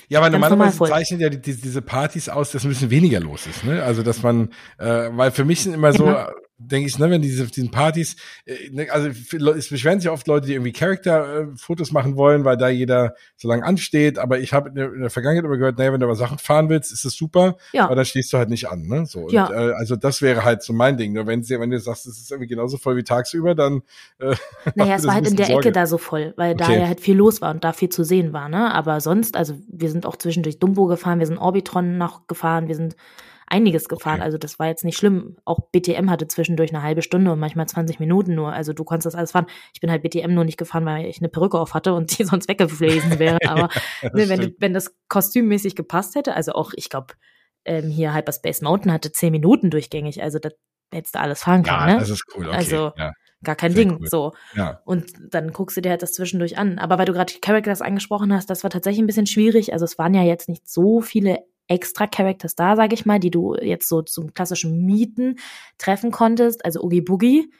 Ja, 0.09 0.19
aber 0.19 0.29
normalerweise 0.29 0.77
normal 0.79 0.89
zeichnen 0.89 1.21
ja 1.21 1.29
die, 1.29 1.41
die, 1.41 1.55
diese 1.55 1.81
Partys 1.81 2.27
aus, 2.27 2.51
dass 2.51 2.65
ein 2.65 2.69
bisschen 2.69 2.89
weniger 2.89 3.21
los 3.21 3.47
ist. 3.47 3.63
Ne? 3.63 3.81
Also, 3.83 4.03
dass 4.03 4.21
man, 4.21 4.53
äh, 4.79 5.09
weil 5.11 5.31
für 5.31 5.45
mich 5.45 5.63
sind 5.63 5.73
immer 5.73 5.93
so, 5.93 6.07
ja 6.07 6.29
denke 6.57 6.87
ich, 6.87 6.97
ne, 6.97 7.09
wenn 7.09 7.21
diese 7.21 7.45
diesen 7.47 7.69
Partys, 7.69 8.15
äh, 8.45 8.69
ne, 8.71 8.89
also 8.89 9.09
es 9.09 9.69
beschweren 9.69 9.99
sich 9.99 10.09
oft 10.09 10.25
Leute, 10.27 10.47
die 10.47 10.53
irgendwie 10.53 10.71
Charakter-Fotos 10.71 11.91
machen 11.91 12.15
wollen, 12.15 12.45
weil 12.45 12.55
da 12.55 12.69
jeder 12.69 13.15
so 13.35 13.47
lange 13.47 13.63
ansteht. 13.63 14.17
Aber 14.17 14.39
ich 14.39 14.53
habe 14.53 14.69
in, 14.69 15.01
der 15.01 15.09
Vergangenheit 15.09 15.43
immer 15.43 15.57
gehört, 15.57 15.77
naja, 15.77 15.91
wenn 15.91 15.99
du 15.99 16.05
aber 16.05 16.15
Sachen 16.15 16.37
fahren 16.37 16.69
willst, 16.69 16.93
ist 16.93 17.03
das 17.03 17.13
super, 17.13 17.57
ja. 17.73 17.85
aber 17.85 17.95
dann 17.95 18.05
stehst 18.05 18.31
du 18.31 18.37
halt 18.37 18.49
nicht 18.49 18.69
an. 18.69 18.87
Ne? 18.87 19.05
So, 19.05 19.29
ja. 19.29 19.47
und, 19.47 19.53
äh, 19.53 19.73
also 19.73 19.95
das 19.95 20.21
wäre 20.21 20.45
halt 20.45 20.63
so 20.63 20.71
mein 20.71 20.97
Ding. 20.97 21.13
Nur 21.13 21.27
wenn, 21.27 21.43
sie, 21.43 21.59
wenn 21.59 21.71
du 21.71 21.79
sagst, 21.79 22.05
es 22.07 22.19
ist 22.19 22.31
irgendwie 22.31 22.47
genauso 22.47 22.77
voll 22.77 22.95
wie 22.95 23.03
tagsüber, 23.03 23.53
dann. 23.53 23.81
Äh, 24.19 24.35
naja, 24.75 24.95
es 24.95 25.05
war 25.05 25.15
halt 25.15 25.27
in 25.27 25.35
der 25.35 25.47
Sorge. 25.47 25.67
Ecke 25.67 25.71
da 25.73 25.87
so 25.87 25.97
voll, 25.97 26.33
weil 26.37 26.53
okay. 26.53 26.63
da 26.67 26.73
ja 26.73 26.87
halt 26.87 27.01
viel 27.01 27.15
los 27.15 27.41
war 27.41 27.51
und 27.51 27.63
da 27.63 27.73
viel 27.73 27.89
zu 27.89 28.03
sehen 28.03 28.31
war. 28.31 28.47
Ne? 28.47 28.73
Aber 28.73 29.01
sonst, 29.01 29.35
also 29.35 29.55
wir 29.67 29.89
sind 29.89 30.05
auch 30.05 30.15
zwischendurch 30.15 30.59
Dumbo 30.59 30.85
gefahren, 30.85 31.19
wir 31.19 31.27
sind 31.27 31.37
Orbitron 31.37 31.97
noch 31.97 32.27
gefahren, 32.27 32.67
wir 32.67 32.75
sind 32.75 32.95
einiges 33.47 33.87
gefahren. 33.87 34.15
Okay. 34.15 34.23
Also 34.23 34.37
das 34.37 34.59
war 34.59 34.67
jetzt 34.67 34.83
nicht 34.83 34.97
schlimm. 34.97 35.37
Auch 35.45 35.59
BTM 35.71 36.09
hatte 36.09 36.27
zwischendurch 36.27 36.71
eine 36.73 36.83
halbe 36.83 37.01
Stunde 37.01 37.31
und 37.31 37.39
manchmal 37.39 37.67
20 37.67 37.99
Minuten 37.99 38.35
nur. 38.35 38.53
Also 38.53 38.73
du 38.73 38.83
konntest 38.83 39.05
das 39.05 39.15
alles 39.15 39.31
fahren. 39.31 39.45
Ich 39.73 39.81
bin 39.81 39.91
halt 39.91 40.03
BTM 40.03 40.33
nur 40.33 40.43
nicht 40.43 40.57
gefahren, 40.57 40.85
weil 40.85 41.05
ich 41.05 41.19
eine 41.19 41.29
Perücke 41.29 41.59
auf 41.59 41.73
hatte 41.73 41.93
und 41.93 42.17
die 42.17 42.23
sonst 42.23 42.47
weggeflogen 42.47 43.19
wäre. 43.19 43.37
Aber 43.47 43.69
ja, 44.01 44.09
ne, 44.13 44.29
wenn, 44.29 44.55
wenn 44.59 44.73
das 44.73 44.95
kostümmäßig 45.09 45.75
gepasst 45.75 46.15
hätte, 46.15 46.35
also 46.35 46.53
auch, 46.53 46.71
ich 46.75 46.89
glaube, 46.89 47.13
ähm, 47.65 47.89
hier 47.89 48.13
Hyperspace 48.13 48.61
Mountain 48.61 48.91
hatte 48.91 49.11
10 49.11 49.31
Minuten 49.31 49.69
durchgängig. 49.69 50.21
Also 50.21 50.39
das 50.39 50.53
hättest 50.91 51.15
du 51.15 51.19
alles 51.19 51.41
fahren 51.41 51.63
können. 51.63 51.79
Ja, 51.79 51.93
ne? 51.93 51.99
das 51.99 52.09
ist 52.09 52.23
cool. 52.35 52.47
Okay. 52.47 52.55
Also 52.55 52.91
ja 52.97 53.11
gar 53.45 53.55
kein 53.55 53.71
Sehr 53.71 53.85
Ding. 53.85 53.97
Cool. 53.99 54.07
So. 54.07 54.33
Ja. 54.55 54.81
Und 54.83 55.13
dann 55.29 55.53
guckst 55.53 55.77
du 55.77 55.81
dir 55.81 55.91
halt 55.91 56.01
das 56.01 56.11
zwischendurch 56.11 56.57
an. 56.57 56.79
Aber 56.79 56.97
weil 56.97 57.05
du 57.05 57.13
gerade 57.13 57.33
Characters 57.41 57.81
angesprochen 57.81 58.33
hast, 58.33 58.49
das 58.49 58.63
war 58.63 58.69
tatsächlich 58.69 59.01
ein 59.01 59.07
bisschen 59.07 59.27
schwierig. 59.27 59.71
Also 59.71 59.85
es 59.85 59.97
waren 59.97 60.13
ja 60.13 60.23
jetzt 60.23 60.49
nicht 60.49 60.67
so 60.67 60.99
viele 60.99 61.39
extra 61.67 62.07
Characters 62.07 62.55
da, 62.55 62.75
sage 62.75 62.93
ich 62.93 63.05
mal, 63.05 63.19
die 63.19 63.31
du 63.31 63.55
jetzt 63.55 63.87
so 63.89 64.01
zum 64.01 64.33
klassischen 64.33 64.85
Mieten 64.85 65.37
treffen 65.77 66.11
konntest. 66.11 66.63
Also 66.63 66.81
Oogie 66.81 67.01
Boogie. 67.01 67.51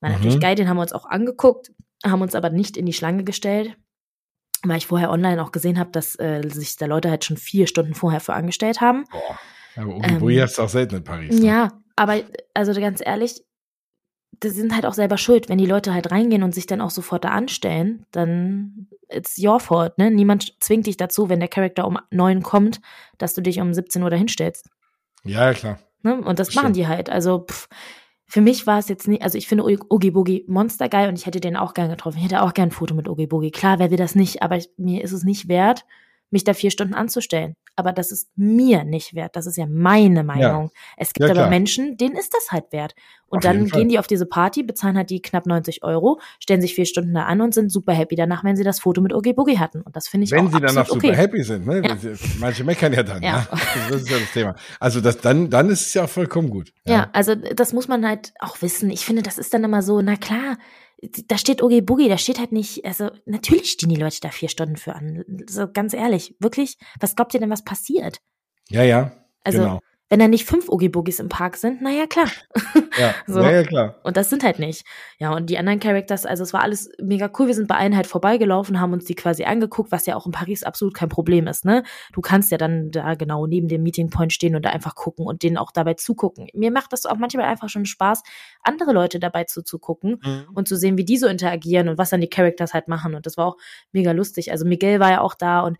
War 0.00 0.10
mhm. 0.10 0.16
natürlich 0.16 0.40
geil, 0.40 0.54
den 0.54 0.68
haben 0.68 0.76
wir 0.76 0.82
uns 0.82 0.92
auch 0.92 1.06
angeguckt, 1.06 1.72
haben 2.04 2.22
uns 2.22 2.34
aber 2.34 2.50
nicht 2.50 2.76
in 2.76 2.86
die 2.86 2.92
Schlange 2.92 3.24
gestellt, 3.24 3.76
weil 4.62 4.78
ich 4.78 4.86
vorher 4.86 5.10
online 5.10 5.42
auch 5.42 5.52
gesehen 5.52 5.78
habe, 5.78 5.90
dass 5.90 6.18
äh, 6.18 6.42
sich 6.48 6.76
da 6.76 6.86
Leute 6.86 7.10
halt 7.10 7.24
schon 7.24 7.36
vier 7.36 7.66
Stunden 7.66 7.94
vorher 7.94 8.20
für 8.20 8.34
angestellt 8.34 8.80
haben. 8.80 9.04
Boah. 9.10 9.38
Aber 9.76 9.96
Oogie 9.96 10.08
ähm, 10.08 10.18
Boogie 10.18 10.42
hast 10.42 10.58
du 10.58 10.62
auch 10.62 10.68
selten 10.68 10.96
in 10.96 11.04
Paris. 11.04 11.38
Ne? 11.38 11.46
Ja, 11.46 11.68
aber 11.96 12.22
also 12.54 12.78
ganz 12.80 13.02
ehrlich, 13.04 13.42
die 14.32 14.48
sind 14.48 14.74
halt 14.74 14.86
auch 14.86 14.94
selber 14.94 15.18
schuld. 15.18 15.48
Wenn 15.48 15.58
die 15.58 15.66
Leute 15.66 15.92
halt 15.92 16.10
reingehen 16.10 16.42
und 16.42 16.54
sich 16.54 16.66
dann 16.66 16.80
auch 16.80 16.90
sofort 16.90 17.24
da 17.24 17.30
anstellen, 17.30 18.06
dann 18.12 18.88
it's 19.08 19.38
your 19.38 19.60
fault, 19.60 19.98
ne? 19.98 20.10
Niemand 20.10 20.54
zwingt 20.60 20.86
dich 20.86 20.96
dazu, 20.96 21.28
wenn 21.28 21.40
der 21.40 21.48
Charakter 21.48 21.86
um 21.86 21.98
neun 22.10 22.42
kommt, 22.42 22.80
dass 23.18 23.34
du 23.34 23.42
dich 23.42 23.60
um 23.60 23.74
17 23.74 24.02
Uhr 24.02 24.10
dahin 24.10 24.28
stellst. 24.28 24.70
Ja, 25.24 25.52
klar. 25.52 25.78
Ne? 26.02 26.20
Und 26.20 26.38
das 26.38 26.48
Stimmt. 26.48 26.62
machen 26.62 26.72
die 26.74 26.86
halt. 26.86 27.10
Also 27.10 27.46
pff, 27.50 27.68
für 28.26 28.40
mich 28.40 28.66
war 28.66 28.78
es 28.78 28.88
jetzt 28.88 29.08
nicht, 29.08 29.22
also 29.22 29.36
ich 29.36 29.48
finde 29.48 29.64
Oogie 29.64 30.12
Boogie 30.12 30.44
Monster 30.46 30.88
geil 30.88 31.08
und 31.08 31.18
ich 31.18 31.26
hätte 31.26 31.40
den 31.40 31.56
auch 31.56 31.74
gern 31.74 31.90
getroffen. 31.90 32.18
Ich 32.18 32.24
hätte 32.24 32.42
auch 32.42 32.54
gern 32.54 32.68
ein 32.68 32.72
Foto 32.72 32.94
mit 32.94 33.08
Oogie 33.08 33.26
Boogie. 33.26 33.50
Klar, 33.50 33.78
wer 33.80 33.90
will 33.90 33.98
das 33.98 34.14
nicht, 34.14 34.42
aber 34.42 34.56
ich, 34.56 34.70
mir 34.76 35.02
ist 35.02 35.12
es 35.12 35.24
nicht 35.24 35.48
wert, 35.48 35.84
mich 36.30 36.44
da 36.44 36.54
vier 36.54 36.70
Stunden 36.70 36.94
anzustellen. 36.94 37.56
Aber 37.76 37.92
das 37.92 38.12
ist 38.12 38.28
mir 38.36 38.84
nicht 38.84 39.14
wert. 39.14 39.36
Das 39.36 39.46
ist 39.46 39.56
ja 39.56 39.66
meine 39.66 40.22
Meinung. 40.22 40.64
Ja. 40.64 40.80
Es 40.96 41.12
gibt 41.12 41.28
ja, 41.28 41.34
aber 41.34 41.48
Menschen, 41.48 41.96
denen 41.96 42.16
ist 42.16 42.34
das 42.34 42.50
halt 42.50 42.72
wert. 42.72 42.94
Und 43.26 43.38
auf 43.38 43.42
dann 43.44 43.66
gehen 43.66 43.88
die 43.88 43.98
auf 43.98 44.06
diese 44.06 44.26
Party, 44.26 44.62
bezahlen 44.62 44.96
halt 44.96 45.08
die 45.08 45.22
knapp 45.22 45.46
90 45.46 45.84
Euro, 45.84 46.20
stellen 46.40 46.60
sich 46.60 46.74
vier 46.74 46.84
Stunden 46.84 47.14
da 47.14 47.24
an 47.24 47.40
und 47.40 47.54
sind 47.54 47.70
super 47.70 47.92
happy 47.92 48.16
danach, 48.16 48.42
wenn 48.44 48.56
sie 48.56 48.64
das 48.64 48.80
Foto 48.80 49.00
mit 49.00 49.14
Oogie 49.14 49.32
Boogie 49.32 49.58
hatten. 49.58 49.82
Und 49.82 49.94
das 49.94 50.08
finde 50.08 50.24
ich 50.24 50.30
wenn 50.32 50.40
auch 50.40 50.52
Wenn 50.52 50.60
sie 50.60 50.66
danach 50.66 50.86
super 50.86 51.08
okay. 51.08 51.16
happy 51.16 51.42
sind, 51.42 51.66
ne? 51.66 51.82
Ja. 51.84 51.96
Manche 52.38 52.64
meckern 52.64 52.92
ja 52.92 53.02
dann, 53.02 53.22
ja. 53.22 53.46
ja. 53.50 53.58
Das 53.88 54.02
ist 54.02 54.10
ja 54.10 54.18
das 54.18 54.32
Thema. 54.32 54.56
Also 54.80 55.00
das, 55.00 55.18
dann, 55.18 55.48
dann 55.48 55.70
ist 55.70 55.86
es 55.86 55.94
ja 55.94 56.04
auch 56.04 56.08
vollkommen 56.08 56.50
gut. 56.50 56.72
Ja. 56.86 57.08
also 57.12 57.34
das 57.34 57.72
muss 57.72 57.88
man 57.88 58.06
halt 58.06 58.32
auch 58.40 58.60
wissen. 58.62 58.90
Ich 58.90 59.04
finde, 59.04 59.22
das 59.22 59.38
ist 59.38 59.54
dann 59.54 59.62
immer 59.62 59.82
so, 59.82 60.02
na 60.02 60.16
klar, 60.16 60.58
da 61.28 61.38
steht 61.38 61.62
Oogie 61.62 61.80
Boogie, 61.80 62.08
da 62.08 62.18
steht 62.18 62.38
halt 62.38 62.52
nicht, 62.52 62.84
also 62.84 63.10
natürlich 63.24 63.72
stehen 63.72 63.88
die 63.88 63.96
Leute 63.96 64.20
da 64.20 64.30
vier 64.30 64.48
Stunden 64.48 64.76
für 64.76 64.94
an. 64.94 65.24
So 65.48 65.70
ganz 65.70 65.94
ehrlich, 65.94 66.34
wirklich, 66.40 66.76
was 66.98 67.16
glaubt 67.16 67.34
ihr 67.34 67.40
denn, 67.40 67.50
was 67.50 67.64
passiert? 67.64 68.20
Ja, 68.68 68.82
ja. 68.82 69.12
Also 69.42 69.58
genau 69.58 69.80
wenn 70.10 70.18
da 70.18 70.26
nicht 70.26 70.44
fünf 70.44 70.68
Oogie 70.68 70.88
Boogies 70.88 71.20
im 71.20 71.28
Park 71.28 71.56
sind, 71.56 71.80
naja, 71.80 72.06
klar. 72.06 72.28
Ja, 72.98 73.14
so. 73.26 73.40
naja, 73.40 73.62
klar. 73.62 73.94
Und 74.02 74.16
das 74.16 74.28
sind 74.30 74.42
halt 74.42 74.58
nicht. 74.58 74.84
Ja, 75.18 75.32
und 75.32 75.48
die 75.48 75.58
anderen 75.58 75.78
Characters, 75.78 76.26
also 76.26 76.42
es 76.42 76.52
war 76.52 76.62
alles 76.62 76.90
mega 77.00 77.30
cool. 77.38 77.46
Wir 77.46 77.54
sind 77.54 77.68
bei 77.68 77.76
allen 77.76 77.96
halt 77.96 78.08
vorbeigelaufen, 78.08 78.80
haben 78.80 78.92
uns 78.92 79.04
die 79.04 79.14
quasi 79.14 79.44
angeguckt, 79.44 79.92
was 79.92 80.06
ja 80.06 80.16
auch 80.16 80.26
in 80.26 80.32
Paris 80.32 80.64
absolut 80.64 80.92
kein 80.92 81.08
Problem 81.08 81.46
ist, 81.46 81.64
ne? 81.64 81.84
Du 82.12 82.20
kannst 82.20 82.50
ja 82.50 82.58
dann 82.58 82.90
da 82.90 83.14
genau 83.14 83.46
neben 83.46 83.68
dem 83.68 83.84
Meeting 83.84 84.10
Point 84.10 84.32
stehen 84.32 84.56
und 84.56 84.64
da 84.64 84.70
einfach 84.70 84.96
gucken 84.96 85.24
und 85.24 85.44
denen 85.44 85.56
auch 85.56 85.70
dabei 85.70 85.94
zugucken. 85.94 86.48
Mir 86.52 86.72
macht 86.72 86.92
das 86.92 87.06
auch 87.06 87.16
manchmal 87.16 87.46
einfach 87.46 87.68
schon 87.68 87.86
Spaß, 87.86 88.22
andere 88.62 88.92
Leute 88.92 89.20
dabei 89.20 89.44
zuzugucken 89.44 90.20
mhm. 90.22 90.46
und 90.52 90.66
zu 90.66 90.76
sehen, 90.76 90.98
wie 90.98 91.04
die 91.04 91.16
so 91.16 91.28
interagieren 91.28 91.88
und 91.88 91.96
was 91.96 92.10
dann 92.10 92.20
die 92.20 92.28
Characters 92.28 92.74
halt 92.74 92.88
machen. 92.88 93.14
Und 93.14 93.26
das 93.26 93.36
war 93.36 93.46
auch 93.46 93.56
mega 93.92 94.10
lustig. 94.10 94.50
Also 94.50 94.66
Miguel 94.66 94.98
war 94.98 95.10
ja 95.10 95.20
auch 95.20 95.34
da 95.34 95.60
und 95.60 95.78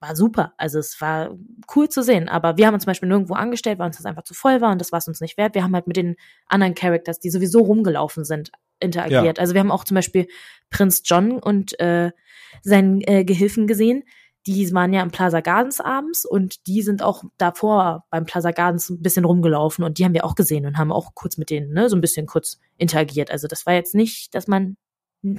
war 0.00 0.14
super. 0.14 0.54
Also 0.56 0.78
es 0.78 1.00
war 1.00 1.36
cool 1.74 1.88
zu 1.88 2.02
sehen. 2.02 2.28
Aber 2.28 2.56
wir 2.56 2.66
haben 2.66 2.74
uns 2.74 2.84
zum 2.84 2.90
Beispiel 2.90 3.08
nirgendwo 3.08 3.34
angestellt, 3.34 3.78
weil 3.78 3.86
uns 3.86 3.96
das 3.96 4.06
einfach 4.06 4.24
zu 4.24 4.34
voll 4.34 4.60
war 4.60 4.72
und 4.72 4.80
das 4.80 4.92
war 4.92 4.98
es 4.98 5.08
uns 5.08 5.20
nicht 5.20 5.36
wert. 5.36 5.54
Wir 5.54 5.62
haben 5.62 5.74
halt 5.74 5.86
mit 5.86 5.96
den 5.96 6.16
anderen 6.46 6.74
Characters, 6.74 7.18
die 7.18 7.30
sowieso 7.30 7.60
rumgelaufen 7.60 8.24
sind, 8.24 8.50
interagiert. 8.80 9.38
Ja. 9.38 9.40
Also 9.40 9.54
wir 9.54 9.60
haben 9.60 9.70
auch 9.70 9.84
zum 9.84 9.94
Beispiel 9.96 10.28
Prinz 10.70 11.02
John 11.04 11.38
und 11.38 11.78
äh, 11.80 12.12
seinen 12.62 13.00
äh, 13.02 13.24
Gehilfen 13.24 13.66
gesehen. 13.66 14.04
Die 14.46 14.72
waren 14.72 14.92
ja 14.92 15.02
im 15.02 15.10
Plaza 15.10 15.40
Gardens 15.40 15.80
abends 15.80 16.24
und 16.24 16.66
die 16.66 16.82
sind 16.82 17.02
auch 17.02 17.24
davor 17.36 18.06
beim 18.08 18.24
Plaza 18.24 18.52
Gardens 18.52 18.88
ein 18.88 19.02
bisschen 19.02 19.24
rumgelaufen 19.24 19.84
und 19.84 19.98
die 19.98 20.04
haben 20.04 20.14
wir 20.14 20.24
auch 20.24 20.36
gesehen 20.36 20.64
und 20.64 20.78
haben 20.78 20.92
auch 20.92 21.14
kurz 21.14 21.36
mit 21.36 21.50
denen, 21.50 21.72
ne, 21.72 21.90
so 21.90 21.96
ein 21.96 22.00
bisschen 22.00 22.26
kurz 22.26 22.58
interagiert. 22.78 23.30
Also 23.30 23.46
das 23.46 23.66
war 23.66 23.74
jetzt 23.74 23.94
nicht, 23.94 24.34
dass 24.34 24.46
man 24.46 24.76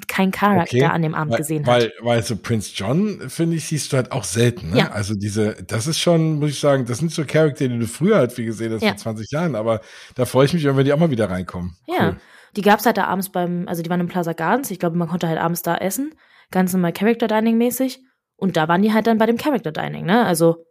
kein 0.07 0.31
Charakter 0.31 0.75
okay. 0.75 0.85
an 0.85 1.01
dem 1.01 1.15
Abend 1.15 1.31
weil, 1.31 1.37
gesehen 1.37 1.65
hat. 1.65 1.73
Weil, 1.73 1.93
weil 2.01 2.23
so 2.23 2.35
Prince 2.35 2.71
John, 2.75 3.29
finde 3.29 3.55
ich, 3.55 3.65
siehst 3.65 3.91
du 3.91 3.97
halt 3.97 4.11
auch 4.11 4.25
selten. 4.25 4.71
Ne? 4.71 4.79
Ja. 4.79 4.91
Also 4.91 5.15
diese, 5.15 5.55
das 5.63 5.87
ist 5.87 5.99
schon, 5.99 6.39
muss 6.39 6.51
ich 6.51 6.59
sagen, 6.59 6.85
das 6.85 6.97
sind 6.97 7.11
so 7.11 7.23
Charakter, 7.25 7.67
die 7.67 7.79
du 7.79 7.87
früher 7.87 8.17
halt 8.17 8.33
viel 8.33 8.45
gesehen 8.45 8.73
hast, 8.73 8.81
ja. 8.81 8.89
vor 8.89 8.97
20 8.97 9.31
Jahren, 9.31 9.55
aber 9.55 9.81
da 10.15 10.25
freue 10.25 10.45
ich 10.45 10.53
mich, 10.53 10.65
wenn 10.65 10.85
die 10.85 10.93
auch 10.93 10.99
mal 10.99 11.11
wieder 11.11 11.29
reinkommen. 11.29 11.77
Ja. 11.87 12.09
Cool. 12.09 12.17
Die 12.55 12.61
gab's 12.61 12.85
halt 12.85 12.97
da 12.97 13.05
abends 13.05 13.29
beim, 13.29 13.67
also 13.67 13.83
die 13.83 13.89
waren 13.89 13.99
im 13.99 14.07
Plaza 14.07 14.33
Gardens, 14.33 14.71
ich 14.71 14.79
glaube, 14.79 14.97
man 14.97 15.07
konnte 15.07 15.27
halt 15.27 15.39
abends 15.39 15.61
da 15.61 15.77
essen, 15.77 16.13
ganz 16.51 16.73
normal 16.73 16.93
Character 16.93 17.27
Dining 17.27 17.57
mäßig. 17.57 17.99
Und 18.35 18.57
da 18.57 18.67
waren 18.67 18.81
die 18.81 18.93
halt 18.93 19.05
dann 19.07 19.17
bei 19.17 19.25
dem 19.25 19.37
Character 19.37 19.71
Dining, 19.71 20.05
ne? 20.05 20.25
Also 20.25 20.65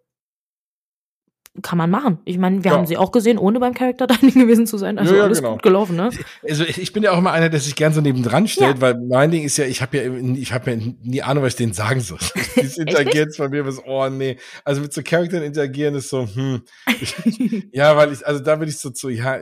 kann 1.62 1.78
man 1.78 1.90
machen. 1.90 2.18
Ich 2.24 2.38
meine, 2.38 2.64
wir 2.64 2.70
Ja. 2.70 2.76
haben 2.76 2.86
sie 2.86 2.96
auch 2.96 3.12
gesehen, 3.12 3.38
ohne 3.38 3.60
beim 3.60 3.74
Character 3.74 4.06
Dining 4.06 4.34
gewesen 4.46 4.66
zu 4.66 4.78
sein. 4.78 4.98
Also 4.98 5.12
Ja, 5.12 5.18
ja, 5.18 5.24
alles 5.24 5.38
genau. 5.38 5.52
gut 5.52 5.62
gelaufen, 5.62 5.96
ne? 5.96 6.10
Also 6.48 6.64
ich 6.64 6.92
bin 6.92 7.02
ja 7.02 7.12
auch 7.12 7.18
immer 7.18 7.32
einer, 7.32 7.48
der 7.48 7.60
sich 7.60 7.74
gern 7.76 7.92
so 7.92 8.00
nebendran 8.00 8.48
stellt, 8.48 8.80
weil 8.80 8.98
mein 9.08 9.30
Ding 9.30 9.44
ist 9.44 9.56
ja, 9.56 9.64
ich 9.64 9.82
habe 9.82 9.96
ja, 9.96 10.12
ich 10.34 10.52
habe 10.52 10.70
ja 10.70 10.76
nie 11.02 11.22
Ahnung, 11.22 11.44
was 11.44 11.54
ich 11.54 11.56
denen 11.58 11.72
sagen 11.72 12.00
soll. 12.00 12.18
Dieses 12.56 12.78
Interagieren 12.78 13.30
bei 13.38 13.48
mir 13.48 13.66
was, 13.66 13.80
oh 13.86 14.08
nee. 14.08 14.38
Also 14.64 14.80
mit 14.80 14.92
so 14.92 15.02
Charakteren 15.02 15.44
interagieren 15.44 15.94
ist 15.94 16.08
so, 16.10 16.26
hm. 16.26 16.62
Ja, 17.72 17.96
weil 17.96 18.12
ich, 18.12 18.26
also 18.26 18.40
da 18.42 18.56
bin 18.56 18.68
ich 18.68 18.78
so 18.78 18.90
zu, 18.90 19.08
ja, 19.08 19.38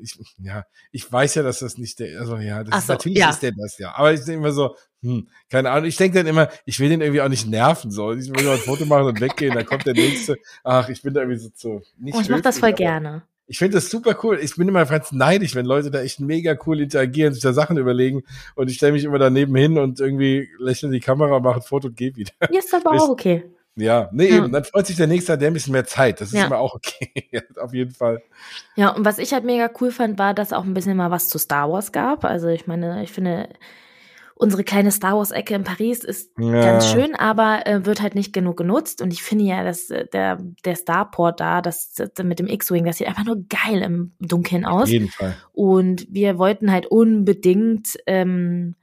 ich, 0.00 0.18
ja, 0.38 0.64
ich 0.92 1.10
weiß 1.10 1.34
ja, 1.36 1.42
dass 1.42 1.58
das 1.60 1.78
nicht 1.78 1.98
der, 1.98 2.20
also 2.20 2.36
ja, 2.36 2.62
das 2.64 2.72
Ach 2.74 2.78
ist, 2.78 2.86
so, 2.86 2.92
natürlich 2.94 3.18
ist 3.28 3.42
der 3.42 3.52
das 3.52 3.78
ja. 3.78 3.92
Aber 3.96 4.12
ich 4.12 4.20
denke 4.20 4.40
immer 4.40 4.52
so, 4.52 4.74
hm, 5.04 5.28
keine 5.50 5.70
Ahnung. 5.70 5.86
Ich 5.88 5.96
denke 5.96 6.18
dann 6.18 6.26
immer, 6.26 6.48
ich 6.64 6.80
will 6.80 6.88
den 6.88 7.00
irgendwie 7.00 7.20
auch 7.20 7.28
nicht 7.28 7.46
nerven, 7.46 7.90
so. 7.90 8.12
Ich 8.12 8.28
will 8.34 8.42
nur 8.42 8.54
ein 8.54 8.58
Foto 8.58 8.86
machen 8.86 9.06
und 9.06 9.20
weggehen, 9.20 9.54
dann 9.54 9.66
kommt 9.66 9.86
der 9.86 9.94
nächste. 9.94 10.36
Ach, 10.64 10.88
ich 10.88 11.02
bin 11.02 11.14
da 11.14 11.20
irgendwie 11.20 11.38
so 11.38 11.50
zu, 11.50 11.82
nicht 11.98 12.16
Oh, 12.16 12.20
ich 12.20 12.28
mach 12.28 12.40
das 12.40 12.58
voll 12.58 12.72
gerne. 12.72 13.22
ich 13.46 13.58
finde 13.58 13.76
das 13.76 13.90
super 13.90 14.16
cool. 14.22 14.38
Ich 14.42 14.56
bin 14.56 14.66
immer 14.68 14.84
ganz 14.86 15.12
neidisch, 15.12 15.54
wenn 15.54 15.66
Leute 15.66 15.90
da 15.90 16.00
echt 16.00 16.18
mega 16.20 16.56
cool 16.66 16.80
interagieren, 16.80 17.34
sich 17.34 17.42
da 17.42 17.52
Sachen 17.52 17.76
überlegen 17.76 18.22
und 18.54 18.70
ich 18.70 18.76
stelle 18.76 18.92
mich 18.92 19.04
immer 19.04 19.18
daneben 19.18 19.54
hin 19.54 19.76
und 19.78 20.00
irgendwie 20.00 20.48
lächle 20.58 20.90
die 20.90 21.00
Kamera, 21.00 21.38
mache 21.40 21.56
ein 21.56 21.62
Foto 21.62 21.88
und 21.88 21.96
gehe 21.96 22.16
wieder. 22.16 22.32
Ja, 22.50 22.58
ist 22.58 22.74
aber 22.74 22.90
auch 22.92 23.08
okay. 23.10 23.44
Ja, 23.76 24.08
nee, 24.12 24.28
Ja. 24.30 24.36
eben. 24.38 24.52
Dann 24.52 24.62
freut 24.62 24.86
sich 24.86 24.96
der 24.96 25.08
Nächste, 25.08 25.32
hat 25.32 25.40
der 25.40 25.50
ein 25.50 25.52
bisschen 25.52 25.72
mehr 25.72 25.84
Zeit. 25.84 26.20
Das 26.20 26.28
ist 26.28 26.34
Ja. 26.38 26.46
immer 26.46 26.58
auch 26.58 26.74
okay. 26.76 27.10
Auf 27.60 27.74
jeden 27.74 27.90
Fall. 27.92 28.22
Ja, 28.76 28.90
und 28.90 29.04
was 29.04 29.18
ich 29.18 29.32
halt 29.34 29.44
mega 29.44 29.68
cool 29.80 29.90
fand, 29.90 30.16
war, 30.18 30.32
dass 30.32 30.52
auch 30.52 30.62
ein 30.64 30.74
bisschen 30.74 30.96
mal 30.96 31.10
was 31.10 31.28
zu 31.28 31.38
Star 31.38 31.68
Wars 31.70 31.90
gab. 31.90 32.24
Also 32.24 32.46
ich 32.48 32.66
meine, 32.68 33.02
ich 33.02 33.10
finde, 33.10 33.48
unsere 34.36 34.64
kleine 34.64 34.90
Star 34.90 35.16
Wars-Ecke 35.16 35.54
in 35.54 35.64
Paris 35.64 36.02
ist 36.04 36.32
Ja. 36.38 36.60
ganz 36.64 36.88
schön, 36.90 37.14
aber 37.14 37.66
äh, 37.66 37.86
wird 37.86 38.02
halt 38.02 38.14
nicht 38.14 38.32
genug 38.32 38.56
genutzt. 38.56 39.00
Und 39.00 39.12
ich 39.12 39.22
finde 39.22 39.44
ja, 39.44 39.62
dass 39.64 39.90
äh, 39.90 40.06
der, 40.12 40.38
der 40.64 40.74
Starport 40.76 41.40
da, 41.40 41.62
das, 41.62 41.92
das 41.94 42.10
mit 42.24 42.38
dem 42.38 42.48
X-Wing, 42.48 42.84
das 42.84 42.98
sieht 42.98 43.06
einfach 43.08 43.24
nur 43.24 43.44
geil 43.48 43.82
im 43.82 44.12
Dunkeln 44.20 44.64
Auf 44.64 44.82
aus. 44.82 44.90
jeden 44.90 45.08
Fall. 45.08 45.36
Und 45.52 46.06
wir 46.10 46.36
wollten 46.38 46.72
halt 46.72 46.86
unbedingt 46.86 47.96
ähm, 48.06 48.74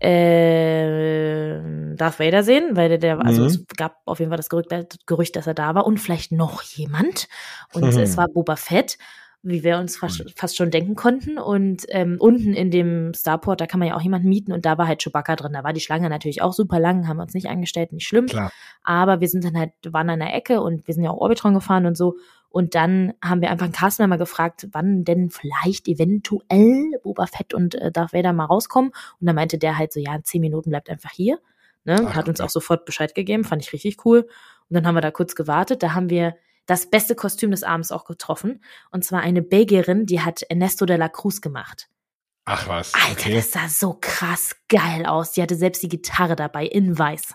äh, 0.00 1.94
Darth 1.96 2.18
Vader 2.18 2.42
sehen, 2.42 2.76
weil 2.76 2.88
der, 2.88 2.98
der 2.98 3.24
also 3.24 3.42
Mhm. 3.42 3.46
es 3.48 3.66
gab 3.76 3.96
auf 4.06 4.18
jeden 4.18 4.30
Fall 4.30 4.36
das 4.38 4.48
Gerücht, 4.48 4.70
Gerücht, 5.06 5.36
dass 5.36 5.46
er 5.46 5.54
da 5.54 5.74
war 5.74 5.86
und 5.86 5.98
vielleicht 5.98 6.32
noch 6.32 6.62
jemand. 6.62 7.28
Und 7.72 7.84
Mhm. 7.84 7.98
es 8.00 8.16
war 8.16 8.26
Boba 8.28 8.56
Fett, 8.56 8.98
wie 9.42 9.64
wir 9.64 9.78
uns 9.78 9.96
fast, 9.96 10.22
fast 10.36 10.56
schon 10.56 10.70
denken 10.70 10.94
konnten. 10.94 11.38
Und 11.38 11.86
ähm, 11.88 12.16
unten 12.18 12.52
in 12.52 12.70
dem 12.70 13.12
Starport, 13.14 13.60
da 13.60 13.66
kann 13.66 13.80
man 13.80 13.88
ja 13.88 13.96
auch 13.96 14.02
jemanden 14.02 14.28
mieten 14.28 14.52
und 14.52 14.66
da 14.66 14.76
war 14.76 14.86
halt 14.86 15.02
Chewbacca 15.02 15.36
drin. 15.36 15.52
Da 15.54 15.64
war 15.64 15.72
die 15.72 15.80
Schlange 15.80 16.10
natürlich 16.10 16.42
auch 16.42 16.52
super 16.52 16.78
lang, 16.78 17.08
haben 17.08 17.16
wir 17.16 17.22
uns 17.22 17.34
nicht 17.34 17.48
angestellt, 17.48 17.92
nicht 17.92 18.06
schlimm. 18.06 18.26
Klar. 18.26 18.52
Aber 18.82 19.20
wir 19.20 19.28
sind 19.28 19.44
dann 19.44 19.56
halt, 19.56 19.72
waren 19.86 20.10
an 20.10 20.20
der 20.20 20.34
Ecke 20.34 20.60
und 20.60 20.86
wir 20.86 20.94
sind 20.94 21.04
ja 21.04 21.10
auch 21.10 21.20
Orbitron 21.20 21.54
gefahren 21.54 21.86
und 21.86 21.96
so. 21.96 22.16
Und 22.50 22.74
dann 22.74 23.14
haben 23.24 23.40
wir 23.40 23.50
einfach 23.50 23.64
einen 23.64 23.72
Castmember 23.72 24.18
gefragt, 24.18 24.68
wann 24.72 25.04
denn 25.04 25.30
vielleicht 25.30 25.88
eventuell 25.88 26.98
Boba 27.02 27.26
Fett 27.26 27.54
und 27.54 27.76
äh, 27.76 27.92
Darth 27.92 28.12
Vader 28.12 28.32
mal 28.32 28.46
rauskommen. 28.46 28.90
Und 28.90 29.26
dann 29.26 29.36
meinte 29.36 29.56
der 29.56 29.78
halt 29.78 29.92
so, 29.92 30.00
ja, 30.00 30.14
in 30.16 30.24
zehn 30.24 30.40
Minuten 30.40 30.70
bleibt 30.70 30.90
einfach 30.90 31.12
hier. 31.12 31.38
Ne? 31.84 32.04
Ach, 32.06 32.14
Hat 32.14 32.28
uns 32.28 32.40
okay. 32.40 32.46
auch 32.46 32.50
sofort 32.50 32.84
Bescheid 32.84 33.14
gegeben, 33.14 33.44
fand 33.44 33.62
ich 33.62 33.72
richtig 33.72 34.04
cool. 34.04 34.22
Und 34.68 34.74
dann 34.74 34.86
haben 34.86 34.96
wir 34.96 35.00
da 35.00 35.12
kurz 35.12 35.34
gewartet. 35.34 35.82
Da 35.82 35.94
haben 35.94 36.10
wir 36.10 36.34
das 36.70 36.88
beste 36.88 37.14
Kostüm 37.16 37.50
des 37.50 37.64
Abends 37.64 37.90
auch 37.90 38.04
getroffen. 38.04 38.62
Und 38.92 39.04
zwar 39.04 39.20
eine 39.22 39.42
Belgierin, 39.42 40.06
die 40.06 40.20
hat 40.20 40.42
Ernesto 40.42 40.86
de 40.86 40.96
la 40.96 41.08
Cruz 41.08 41.40
gemacht. 41.40 41.88
Ach 42.44 42.68
was. 42.68 42.94
Alter, 42.94 43.10
Okay. 43.12 43.34
das 43.34 43.50
sah 43.50 43.68
so 43.68 43.98
krass 44.00 44.54
geil 44.68 45.04
aus. 45.06 45.32
Die 45.32 45.42
hatte 45.42 45.56
selbst 45.56 45.82
die 45.82 45.88
Gitarre 45.88 46.36
dabei 46.36 46.64
in 46.66 46.96
weiß. 46.98 47.34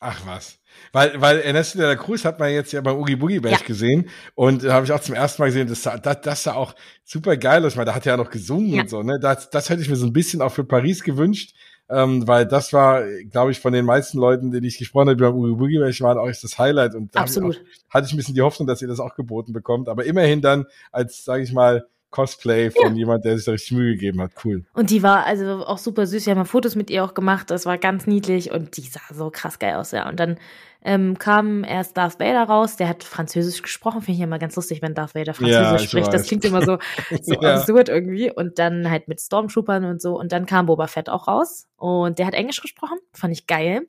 Ach 0.00 0.20
was. 0.26 0.58
Weil, 0.92 1.20
weil 1.20 1.38
Ernesto 1.40 1.78
de 1.78 1.86
la 1.86 1.94
Cruz 1.94 2.24
hat 2.24 2.40
man 2.40 2.50
jetzt 2.50 2.72
ja 2.72 2.80
beim 2.80 2.96
Oogie 2.96 3.14
Boogie 3.14 3.38
Bash 3.38 3.60
Ja. 3.60 3.66
gesehen 3.66 4.10
und 4.34 4.64
äh, 4.64 4.70
habe 4.70 4.84
ich 4.84 4.90
auch 4.90 5.00
zum 5.00 5.14
ersten 5.14 5.40
Mal 5.42 5.46
gesehen, 5.46 5.68
das 5.68 5.82
sah, 5.82 5.96
das, 5.96 6.20
das 6.22 6.42
sah 6.42 6.54
auch 6.54 6.74
super 7.04 7.36
geil 7.36 7.64
aus. 7.64 7.72
Ich 7.72 7.76
meine, 7.76 7.86
da 7.86 7.94
hat 7.94 8.04
er 8.06 8.14
ja 8.14 8.16
noch 8.16 8.30
gesungen 8.30 8.74
Ja. 8.74 8.82
und 8.82 8.90
so, 8.90 9.02
ne? 9.04 9.18
Das, 9.20 9.48
das 9.50 9.70
hätte 9.70 9.80
ich 9.82 9.88
mir 9.88 9.94
so 9.96 10.06
ein 10.06 10.12
bisschen 10.12 10.42
auch 10.42 10.50
für 10.52 10.64
Paris 10.64 11.04
gewünscht, 11.04 11.54
ähm, 11.88 12.26
weil 12.26 12.46
das 12.46 12.72
war, 12.72 13.02
glaube 13.30 13.50
ich, 13.50 13.60
von 13.60 13.72
den 13.72 13.84
meisten 13.84 14.18
Leuten, 14.18 14.50
die 14.50 14.66
ich 14.66 14.78
gesprochen 14.78 15.10
habe 15.10 15.16
beim 15.16 15.34
Oogie 15.34 15.54
Boogie 15.56 16.00
waren 16.00 16.18
auch 16.18 16.28
echt 16.28 16.42
das 16.42 16.58
Highlight 16.58 16.94
und 16.94 17.14
da 17.14 17.24
ich. 17.24 17.38
Auch, 17.38 17.54
hatte 17.90 18.06
ich 18.06 18.12
ein 18.12 18.16
bisschen 18.16 18.34
die 18.34 18.42
Hoffnung, 18.42 18.66
dass 18.66 18.82
ihr 18.82 18.88
das 18.88 19.00
auch 19.00 19.14
geboten 19.14 19.52
bekommt, 19.52 19.88
aber 19.88 20.04
immerhin 20.04 20.40
dann 20.40 20.66
als, 20.90 21.24
sage 21.24 21.42
ich 21.42 21.52
mal, 21.52 21.86
Cosplay 22.12 22.70
von 22.70 22.94
jemand, 22.94 23.24
der 23.24 23.36
sich 23.36 23.46
da 23.46 23.52
richtig 23.52 23.72
Mühe 23.72 23.92
gegeben 23.94 24.20
hat. 24.22 24.30
Cool. 24.44 24.64
Und 24.74 24.90
die 24.90 25.02
war 25.02 25.26
also 25.26 25.66
auch 25.66 25.78
super 25.78 26.06
süß. 26.06 26.24
Wir 26.26 26.30
haben 26.30 26.38
ja 26.38 26.44
Fotos 26.44 26.76
mit 26.76 26.90
ihr 26.90 27.02
auch 27.04 27.14
gemacht. 27.14 27.50
Das 27.50 27.66
war 27.66 27.76
ganz 27.78 28.06
niedlich 28.06 28.52
und 28.52 28.76
die 28.76 28.82
sah 28.82 29.00
so 29.12 29.30
krass 29.30 29.58
geil 29.58 29.74
aus, 29.74 29.90
ja. 29.90 30.08
Und 30.08 30.20
dann 30.20 30.38
ähm, 30.84 31.18
kam 31.18 31.62
erst 31.64 31.96
Darth 31.96 32.20
Vader 32.20 32.42
raus. 32.44 32.76
Der 32.76 32.88
hat 32.88 33.02
Französisch 33.04 33.62
gesprochen. 33.62 34.02
Finde 34.02 34.18
ich 34.18 34.22
immer 34.24 34.38
ganz 34.38 34.56
lustig, 34.56 34.82
wenn 34.82 34.94
Darth 34.94 35.14
Vader 35.14 35.26
Ja, 35.26 35.32
Französisch 35.34 35.82
ich 35.84 35.90
spricht. 35.90 36.06
Das 36.08 36.22
weiß. 36.22 36.26
klingt 36.28 36.44
immer 36.44 36.62
so, 36.62 36.78
so 37.22 37.34
Ja. 37.40 37.54
absurd 37.56 37.88
irgendwie. 37.88 38.30
Und 38.30 38.58
dann 38.58 38.90
halt 38.90 39.08
mit 39.08 39.20
Stormtroopern 39.20 39.84
und 39.84 40.02
so. 40.02 40.18
Und 40.18 40.32
dann 40.32 40.44
kam 40.46 40.66
Boba 40.66 40.86
Fett 40.88 41.08
auch 41.08 41.28
raus. 41.28 41.66
Und 41.76 42.18
der 42.18 42.26
hat 42.26 42.34
Englisch 42.34 42.60
gesprochen. 42.60 42.98
Fand 43.12 43.32
ich 43.32 43.46
geil. 43.46 43.86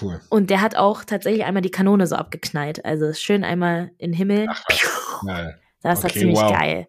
Cool. 0.00 0.20
Und 0.28 0.50
der 0.50 0.60
hat 0.60 0.76
auch 0.76 1.04
tatsächlich 1.04 1.44
einmal 1.44 1.62
die 1.62 1.70
Kanone 1.70 2.06
so 2.06 2.16
abgeknallt. 2.16 2.84
Also 2.84 3.12
schön 3.14 3.42
einmal 3.42 3.90
in 3.98 4.12
den 4.12 4.16
Himmel. 4.16 4.46
Ach. 4.50 4.62
Das 5.82 6.02
war 6.02 6.10
Okay, 6.10 6.18
ziemlich 6.20 6.38
wow. 6.38 6.52
geil. 6.52 6.86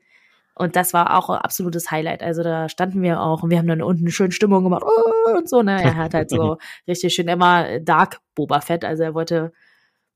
Und 0.58 0.76
das 0.76 0.94
war 0.94 1.18
auch 1.18 1.30
ein 1.30 1.38
absolutes 1.38 1.92
Highlight. 1.92 2.24
Also 2.24 2.44
da 2.44 2.68
standen 2.68 3.02
wir 3.02 3.22
auch 3.22 3.44
und 3.44 3.50
wir 3.50 3.58
haben 3.60 3.68
dann 3.68 3.82
unten 3.82 4.04
eine 4.04 4.12
schöne 4.12 4.32
Stimmung 4.32 4.64
gemacht 4.64 4.84
oh, 4.86 5.38
und 5.38 5.48
so. 5.48 5.62
Ne? 5.62 5.82
Er 5.84 5.96
hat 5.96 6.14
halt 6.14 6.30
so 6.30 6.58
richtig 6.88 7.14
schön, 7.14 7.28
er 7.28 7.40
war 7.40 7.80
Dark 7.80 8.20
Boba 8.36 8.62
Fett, 8.62 8.84
also 8.84 9.04
er 9.04 9.14
wollte, 9.14 9.54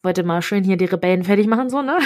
wollte 0.04 0.24
mal 0.24 0.42
schön 0.42 0.64
hier 0.64 0.78
die 0.78 0.86
Rebellen 0.86 1.24
fertig 1.24 1.48
machen, 1.48 1.70
so, 1.70 1.82
ne? 1.82 1.98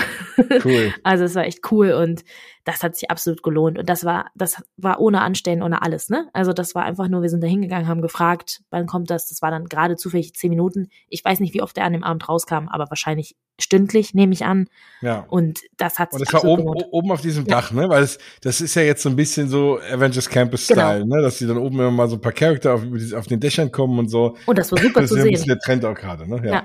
Cool. 0.64 0.93
Also 1.04 1.24
es 1.24 1.36
war 1.36 1.46
echt 1.46 1.60
cool 1.72 1.91
und 1.91 2.24
das 2.66 2.82
hat 2.84 2.96
sich 2.96 3.12
absolut 3.12 3.43
gelohnt. 3.43 3.78
Und 3.78 3.88
das 3.89 4.04
war, 4.06 4.26
das 4.36 4.64
war 4.76 5.00
ohne 5.00 5.22
Anstellen, 5.22 5.62
ohne 5.62 5.82
alles, 5.84 6.10
ne? 6.10 6.28
Also 6.34 6.52
das 6.52 6.74
war 6.76 6.84
einfach 6.84 7.08
nur, 7.08 7.22
wir 7.22 7.30
sind 7.30 7.41
da 7.43 7.48
hingegangen, 7.48 7.88
haben 7.88 8.02
gefragt, 8.02 8.62
wann 8.72 8.88
kommt 8.88 9.10
das? 9.12 9.28
Das 9.30 9.41
war 9.41 9.52
dann 9.52 9.66
gerade 9.66 9.96
zufällig 9.96 10.34
zehn 10.34 10.50
Minuten. 10.50 10.88
Ich 11.10 11.24
weiß 11.24 11.39
nicht, 11.39 11.54
wie 11.54 11.62
oft 11.62 11.78
er 11.78 11.86
an 11.86 11.93
dem 11.93 12.04
Abend 12.04 12.28
rauskam, 12.28 12.68
aber 12.70 12.89
wahrscheinlich 12.89 13.36
stündlich, 13.62 14.14
nehme 14.14 14.34
ich 14.34 14.43
an. 14.46 14.68
Ja. 15.02 15.26
Und 15.30 15.62
das 15.78 16.00
hat 16.00 16.12
Und 16.12 16.20
sich 16.20 16.28
es 16.28 16.34
war 16.34 16.39
absolut 16.41 16.60
oben, 16.60 16.72
gelohnt. 16.74 16.88
oben 16.91 17.12
auf 17.12 17.22
diesem 17.22 17.46
Ja. 17.46 17.62
Dach, 17.62 17.72
ne? 17.72 17.88
Weil 17.88 18.04
es, 18.04 18.18
das 18.41 18.60
ist 18.62 18.76
ja 18.76 18.82
jetzt 18.82 19.04
so 19.04 19.10
ein 19.10 19.16
bisschen 19.16 19.48
so 19.48 19.80
Avengers 19.91 20.28
Campus 20.28 20.66
Style, 20.66 21.02
Genau. 21.04 21.16
ne? 21.18 21.22
Dass 21.22 21.38
die 21.38 21.46
dann 21.48 21.58
oben 21.58 21.76
immer 21.80 21.91
mal 21.91 22.10
so 22.10 22.16
ein 22.16 22.22
paar 22.22 22.34
Charakter 22.34 22.74
auf, 22.74 22.82
auf 23.16 23.28
den 23.28 23.39
Dächern 23.39 23.72
kommen 23.72 24.00
und 24.00 24.10
so. 24.10 24.36
Und 24.48 24.58
das 24.58 24.72
war 24.72 24.80
super 24.80 25.02
das 25.02 25.10
zu 25.12 25.16
ist 25.16 25.20
ja 25.20 25.26
ein 25.26 25.32
bisschen 25.32 25.46
sehen. 25.46 25.48
der 25.48 25.60
Trend 25.60 25.86
auch 25.86 25.96
gerade, 25.96 26.28
ne? 26.30 26.41
Ja. 26.50 26.64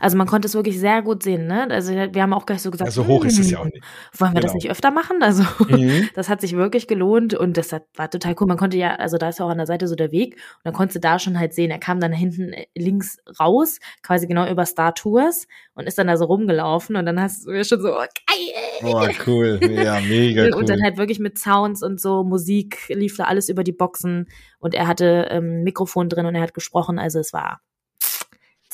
Also 0.00 0.16
man 0.16 0.26
konnte 0.26 0.46
es 0.48 0.54
wirklich 0.54 0.78
sehr 0.78 1.02
gut 1.02 1.22
sehen, 1.22 1.46
ne? 1.46 1.68
Also 1.70 1.92
wir 1.94 2.22
haben 2.22 2.32
auch 2.32 2.46
gleich 2.46 2.62
so 2.62 2.70
gesagt, 2.70 2.88
Ja, 2.88 2.92
so 2.92 3.06
hoch 3.06 3.24
ist 3.24 3.38
es 3.38 3.50
ja 3.50 3.58
auch 3.58 3.64
"Hm, 3.64 3.70
nicht. 3.74 3.84
Wollen 4.18 4.34
wir 4.34 4.40
das 4.40 4.52
Genau. 4.52 4.62
nicht 4.62 4.70
öfter 4.70 4.90
machen? 4.90 5.22
Also 5.22 5.42
Mhm. 5.68 6.08
das 6.14 6.28
hat 6.28 6.40
sich 6.40 6.56
wirklich 6.56 6.86
gelohnt 6.86 7.34
und 7.34 7.56
das 7.56 7.72
hat, 7.72 7.84
war 7.96 8.10
total 8.10 8.34
cool. 8.40 8.46
Man 8.46 8.56
konnte 8.56 8.76
ja, 8.76 8.94
also 8.96 9.16
da 9.18 9.28
ist 9.28 9.38
ja 9.38 9.44
auch 9.46 9.50
an 9.50 9.58
der 9.58 9.66
Seite 9.66 9.88
so 9.88 9.94
der 9.94 10.12
Weg 10.12 10.34
und 10.34 10.60
dann 10.64 10.74
konntest 10.74 10.96
du 10.96 11.00
da 11.00 11.18
schon 11.18 11.38
halt 11.38 11.54
sehen, 11.54 11.70
er 11.70 11.78
kam 11.78 12.00
dann 12.00 12.12
hinten 12.12 12.52
äh, 12.52 12.66
links 12.74 13.18
raus, 13.40 13.78
quasi 14.02 14.26
genau 14.26 14.46
über 14.48 14.66
Star 14.66 14.94
Tours 14.94 15.46
und 15.74 15.86
ist 15.86 15.98
dann 15.98 16.06
da 16.06 16.16
so 16.16 16.24
rumgelaufen 16.26 16.96
und 16.96 17.06
dann 17.06 17.20
hast 17.20 17.46
du 17.46 17.52
ja 17.52 17.64
schon 17.64 17.80
so, 17.80 17.88
oh, 17.94 17.98
geil! 17.98 18.82
Boah, 18.82 19.08
cool. 19.26 19.58
Ja, 19.62 20.00
mega 20.00 20.44
cool. 20.44 20.52
Und 20.56 20.68
dann 20.68 20.82
halt 20.82 20.96
wirklich 20.98 21.18
mit 21.18 21.38
Sounds 21.38 21.82
und 21.82 22.00
so, 22.00 22.24
Musik 22.24 22.88
lief 22.88 23.16
da 23.16 23.24
alles 23.24 23.48
über 23.48 23.64
die 23.64 23.72
Boxen 23.72 24.26
und 24.58 24.74
er 24.74 24.86
hatte 24.86 25.28
ähm, 25.30 25.62
Mikrofon 25.62 26.08
drin 26.08 26.26
und 26.26 26.34
er 26.34 26.42
hat 26.42 26.54
gesprochen, 26.54 26.98
also 26.98 27.18
es 27.18 27.32
war 27.32 27.60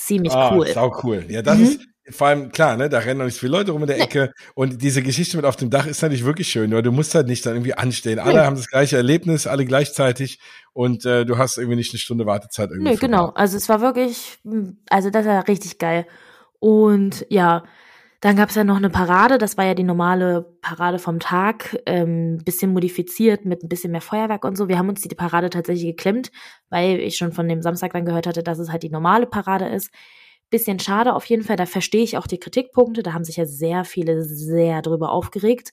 ziemlich 0.06 0.32
ah, 0.32 0.54
cool. 0.54 0.66
Sau 0.68 1.00
cool. 1.02 1.24
Ja, 1.28 1.42
das 1.42 1.58
Mhm. 1.58 1.64
ist 1.64 1.80
vor 2.10 2.26
allem 2.26 2.50
klar, 2.50 2.76
ne? 2.76 2.88
Da 2.88 2.98
rennen 2.98 3.18
noch 3.18 3.26
nicht 3.26 3.38
viele 3.38 3.52
Leute 3.52 3.70
rum 3.70 3.82
in 3.82 3.86
der 3.86 3.96
Nee. 3.98 4.02
Ecke. 4.02 4.32
Und 4.54 4.82
diese 4.82 5.02
Geschichte 5.02 5.36
mit 5.36 5.46
auf 5.46 5.54
dem 5.56 5.70
Dach 5.70 5.86
ist 5.86 6.02
natürlich 6.02 6.24
wirklich 6.24 6.48
schön, 6.48 6.72
weil 6.72 6.82
du 6.82 6.90
musst 6.90 7.14
halt 7.14 7.28
nicht 7.28 7.46
dann 7.46 7.54
irgendwie 7.54 7.74
anstehen. 7.74 8.18
Alle 8.18 8.40
Nee. 8.40 8.44
haben 8.46 8.56
das 8.56 8.68
gleiche 8.68 8.96
Erlebnis, 8.96 9.46
alle 9.46 9.64
gleichzeitig 9.64 10.40
und 10.72 11.04
äh, 11.06 11.24
du 11.24 11.38
hast 11.38 11.58
irgendwie 11.58 11.76
nicht 11.76 11.92
eine 11.92 11.98
Stunde 12.00 12.26
Wartezeit 12.26 12.70
irgendwie. 12.70 12.94
Für 12.94 12.98
genau. 13.06 13.28
Also 13.34 13.56
es 13.56 13.68
war 13.68 13.80
wirklich, 13.80 14.38
mh, 14.42 14.72
also 14.90 15.10
das 15.10 15.24
war 15.26 15.46
richtig 15.46 15.78
geil. 15.78 16.06
Und 16.58 17.24
ja, 17.28 17.62
dann 18.22 18.36
gab's 18.36 18.54
ja 18.54 18.62
noch 18.62 18.76
eine 18.76 18.88
Parade, 18.88 19.36
das 19.36 19.56
war 19.56 19.64
ja 19.64 19.74
die 19.74 19.82
normale 19.82 20.42
Parade 20.60 21.00
vom 21.00 21.18
Tag, 21.18 21.76
ähm, 21.86 22.38
bisschen 22.44 22.72
modifiziert 22.72 23.44
mit 23.44 23.64
ein 23.64 23.68
bisschen 23.68 23.90
mehr 23.90 24.00
Feuerwerk 24.00 24.44
und 24.44 24.56
so. 24.56 24.68
Wir 24.68 24.78
haben 24.78 24.88
uns 24.88 25.00
die 25.00 25.12
Parade 25.12 25.50
tatsächlich 25.50 25.86
geklemmt, 25.86 26.30
weil 26.70 27.00
ich 27.00 27.16
schon 27.16 27.32
von 27.32 27.48
dem 27.48 27.62
Samstag 27.62 27.92
dann 27.94 28.04
gehört 28.04 28.28
hatte, 28.28 28.44
dass 28.44 28.60
es 28.60 28.70
halt 28.70 28.84
die 28.84 28.90
normale 28.90 29.26
Parade 29.26 29.66
ist. 29.66 29.90
Bisschen 30.50 30.78
schade 30.78 31.14
auf 31.14 31.24
jeden 31.24 31.42
Fall, 31.42 31.56
da 31.56 31.66
verstehe 31.66 32.04
ich 32.04 32.16
auch 32.16 32.28
die 32.28 32.38
Kritikpunkte, 32.38 33.02
da 33.02 33.12
haben 33.12 33.24
sich 33.24 33.38
ja 33.38 33.44
sehr 33.44 33.84
viele 33.84 34.22
sehr 34.22 34.82
drüber 34.82 35.10
aufgeregt. 35.10 35.72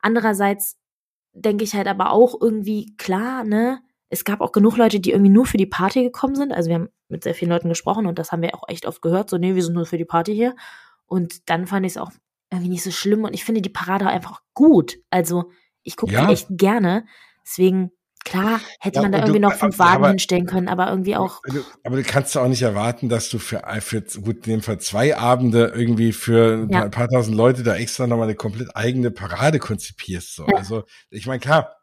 Andererseits 0.00 0.76
denke 1.34 1.62
ich 1.62 1.74
halt 1.74 1.86
aber 1.86 2.10
auch 2.10 2.34
irgendwie, 2.40 2.96
klar, 2.96 3.44
ne, 3.44 3.78
es 4.08 4.24
gab 4.24 4.40
auch 4.40 4.50
genug 4.50 4.76
Leute, 4.76 4.98
die 4.98 5.12
irgendwie 5.12 5.30
nur 5.30 5.46
für 5.46 5.56
die 5.56 5.66
Party 5.66 6.02
gekommen 6.02 6.34
sind. 6.34 6.52
Also 6.52 6.68
wir 6.68 6.74
haben 6.74 6.88
mit 7.08 7.22
sehr 7.22 7.34
vielen 7.34 7.52
Leuten 7.52 7.68
gesprochen 7.68 8.06
und 8.06 8.18
das 8.18 8.32
haben 8.32 8.42
wir 8.42 8.56
auch 8.56 8.64
echt 8.66 8.86
oft 8.86 9.02
gehört. 9.02 9.30
So, 9.30 9.38
nee, 9.38 9.54
wir 9.54 9.62
sind 9.62 9.74
nur 9.74 9.86
für 9.86 9.98
die 9.98 10.04
Party 10.04 10.34
hier. 10.34 10.56
Und 11.06 11.48
dann 11.48 11.66
fand 11.66 11.86
ich 11.86 11.92
es 11.92 11.98
auch 11.98 12.12
irgendwie 12.50 12.70
nicht 12.70 12.82
so 12.82 12.90
schlimm 12.90 13.24
und 13.24 13.34
ich 13.34 13.44
finde 13.44 13.62
die 13.62 13.68
Parade 13.68 14.06
einfach 14.06 14.42
gut. 14.54 14.98
Also 15.10 15.50
ich 15.82 15.96
gucke 15.96 16.12
Ja. 16.12 16.30
echt 16.30 16.46
gerne. 16.50 17.06
Deswegen 17.44 17.90
Klar, 18.26 18.60
hätte 18.80 18.96
ja, 18.96 19.02
man 19.02 19.12
da 19.12 19.18
irgendwie 19.18 19.38
du, 19.38 19.46
noch 19.46 19.54
fünf 19.54 19.78
Wagen 19.78 20.02
aber, 20.02 20.08
hinstellen 20.08 20.46
können, 20.46 20.68
aber 20.68 20.90
irgendwie 20.90 21.14
auch. 21.14 21.42
Du, 21.46 21.62
aber 21.84 21.96
du 21.96 22.02
kannst 22.02 22.36
auch 22.36 22.48
nicht 22.48 22.62
erwarten, 22.62 23.08
dass 23.08 23.28
du 23.28 23.38
für, 23.38 23.62
für 23.80 24.02
gut, 24.20 24.48
in 24.48 24.54
dem 24.54 24.62
Fall 24.62 24.80
zwei 24.80 25.16
Abende 25.16 25.72
irgendwie 25.72 26.12
für 26.12 26.54
ein 26.64 26.68
paar, 26.68 26.84
ein 26.86 26.90
paar 26.90 27.08
tausend 27.08 27.36
Leute 27.36 27.62
da 27.62 27.76
extra 27.76 28.08
nochmal 28.08 28.26
eine 28.26 28.34
komplett 28.34 28.74
eigene 28.74 29.12
Parade 29.12 29.60
konzipierst. 29.60 30.34
So. 30.34 30.44
Ja. 30.48 30.56
Also, 30.56 30.82
ich 31.08 31.28
meine, 31.28 31.38
klar, 31.38 31.75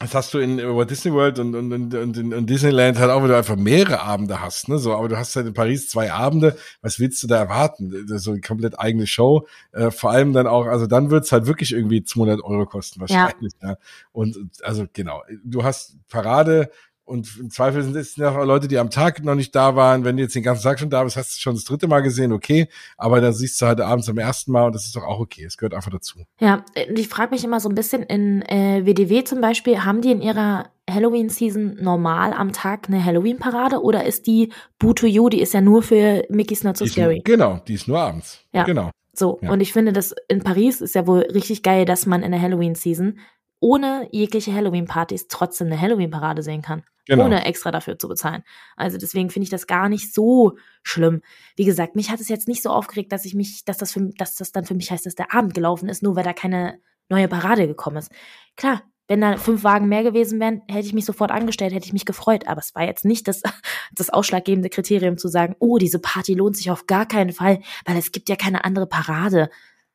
das 0.00 0.14
hast 0.14 0.32
du 0.32 0.38
in 0.38 0.58
Walt 0.58 0.90
Disney 0.90 1.12
World 1.12 1.40
und, 1.40 1.56
und, 1.56 1.72
und, 1.72 1.94
und 1.94 2.16
in 2.16 2.46
Disneyland 2.46 2.98
halt 2.98 3.10
auch, 3.10 3.20
wenn 3.20 3.30
du 3.30 3.36
einfach 3.36 3.56
mehrere 3.56 4.00
Abende 4.00 4.40
hast, 4.40 4.68
ne? 4.68 4.78
So, 4.78 4.94
aber 4.94 5.08
du 5.08 5.16
hast 5.16 5.34
halt 5.34 5.48
in 5.48 5.54
Paris 5.54 5.88
zwei 5.88 6.12
Abende. 6.12 6.56
Was 6.82 7.00
willst 7.00 7.20
du 7.24 7.26
da 7.26 7.38
erwarten? 7.38 8.06
So 8.18 8.30
eine 8.30 8.40
komplett 8.40 8.78
eigene 8.78 9.08
Show. 9.08 9.48
Äh, 9.72 9.90
vor 9.90 10.12
allem 10.12 10.32
dann 10.32 10.46
auch, 10.46 10.66
also 10.66 10.86
dann 10.86 11.10
wird's 11.10 11.32
halt 11.32 11.46
wirklich 11.46 11.72
irgendwie 11.72 12.04
200 12.04 12.44
Euro 12.44 12.66
kosten 12.66 13.00
wahrscheinlich. 13.00 13.52
Ja. 13.60 13.70
ja. 13.70 13.76
Und 14.12 14.38
also 14.62 14.86
genau, 14.92 15.24
du 15.42 15.64
hast 15.64 15.96
Parade, 16.08 16.70
und 17.08 17.38
im 17.38 17.50
Zweifel 17.50 17.82
sind 17.82 17.96
es 17.96 18.20
auch 18.20 18.44
Leute, 18.44 18.68
die 18.68 18.78
am 18.78 18.90
Tag 18.90 19.24
noch 19.24 19.34
nicht 19.34 19.54
da 19.54 19.74
waren. 19.74 20.04
Wenn 20.04 20.18
du 20.18 20.22
jetzt 20.22 20.34
den 20.34 20.42
ganzen 20.42 20.62
Tag 20.62 20.78
schon 20.78 20.90
da 20.90 21.02
bist, 21.02 21.16
hast 21.16 21.36
du 21.36 21.40
schon 21.40 21.54
das 21.54 21.64
dritte 21.64 21.88
Mal 21.88 22.00
gesehen, 22.00 22.32
okay. 22.32 22.68
Aber 22.98 23.22
dann 23.22 23.32
siehst 23.32 23.60
du 23.62 23.66
halt 23.66 23.80
abends 23.80 24.10
am 24.10 24.18
ersten 24.18 24.52
Mal 24.52 24.66
und 24.66 24.74
das 24.74 24.84
ist 24.84 24.94
doch 24.94 25.04
auch 25.04 25.18
okay. 25.18 25.44
Es 25.44 25.56
gehört 25.56 25.72
einfach 25.72 25.90
dazu. 25.90 26.20
Ja, 26.38 26.64
ich 26.74 27.08
frage 27.08 27.30
mich 27.30 27.44
immer 27.44 27.60
so 27.60 27.70
ein 27.70 27.74
bisschen, 27.74 28.02
in 28.02 28.42
äh, 28.42 28.84
WDW 28.84 29.24
zum 29.24 29.40
Beispiel, 29.40 29.84
haben 29.84 30.02
die 30.02 30.12
in 30.12 30.20
ihrer 30.20 30.66
Halloween-Season 30.88 31.78
normal 31.80 32.34
am 32.34 32.52
Tag 32.52 32.88
eine 32.88 33.02
Halloween-Parade 33.02 33.82
oder 33.82 34.04
ist 34.04 34.26
die 34.26 34.52
Boo 34.78 34.92
to 34.92 35.06
You, 35.06 35.30
die 35.30 35.40
ist 35.40 35.54
ja 35.54 35.62
nur 35.62 35.82
für 35.82 36.24
Mickey's 36.28 36.62
Not 36.62 36.76
So 36.76 36.84
die 36.84 36.90
Scary? 36.90 37.14
Nur, 37.16 37.24
genau, 37.24 37.60
die 37.66 37.74
ist 37.74 37.88
nur 37.88 37.98
abends. 37.98 38.44
Ja. 38.52 38.64
Genau. 38.64 38.90
So, 39.14 39.38
ja. 39.40 39.50
und 39.50 39.60
ich 39.60 39.72
finde, 39.72 39.92
das 39.92 40.14
in 40.28 40.42
Paris 40.42 40.82
ist 40.82 40.94
ja 40.94 41.06
wohl 41.06 41.20
richtig 41.20 41.62
geil, 41.62 41.86
dass 41.86 42.04
man 42.04 42.22
in 42.22 42.32
der 42.32 42.40
Halloween-Season 42.40 43.18
ohne 43.60 44.08
jegliche 44.12 44.54
Halloween-Partys 44.54 45.28
trotzdem 45.28 45.68
eine 45.68 45.80
Halloween-Parade 45.80 46.42
sehen 46.42 46.62
kann 46.62 46.82
genau. 47.08 47.24
ohne 47.24 47.44
extra 47.44 47.70
dafür 47.70 47.98
zu 47.98 48.08
bezahlen. 48.08 48.44
Also 48.76 48.98
deswegen 48.98 49.30
finde 49.30 49.44
ich 49.44 49.50
das 49.50 49.66
gar 49.66 49.88
nicht 49.88 50.14
so 50.14 50.56
schlimm. 50.82 51.22
Wie 51.56 51.64
gesagt, 51.64 51.96
mich 51.96 52.10
hat 52.10 52.20
es 52.20 52.28
jetzt 52.28 52.48
nicht 52.48 52.62
so 52.62 52.70
aufgeregt, 52.70 53.12
dass 53.12 53.24
ich 53.24 53.34
mich, 53.34 53.64
dass 53.64 53.78
das 53.78 53.92
für, 53.92 54.10
dass 54.16 54.36
das 54.36 54.52
dann 54.52 54.64
für 54.64 54.74
mich 54.74 54.90
heißt, 54.90 55.06
dass 55.06 55.14
der 55.14 55.34
Abend 55.34 55.54
gelaufen 55.54 55.88
ist, 55.88 56.02
nur 56.02 56.14
weil 56.14 56.24
da 56.24 56.32
keine 56.32 56.78
neue 57.08 57.28
Parade 57.28 57.66
gekommen 57.66 57.96
ist. 57.96 58.12
Klar, 58.56 58.82
wenn 59.08 59.22
da 59.22 59.38
fünf 59.38 59.64
Wagen 59.64 59.88
mehr 59.88 60.02
gewesen 60.02 60.38
wären, 60.38 60.60
hätte 60.68 60.86
ich 60.86 60.92
mich 60.92 61.06
sofort 61.06 61.30
angestellt, 61.30 61.72
hätte 61.72 61.86
ich 61.86 61.94
mich 61.94 62.04
gefreut. 62.04 62.46
Aber 62.46 62.60
es 62.60 62.74
war 62.74 62.84
jetzt 62.84 63.06
nicht 63.06 63.26
das, 63.26 63.42
das 63.94 64.10
ausschlaggebende 64.10 64.68
Kriterium 64.68 65.16
zu 65.16 65.28
sagen, 65.28 65.56
oh, 65.58 65.78
diese 65.78 65.98
Party 65.98 66.34
lohnt 66.34 66.56
sich 66.56 66.70
auf 66.70 66.86
gar 66.86 67.06
keinen 67.06 67.32
Fall, 67.32 67.60
weil 67.86 67.96
es 67.96 68.12
gibt 68.12 68.28
ja 68.28 68.36
keine 68.36 68.64
andere 68.64 68.86
Parade. 68.86 69.48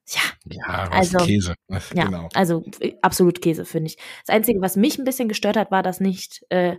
Ja, 0.08 0.22
ja 0.46 0.90
also 0.92 1.18
Käse. 1.20 1.56
Ja, 1.94 2.06
genau. 2.06 2.30
also 2.34 2.64
äh, 2.80 2.94
absolut 3.02 3.42
Käse 3.42 3.66
finde 3.66 3.92
ich. 3.92 3.98
Das 4.26 4.36
Einzige, 4.36 4.62
was 4.62 4.76
mich 4.76 4.98
ein 4.98 5.06
bisschen 5.06 5.28
gestört 5.28 5.58
hat, 5.58 5.72
war, 5.72 5.84
dass 5.84 6.00
nicht 6.00 6.46
äh, 6.50 6.78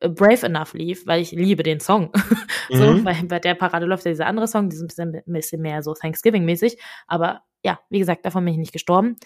Brave 0.00 0.46
Enough 0.46 0.74
lief, 0.74 1.06
weil 1.06 1.22
ich 1.22 1.32
liebe 1.32 1.62
den 1.62 1.80
Song. 1.80 2.12
so, 2.70 2.92
mhm. 2.92 3.04
weil 3.04 3.22
bei 3.24 3.38
der 3.38 3.54
Parade 3.54 3.86
läuft 3.86 4.04
ja 4.04 4.10
dieser 4.10 4.26
andere 4.26 4.48
Song, 4.48 4.68
die 4.68 4.76
ist 4.76 4.82
ein 4.82 4.88
bisschen, 4.88 5.14
ein 5.14 5.32
bisschen 5.32 5.62
mehr 5.62 5.82
so 5.82 5.94
Thanksgiving-mäßig. 5.94 6.78
Aber 7.06 7.42
ja, 7.64 7.80
wie 7.90 7.98
gesagt, 7.98 8.24
davon 8.24 8.44
bin 8.44 8.54
ich 8.54 8.58
nicht 8.58 8.72
gestorben. 8.72 9.16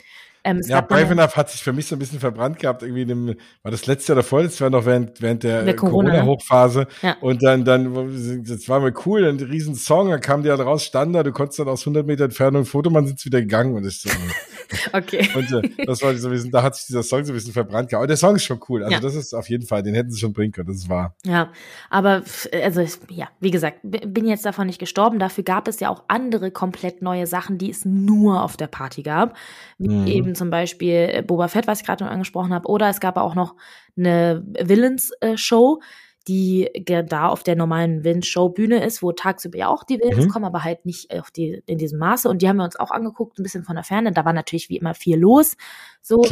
Ähm, 0.47 0.61
ja, 0.65 0.81
Brave 0.81 1.13
Enough 1.13 1.37
hat 1.37 1.51
sich 1.51 1.61
für 1.61 1.73
mich 1.73 1.87
so 1.87 1.97
ein 1.97 1.99
bisschen 1.99 2.21
verbrannt 2.21 2.61
gehabt. 2.61 2.85
Irgendwie 2.85 3.05
dem, 3.05 3.35
war 3.63 3.73
das 3.73 3.87
letzte 3.87 4.13
Jahr 4.13 4.19
oder 4.19 4.23
vorletztes 4.23 4.61
Jahr 4.61 4.71
noch 4.71 4.87
während, 4.87 5.21
während 5.21 5.43
der, 5.43 5.65
der 5.65 5.75
Corona-Hochphase. 5.75 6.87
Corona 6.87 6.99
ja. 7.03 7.17
Und 7.21 7.43
dann, 7.43 7.65
dann, 7.65 8.45
das 8.47 8.69
war 8.69 8.79
mir 8.79 8.93
cool, 9.07 9.25
ein 9.25 9.41
riesen 9.41 9.75
Song, 9.75 10.11
dann 10.11 10.21
kam 10.21 10.45
der 10.45 10.57
halt 10.57 10.65
raus, 10.65 10.85
Standard, 10.85 11.27
du 11.27 11.33
konntest 11.33 11.59
dann 11.59 11.69
aus 11.69 11.81
100 11.81 12.07
Meter 12.07 12.25
Entfernung 12.27 12.63
ein 12.63 12.65
Foto, 12.65 12.91
man 12.91 13.09
sind 13.09 13.25
wieder 13.25 13.41
gegangen 13.41 13.75
und 13.75 13.85
ich 13.87 14.01
so, 14.01 14.09
Okay. 14.93 15.29
Und 15.35 15.51
äh, 15.53 15.85
das 15.85 16.03
war 16.03 16.15
so 16.15 16.29
ein 16.29 16.33
bisschen, 16.33 16.51
da 16.51 16.63
hat 16.63 16.77
sich 16.77 16.87
dieser 16.87 17.03
Song 17.03 17.25
so 17.25 17.33
ein 17.33 17.37
bisschen 17.37 17.53
verbrannt. 17.53 17.93
Aber 17.95 18.07
der 18.07 18.17
Song 18.17 18.37
ist 18.37 18.45
schon 18.45 18.61
cool. 18.69 18.83
Also 18.83 18.95
ja. 18.95 19.01
das 19.01 19.15
ist 19.15 19.35
auf 19.35 19.49
jeden 19.49 19.67
Fall, 19.67 19.83
den 19.83 19.95
hätten 19.95 20.11
sie 20.11 20.21
schon 20.21 20.33
bringen 20.33 20.53
können, 20.53 20.69
das 20.69 20.77
ist 20.77 20.89
wahr. 20.89 21.15
Ja, 21.25 21.53
aber 21.91 22.23
also 22.63 22.85
ja, 23.11 23.29
wie 23.41 23.51
gesagt, 23.51 23.79
bin 23.83 24.27
jetzt 24.27 24.45
davon 24.45 24.67
nicht 24.67 24.79
gestorben. 24.79 25.19
Dafür 25.19 25.45
gab 25.45 25.69
es 25.69 25.81
ja 25.81 25.91
auch 25.91 26.05
andere 26.09 26.51
komplett 26.51 27.03
neue 27.03 27.27
Sachen, 27.27 27.59
die 27.59 27.71
es 27.71 27.85
nur 27.85 28.26
auf 28.35 28.57
der 28.57 28.67
Party 28.67 29.03
gab. 29.03 29.37
Wie 29.79 29.89
mhm. 29.89 30.07
eben 30.07 30.35
zum 30.35 30.51
Beispiel 30.51 31.09
äh, 31.13 31.23
Boba 31.23 31.49
Fett, 31.49 31.67
was 31.67 31.81
ich 31.81 31.87
gerade 31.87 32.05
noch 32.05 32.11
angesprochen 32.11 32.53
habe. 32.53 32.69
Oder 32.69 32.89
es 32.89 33.01
gab 33.01 33.17
auch 33.17 33.35
noch 33.35 33.55
eine 33.97 34.45
Villains-Show. 34.61 35.81
Äh, 35.81 35.85
die 36.29 36.69
da 36.85 37.29
auf 37.29 37.45
der 37.45 37.55
normalen 37.55 38.03
Wind-Show-Bühne 38.03 38.85
ist, 38.85 39.01
wo 39.01 39.13
tagsüber 39.13 39.59
ja 39.59 39.69
auch 39.69 39.85
die 39.85 40.01
Villains 40.01 40.27
mhm. 40.27 40.31
kommen, 40.31 40.45
aber 40.45 40.65
halt 40.65 40.85
nicht 40.85 41.13
auf 41.17 41.31
die, 41.31 41.63
in 41.67 41.79
diesem 41.79 42.01
Maße. 42.01 42.29
Und 42.29 42.43
die 42.43 42.49
haben 42.49 42.57
wir 42.57 42.65
uns 42.65 42.75
auch 42.75 42.91
angeguckt, 42.91 43.39
ein 43.39 43.45
bisschen 43.45 43.63
von 43.63 43.77
der 43.77 43.85
Ferne. 43.85 44.11
Da 44.11 44.25
war 44.25 44.33
natürlich 44.33 44.69
wie 44.69 44.77
immer 44.77 44.95
viel 44.95 45.19
los. 45.19 45.57
So. 46.03 46.23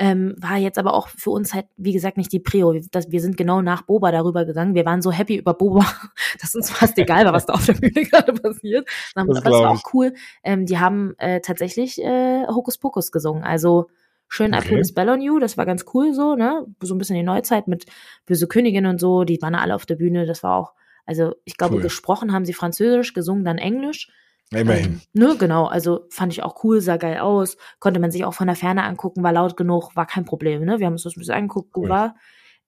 Ähm, 0.00 0.36
war 0.38 0.56
jetzt 0.56 0.78
aber 0.78 0.94
auch 0.94 1.08
für 1.08 1.30
uns 1.30 1.52
halt, 1.52 1.66
wie 1.76 1.92
gesagt, 1.92 2.16
nicht 2.16 2.32
die 2.32 2.38
Prio. 2.38 2.72
Das, 2.92 3.10
wir 3.10 3.20
sind 3.20 3.36
genau 3.36 3.62
nach 3.62 3.82
Boba 3.82 4.12
darüber 4.12 4.44
gegangen. 4.44 4.74
Wir 4.76 4.86
waren 4.86 5.02
so 5.02 5.10
happy 5.10 5.36
über 5.36 5.54
Boba, 5.54 5.84
dass 6.40 6.54
uns 6.54 6.70
fast 6.70 6.96
egal 6.98 7.24
war, 7.24 7.32
was 7.32 7.46
da 7.46 7.54
auf 7.54 7.66
der 7.66 7.74
Bühne 7.74 8.04
gerade 8.08 8.32
passiert. 8.32 8.88
Das, 9.14 9.26
das 9.26 9.44
war 9.44 9.70
auch 9.70 9.82
cool. 9.92 10.14
Ähm, 10.44 10.66
die 10.66 10.78
haben 10.78 11.14
äh, 11.18 11.40
tatsächlich 11.40 12.00
äh, 12.00 12.46
Hokus 12.46 12.78
Pokus 12.78 13.10
gesungen. 13.10 13.42
Also 13.42 13.88
Schön 14.28 14.54
okay. 14.54 14.66
I 14.66 14.68
Put 14.68 14.80
a 14.80 14.84
Spell 14.84 15.08
on 15.08 15.22
You, 15.22 15.38
das 15.38 15.56
war 15.56 15.64
ganz 15.64 15.86
cool 15.94 16.12
so, 16.12 16.34
ne? 16.34 16.66
So 16.82 16.94
ein 16.94 16.98
bisschen 16.98 17.16
die 17.16 17.22
Neuzeit 17.22 17.66
mit 17.66 17.86
Böse 18.26 18.46
Königin 18.46 18.84
und 18.86 19.00
so, 19.00 19.24
die 19.24 19.40
waren 19.40 19.54
alle 19.54 19.74
auf 19.74 19.86
der 19.86 19.96
Bühne, 19.96 20.26
das 20.26 20.42
war 20.42 20.56
auch, 20.56 20.74
also 21.06 21.34
ich 21.44 21.56
glaube, 21.56 21.76
cool. 21.76 21.82
gesprochen 21.82 22.32
haben 22.32 22.44
sie 22.44 22.52
Französisch, 22.52 23.14
gesungen 23.14 23.44
dann 23.44 23.56
Englisch. 23.56 24.10
Immerhin. 24.50 24.84
Ähm, 24.84 25.00
ne, 25.12 25.36
genau, 25.38 25.66
also 25.66 26.06
fand 26.10 26.32
ich 26.32 26.42
auch 26.42 26.64
cool, 26.64 26.80
sah 26.80 26.96
geil 26.96 27.18
aus, 27.18 27.56
konnte 27.80 28.00
man 28.00 28.10
sich 28.10 28.24
auch 28.24 28.34
von 28.34 28.46
der 28.46 28.56
Ferne 28.56 28.84
angucken, 28.84 29.22
war 29.22 29.32
laut 29.32 29.56
genug, 29.56 29.94
war 29.94 30.06
kein 30.06 30.24
Problem, 30.24 30.64
ne? 30.64 30.78
Wir 30.78 30.86
haben 30.86 30.94
uns 30.94 31.02
das 31.02 31.16
ein 31.16 31.20
bisschen 31.20 31.34
angeguckt, 31.34 31.76
cool. 31.76 31.88
war. 31.88 32.16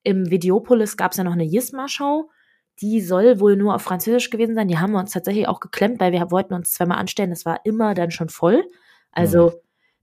Im 0.03 0.29
Videopolis 0.29 0.97
gab 0.97 1.11
es 1.11 1.17
ja 1.17 1.23
noch 1.23 1.33
eine 1.33 1.45
Yisma-Show, 1.45 2.29
die 2.81 3.01
soll 3.01 3.39
wohl 3.39 3.55
nur 3.55 3.75
auf 3.75 3.81
Französisch 3.81 4.29
gewesen 4.29 4.55
sein. 4.55 4.67
Die 4.67 4.79
haben 4.79 4.91
wir 4.91 4.99
uns 4.99 5.11
tatsächlich 5.11 5.47
auch 5.47 5.59
geklemmt, 5.59 5.99
weil 5.99 6.11
wir 6.11 6.31
wollten 6.31 6.53
uns 6.53 6.71
zweimal 6.71 6.97
anstellen, 6.97 7.29
das 7.29 7.45
war 7.45 7.59
immer 7.63 7.93
dann 7.93 8.11
schon 8.11 8.29
voll. 8.29 8.63
Also, 9.11 9.49
mhm. 9.49 9.53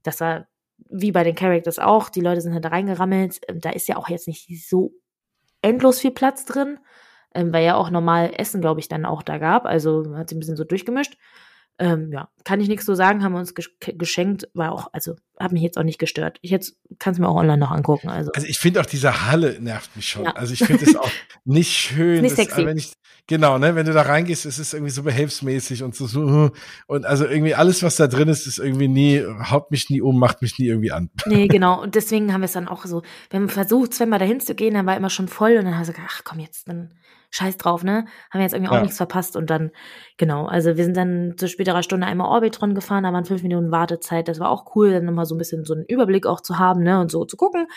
das 0.03 0.21
war 0.21 0.47
wie 0.89 1.11
bei 1.11 1.23
den 1.23 1.35
Characters 1.35 1.79
auch, 1.79 2.09
die 2.09 2.21
Leute 2.21 2.41
sind 2.41 2.53
halt 2.53 2.63
da 2.65 2.69
reingerammelt. 2.69 3.41
Ähm, 3.47 3.59
da 3.59 3.71
ist 3.71 3.87
ja 3.87 3.97
auch 3.97 4.09
jetzt 4.09 4.27
nicht 4.27 4.67
so 4.67 4.93
endlos 5.61 5.99
viel 5.99 6.11
Platz 6.11 6.45
drin, 6.45 6.79
ähm, 7.33 7.51
weil 7.51 7.65
ja 7.65 7.75
auch 7.75 7.89
normal 7.89 8.31
Essen, 8.37 8.61
glaube 8.61 8.79
ich, 8.79 8.87
dann 8.87 9.05
auch 9.05 9.23
da 9.23 9.37
gab. 9.37 9.65
Also 9.65 10.15
hat 10.15 10.29
sie 10.29 10.35
ein 10.35 10.39
bisschen 10.39 10.57
so 10.57 10.63
durchgemischt. 10.63 11.17
Ähm, 11.81 12.11
ja, 12.11 12.27
kann 12.43 12.59
ich 12.59 12.67
nichts 12.67 12.85
so 12.85 12.93
sagen, 12.93 13.23
haben 13.23 13.31
wir 13.31 13.39
uns 13.39 13.53
geschenkt, 13.53 14.49
war 14.53 14.73
auch, 14.73 14.89
also 14.91 15.15
hat 15.39 15.53
mich 15.53 15.61
jetzt 15.61 15.77
auch 15.77 15.83
nicht 15.83 15.97
gestört. 15.97 16.37
Ich 16.41 16.51
jetzt 16.51 16.75
kann 16.99 17.13
es 17.13 17.19
mir 17.19 17.29
auch 17.29 17.37
online 17.37 17.57
noch 17.57 17.71
angucken. 17.71 18.09
Also, 18.09 18.31
also 18.33 18.45
ich 18.45 18.59
finde 18.59 18.81
auch 18.81 18.85
diese 18.85 19.25
Halle 19.27 19.61
nervt 19.61 19.95
mich 19.95 20.09
schon. 20.09 20.25
Ja. 20.25 20.31
Also 20.31 20.53
ich 20.53 20.59
finde 20.59 20.83
es 20.83 20.97
auch 20.97 21.09
nicht 21.45 21.71
schön. 21.71 22.21
nicht 22.21 22.35
sexy. 22.35 22.57
Das, 22.57 22.65
wenn 22.65 22.77
ich, 22.77 22.93
genau, 23.27 23.57
ne, 23.59 23.75
wenn 23.75 23.85
du 23.85 23.93
da 23.93 24.01
reingehst, 24.01 24.45
ist 24.45 24.57
es 24.57 24.73
irgendwie 24.73 24.91
so 24.91 25.03
behelfsmäßig 25.03 25.83
und 25.83 25.95
so, 25.95 26.05
so 26.07 26.51
und 26.87 27.05
also 27.05 27.25
irgendwie 27.25 27.55
alles, 27.55 27.81
was 27.81 27.95
da 27.95 28.07
drin 28.07 28.27
ist, 28.27 28.45
ist 28.45 28.59
irgendwie 28.59 28.89
nie, 28.89 29.23
haut 29.49 29.71
mich 29.71 29.89
nie 29.89 30.01
um, 30.01 30.19
macht 30.19 30.41
mich 30.41 30.59
nie 30.59 30.67
irgendwie 30.67 30.91
an. 30.91 31.09
Nee, 31.27 31.47
genau. 31.49 31.81
Und 31.81 31.95
deswegen 31.95 32.33
haben 32.33 32.41
wir 32.41 32.45
es 32.45 32.53
dann 32.53 32.67
auch 32.67 32.85
so, 32.85 33.03
wir 33.29 33.39
haben 33.39 33.47
versucht, 33.47 33.93
zweimal 33.93 34.19
dahin 34.19 34.41
zu 34.41 34.53
gehen, 34.53 34.73
dann 34.73 34.85
war 34.85 34.97
immer 34.97 35.09
schon 35.09 35.29
voll 35.29 35.51
und 35.51 35.63
dann 35.63 35.75
haben 35.75 35.87
wir 35.87 35.93
gesagt, 35.93 36.09
ach 36.11 36.21
komm 36.25 36.39
jetzt, 36.39 36.67
dann 36.67 36.93
scheiß 37.31 37.57
drauf, 37.57 37.83
ne? 37.83 38.05
Haben 38.29 38.39
wir 38.39 38.41
jetzt 38.41 38.53
irgendwie 38.53 38.71
ja. 38.71 38.77
auch 38.77 38.81
nichts 38.81 38.97
verpasst 38.97 39.35
und 39.35 39.49
dann, 39.49 39.71
genau, 40.17 40.45
also 40.45 40.77
wir 40.77 40.83
sind 40.83 40.97
dann 40.97 41.35
zu 41.37 41.47
späterer 41.47 41.83
Stunde 41.83 42.07
einmal 42.07 42.27
Orbitron 42.27 42.75
gefahren, 42.75 43.03
da 43.03 43.13
waren 43.13 43.25
fünf 43.25 43.43
Minuten 43.43 43.71
Wartezeit, 43.71 44.27
das 44.27 44.39
war 44.39 44.49
auch 44.49 44.75
cool, 44.75 44.91
dann 44.91 45.05
nochmal 45.05 45.25
so 45.25 45.35
ein 45.35 45.37
bisschen 45.37 45.65
so 45.65 45.73
einen 45.73 45.85
Überblick 45.85 46.25
auch 46.25 46.41
zu 46.41 46.57
haben, 46.57 46.81
ne, 46.83 46.99
und 46.99 47.11
so 47.11 47.25
zu 47.25 47.37
gucken 47.37 47.67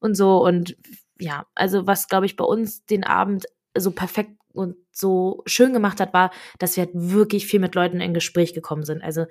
und 0.00 0.16
so 0.16 0.44
und 0.44 0.76
ja, 1.20 1.46
also 1.54 1.86
was, 1.86 2.08
glaube 2.08 2.26
ich, 2.26 2.36
bei 2.36 2.44
uns 2.44 2.84
den 2.86 3.04
Abend 3.04 3.46
so 3.76 3.90
perfekt 3.90 4.32
und 4.52 4.76
so 4.92 5.42
schön 5.46 5.72
gemacht 5.72 6.00
hat, 6.00 6.12
war, 6.12 6.30
dass 6.58 6.76
wir 6.76 6.84
halt 6.84 6.94
wirklich 6.94 7.46
viel 7.46 7.60
mit 7.60 7.74
Leuten 7.74 8.00
in 8.00 8.14
Gespräch 8.14 8.54
gekommen 8.54 8.84
sind. 8.84 9.02
Also 9.02 9.26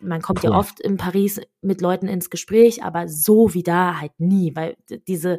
man 0.00 0.22
kommt 0.22 0.42
cool. 0.42 0.50
ja 0.50 0.56
oft 0.56 0.80
in 0.80 0.96
Paris 0.96 1.40
mit 1.60 1.80
Leuten 1.80 2.08
ins 2.08 2.30
Gespräch, 2.30 2.82
aber 2.82 3.08
so 3.08 3.54
wie 3.54 3.62
da 3.62 4.00
halt 4.00 4.12
nie, 4.18 4.54
weil 4.56 4.76
diese 5.06 5.38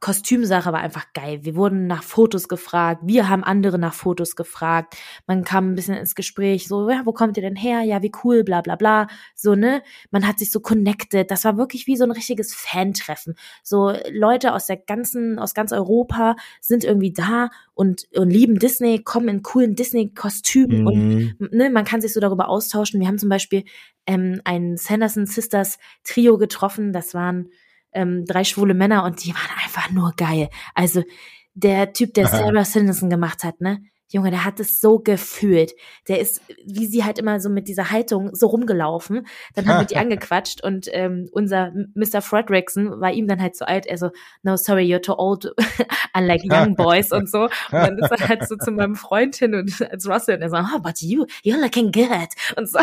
Kostümsache 0.00 0.72
war 0.72 0.80
einfach 0.80 1.12
geil. 1.12 1.40
Wir 1.42 1.56
wurden 1.56 1.86
nach 1.86 2.02
Fotos 2.02 2.48
gefragt, 2.48 3.02
wir 3.04 3.28
haben 3.28 3.44
andere 3.44 3.78
nach 3.78 3.92
Fotos 3.92 4.34
gefragt. 4.34 4.96
Man 5.26 5.44
kam 5.44 5.72
ein 5.72 5.74
bisschen 5.74 5.94
ins 5.94 6.14
Gespräch, 6.14 6.66
so, 6.68 6.88
ja, 6.88 7.02
wo 7.04 7.12
kommt 7.12 7.36
ihr 7.36 7.42
denn 7.42 7.56
her? 7.56 7.82
Ja, 7.82 8.02
wie 8.02 8.10
cool, 8.24 8.42
bla 8.42 8.62
bla 8.62 8.76
bla. 8.76 9.08
So, 9.34 9.54
ne? 9.54 9.82
Man 10.10 10.26
hat 10.26 10.38
sich 10.38 10.50
so 10.50 10.60
connected. 10.60 11.30
Das 11.30 11.44
war 11.44 11.58
wirklich 11.58 11.86
wie 11.86 11.96
so 11.96 12.04
ein 12.04 12.10
richtiges 12.10 12.54
Fan-Treffen. 12.54 13.34
So 13.62 13.92
Leute 14.10 14.54
aus 14.54 14.66
der 14.66 14.78
ganzen, 14.78 15.38
aus 15.38 15.52
ganz 15.52 15.70
Europa 15.72 16.36
sind 16.62 16.82
irgendwie 16.82 17.12
da 17.12 17.50
und, 17.74 18.04
und 18.16 18.30
lieben 18.30 18.58
Disney, 18.58 19.02
kommen 19.02 19.28
in 19.28 19.42
coolen 19.42 19.74
Disney-Kostümen 19.74 20.82
mhm. 20.84 21.36
und 21.38 21.52
ne, 21.52 21.68
man 21.68 21.84
kann 21.84 22.00
sich 22.00 22.14
so 22.14 22.20
darüber 22.20 22.48
austauschen. 22.48 23.00
Wir 23.00 23.06
haben 23.06 23.18
zum 23.18 23.28
Beispiel 23.28 23.64
ähm, 24.06 24.40
ein 24.44 24.78
Sanderson 24.78 25.26
Sisters 25.26 25.78
Trio 26.04 26.38
getroffen. 26.38 26.92
Das 26.94 27.12
waren 27.12 27.50
ähm, 27.92 28.24
drei 28.24 28.44
schwule 28.44 28.74
Männer 28.74 29.04
und 29.04 29.24
die 29.24 29.34
waren 29.34 29.58
einfach 29.62 29.90
nur 29.90 30.12
geil. 30.16 30.48
Also 30.74 31.02
der 31.54 31.92
Typ, 31.92 32.14
der 32.14 32.26
Sarah 32.28 32.64
Sanderson 32.64 33.10
gemacht 33.10 33.44
hat, 33.44 33.60
ne? 33.60 33.82
Junge, 34.12 34.30
der 34.30 34.44
hat 34.44 34.58
es 34.58 34.80
so 34.80 34.98
gefühlt. 34.98 35.72
Der 36.08 36.18
ist, 36.18 36.42
wie 36.66 36.86
sie 36.86 37.04
halt 37.04 37.18
immer 37.18 37.38
so 37.38 37.48
mit 37.48 37.68
dieser 37.68 37.92
Haltung 37.92 38.34
so 38.34 38.48
rumgelaufen. 38.48 39.26
Dann 39.54 39.68
haben 39.68 39.80
wir 39.80 39.86
die 39.86 39.96
angequatscht 39.98 40.64
und 40.64 40.88
ähm, 40.92 41.28
unser 41.32 41.72
Mr. 41.94 42.20
Fredrickson 42.20 43.00
war 43.00 43.12
ihm 43.12 43.28
dann 43.28 43.40
halt 43.40 43.56
so 43.56 43.64
alt. 43.64 43.86
Er 43.86 43.98
so, 43.98 44.10
no, 44.42 44.56
sorry, 44.56 44.82
you're 44.82 45.00
too 45.00 45.14
old, 45.16 45.52
unlike 46.16 46.44
young 46.50 46.74
boys 46.74 47.12
und 47.12 47.30
so. 47.30 47.44
Und 47.44 47.50
dann 47.72 47.98
ist 47.98 48.10
er 48.10 48.28
halt 48.28 48.48
so 48.48 48.56
zu 48.56 48.72
meinem 48.72 48.96
Freund 48.96 49.36
hin 49.36 49.54
und 49.54 49.80
als 49.90 50.08
Russell 50.08 50.36
und 50.36 50.42
er 50.42 50.50
so, 50.50 50.56
oh, 50.56 50.80
but 50.80 51.00
you, 51.00 51.24
you're 51.44 51.60
looking 51.60 51.92
good. 51.92 52.28
Und 52.56 52.68
so. 52.68 52.80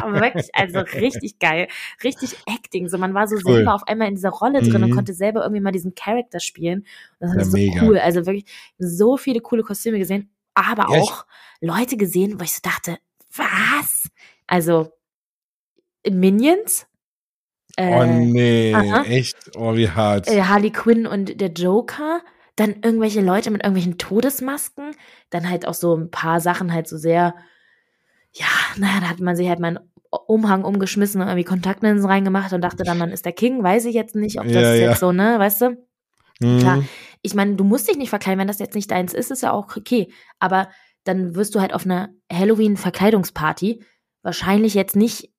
Aber 0.00 0.20
wirklich, 0.20 0.48
also 0.54 0.78
richtig 0.78 1.38
geil. 1.38 1.68
Richtig 2.02 2.36
Acting. 2.46 2.88
So, 2.88 2.96
man 2.96 3.12
war 3.12 3.28
so 3.28 3.36
cool. 3.36 3.56
selber 3.56 3.74
auf 3.74 3.86
einmal 3.86 4.08
in 4.08 4.14
dieser 4.14 4.30
Rolle 4.30 4.62
drin 4.62 4.80
mhm. 4.80 4.84
und 4.84 4.94
konnte 4.94 5.12
selber 5.12 5.42
irgendwie 5.42 5.60
mal 5.60 5.72
diesen 5.72 5.94
Charakter 5.94 6.40
spielen. 6.40 6.86
Und 7.18 7.28
das 7.28 7.32
ist 7.32 7.38
ja, 7.38 7.50
so 7.50 7.56
mega. 7.58 7.86
cool. 7.86 7.98
Also 7.98 8.24
wirklich 8.24 8.46
so 8.78 9.18
viele 9.18 9.40
coole 9.40 9.62
Kostüme 9.62 9.98
gesehen 9.98 10.30
aber 10.54 10.94
ja, 10.94 11.00
auch 11.00 11.26
Leute 11.60 11.96
gesehen, 11.96 12.40
wo 12.40 12.44
ich 12.44 12.54
so 12.54 12.60
dachte, 12.62 12.98
was? 13.34 14.08
Also 14.46 14.92
Minions. 16.08 16.86
Äh, 17.76 17.94
oh 17.94 18.04
nee, 18.04 18.74
aha. 18.74 19.02
echt? 19.04 19.36
Oh, 19.56 19.74
wie 19.76 19.88
hart. 19.88 20.28
Äh, 20.28 20.42
Harley 20.42 20.70
Quinn 20.70 21.06
und 21.06 21.40
der 21.40 21.50
Joker. 21.50 22.20
Dann 22.56 22.76
irgendwelche 22.82 23.20
Leute 23.20 23.50
mit 23.50 23.62
irgendwelchen 23.62 23.96
Todesmasken. 23.96 24.90
Dann 25.30 25.48
halt 25.48 25.66
auch 25.66 25.74
so 25.74 25.96
ein 25.96 26.10
paar 26.10 26.40
Sachen 26.40 26.72
halt 26.72 26.88
so 26.88 26.98
sehr, 26.98 27.34
ja, 28.32 28.46
naja, 28.76 29.00
da 29.00 29.08
hat 29.08 29.20
man 29.20 29.36
sich 29.36 29.48
halt 29.48 29.60
mal 29.60 29.76
einen 29.76 29.90
Umhang 30.26 30.64
umgeschmissen 30.64 31.20
und 31.20 31.28
irgendwie 31.28 31.44
Kontaktlinsen 31.44 32.10
reingemacht 32.10 32.52
und 32.52 32.62
dachte 32.62 32.82
dann, 32.82 32.98
man 32.98 33.12
ist 33.12 33.24
der 33.24 33.32
King. 33.32 33.62
Weiß 33.62 33.84
ich 33.84 33.94
jetzt 33.94 34.16
nicht, 34.16 34.40
ob 34.40 34.46
das 34.46 34.54
ja, 34.54 34.74
jetzt 34.74 35.00
so, 35.00 35.12
ne, 35.12 35.38
weißt 35.38 35.62
du? 35.62 35.89
Mhm. 36.40 36.58
Klar, 36.58 36.84
ich 37.22 37.34
meine, 37.34 37.56
du 37.56 37.64
musst 37.64 37.88
dich 37.88 37.96
nicht 37.96 38.10
verkleiden, 38.10 38.40
wenn 38.40 38.48
das 38.48 38.58
jetzt 38.58 38.74
nicht 38.74 38.90
deins 38.90 39.14
ist, 39.14 39.30
ist 39.30 39.42
ja 39.42 39.52
auch 39.52 39.76
okay. 39.76 40.12
Aber 40.38 40.70
dann 41.04 41.34
wirst 41.34 41.54
du 41.54 41.60
halt 41.60 41.72
auf 41.72 41.84
einer 41.84 42.10
Halloween-Verkleidungsparty 42.32 43.84
wahrscheinlich 44.22 44.74
jetzt 44.74 44.96
nicht 44.96 45.30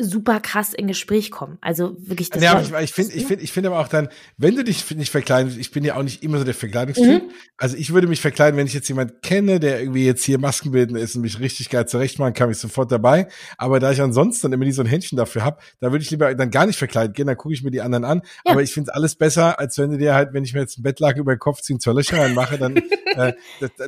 super 0.00 0.40
krass 0.40 0.74
in 0.74 0.86
Gespräch 0.86 1.30
kommen. 1.30 1.58
Also 1.60 1.96
wirklich 1.98 2.30
das. 2.30 2.42
Ja, 2.42 2.52
aber 2.52 2.82
ich, 2.82 2.90
ich 2.90 2.92
finde, 2.92 3.14
ich 3.14 3.26
finde, 3.26 3.44
ich 3.44 3.52
finde 3.52 3.68
aber 3.70 3.80
auch 3.80 3.88
dann, 3.88 4.08
wenn 4.36 4.56
du 4.56 4.64
dich 4.64 4.90
nicht 4.94 5.10
verkleidest, 5.10 5.58
ich 5.58 5.70
bin 5.70 5.84
ja 5.84 5.96
auch 5.96 6.02
nicht 6.02 6.22
immer 6.22 6.38
so 6.38 6.44
der 6.44 6.54
Verkleidungstyp. 6.54 7.22
Mhm. 7.22 7.30
Also 7.56 7.76
ich 7.76 7.92
würde 7.92 8.06
mich 8.06 8.20
verkleiden, 8.20 8.56
wenn 8.58 8.66
ich 8.66 8.74
jetzt 8.74 8.88
jemand 8.88 9.22
kenne, 9.22 9.60
der 9.60 9.80
irgendwie 9.80 10.06
jetzt 10.06 10.24
hier 10.24 10.38
Maskenbildner 10.38 10.98
ist 10.98 11.16
und 11.16 11.22
mich 11.22 11.38
richtig 11.40 11.70
geil 11.70 11.86
zurechtmachen 11.86 12.34
kann, 12.34 12.48
bin 12.48 12.52
ich 12.52 12.60
sofort 12.60 12.90
dabei. 12.90 13.28
Aber 13.58 13.80
da 13.80 13.92
ich 13.92 14.00
ansonsten 14.00 14.46
dann 14.46 14.52
immer 14.54 14.64
nie 14.64 14.72
so 14.72 14.82
ein 14.82 14.86
Händchen 14.86 15.16
dafür 15.16 15.44
habe, 15.44 15.58
da 15.80 15.92
würde 15.92 16.02
ich 16.02 16.10
lieber 16.10 16.34
dann 16.34 16.50
gar 16.50 16.66
nicht 16.66 16.78
verkleidet 16.78 17.14
gehen, 17.14 17.26
dann 17.26 17.36
gucke 17.36 17.54
ich 17.54 17.62
mir 17.62 17.70
die 17.70 17.82
anderen 17.82 18.04
an. 18.04 18.22
Ja. 18.44 18.52
Aber 18.52 18.62
ich 18.62 18.72
finde 18.72 18.90
es 18.90 18.94
alles 18.94 19.14
besser, 19.14 19.58
als 19.58 19.78
wenn 19.78 19.90
du 19.90 19.98
dir 19.98 20.14
halt, 20.14 20.32
wenn 20.32 20.44
ich 20.44 20.54
mir 20.54 20.60
jetzt 20.60 20.78
ein 20.78 20.82
Bettlaken 20.82 21.20
über 21.20 21.34
den 21.34 21.38
Kopf 21.38 21.60
ziehe 21.60 21.74
und 21.74 21.80
zwei 21.80 21.92
Löcher 21.92 22.18
reinmache, 22.18 22.58
dann, 22.58 22.76
äh, 23.16 23.32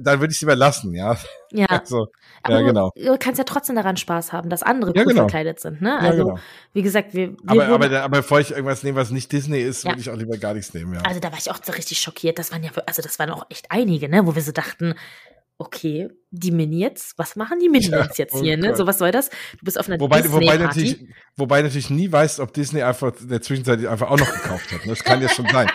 dann 0.00 0.20
würde 0.20 0.30
ich 0.30 0.36
es 0.36 0.40
lieber 0.40 0.56
lassen, 0.56 0.94
ja. 0.94 1.16
Ja. 1.52 1.66
Also, 1.82 2.08
aber 2.42 2.60
ja, 2.60 2.66
genau. 2.66 2.92
Du 2.94 3.16
kannst 3.18 3.38
ja 3.38 3.44
trotzdem 3.44 3.76
daran 3.76 3.96
Spaß 3.96 4.32
haben, 4.32 4.50
dass 4.50 4.62
andere 4.62 4.92
ja, 4.94 5.02
cool 5.02 5.08
genau. 5.08 5.22
verkleidet 5.22 5.60
sind, 5.60 5.82
ne? 5.82 5.98
Also, 6.06 6.24
genau. 6.24 6.38
wie 6.72 6.82
gesagt, 6.82 7.14
wir, 7.14 7.30
wir 7.30 7.38
aber, 7.46 7.68
aber, 7.68 8.02
aber 8.02 8.18
bevor 8.18 8.40
ich 8.40 8.50
irgendwas 8.50 8.82
nehme, 8.82 8.98
was 8.98 9.10
nicht 9.10 9.30
Disney 9.32 9.60
ist, 9.60 9.84
würde 9.84 10.00
ich 10.00 10.10
auch 10.10 10.16
lieber 10.16 10.36
gar 10.38 10.54
nichts 10.54 10.74
nehmen, 10.74 10.94
ja. 10.94 11.00
Also 11.02 11.20
da 11.20 11.30
war 11.30 11.38
ich 11.38 11.50
auch 11.50 11.58
so 11.62 11.72
richtig 11.72 11.98
schockiert. 12.00 12.38
Das 12.38 12.52
waren 12.52 12.62
ja, 12.62 12.70
also 12.86 13.02
das 13.02 13.18
waren 13.18 13.30
auch 13.30 13.46
echt 13.50 13.66
einige, 13.70 14.08
ne? 14.08 14.26
Wo 14.26 14.34
wir 14.34 14.42
so 14.42 14.52
dachten, 14.52 14.94
okay, 15.58 16.08
die 16.30 16.50
Minions, 16.50 17.12
was 17.16 17.36
machen 17.36 17.58
die 17.60 17.68
Minions 17.68 18.16
ja, 18.18 18.24
jetzt 18.24 18.38
hier, 18.38 18.54
oh 18.58 18.60
ne? 18.60 18.76
So, 18.76 18.86
was 18.86 18.98
soll 18.98 19.12
das? 19.12 19.28
Du 19.28 19.64
bist 19.64 19.78
auf 19.78 19.88
einer 19.88 20.00
wobei, 20.00 20.22
Disney 20.22 20.34
wobei 20.34 20.56
natürlich, 20.56 21.06
wobei 21.36 21.62
natürlich 21.62 21.90
nie 21.90 22.10
weißt, 22.10 22.40
ob 22.40 22.52
Disney 22.52 22.82
einfach 22.82 23.12
in 23.20 23.28
der 23.28 23.42
Zwischenzeit 23.42 23.84
einfach 23.86 24.10
auch 24.10 24.18
noch 24.18 24.32
gekauft 24.32 24.72
hat. 24.72 24.84
Ne? 24.84 24.92
Das 24.92 25.04
kann 25.04 25.22
ja 25.22 25.28
schon 25.28 25.46
sein. 25.48 25.68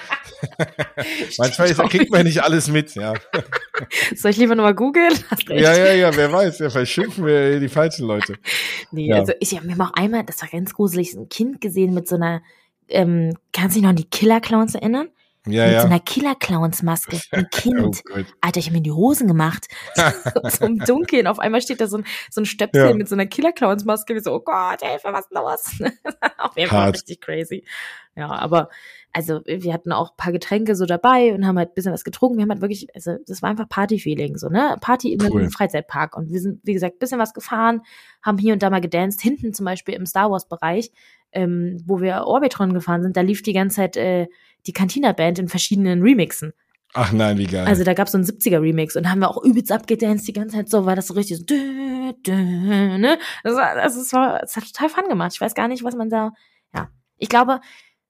Manchmal 1.38 1.68
ist, 1.72 1.80
kriegt 1.90 2.12
man 2.12 2.24
nicht 2.24 2.42
alles 2.42 2.68
mit, 2.68 2.96
ja. 2.96 3.14
Soll 4.16 4.32
ich 4.32 4.38
lieber 4.38 4.56
nochmal 4.56 4.76
googeln? 4.76 5.14
Ja, 5.50 5.76
ja, 5.76 5.94
ja, 5.94 6.16
wer 6.16 6.32
weiß, 6.32 6.60
ja, 6.60 6.70
vielleicht 6.70 6.92
schimpfen 6.92 7.26
wir 7.26 7.60
die 7.60 7.70
falschen 7.70 8.06
Leute. 8.06 8.38
Nee, 8.92 9.08
ja. 9.08 9.18
also 9.18 9.34
ich 9.40 9.56
habe 9.56 9.66
mir 9.66 9.80
auch 9.80 9.94
einmal, 9.94 10.24
das 10.24 10.42
war 10.42 10.50
ganz 10.50 10.74
gruselig, 10.74 11.14
ein 11.14 11.30
Kind 11.30 11.62
gesehen 11.62 11.94
mit 11.94 12.08
so 12.08 12.16
einer, 12.16 12.42
ähm, 12.90 13.38
kannst 13.54 13.76
du 13.76 13.80
dich 13.80 13.84
noch 13.84 13.92
an 13.92 13.96
die 13.96 14.10
Killer-Clowns 14.10 14.76
erinnern? 14.76 15.10
Ja, 15.46 15.66
mit 15.66 15.74
ja. 15.74 15.82
so 15.82 15.88
einer 15.88 16.00
Killer-Clowns-Maske. 16.00 17.22
Ein 17.32 17.50
Kind. 17.50 18.04
oh 18.14 18.20
Alter, 18.42 18.60
ich 18.60 18.66
habe 18.66 18.74
mir 18.74 18.78
in 18.80 18.84
die 18.84 18.92
Hosen 18.92 19.28
gemacht. 19.28 19.68
so 20.44 20.66
im 20.66 20.80
Dunkeln. 20.80 21.28
Auf 21.28 21.40
einmal 21.40 21.62
steht 21.62 21.80
da 21.80 21.88
so 21.88 21.98
ein, 21.98 22.06
so 22.30 22.42
ein 22.42 22.46
Stöpsel 22.46 22.90
ja. 22.90 22.94
mit 22.94 23.08
so 23.08 23.16
einer 23.16 23.26
Killer-Clowns-Maske. 23.26 24.16
Wie 24.16 24.20
so, 24.20 24.34
oh 24.34 24.42
Gott, 24.42 24.82
Hilfe, 24.82 25.14
was 25.14 25.26
ist 25.26 25.32
los? 25.32 25.92
Auf 26.38 26.58
jeden 26.58 26.70
Fall 26.70 26.90
richtig 26.90 27.22
crazy. 27.22 27.64
Ja, 28.16 28.30
aber 28.30 28.70
also 29.14 29.42
wir 29.46 29.74
hatten 29.74 29.92
auch 29.92 30.12
ein 30.12 30.18
paar 30.18 30.32
Getränke 30.32 30.76
so 30.76 30.86
dabei 30.86 31.34
und 31.34 31.48
haben 31.48 31.58
halt 31.58 31.70
ein 31.70 31.74
bisschen 31.74 31.94
was 31.94 32.04
getrunken. 32.04 32.38
Wir 32.38 32.44
haben 32.44 32.52
halt 32.52 32.62
wirklich, 32.62 32.88
also 32.94 33.18
das 33.26 33.42
war 33.42 33.50
einfach 33.50 33.68
Party-Feeling, 33.68 34.38
so, 34.38 34.50
ne? 34.50 34.76
Party 34.80 35.14
in 35.14 35.22
cool. 35.22 35.42
einem 35.42 35.52
Freizeitpark. 35.52 36.16
Und 36.16 36.32
wir 36.32 36.40
sind, 36.40 36.60
wie 36.64 36.74
gesagt, 36.74 36.96
ein 36.96 37.00
bisschen 37.00 37.20
was 37.20 37.34
gefahren, 37.34 37.82
haben 38.22 38.38
hier 38.38 38.54
und 38.54 38.62
da 38.62 38.70
mal 38.70 38.82
gedanced. 38.82 39.22
Hinten 39.22 39.54
zum 39.54 39.66
Beispiel 39.66 39.96
im 39.96 40.06
Star 40.06 40.30
Wars-Bereich, 40.30 40.92
ähm, 41.32 41.82
wo 41.86 42.00
wir 42.00 42.26
Orbitron 42.26 42.74
gefahren 42.74 43.02
sind, 43.02 43.18
da 43.18 43.22
lief 43.22 43.42
die 43.42 43.54
ganze 43.54 43.78
Zeit 43.78 43.98
äh, 43.98 44.28
die 44.66 44.74
Cantina-Band 44.74 45.40
in 45.40 45.48
verschiedenen 45.48 46.02
Remixen. 46.02 46.54
Ach 46.94 47.12
nein, 47.12 47.38
wie 47.38 47.46
geil. 47.46 47.66
Also 47.68 47.84
da 47.84 47.94
gab 47.94 48.08
es 48.08 48.14
so 48.14 48.18
einen 48.18 48.26
70er-Remix 48.26 48.96
und 48.96 49.04
da 49.04 49.10
haben 49.10 49.20
wir 49.20 49.30
auch 49.30 49.44
übelst 49.44 49.72
abgedanced 49.72 50.28
die 50.28 50.34
ganze 50.34 50.56
Zeit 50.56 50.70
so, 50.70 50.86
war 50.86 50.96
das 50.96 51.08
so 51.08 51.14
richtig 51.14 51.38
so, 51.38 51.44
dö, 51.44 52.14
dö, 52.26 52.34
ne? 52.34 53.20
Das, 53.44 53.56
war, 53.56 53.76
das, 53.76 54.14
war, 54.14 54.40
das 54.40 54.56
hat 54.56 54.64
total 54.66 54.90
Fun 54.90 55.10
gemacht. 55.10 55.32
Ich 55.34 55.42
weiß 55.42 55.54
gar 55.54 55.68
nicht, 55.68 55.84
was 55.84 55.96
man 55.96 56.10
da, 56.10 56.32
ja. 56.74 56.90
Ich 57.18 57.30
glaube, 57.30 57.60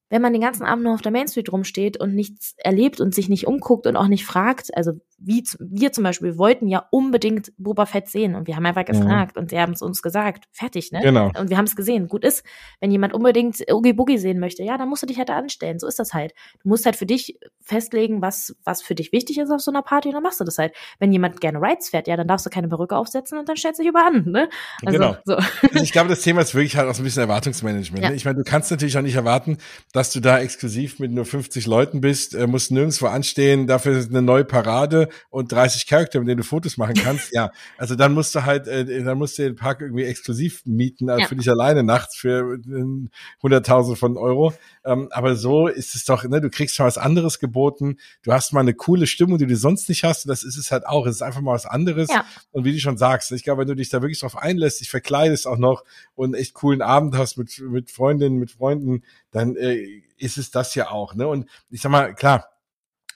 wenn 0.09 0.21
man 0.21 0.33
den 0.33 0.41
ganzen 0.41 0.63
Abend 0.63 0.83
nur 0.83 0.93
auf 0.93 1.01
der 1.01 1.11
Main 1.11 1.27
Street 1.27 1.51
rumsteht 1.51 1.97
und 1.97 2.15
nichts 2.15 2.55
erlebt 2.57 3.01
und 3.01 3.13
sich 3.13 3.29
nicht 3.29 3.47
umguckt 3.47 3.87
und 3.87 3.95
auch 3.95 4.07
nicht 4.07 4.25
fragt, 4.25 4.75
also 4.75 4.93
wie 5.19 5.43
wir 5.59 5.91
zum 5.91 6.03
Beispiel 6.03 6.37
wollten 6.37 6.67
ja 6.67 6.85
unbedingt 6.91 7.51
Boba 7.57 7.85
Fett 7.85 8.07
sehen 8.07 8.35
und 8.35 8.47
wir 8.47 8.55
haben 8.55 8.65
einfach 8.65 8.83
mhm. 8.87 8.99
gefragt 8.99 9.35
mhm. 9.35 9.41
und 9.41 9.49
sie 9.49 9.59
haben 9.59 9.73
es 9.73 9.81
uns 9.81 10.01
gesagt, 10.01 10.45
fertig, 10.51 10.91
ne? 10.91 10.99
Genau. 11.01 11.31
Und 11.37 11.49
wir 11.49 11.57
haben 11.57 11.65
es 11.65 11.75
gesehen. 11.75 12.07
Gut 12.07 12.23
ist, 12.23 12.45
wenn 12.79 12.91
jemand 12.91 13.13
unbedingt 13.13 13.63
Oogie 13.71 13.93
Boogie 13.93 14.19
sehen 14.19 14.39
möchte, 14.39 14.63
ja, 14.63 14.77
dann 14.77 14.89
musst 14.89 15.01
du 15.01 15.07
dich 15.07 15.17
halt 15.17 15.29
da 15.29 15.37
anstellen. 15.37 15.79
So 15.79 15.87
ist 15.87 15.97
das 15.97 16.13
halt. 16.13 16.33
Du 16.61 16.69
musst 16.69 16.85
halt 16.85 16.95
für 16.95 17.07
dich 17.07 17.39
festlegen, 17.61 18.21
was, 18.21 18.55
was 18.63 18.81
für 18.81 18.93
dich 18.93 19.11
wichtig 19.11 19.39
ist 19.39 19.49
auf 19.49 19.61
so 19.61 19.71
einer 19.71 19.81
Party 19.81 20.09
und 20.09 20.13
dann 20.13 20.23
machst 20.23 20.39
du 20.39 20.43
das 20.43 20.57
halt. 20.57 20.73
Wenn 20.99 21.11
jemand 21.11 21.41
gerne 21.41 21.59
Rides 21.59 21.89
fährt, 21.89 22.07
ja, 22.07 22.15
dann 22.15 22.27
darfst 22.27 22.45
du 22.45 22.49
keine 22.49 22.67
Perücke 22.67 22.95
aufsetzen 22.95 23.39
und 23.39 23.49
dann 23.49 23.57
stellst 23.57 23.79
du 23.79 23.83
dich 23.83 23.89
über 23.89 24.05
an, 24.05 24.25
ne? 24.25 24.49
Also, 24.85 24.99
genau. 24.99 25.17
So. 25.25 25.35
Also 25.35 25.83
ich 25.83 25.91
glaube, 25.91 26.09
das 26.09 26.21
Thema 26.21 26.41
ist 26.41 26.53
wirklich 26.53 26.77
halt 26.77 26.87
auch 26.87 26.93
so 26.93 27.01
ein 27.01 27.05
bisschen 27.05 27.23
Erwartungsmanagement. 27.23 27.99
Ne? 27.99 28.03
Ja. 28.03 28.09
Ne? 28.09 28.15
Ich 28.15 28.25
meine, 28.25 28.37
du 28.37 28.43
kannst 28.43 28.69
natürlich 28.69 28.97
auch 28.97 29.01
nicht 29.01 29.15
erwarten, 29.15 29.57
dass 29.93 30.11
du 30.13 30.19
da 30.19 30.39
exklusiv 30.39 30.99
mit 30.99 31.11
nur 31.11 31.25
50 31.25 31.65
Leuten 31.65 32.01
bist, 32.01 32.35
äh, 32.35 32.45
musst 32.45 32.71
nirgendwo 32.71 33.07
anstehen, 33.07 33.67
dafür 33.67 33.97
ist 33.97 34.09
eine 34.09 34.21
neue 34.21 34.45
Parade 34.45 35.06
und 35.29 35.51
30 35.51 35.87
Charakter, 35.87 36.19
mit 36.19 36.27
denen 36.27 36.37
du 36.37 36.43
Fotos 36.43 36.77
machen 36.77 36.95
kannst. 36.95 37.31
ja, 37.33 37.51
also 37.77 37.95
dann 37.95 38.13
musst 38.13 38.33
du 38.35 38.45
halt, 38.45 38.67
äh, 38.67 39.03
dann 39.03 39.17
musst 39.17 39.37
du 39.37 39.43
den 39.43 39.55
Park 39.55 39.81
irgendwie 39.81 40.03
exklusiv 40.03 40.65
mieten, 40.65 41.09
also 41.09 41.21
ja. 41.21 41.27
für 41.27 41.35
dich 41.35 41.49
alleine 41.49 41.83
nachts 41.83 42.15
für 42.17 42.55
äh, 42.55 43.45
100.000 43.45 43.95
von 43.95 44.17
Euro. 44.17 44.53
Ähm, 44.85 45.09
aber 45.11 45.35
so 45.35 45.67
ist 45.67 45.95
es 45.95 46.05
doch, 46.05 46.23
ne, 46.23 46.41
du 46.41 46.49
kriegst 46.49 46.75
schon 46.75 46.85
was 46.85 46.97
anderes 46.97 47.39
geboten, 47.39 47.97
du 48.23 48.33
hast 48.33 48.53
mal 48.53 48.61
eine 48.61 48.73
coole 48.73 49.07
Stimmung, 49.07 49.37
die 49.37 49.47
du 49.47 49.55
sonst 49.55 49.89
nicht 49.89 50.03
hast 50.03 50.25
und 50.25 50.29
das 50.29 50.43
ist 50.43 50.57
es 50.57 50.71
halt 50.71 50.85
auch. 50.85 51.05
Es 51.05 51.15
ist 51.15 51.21
einfach 51.21 51.41
mal 51.41 51.53
was 51.53 51.65
anderes. 51.65 52.09
Ja. 52.09 52.25
Und 52.51 52.65
wie 52.65 52.73
du 52.73 52.79
schon 52.79 52.97
sagst, 52.97 53.31
ich 53.31 53.43
glaube, 53.43 53.61
wenn 53.61 53.67
du 53.67 53.75
dich 53.75 53.89
da 53.89 54.01
wirklich 54.01 54.19
drauf 54.19 54.37
einlässt, 54.37 54.81
dich 54.81 54.89
verkleidest 54.89 55.47
auch 55.47 55.57
noch 55.57 55.83
und 56.15 56.33
echt 56.33 56.53
coolen 56.53 56.81
Abend 56.81 57.17
hast 57.17 57.37
mit, 57.37 57.59
mit 57.59 57.91
Freundinnen, 57.91 58.37
mit 58.37 58.51
Freunden, 58.51 59.03
dann 59.31 59.55
äh, 59.55 60.03
ist 60.17 60.37
es 60.37 60.51
das 60.51 60.75
ja 60.75 60.89
auch. 60.89 61.15
Ne? 61.15 61.27
Und 61.27 61.47
ich 61.69 61.81
sag 61.81 61.91
mal, 61.91 62.13
klar, 62.13 62.49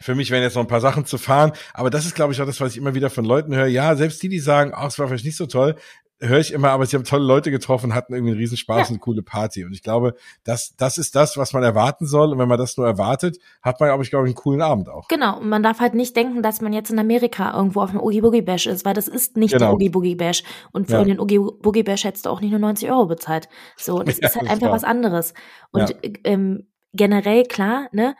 für 0.01 0.15
mich 0.15 0.31
wären 0.31 0.43
jetzt 0.43 0.55
noch 0.55 0.63
ein 0.63 0.67
paar 0.67 0.81
Sachen 0.81 1.05
zu 1.05 1.17
fahren, 1.17 1.51
aber 1.73 1.89
das 1.89 2.05
ist, 2.05 2.15
glaube 2.15 2.33
ich, 2.33 2.41
auch 2.41 2.45
das, 2.45 2.59
was 2.59 2.71
ich 2.71 2.77
immer 2.77 2.95
wieder 2.95 3.09
von 3.09 3.25
Leuten 3.25 3.55
höre. 3.55 3.67
Ja, 3.67 3.95
selbst 3.95 4.21
die, 4.23 4.29
die 4.29 4.39
sagen, 4.39 4.71
ach, 4.73 4.87
es 4.87 4.99
war 4.99 5.07
vielleicht 5.07 5.25
nicht 5.25 5.37
so 5.37 5.45
toll, 5.45 5.75
höre 6.21 6.39
ich 6.39 6.53
immer, 6.53 6.69
aber 6.69 6.85
sie 6.85 6.95
haben 6.95 7.03
tolle 7.03 7.25
Leute 7.25 7.51
getroffen, 7.51 7.95
hatten 7.95 8.13
irgendwie 8.13 8.31
einen 8.31 8.39
Riesenspaß 8.39 8.77
ja. 8.77 8.83
und 8.83 8.89
eine 8.89 8.99
coole 8.99 9.23
Party. 9.23 9.65
Und 9.65 9.73
ich 9.73 9.81
glaube, 9.81 10.15
das, 10.43 10.75
das 10.77 10.97
ist 10.97 11.15
das, 11.15 11.35
was 11.35 11.53
man 11.53 11.63
erwarten 11.63 12.05
soll. 12.05 12.31
Und 12.31 12.37
wenn 12.37 12.47
man 12.47 12.59
das 12.59 12.77
nur 12.77 12.85
erwartet, 12.85 13.39
hat 13.61 13.79
man, 13.79 13.89
glaube 13.89 14.03
ich, 14.03 14.09
glaube 14.11 14.27
ich, 14.27 14.29
einen 14.29 14.35
coolen 14.35 14.61
Abend 14.61 14.87
auch. 14.87 15.07
Genau. 15.07 15.39
Und 15.39 15.49
man 15.49 15.63
darf 15.63 15.79
halt 15.79 15.95
nicht 15.95 16.15
denken, 16.15 16.43
dass 16.43 16.61
man 16.61 16.73
jetzt 16.73 16.91
in 16.91 16.99
Amerika 16.99 17.55
irgendwo 17.55 17.81
auf 17.81 17.89
einem 17.89 17.99
Oogie 17.99 18.21
Boogie 18.21 18.41
Bash 18.41 18.67
ist, 18.67 18.85
weil 18.85 18.93
das 18.93 19.07
ist 19.07 19.35
nicht 19.35 19.53
genau. 19.53 19.65
der 19.65 19.73
Oogie 19.73 19.89
Boogie 19.89 20.15
Bash. 20.15 20.43
Und 20.71 20.87
für 20.87 20.97
ja. 20.97 21.03
den 21.03 21.19
Oogie 21.19 21.39
Boogie 21.39 21.83
Bash 21.83 22.03
hättest 22.03 22.25
du 22.25 22.29
auch 22.29 22.41
nicht 22.41 22.51
nur 22.51 22.59
90 22.59 22.89
Euro 22.89 23.07
bezahlt. 23.07 23.49
So, 23.75 24.03
das 24.03 24.17
ja, 24.21 24.27
ist 24.27 24.35
halt 24.35 24.45
das 24.45 24.51
einfach 24.51 24.67
war. 24.67 24.75
was 24.75 24.83
anderes. 24.83 25.33
Und 25.71 25.95
ähm, 26.23 26.67
generell, 26.93 27.45
klar, 27.45 27.87
ne, 27.91 28.15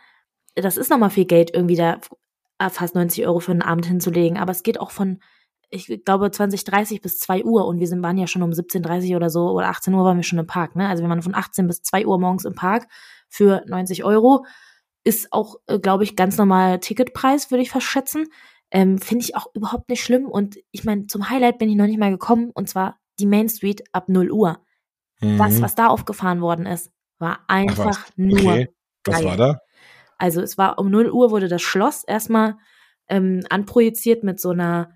das 0.54 0.76
ist 0.76 0.90
nochmal 0.90 1.10
viel 1.10 1.24
Geld, 1.24 1.54
irgendwie 1.54 1.76
da 1.76 1.98
fast 2.70 2.94
90 2.94 3.26
Euro 3.26 3.40
für 3.40 3.52
einen 3.52 3.62
Abend 3.62 3.86
hinzulegen. 3.86 4.38
Aber 4.38 4.52
es 4.52 4.62
geht 4.62 4.78
auch 4.78 4.90
von 4.90 5.18
ich 5.72 6.04
glaube 6.04 6.30
2030 6.30 7.00
bis 7.00 7.18
2 7.20 7.44
Uhr 7.44 7.66
und 7.66 7.80
wir 7.80 7.88
sind, 7.88 8.02
waren 8.02 8.18
ja 8.18 8.26
schon 8.26 8.42
um 8.42 8.50
17.30 8.50 9.16
oder 9.16 9.30
so 9.30 9.48
oder 9.50 9.68
18 9.68 9.94
Uhr 9.94 10.04
waren 10.04 10.18
wir 10.18 10.22
schon 10.22 10.38
im 10.38 10.46
Park. 10.46 10.76
Ne? 10.76 10.86
Also 10.86 11.02
wir 11.02 11.08
waren 11.08 11.22
von 11.22 11.34
18 11.34 11.66
bis 11.66 11.82
2 11.82 12.06
Uhr 12.06 12.18
morgens 12.18 12.44
im 12.44 12.54
Park 12.54 12.86
für 13.28 13.62
90 13.66 14.04
Euro. 14.04 14.44
Ist 15.02 15.32
auch, 15.32 15.56
äh, 15.66 15.78
glaube 15.78 16.04
ich, 16.04 16.14
ganz 16.14 16.36
normal 16.36 16.78
Ticketpreis, 16.78 17.50
würde 17.50 17.62
ich 17.62 17.70
verschätzen. 17.70 18.26
Ähm, 18.70 18.98
Finde 18.98 19.24
ich 19.24 19.34
auch 19.34 19.46
überhaupt 19.54 19.88
nicht 19.88 20.04
schlimm. 20.04 20.26
Und 20.26 20.58
ich 20.72 20.84
meine, 20.84 21.06
zum 21.06 21.30
Highlight 21.30 21.58
bin 21.58 21.70
ich 21.70 21.76
noch 21.76 21.86
nicht 21.86 21.98
mal 21.98 22.10
gekommen 22.10 22.50
und 22.52 22.68
zwar 22.68 22.98
die 23.18 23.26
Main 23.26 23.48
Street 23.48 23.82
ab 23.92 24.10
0 24.10 24.30
Uhr. 24.30 24.60
Mhm. 25.20 25.38
Das, 25.38 25.62
was 25.62 25.74
da 25.74 25.86
aufgefahren 25.86 26.42
worden 26.42 26.66
ist, 26.66 26.92
war 27.18 27.40
einfach 27.48 28.04
Ach, 28.04 28.10
nur. 28.16 28.38
Okay. 28.38 28.68
Was 29.06 29.16
geil. 29.16 29.24
war 29.24 29.36
da? 29.36 29.60
Also 30.22 30.40
es 30.40 30.56
war 30.56 30.78
um 30.78 30.88
0 30.88 31.10
Uhr 31.10 31.32
wurde 31.32 31.48
das 31.48 31.62
Schloss 31.62 32.04
erstmal 32.04 32.56
ähm, 33.08 33.44
anprojiziert 33.50 34.22
mit 34.22 34.40
so 34.40 34.50
einer 34.50 34.92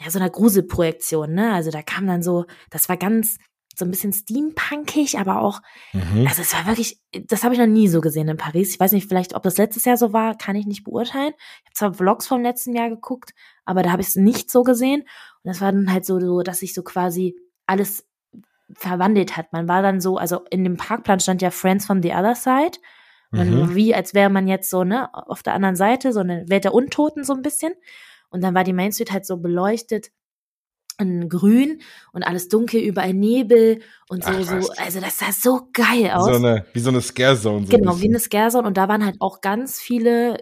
ja, 0.00 0.10
so 0.10 0.18
einer 0.18 0.30
Gruselprojektion, 0.30 1.32
ne? 1.32 1.52
Also 1.52 1.72
da 1.72 1.82
kam 1.82 2.06
dann 2.06 2.22
so, 2.22 2.46
das 2.70 2.88
war 2.88 2.96
ganz, 2.96 3.38
so 3.76 3.84
ein 3.84 3.90
bisschen 3.90 4.12
steampunkig, 4.12 5.18
aber 5.18 5.40
auch, 5.40 5.60
mhm. 5.92 6.26
also 6.28 6.42
es 6.42 6.54
war 6.54 6.66
wirklich, 6.66 7.00
das 7.12 7.42
habe 7.42 7.54
ich 7.54 7.60
noch 7.60 7.66
nie 7.66 7.88
so 7.88 8.00
gesehen 8.00 8.28
in 8.28 8.36
Paris. 8.36 8.72
Ich 8.72 8.78
weiß 8.78 8.92
nicht, 8.92 9.08
vielleicht, 9.08 9.34
ob 9.34 9.42
das 9.42 9.58
letztes 9.58 9.84
Jahr 9.84 9.96
so 9.96 10.12
war, 10.12 10.36
kann 10.36 10.54
ich 10.54 10.66
nicht 10.66 10.84
beurteilen. 10.84 11.32
Ich 11.36 11.66
habe 11.66 11.74
zwar 11.74 11.94
Vlogs 11.94 12.28
vom 12.28 12.42
letzten 12.42 12.74
Jahr 12.74 12.88
geguckt, 12.88 13.34
aber 13.64 13.82
da 13.82 13.90
habe 13.90 14.02
ich 14.02 14.08
es 14.08 14.16
nicht 14.16 14.50
so 14.50 14.62
gesehen. 14.62 15.00
Und 15.02 15.48
das 15.48 15.60
war 15.60 15.72
dann 15.72 15.92
halt 15.92 16.04
so, 16.04 16.20
so, 16.20 16.42
dass 16.42 16.60
sich 16.60 16.74
so 16.74 16.82
quasi 16.82 17.34
alles 17.66 18.06
verwandelt 18.72 19.36
hat. 19.36 19.52
Man 19.52 19.66
war 19.66 19.82
dann 19.82 20.00
so, 20.00 20.18
also 20.18 20.44
in 20.50 20.62
dem 20.62 20.76
Parkplan 20.76 21.18
stand 21.18 21.42
ja 21.42 21.50
Friends 21.50 21.86
from 21.86 22.02
the 22.02 22.12
Other 22.12 22.36
Side. 22.36 22.78
Mhm. 23.34 23.74
Wie, 23.74 23.94
als 23.94 24.14
wäre 24.14 24.30
man 24.30 24.48
jetzt 24.48 24.70
so, 24.70 24.84
ne, 24.84 25.08
auf 25.12 25.42
der 25.42 25.54
anderen 25.54 25.76
Seite, 25.76 26.12
so 26.12 26.20
eine 26.20 26.44
Welt 26.48 26.64
der 26.64 26.74
Untoten 26.74 27.24
so 27.24 27.32
ein 27.32 27.42
bisschen. 27.42 27.72
Und 28.30 28.42
dann 28.42 28.54
war 28.54 28.64
die 28.64 28.72
Main 28.72 28.92
Street 28.92 29.12
halt 29.12 29.26
so 29.26 29.36
beleuchtet 29.36 30.10
in 30.98 31.28
grün 31.28 31.80
und 32.12 32.22
alles 32.22 32.48
dunkel, 32.48 32.80
überall 32.80 33.14
Nebel 33.14 33.80
und 34.08 34.24
so, 34.24 34.30
Ach, 34.30 34.62
so, 34.62 34.70
also 34.76 35.00
das 35.00 35.18
sah 35.18 35.32
so 35.32 35.68
geil 35.72 36.10
aus. 36.12 36.28
Wie 36.28 36.32
so 36.32 36.46
eine, 36.46 36.66
wie 36.72 36.80
so 36.80 36.90
eine 36.90 37.00
Scare 37.00 37.38
Zone. 37.38 37.66
So 37.66 37.76
genau, 37.76 37.94
ein 37.94 38.00
wie 38.00 38.08
eine 38.08 38.20
Scare 38.20 38.50
Zone 38.50 38.66
und 38.66 38.76
da 38.76 38.88
waren 38.88 39.04
halt 39.04 39.16
auch 39.20 39.40
ganz 39.40 39.80
viele 39.80 40.38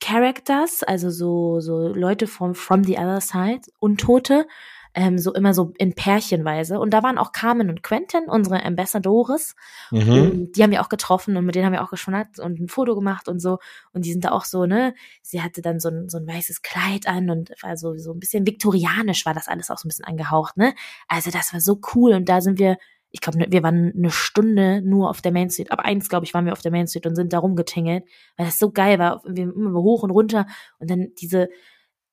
Characters, 0.00 0.82
also 0.82 1.10
so, 1.10 1.60
so 1.60 1.88
Leute 1.88 2.26
vom 2.26 2.54
From 2.54 2.84
the 2.84 2.98
Other 2.98 3.20
Side, 3.20 3.62
Untote, 3.78 4.46
ähm, 4.94 5.18
so 5.18 5.32
immer 5.32 5.54
so 5.54 5.72
in 5.78 5.94
Pärchenweise. 5.94 6.78
Und 6.78 6.90
da 6.90 7.02
waren 7.02 7.18
auch 7.18 7.32
Carmen 7.32 7.70
und 7.70 7.82
Quentin, 7.82 8.24
unsere 8.26 8.62
Ambassadores. 8.64 9.54
Mhm. 9.90 10.52
die 10.52 10.62
haben 10.62 10.70
wir 10.70 10.82
auch 10.82 10.88
getroffen 10.88 11.36
und 11.36 11.44
mit 11.46 11.54
denen 11.54 11.66
haben 11.66 11.72
wir 11.72 11.82
auch 11.82 11.90
geschwunnert 11.90 12.38
und 12.38 12.60
ein 12.60 12.68
Foto 12.68 12.94
gemacht 12.94 13.28
und 13.28 13.40
so. 13.40 13.58
Und 13.92 14.04
die 14.04 14.12
sind 14.12 14.24
da 14.24 14.32
auch 14.32 14.44
so, 14.44 14.66
ne? 14.66 14.94
Sie 15.22 15.42
hatte 15.42 15.62
dann 15.62 15.80
so 15.80 15.88
ein, 15.88 16.08
so 16.08 16.18
ein 16.18 16.26
weißes 16.26 16.62
Kleid 16.62 17.06
an 17.06 17.30
und 17.30 17.52
war 17.62 17.76
so, 17.76 17.96
so 17.96 18.12
ein 18.12 18.20
bisschen 18.20 18.46
viktorianisch 18.46 19.24
war 19.24 19.34
das 19.34 19.48
alles 19.48 19.70
auch 19.70 19.78
so 19.78 19.86
ein 19.86 19.90
bisschen 19.90 20.04
angehaucht, 20.04 20.56
ne? 20.56 20.74
Also 21.08 21.30
das 21.30 21.52
war 21.52 21.60
so 21.60 21.80
cool 21.94 22.12
und 22.12 22.28
da 22.28 22.40
sind 22.40 22.58
wir 22.58 22.76
ich 23.12 23.20
glaube, 23.20 23.38
ne, 23.38 23.46
wir 23.50 23.62
waren 23.62 23.92
eine 23.94 24.10
Stunde 24.10 24.80
nur 24.82 25.10
auf 25.10 25.20
der 25.20 25.32
Main 25.32 25.50
Street. 25.50 25.70
Ab 25.70 25.80
eins, 25.80 26.08
glaube 26.08 26.24
ich, 26.24 26.32
waren 26.32 26.46
wir 26.46 26.52
auf 26.52 26.62
der 26.62 26.72
Main 26.72 26.88
Street 26.88 27.06
und 27.06 27.14
sind 27.14 27.32
da 27.32 27.38
rumgetingelt, 27.38 28.04
weil 28.36 28.46
das 28.46 28.58
so 28.58 28.70
geil 28.72 28.98
war. 28.98 29.22
Wir 29.26 29.44
immer 29.44 29.82
hoch 29.82 30.02
und 30.02 30.10
runter 30.10 30.46
und 30.78 30.90
dann 30.90 31.08
diese 31.20 31.48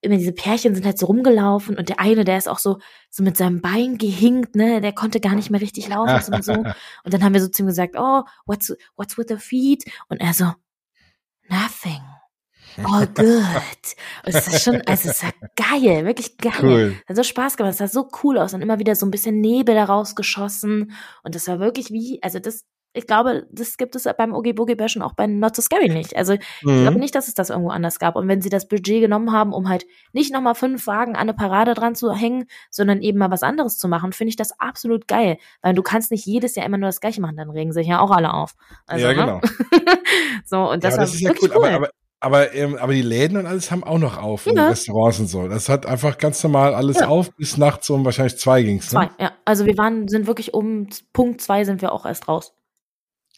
immer 0.02 0.18
diese 0.18 0.32
Pärchen 0.32 0.76
sind 0.76 0.86
halt 0.86 0.98
so 0.98 1.08
rumgelaufen 1.08 1.78
und 1.78 1.90
der 1.90 2.00
eine, 2.00 2.24
der 2.24 2.38
ist 2.38 2.48
auch 2.48 2.60
so, 2.60 2.80
so 3.10 3.24
mit 3.24 3.38
seinem 3.38 3.62
Bein 3.62 3.98
gehinkt, 3.98 4.56
ne, 4.56 4.82
der 4.82 4.94
konnte 4.94 5.20
gar 5.20 5.36
nicht 5.36 5.50
mehr 5.50 5.62
richtig 5.62 5.90
laufen 5.90 6.34
und 6.34 6.44
so. 6.44 6.54
Und 7.04 7.14
dann 7.14 7.24
haben 7.24 7.34
wir 7.34 7.42
so 7.42 7.48
zu 7.48 7.64
ihm 7.64 7.68
gesagt, 7.68 7.96
oh, 7.98 8.24
what's, 8.46 8.76
what's 8.96 9.18
with 9.18 9.26
the 9.30 9.38
feet? 9.38 9.84
Und 10.08 10.22
er 10.22 10.34
so, 10.34 10.54
nothing. 11.50 12.02
Oh, 12.84 13.06
good. 13.16 13.46
Und 14.26 14.36
es 14.36 14.48
ist 14.48 14.64
schon, 14.64 14.82
also 14.86 15.10
es 15.10 15.24
war 15.24 15.34
geil, 15.56 16.06
wirklich 16.06 16.38
geil. 16.38 16.54
Cool. 16.62 16.96
Es 17.04 17.10
hat 17.10 17.16
so 17.18 17.24
Spaß 17.24 17.58
gemacht, 17.58 17.72
es 17.72 17.78
sah 17.80 17.88
so 17.88 18.10
cool 18.24 18.38
aus 18.38 18.54
und 18.54 18.62
immer 18.62 18.80
wieder 18.80 18.96
so 18.96 19.06
ein 19.06 19.12
bisschen 19.12 19.42
Nebel 19.42 19.76
daraus 19.76 20.16
geschossen. 20.16 20.94
Und 21.24 21.36
das 21.36 21.48
war 21.48 21.60
wirklich 21.60 21.92
wie, 21.92 22.22
also 22.22 22.40
das, 22.40 22.66
ich 22.94 23.06
glaube, 23.06 23.45
das 23.52 23.78
gibt 23.78 23.95
es 23.95 24.07
beim 24.18 24.34
Oogie 24.34 24.53
Boogie 24.53 24.76
Bash 24.76 24.95
und 24.95 25.03
auch 25.03 25.14
bei 25.14 25.28
Not 25.28 25.56
So 25.56 25.61
Scary 25.61 25.90
nicht. 25.90 26.16
Also 26.16 26.34
ich 26.34 26.40
mhm. 26.64 26.82
glaube 26.82 26.99
nicht, 26.99 27.14
dass 27.14 27.28
es 27.28 27.36
das 27.36 27.49
irgendwo 27.49 27.70
anders 27.70 27.99
gab. 27.99 28.16
Und 28.16 28.28
wenn 28.28 28.41
sie 28.41 28.49
das 28.49 28.68
Budget 28.68 29.02
genommen 29.02 29.32
haben, 29.32 29.53
um 29.53 29.70
halt 29.70 29.86
nicht 30.11 30.34
nochmal 30.34 30.56
fünf 30.56 30.88
Wagen 30.88 31.16
an 31.16 31.22
eine 31.22 31.34
Parade 31.34 31.76
dran 31.76 31.95
zu 31.95 32.11
hängen, 32.14 32.45
sondern 32.72 33.02
eben 33.02 33.20
mal 33.20 33.32
was 33.32 33.44
anderes 33.44 33.78
zu 33.78 33.88
machen, 33.88 34.11
finde 34.11 34.30
ich 34.30 34.38
das 34.38 34.60
absolut 34.60 35.07
geil. 35.07 35.38
Weil 35.61 35.76
du 35.76 35.84
kannst 35.84 36.10
nicht 36.11 36.26
jedes 36.26 36.56
Jahr 36.56 36.66
immer 36.66 36.78
nur 36.78 36.90
das 36.90 36.99
Gleiche 36.99 37.22
machen, 37.22 37.38
dann 37.38 37.52
regen 37.52 37.74
sich 37.74 37.88
ja 37.88 37.99
auch 37.99 38.11
alle 38.11 38.34
auf. 38.34 38.56
Also, 38.88 39.06
ja, 39.06 39.14
ne? 39.14 39.20
genau. 39.20 39.41
so, 40.45 40.72
und 40.72 40.84
das, 40.84 40.95
ja, 40.95 41.02
das 41.02 41.14
war 41.14 41.30
wirklich 41.30 41.52
cool. 41.52 41.57
cool. 41.57 41.66
Aber, 41.68 41.76
aber 41.76 41.90
aber, 42.22 42.53
ähm, 42.53 42.76
aber 42.78 42.91
die 42.91 43.02
Läden 43.02 43.38
und 43.38 43.45
alles 43.45 43.72
haben 43.72 43.84
auch 43.84 43.98
noch 43.98 44.22
auf 44.22 44.45
ja. 44.45 44.52
und 44.52 44.60
Restaurants 44.60 45.20
und 45.20 45.28
so. 45.28 45.48
Das 45.48 45.70
hat 45.70 45.86
einfach 45.86 46.18
ganz 46.18 46.44
normal 46.44 46.74
alles 46.74 46.99
ja. 46.99 47.07
auf 47.07 47.34
bis 47.36 47.57
nachts 47.57 47.90
um 47.90 48.03
wahrscheinlich 48.03 48.38
zwei 48.38 48.61
ging's. 48.61 48.91
Ne? 48.91 49.10
Zwei, 49.16 49.24
ja. 49.24 49.32
Also 49.45 49.66
wir 49.66 49.78
waren, 49.78 50.07
sind 50.10 50.28
wirklich 50.28 50.53
um 50.53 50.88
Punkt 51.14 51.40
zwei 51.40 51.64
sind 51.64 51.82
wir 51.82 51.94
auch 51.94 52.06
erst 52.06 52.28
raus. 52.28 52.53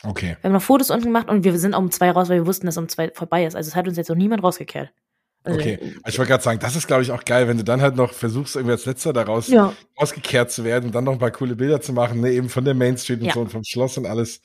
Okay. 0.04 0.38
Wir 0.42 0.50
haben 0.50 0.54
noch 0.54 0.62
Fotos 0.62 0.90
unten 0.90 1.06
gemacht 1.06 1.30
und 1.30 1.44
wir 1.44 1.58
sind 1.60 1.76
um 1.76 1.92
zwei 1.92 2.12
raus, 2.12 2.30
weil 2.30 2.40
wir 2.40 2.48
wussten, 2.48 2.66
dass 2.66 2.78
um 2.78 2.90
zwei 2.90 3.12
vorbei 3.14 3.46
ist. 3.46 3.56
Also 3.56 3.70
es 3.70 3.76
hat 3.76 3.88
uns 3.88 3.98
jetzt 3.98 4.10
noch 4.10 4.16
niemand 4.16 4.44
rausgekehrt. 4.44 4.92
Also, 5.44 5.60
okay, 5.60 5.80
ich 6.08 6.20
wollte 6.20 6.30
gerade 6.30 6.44
sagen, 6.44 6.60
das 6.60 6.76
ist, 6.76 6.86
glaube 6.86 7.02
ich, 7.02 7.12
auch 7.12 7.26
geil, 7.26 7.48
wenn 7.48 7.58
du 7.58 7.64
dann 7.64 7.82
halt 7.82 7.96
noch 7.96 8.14
versuchst, 8.14 8.56
irgendwie 8.56 8.74
als 8.74 8.86
Letzter 8.86 9.12
daraus 9.12 9.48
ja. 9.48 9.74
rausgekehrt 10.00 10.52
zu 10.52 10.64
werden 10.64 10.88
und 10.88 10.96
dann 10.96 11.04
noch 11.04 11.14
ein 11.14 11.20
paar 11.20 11.32
coole 11.32 11.56
Bilder 11.56 11.82
zu 11.82 11.94
machen, 11.94 12.22
ne, 12.22 12.32
eben 12.32 12.48
von 12.48 12.64
der 12.64 12.76
Main 12.76 12.96
Street 12.98 13.22
und 13.22 13.26
ja. 13.26 13.34
so 13.34 13.42
und 13.42 13.52
vom 13.52 13.64
Schloss 13.64 13.98
und 13.98 14.06
alles. 14.06 14.42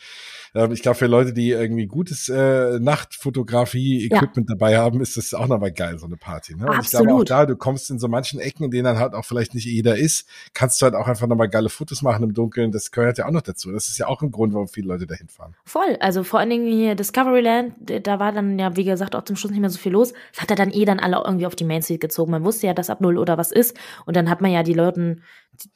Ähm, 0.57 0.73
ich 0.73 0.81
glaube, 0.81 0.97
für 0.97 1.07
Leute, 1.07 1.35
die 1.35 1.51
irgendwie 1.51 1.87
gutes 1.87 2.31
äh, 2.31 2.79
Nachtfotografie-Equipment 2.81 4.49
ja. 4.49 4.55
dabei 4.55 4.79
haben, 4.79 5.03
ist 5.03 5.19
das 5.19 5.35
auch 5.35 5.47
nochmal 5.47 5.71
geil, 5.71 5.99
so 5.99 6.07
eine 6.07 6.17
Party. 6.17 6.57
Ne? 6.57 6.67
Und 6.67 6.81
ich 6.83 6.91
glaube 6.91 7.13
auch 7.13 7.25
da, 7.25 7.45
du 7.45 7.57
kommst 7.57 7.91
in 7.91 7.99
so 7.99 8.09
manchen 8.09 8.41
Ecken, 8.41 8.65
in 8.65 8.71
denen 8.71 8.85
dann 8.85 8.99
halt 8.99 9.13
auch 9.13 9.25
vielleicht 9.27 9.55
nicht 9.55 9.67
jeder 9.67 9.97
ist, 9.97 10.27
kannst 10.55 10.81
du 10.81 10.85
halt 10.85 10.95
auch 10.95 11.07
einfach 11.07 11.27
nochmal 11.27 11.51
geile 11.51 11.69
Fotos 11.69 12.01
machen 12.01 12.25
im 12.25 12.33
Dunkeln. 12.33 12.73
Das 12.73 12.91
gehört 12.91 13.19
ja 13.19 13.27
auch 13.27 13.33
noch 13.33 13.43
dazu. 13.43 13.71
Das 13.71 13.89
ist 13.89 13.99
ja 13.99 14.07
auch 14.07 14.23
ein 14.23 14.31
Grund, 14.31 14.55
warum 14.55 14.69
viele 14.69 14.89
Leute 14.89 15.07
dahin 15.07 15.29
fahren. 15.29 15.55
Voll. 15.67 15.99
Also 16.01 16.25
vor 16.25 16.41
allen 16.41 16.51
Dingen 16.51 16.73
hier 16.73 16.95
Discoveryland, 16.95 17.75
da 18.03 18.19
war 18.19 18.33
dann 18.33 18.59
ja, 18.59 18.77
wie 18.77 18.85
gesagt, 18.85 19.15
auch 19.15 19.25
zum 19.25 19.37
Schluss 19.37 19.53
nicht 19.53 19.61
mehr 19.61 19.71
so 19.71 19.79
viel 19.79 19.93
los. 19.93 20.15
Das 20.33 20.41
hat 20.41 20.51
er 20.51 20.57
dann 20.57 20.71
eh 20.71 20.87
dann 20.87 21.01
alle 21.01 21.23
irgendwie 21.23 21.47
auf 21.47 21.55
die 21.55 21.65
Main 21.65 21.83
Street 21.83 22.01
gezogen. 22.01 22.31
Man 22.31 22.45
wusste 22.45 22.67
ja, 22.67 22.73
dass 22.73 22.89
ab 22.89 23.03
null 23.03 23.19
oder 23.19 23.37
was 23.37 23.53
ist. 23.53 23.77
Und 24.07 24.17
dann 24.17 24.31
hat 24.31 24.41
man 24.41 24.51
ja 24.51 24.63
die 24.63 24.75
Leuten 24.75 25.23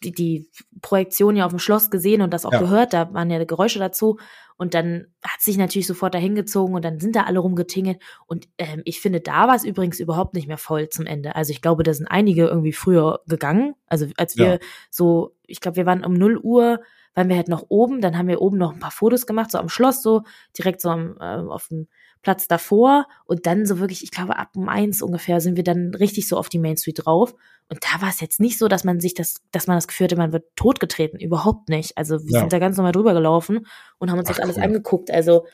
die, 0.02 0.12
die 0.12 0.48
Projektion 0.82 1.36
ja 1.36 1.46
auf 1.46 1.52
dem 1.52 1.58
Schloss 1.58 1.90
gesehen 1.90 2.22
und 2.22 2.32
das 2.32 2.46
auch 2.46 2.52
ja. 2.52 2.60
gehört. 2.60 2.92
Da 2.92 3.12
waren 3.12 3.30
ja 3.30 3.42
Geräusche 3.44 3.78
dazu. 3.78 4.18
Und 4.60 4.74
dann 4.74 5.06
hat 5.24 5.40
sich 5.40 5.56
natürlich 5.56 5.86
sofort 5.86 6.12
dahin 6.12 6.34
gezogen 6.34 6.74
und 6.74 6.84
dann 6.84 7.00
sind 7.00 7.16
da 7.16 7.22
alle 7.22 7.38
rumgetingelt. 7.38 7.98
Und 8.26 8.46
ähm, 8.58 8.82
ich 8.84 9.00
finde, 9.00 9.22
da 9.22 9.48
war 9.48 9.54
es 9.54 9.64
übrigens 9.64 10.00
überhaupt 10.00 10.34
nicht 10.34 10.48
mehr 10.48 10.58
voll 10.58 10.90
zum 10.90 11.06
Ende. 11.06 11.34
Also 11.34 11.50
ich 11.50 11.62
glaube, 11.62 11.82
da 11.82 11.94
sind 11.94 12.08
einige 12.08 12.46
irgendwie 12.46 12.74
früher 12.74 13.20
gegangen. 13.26 13.74
Also 13.86 14.08
als 14.18 14.36
wir 14.36 14.46
ja. 14.46 14.58
so, 14.90 15.34
ich 15.46 15.62
glaube, 15.62 15.78
wir 15.78 15.86
waren 15.86 16.04
um 16.04 16.12
0 16.12 16.36
Uhr, 16.36 16.80
waren 17.14 17.30
wir 17.30 17.36
halt 17.36 17.48
noch 17.48 17.64
oben, 17.70 18.02
dann 18.02 18.18
haben 18.18 18.28
wir 18.28 18.42
oben 18.42 18.58
noch 18.58 18.74
ein 18.74 18.80
paar 18.80 18.90
Fotos 18.90 19.24
gemacht, 19.24 19.50
so 19.50 19.56
am 19.56 19.70
Schloss, 19.70 20.02
so 20.02 20.24
direkt 20.58 20.82
so 20.82 20.90
am, 20.90 21.16
äh, 21.18 21.36
auf 21.36 21.68
dem 21.68 21.88
Platz 22.20 22.46
davor 22.46 23.06
und 23.24 23.46
dann 23.46 23.64
so 23.64 23.78
wirklich, 23.78 24.02
ich 24.02 24.10
glaube, 24.10 24.36
ab 24.36 24.50
um 24.56 24.68
eins 24.68 25.00
ungefähr 25.00 25.40
sind 25.40 25.56
wir 25.56 25.64
dann 25.64 25.94
richtig 25.94 26.28
so 26.28 26.36
auf 26.36 26.50
die 26.50 26.58
Main 26.58 26.76
Street 26.76 27.00
drauf. 27.02 27.34
Und 27.70 27.84
da 27.84 28.02
war 28.02 28.08
es 28.08 28.20
jetzt 28.20 28.40
nicht 28.40 28.58
so, 28.58 28.66
dass 28.66 28.82
man 28.82 28.98
sich 28.98 29.14
das, 29.14 29.36
dass 29.52 29.68
man 29.68 29.76
das 29.76 29.86
Gefühl 29.86 30.06
hatte, 30.06 30.16
man 30.16 30.32
wird 30.32 30.44
totgetreten. 30.56 31.20
Überhaupt 31.20 31.68
nicht. 31.68 31.96
Also 31.96 32.18
wir 32.24 32.34
ja. 32.34 32.40
sind 32.40 32.52
da 32.52 32.58
ganz 32.58 32.76
normal 32.76 32.92
drüber 32.92 33.14
gelaufen 33.14 33.64
und 33.98 34.10
haben 34.10 34.18
uns 34.18 34.28
Ach, 34.28 34.34
das 34.34 34.42
alles 34.42 34.56
cool. 34.56 34.64
angeguckt. 34.64 35.10
Also, 35.12 35.46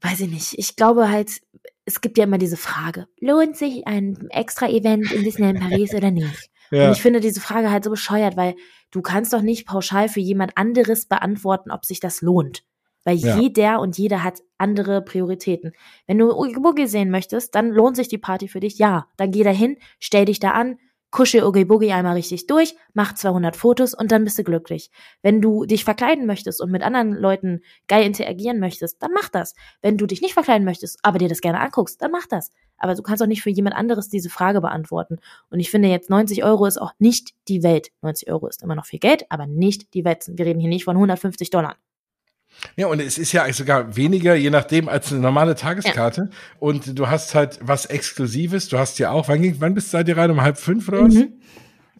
weiß 0.00 0.20
ich 0.20 0.28
nicht. 0.28 0.58
Ich 0.58 0.74
glaube 0.74 1.08
halt, 1.08 1.40
es 1.84 2.00
gibt 2.00 2.18
ja 2.18 2.24
immer 2.24 2.38
diese 2.38 2.56
Frage, 2.56 3.06
lohnt 3.20 3.56
sich 3.56 3.86
ein 3.86 4.26
extra 4.30 4.68
Event 4.68 5.12
in 5.12 5.22
Disneyland 5.22 5.60
Paris 5.70 5.94
oder 5.94 6.10
nicht? 6.10 6.50
Ja. 6.72 6.88
Und 6.88 6.96
ich 6.96 7.02
finde 7.02 7.20
diese 7.20 7.40
Frage 7.40 7.70
halt 7.70 7.84
so 7.84 7.90
bescheuert, 7.90 8.36
weil 8.36 8.56
du 8.90 9.00
kannst 9.00 9.32
doch 9.32 9.42
nicht 9.42 9.68
pauschal 9.68 10.08
für 10.08 10.20
jemand 10.20 10.58
anderes 10.58 11.06
beantworten, 11.06 11.70
ob 11.70 11.84
sich 11.84 12.00
das 12.00 12.22
lohnt. 12.22 12.64
Weil 13.04 13.18
ja. 13.18 13.38
jeder 13.38 13.80
und 13.80 13.98
jeder 13.98 14.24
hat 14.24 14.40
andere 14.58 15.02
Prioritäten. 15.02 15.72
Wenn 16.08 16.18
du 16.18 16.32
Oogie 16.32 16.58
Boogie 16.58 16.86
sehen 16.86 17.10
möchtest, 17.10 17.54
dann 17.54 17.70
lohnt 17.70 17.96
sich 17.96 18.08
die 18.08 18.18
Party 18.18 18.48
für 18.48 18.60
dich. 18.60 18.78
Ja, 18.78 19.06
dann 19.16 19.30
geh 19.30 19.44
da 19.44 19.50
hin, 19.50 19.76
stell 20.00 20.24
dich 20.24 20.40
da 20.40 20.52
an, 20.52 20.78
kuschel 21.14 21.44
Oogie 21.44 21.64
Boogie 21.64 21.92
einmal 21.92 22.14
richtig 22.14 22.48
durch, 22.48 22.74
mach 22.92 23.14
200 23.14 23.54
Fotos 23.54 23.94
und 23.94 24.10
dann 24.10 24.24
bist 24.24 24.36
du 24.36 24.42
glücklich. 24.42 24.90
Wenn 25.22 25.40
du 25.40 25.64
dich 25.64 25.84
verkleiden 25.84 26.26
möchtest 26.26 26.60
und 26.60 26.72
mit 26.72 26.82
anderen 26.82 27.12
Leuten 27.12 27.60
geil 27.86 28.04
interagieren 28.04 28.58
möchtest, 28.58 29.00
dann 29.00 29.12
mach 29.14 29.28
das. 29.28 29.54
Wenn 29.80 29.96
du 29.96 30.06
dich 30.06 30.22
nicht 30.22 30.34
verkleiden 30.34 30.64
möchtest, 30.64 30.98
aber 31.02 31.18
dir 31.18 31.28
das 31.28 31.40
gerne 31.40 31.60
anguckst, 31.60 32.02
dann 32.02 32.10
mach 32.10 32.26
das. 32.26 32.50
Aber 32.78 32.96
du 32.96 33.02
kannst 33.02 33.22
auch 33.22 33.28
nicht 33.28 33.42
für 33.42 33.50
jemand 33.50 33.76
anderes 33.76 34.08
diese 34.08 34.28
Frage 34.28 34.60
beantworten. 34.60 35.20
Und 35.50 35.60
ich 35.60 35.70
finde 35.70 35.88
jetzt 35.88 36.10
90 36.10 36.42
Euro 36.42 36.66
ist 36.66 36.78
auch 36.78 36.92
nicht 36.98 37.32
die 37.46 37.62
Welt. 37.62 37.92
90 38.02 38.32
Euro 38.32 38.48
ist 38.48 38.64
immer 38.64 38.74
noch 38.74 38.86
viel 38.86 38.98
Geld, 38.98 39.24
aber 39.30 39.46
nicht 39.46 39.94
die 39.94 40.04
Welt. 40.04 40.24
Wir 40.26 40.46
reden 40.46 40.58
hier 40.58 40.68
nicht 40.68 40.84
von 40.84 40.96
150 40.96 41.48
Dollar. 41.50 41.76
Ja, 42.76 42.86
und 42.86 43.00
es 43.00 43.18
ist 43.18 43.32
ja 43.32 43.50
sogar 43.52 43.96
weniger, 43.96 44.34
je 44.34 44.50
nachdem, 44.50 44.88
als 44.88 45.12
eine 45.12 45.20
normale 45.20 45.54
Tageskarte. 45.54 46.28
Ja. 46.30 46.36
Und 46.58 46.98
du 46.98 47.08
hast 47.08 47.34
halt 47.34 47.58
was 47.62 47.86
Exklusives. 47.86 48.68
Du 48.68 48.78
hast 48.78 48.98
ja 48.98 49.10
auch, 49.10 49.28
wann, 49.28 49.42
ging, 49.42 49.56
wann 49.60 49.74
bist 49.74 49.88
du 49.88 49.90
seid 49.92 50.16
rein? 50.16 50.30
Um 50.30 50.40
halb 50.40 50.58
fünf 50.58 50.88
oder 50.88 51.04
was? 51.04 51.14
Mhm. 51.14 51.34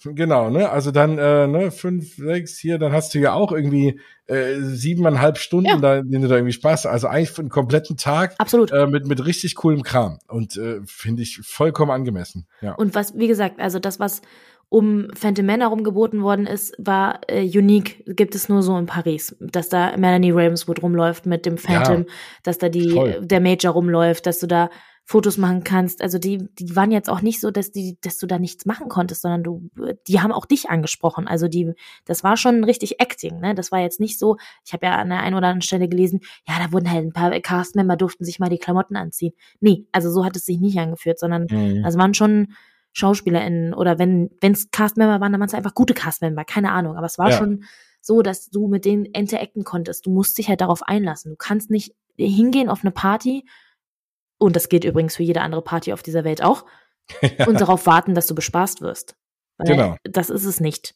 Genau, 0.03 0.51
ne? 0.51 0.69
Also 0.69 0.91
dann 0.91 1.19
äh, 1.19 1.47
ne, 1.47 1.71
fünf, 1.71 2.17
sechs 2.17 2.59
hier, 2.59 2.79
dann 2.79 2.93
hast 2.93 3.15
du 3.15 3.19
ja 3.21 3.33
auch 3.33 3.53
irgendwie 3.53 4.01
äh, 4.27 4.61
siebeneinhalb 4.61 5.39
Stunden, 5.39 5.71
ja. 5.71 5.77
da, 5.79 6.03
denen 6.03 6.23
du 6.23 6.29
da 6.29 6.35
irgendwie 6.35 6.53
Spaß. 6.53 6.87
Also 6.87 7.07
eigentlich 7.07 7.31
für 7.31 7.41
einen 7.41 7.49
kompletten 7.49 7.97
Tag. 7.97 8.35
Absolut. 8.39 8.71
Äh, 8.73 8.87
mit 8.87 9.07
mit 9.07 9.25
richtig 9.25 9.55
coolem 9.55 9.83
Kram 9.83 10.19
und 10.29 10.57
äh, 10.57 10.81
finde 10.85 11.23
ich 11.23 11.41
vollkommen 11.43 11.91
angemessen. 11.91 12.47
Ja. 12.61 12.75
Und 12.75 12.95
was, 12.95 13.17
wie 13.17 13.29
gesagt, 13.29 13.61
also 13.61 13.79
das 13.79 13.99
was 14.01 14.21
um 14.69 15.09
Phantom 15.15 15.47
Man 15.47 15.61
herumgeboten 15.61 16.23
worden 16.23 16.47
ist, 16.47 16.75
war 16.79 17.21
äh, 17.29 17.43
unique, 17.43 18.05
gibt 18.07 18.35
es 18.35 18.49
nur 18.49 18.63
so 18.63 18.77
in 18.77 18.87
Paris, 18.87 19.37
dass 19.41 19.69
da 19.69 19.97
Melanie 19.97 20.33
Ravenswood 20.33 20.83
rumläuft 20.83 21.27
mit 21.27 21.47
dem 21.47 21.59
Phantom, 21.59 21.99
ja, 22.01 22.13
dass 22.43 22.59
da 22.59 22.69
die 22.69 22.91
voll. 22.91 23.21
der 23.23 23.41
Major 23.41 23.73
rumläuft, 23.73 24.27
dass 24.27 24.41
du 24.41 24.47
da 24.47 24.71
Fotos 25.07 25.37
machen 25.37 25.65
kannst. 25.65 26.01
Also 26.01 26.19
die, 26.19 26.49
die 26.59 26.75
waren 26.75 26.91
jetzt 26.91 27.11
auch 27.11 27.21
nicht 27.21 27.39
so, 27.39 27.51
dass 27.51 27.71
die, 27.71 27.99
dass 28.01 28.17
du 28.17 28.27
da 28.27 28.39
nichts 28.39 28.65
machen 28.65 28.89
konntest, 28.89 29.21
sondern 29.21 29.43
du, 29.43 29.71
die 30.09 30.21
haben 30.21 30.33
auch 30.33 30.47
dich 30.47 30.71
angesprochen. 30.71 31.29
Also 31.29 31.47
die, 31.47 31.75
das 32.07 32.25
war 32.25 32.39
schon 32.39 32.65
richtig 32.65 33.01
Acting, 33.01 33.39
ne? 33.39 33.55
Das 33.55 33.71
war 33.71 33.81
jetzt 33.81 34.01
nicht 34.01 34.19
so. 34.19 34.39
Ich 34.65 34.73
habe 34.73 34.87
ja 34.87 34.97
an 34.97 35.11
der 35.11 35.21
einen 35.21 35.37
oder 35.37 35.49
anderen 35.49 35.63
Stelle 35.63 35.89
gelesen, 35.89 36.21
ja, 36.49 36.55
da 36.59 36.73
wurden 36.73 36.91
halt 36.91 37.05
ein 37.05 37.13
paar 37.13 37.39
Castmember 37.41 37.97
durften 37.97 38.25
sich 38.25 38.39
mal 38.39 38.49
die 38.49 38.59
Klamotten 38.59 38.97
anziehen. 38.97 39.35
Nee, 39.61 39.87
also 39.93 40.11
so 40.11 40.25
hat 40.25 40.37
es 40.37 40.47
sich 40.47 40.59
nicht 40.59 40.79
angeführt, 40.79 41.19
sondern 41.19 41.47
mhm. 41.51 41.83
das 41.83 41.99
waren 41.99 42.15
schon 42.15 42.55
SchauspielerInnen 42.95 43.75
oder 43.75 43.99
wenn 43.99 44.31
es 44.41 44.71
Castmember 44.71 45.21
waren, 45.21 45.33
dann 45.33 45.41
waren 45.41 45.49
es 45.49 45.55
einfach 45.55 45.75
gute 45.75 45.95
Castmember, 45.95 46.45
keine 46.45 46.73
Ahnung. 46.73 46.97
Aber 46.97 47.07
es 47.07 47.19
war 47.19 47.31
ja. 47.31 47.37
schon 47.37 47.65
so, 48.01 48.23
dass 48.23 48.49
du 48.51 48.69
mit 48.69 48.85
denen 48.85 49.05
interacten 49.05 49.65
konntest. 49.65 50.07
Du 50.07 50.11
musst 50.11 50.39
dich 50.39 50.49
halt 50.49 50.61
darauf 50.61 50.83
einlassen. 50.83 51.33
Du 51.33 51.37
kannst 51.37 51.71
nicht 51.71 51.95
hingehen 52.17 52.69
auf 52.69 52.83
eine 52.83 52.93
Party, 52.93 53.45
und 54.39 54.57
das 54.57 54.69
gilt 54.69 54.85
übrigens 54.85 55.17
für 55.17 55.23
jede 55.23 55.41
andere 55.41 55.63
Party 55.63 55.93
auf 55.93 56.03
dieser 56.03 56.25
Welt 56.25 56.43
auch, 56.43 56.65
ja. 57.21 57.47
und 57.47 57.61
darauf 57.61 57.87
warten, 57.87 58.15
dass 58.15 58.27
du 58.27 58.35
bespaßt 58.35 58.81
wirst. 58.81 59.17
Weil 59.59 59.69
genau. 59.69 59.97
Das 60.05 60.31
ist 60.31 60.45
es 60.45 60.61
nicht. 60.61 60.95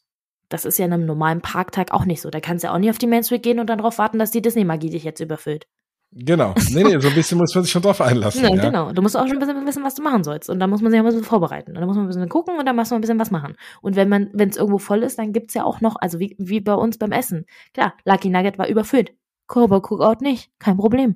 Das 0.49 0.65
ist 0.65 0.79
ja 0.79 0.85
in 0.85 0.93
einem 0.93 1.05
normalen 1.05 1.41
Parktag 1.41 1.91
auch 1.91 2.05
nicht 2.05 2.21
so. 2.21 2.29
Da 2.29 2.39
kannst 2.39 2.63
du 2.63 2.67
ja 2.67 2.73
auch 2.73 2.79
nicht 2.79 2.89
auf 2.89 2.97
die 2.97 3.07
Main 3.07 3.23
Street 3.23 3.43
gehen 3.43 3.59
und 3.59 3.67
dann 3.67 3.79
darauf 3.79 3.97
warten, 3.97 4.19
dass 4.19 4.31
die 4.31 4.41
Disney-Magie 4.41 4.89
dich 4.89 5.03
jetzt 5.03 5.19
überfüllt. 5.19 5.67
Genau. 6.11 6.55
Nee, 6.71 6.83
nee, 6.83 6.99
so 6.99 7.07
ein 7.07 7.13
bisschen 7.13 7.37
muss 7.37 7.53
man 7.53 7.63
sich 7.63 7.71
schon 7.71 7.83
drauf 7.83 8.01
einlassen. 8.01 8.43
Ja, 8.43 8.49
ja. 8.55 8.61
Genau. 8.63 8.91
Du 8.91 9.01
musst 9.01 9.15
auch 9.15 9.27
schon 9.27 9.37
ein 9.37 9.39
bisschen 9.39 9.65
wissen, 9.67 9.83
was 9.83 9.93
du 9.93 10.01
machen 10.01 10.23
sollst. 10.23 10.49
Und 10.49 10.59
da 10.59 10.65
muss 10.65 10.81
man 10.81 10.91
sich 10.91 10.99
auch 10.99 11.05
ein 11.05 11.09
bisschen 11.09 11.23
vorbereiten. 11.23 11.71
Und 11.71 11.81
da 11.81 11.85
muss 11.85 11.95
man 11.95 12.05
ein 12.05 12.07
bisschen 12.07 12.29
gucken 12.29 12.57
und 12.57 12.65
dann 12.65 12.75
muss 12.75 12.89
man 12.89 12.97
ein 12.97 13.01
bisschen 13.01 13.19
was 13.19 13.29
machen. 13.29 13.55
Und 13.81 13.95
wenn 13.95 14.09
man, 14.09 14.29
wenn 14.33 14.49
es 14.49 14.57
irgendwo 14.57 14.79
voll 14.79 15.03
ist, 15.03 15.19
dann 15.19 15.33
gibt's 15.33 15.53
ja 15.53 15.63
auch 15.63 15.81
noch, 15.81 15.97
also 15.99 16.19
wie, 16.19 16.35
wie 16.39 16.61
bei 16.61 16.73
uns 16.73 16.97
beim 16.97 17.11
Essen. 17.11 17.45
Klar, 17.73 17.93
Lucky 18.05 18.29
Nugget 18.29 18.57
war 18.57 18.67
überfüllt. 18.67 19.13
Cobra 19.45 19.79
Cookout 19.79 20.21
nicht. 20.21 20.51
Kein 20.57 20.77
Problem. 20.77 21.15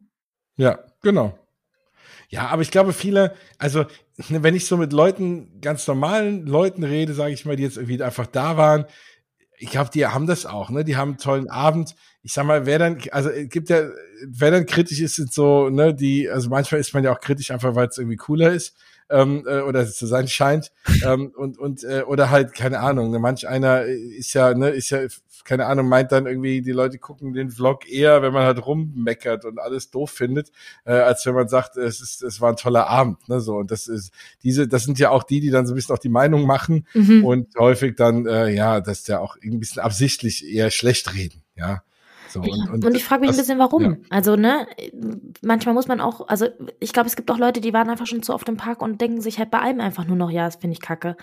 Ja, 0.58 0.80
genau. 1.02 1.38
Ja, 2.30 2.48
aber 2.48 2.62
ich 2.62 2.72
glaube, 2.72 2.94
viele, 2.94 3.34
also 3.58 3.86
wenn 4.30 4.56
ich 4.56 4.66
so 4.66 4.78
mit 4.78 4.94
Leuten, 4.94 5.60
ganz 5.62 5.88
normalen 5.88 6.46
Leuten 6.46 6.84
rede, 6.84 7.14
sage 7.14 7.34
ich 7.34 7.46
mal, 7.46 7.56
die 7.56 7.64
jetzt 7.64 7.78
irgendwie 7.78 8.02
einfach 8.02 8.28
da 8.28 8.58
waren, 8.58 8.86
ich 9.64 9.70
glaube, 9.72 9.90
die 9.94 10.06
haben 10.06 10.28
das 10.28 10.46
auch, 10.46 10.70
ne? 10.70 10.84
Die 10.84 10.98
haben 10.98 11.12
einen 11.12 11.18
tollen 11.18 11.50
Abend. 11.50 11.96
Ich 12.22 12.34
sag 12.34 12.46
mal, 12.46 12.66
wer 12.66 12.80
dann, 12.80 12.98
also 13.12 13.30
es 13.30 13.48
gibt 13.48 13.70
ja, 13.70 13.90
wer 14.28 14.52
dann 14.52 14.66
kritisch 14.66 15.00
ist, 15.00 15.16
sind 15.16 15.32
so, 15.32 15.70
ne, 15.70 15.94
die, 15.94 16.30
also 16.30 16.50
manchmal 16.50 16.82
ist 16.82 16.94
man 16.94 17.04
ja 17.04 17.14
auch 17.14 17.22
kritisch 17.22 17.50
einfach, 17.50 17.74
weil 17.74 17.88
es 17.88 17.98
irgendwie 17.98 18.18
cooler 18.18 18.52
ist 18.52 18.76
ähm, 19.10 19.46
äh, 19.48 19.62
oder 19.62 19.88
zu 19.90 20.06
sein 20.06 20.28
scheint 20.28 20.74
ähm, 21.06 21.32
und 21.36 21.58
und 21.58 21.84
äh, 21.86 22.04
oder 22.06 22.30
halt 22.30 22.54
keine 22.54 22.80
Ahnung. 22.80 23.12
Ne, 23.12 23.20
manch 23.20 23.48
einer 23.48 23.84
ist 23.84 24.34
ja, 24.34 24.54
ne, 24.54 24.70
ist 24.70 24.90
ja 24.90 25.00
keine 25.44 25.66
Ahnung, 25.66 25.88
meint 25.88 26.12
dann 26.12 26.26
irgendwie, 26.26 26.62
die 26.62 26.72
Leute 26.72 26.98
gucken 26.98 27.34
den 27.34 27.52
Vlog 27.52 27.90
eher, 27.90 28.22
wenn 28.22 28.34
man 28.34 28.44
halt 28.44 28.66
rummeckert 28.66 29.46
und 29.46 29.60
alles 29.60 29.92
doof 29.92 30.12
findet, 30.12 30.52
äh, 30.86 30.94
als 30.94 31.26
wenn 31.26 31.36
man 31.36 31.48
sagt, 31.48 31.78
es 31.78 32.02
ist, 32.02 32.24
es 32.24 32.42
war 32.42 32.50
ein 32.50 32.56
toller 32.56 32.88
Abend, 32.88 33.28
ne, 33.30 33.40
so. 33.42 33.56
Und 33.58 33.72
das 33.72 33.88
ist, 33.88 34.12
diese, 34.44 34.68
das 34.68 34.84
sind 34.84 35.00
ja 35.00 35.10
auch 35.10 35.24
die, 35.24 35.40
die 35.40 35.50
dann 35.50 35.66
so 35.66 35.74
ein 35.74 35.76
bisschen 35.76 35.96
auch 35.96 36.00
die 36.00 36.10
Meinung 36.10 36.46
machen 36.46 36.88
mhm. 36.94 37.26
und 37.26 37.56
häufig 37.58 37.96
dann, 37.96 38.26
äh, 38.26 38.50
ja, 38.50 38.82
dass 38.82 39.08
ja 39.08 39.20
auch 39.20 39.36
ein 39.44 39.60
bisschen 39.60 39.82
absichtlich 39.82 40.48
eher 40.48 40.72
schlecht 40.72 41.14
reden, 41.14 41.44
ja. 41.56 41.84
So, 42.34 42.42
und, 42.42 42.70
und, 42.70 42.86
und, 42.86 42.96
ich 42.96 43.04
frage 43.04 43.22
mich 43.22 43.30
das, 43.30 43.38
ein 43.38 43.42
bisschen, 43.42 43.60
warum. 43.60 43.84
Ja. 43.84 43.98
Also, 44.10 44.36
ne, 44.36 44.66
manchmal 45.44 45.76
muss 45.76 45.88
man 45.88 46.02
auch, 46.02 46.28
also 46.28 46.48
ich 46.80 46.92
glaube, 46.92 47.08
es 47.08 47.16
gibt 47.16 47.30
auch 47.30 47.38
Leute, 47.38 47.62
die 47.62 47.74
waren 47.74 47.90
einfach 47.92 48.08
schon 48.08 48.24
zu 48.24 48.34
oft 48.34 48.50
im 48.50 48.58
Park 48.58 48.82
und 48.82 49.00
denken 49.00 49.22
sich 49.22 49.38
halt 49.38 49.52
bei 49.52 49.60
allem 49.60 49.80
einfach 49.80 50.06
nur 50.06 50.18
noch, 50.18 50.32
ja, 50.32 50.46
das 50.46 50.56
finde 50.56 50.74
ich 50.74 50.82
kacke. 50.82 51.16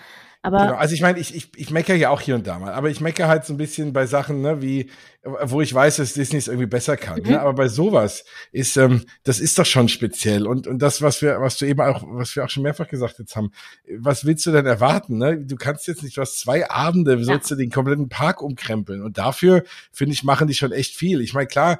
Aber 0.43 0.57
genau, 0.59 0.75
also 0.75 0.95
ich 0.95 1.01
meine, 1.01 1.19
ich, 1.19 1.35
ich, 1.35 1.49
ich 1.55 1.69
meckere 1.69 1.95
ja 1.95 2.09
auch 2.09 2.21
hier 2.21 2.35
und 2.35 2.47
da 2.47 2.57
mal, 2.57 2.73
aber 2.73 2.89
ich 2.89 2.99
meckere 2.99 3.27
halt 3.27 3.45
so 3.45 3.53
ein 3.53 3.57
bisschen 3.57 3.93
bei 3.93 4.07
Sachen, 4.07 4.41
ne, 4.41 4.61
wie, 4.61 4.89
wo 5.23 5.61
ich 5.61 5.71
weiß, 5.71 5.97
dass 5.97 6.13
Disney 6.13 6.39
es 6.39 6.47
irgendwie 6.47 6.65
besser 6.65 6.97
kann. 6.97 7.17
Ne? 7.17 7.23
Mhm. 7.23 7.29
Ne? 7.31 7.41
Aber 7.41 7.53
bei 7.53 7.67
sowas 7.67 8.25
ist, 8.51 8.75
ähm, 8.77 9.05
das 9.23 9.39
ist 9.39 9.59
doch 9.59 9.67
schon 9.67 9.87
speziell. 9.87 10.47
Und, 10.47 10.65
und 10.65 10.79
das, 10.79 11.03
was 11.03 11.21
wir, 11.21 11.39
was 11.41 11.57
du 11.57 11.65
eben 11.65 11.79
auch, 11.81 12.01
was 12.07 12.35
wir 12.35 12.43
auch 12.43 12.49
schon 12.49 12.63
mehrfach 12.63 12.87
gesagt 12.87 13.19
jetzt 13.19 13.35
haben, 13.35 13.51
was 13.99 14.25
willst 14.25 14.45
du 14.47 14.51
denn 14.51 14.65
erwarten? 14.65 15.19
Ne? 15.19 15.37
Du 15.37 15.57
kannst 15.57 15.87
jetzt 15.87 16.01
nicht, 16.01 16.17
du 16.17 16.21
hast 16.21 16.39
zwei 16.39 16.67
Abende, 16.67 17.19
wie 17.19 17.23
sollst 17.23 17.51
ja. 17.51 17.55
du 17.55 17.61
den 17.61 17.69
kompletten 17.69 18.09
Park 18.09 18.41
umkrempeln? 18.41 19.03
Und 19.03 19.19
dafür, 19.19 19.63
finde 19.91 20.13
ich, 20.13 20.23
machen 20.23 20.47
die 20.47 20.55
schon 20.55 20.71
echt 20.71 20.95
viel. 20.95 21.21
Ich 21.21 21.35
meine, 21.35 21.47
klar, 21.47 21.79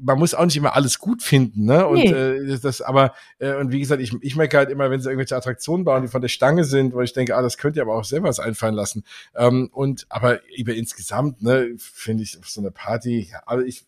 man 0.00 0.18
muss 0.18 0.32
auch 0.32 0.44
nicht 0.44 0.56
immer 0.56 0.74
alles 0.74 0.98
gut 0.98 1.22
finden, 1.22 1.66
ne? 1.66 1.86
Und 1.86 1.98
nee. 1.98 2.10
äh, 2.10 2.58
das, 2.58 2.80
aber, 2.80 3.14
äh, 3.38 3.54
und 3.54 3.70
wie 3.70 3.80
gesagt, 3.80 4.00
ich, 4.00 4.12
ich 4.22 4.34
merke 4.34 4.56
halt 4.56 4.70
immer, 4.70 4.90
wenn 4.90 5.00
sie 5.00 5.08
irgendwelche 5.08 5.36
Attraktionen 5.36 5.84
bauen, 5.84 6.02
die 6.02 6.08
von 6.08 6.22
der 6.22 6.28
Stange 6.28 6.64
sind, 6.64 6.94
wo 6.94 7.00
ich 7.00 7.12
denke, 7.12 7.36
ah, 7.36 7.42
das 7.42 7.58
könnt 7.58 7.76
aber 7.82 7.94
auch 7.94 8.04
selber 8.04 8.28
was 8.28 8.40
einfallen 8.40 8.74
lassen. 8.74 9.04
Ähm, 9.34 9.68
und 9.72 10.06
aber 10.08 10.40
über 10.56 10.74
insgesamt, 10.74 11.42
ne, 11.42 11.74
finde 11.78 12.22
ich 12.22 12.38
so 12.44 12.60
eine 12.60 12.70
Party, 12.70 13.28
ja, 13.30 13.42
also 13.46 13.64
ich 13.64 13.84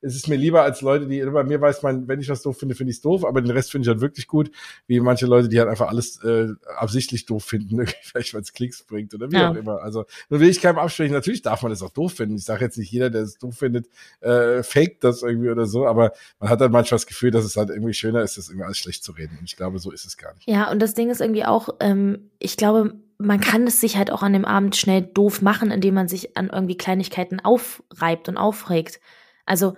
es 0.00 0.14
ist 0.14 0.28
mir 0.28 0.36
lieber 0.36 0.62
als 0.62 0.80
Leute, 0.80 1.06
die, 1.06 1.20
bei 1.24 1.44
mir 1.44 1.60
weiß 1.60 1.82
man, 1.82 2.06
wenn 2.06 2.20
ich 2.20 2.28
was 2.28 2.42
doof 2.42 2.58
finde, 2.58 2.74
finde 2.74 2.90
ich 2.90 2.98
es 2.98 3.02
doof, 3.02 3.24
aber 3.24 3.40
den 3.42 3.50
Rest 3.50 3.72
finde 3.72 3.84
ich 3.84 3.88
halt 3.88 4.00
wirklich 4.00 4.26
gut, 4.26 4.50
wie 4.86 5.00
manche 5.00 5.26
Leute, 5.26 5.48
die 5.48 5.58
halt 5.58 5.68
einfach 5.68 5.88
alles 5.88 6.22
äh, 6.22 6.48
absichtlich 6.76 7.26
doof 7.26 7.44
finden, 7.44 7.84
vielleicht 8.02 8.34
weil 8.34 8.42
es 8.42 8.52
Klicks 8.52 8.84
bringt 8.84 9.14
oder 9.14 9.30
wie 9.30 9.36
ja. 9.36 9.50
auch 9.50 9.56
immer. 9.56 9.82
Also 9.82 10.04
nur 10.28 10.40
will 10.40 10.48
ich 10.48 10.60
keinem 10.60 10.78
absprechen, 10.78 11.12
natürlich 11.12 11.42
darf 11.42 11.62
man 11.62 11.72
es 11.72 11.82
auch 11.82 11.90
doof 11.90 12.12
finden. 12.12 12.36
Ich 12.36 12.44
sage 12.44 12.64
jetzt 12.64 12.78
nicht 12.78 12.92
jeder, 12.92 13.10
der 13.10 13.22
es 13.22 13.38
doof 13.38 13.56
findet, 13.56 13.88
äh, 14.20 14.62
faked 14.62 15.02
das 15.02 15.22
irgendwie 15.22 15.50
oder 15.50 15.66
so, 15.66 15.86
aber 15.86 16.12
man 16.38 16.48
hat 16.48 16.60
halt 16.60 16.72
manchmal 16.72 16.96
das 16.96 17.06
Gefühl, 17.06 17.30
dass 17.30 17.44
es 17.44 17.56
halt 17.56 17.70
irgendwie 17.70 17.94
schöner 17.94 18.22
ist, 18.22 18.38
das 18.38 18.48
irgendwie 18.48 18.64
alles 18.64 18.78
schlecht 18.78 19.02
zu 19.02 19.12
reden. 19.12 19.36
Und 19.38 19.44
ich 19.44 19.56
glaube, 19.56 19.78
so 19.78 19.90
ist 19.90 20.06
es 20.06 20.16
gar 20.16 20.34
nicht. 20.34 20.48
Ja, 20.48 20.70
und 20.70 20.80
das 20.80 20.94
Ding 20.94 21.10
ist 21.10 21.20
irgendwie 21.20 21.44
auch, 21.44 21.70
ähm, 21.80 22.30
ich 22.38 22.56
glaube, 22.56 22.94
man 23.18 23.40
kann 23.40 23.66
es 23.66 23.80
sich 23.80 23.96
halt 23.96 24.12
auch 24.12 24.22
an 24.22 24.32
dem 24.32 24.44
Abend 24.44 24.76
schnell 24.76 25.02
doof 25.02 25.42
machen, 25.42 25.72
indem 25.72 25.94
man 25.94 26.06
sich 26.06 26.36
an 26.36 26.50
irgendwie 26.52 26.76
Kleinigkeiten 26.76 27.40
aufreibt 27.40 28.28
und 28.28 28.36
aufregt. 28.36 29.00
Also 29.44 29.76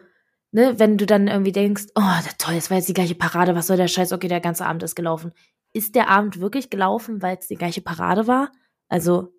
ne, 0.53 0.79
wenn 0.79 0.99
du 0.99 1.07
dann 1.07 1.29
irgendwie 1.29 1.53
denkst, 1.53 1.87
oh, 1.95 2.03
toll, 2.39 2.55
das 2.55 2.71
war 2.71 2.77
jetzt 2.79 2.89
die 2.89 2.95
gleiche 2.95 3.15
Parade, 3.15 3.55
was 3.55 3.67
soll 3.67 3.77
der 3.77 3.89
Scheiß, 3.89 4.13
okay, 4.13 4.29
der 4.29 4.41
ganze 4.41 4.67
Abend 4.67 4.83
ist 4.83 4.95
gelaufen. 4.95 5.33
Ist 5.73 5.95
der 5.95 6.09
Abend 6.09 6.41
wirklich 6.41 6.71
gelaufen, 6.71 7.23
weil 7.23 7.37
es 7.39 7.49
die 7.49 7.57
gleiche 7.57 7.81
Parade 7.81 8.27
war? 8.27 8.51
Also. 8.89 9.33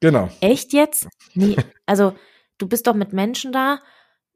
Genau. 0.00 0.28
Echt 0.40 0.72
jetzt? 0.72 1.08
Nee. 1.34 1.56
Also, 1.86 2.14
du 2.58 2.68
bist 2.68 2.86
doch 2.86 2.94
mit 2.94 3.12
Menschen 3.12 3.52
da, 3.52 3.80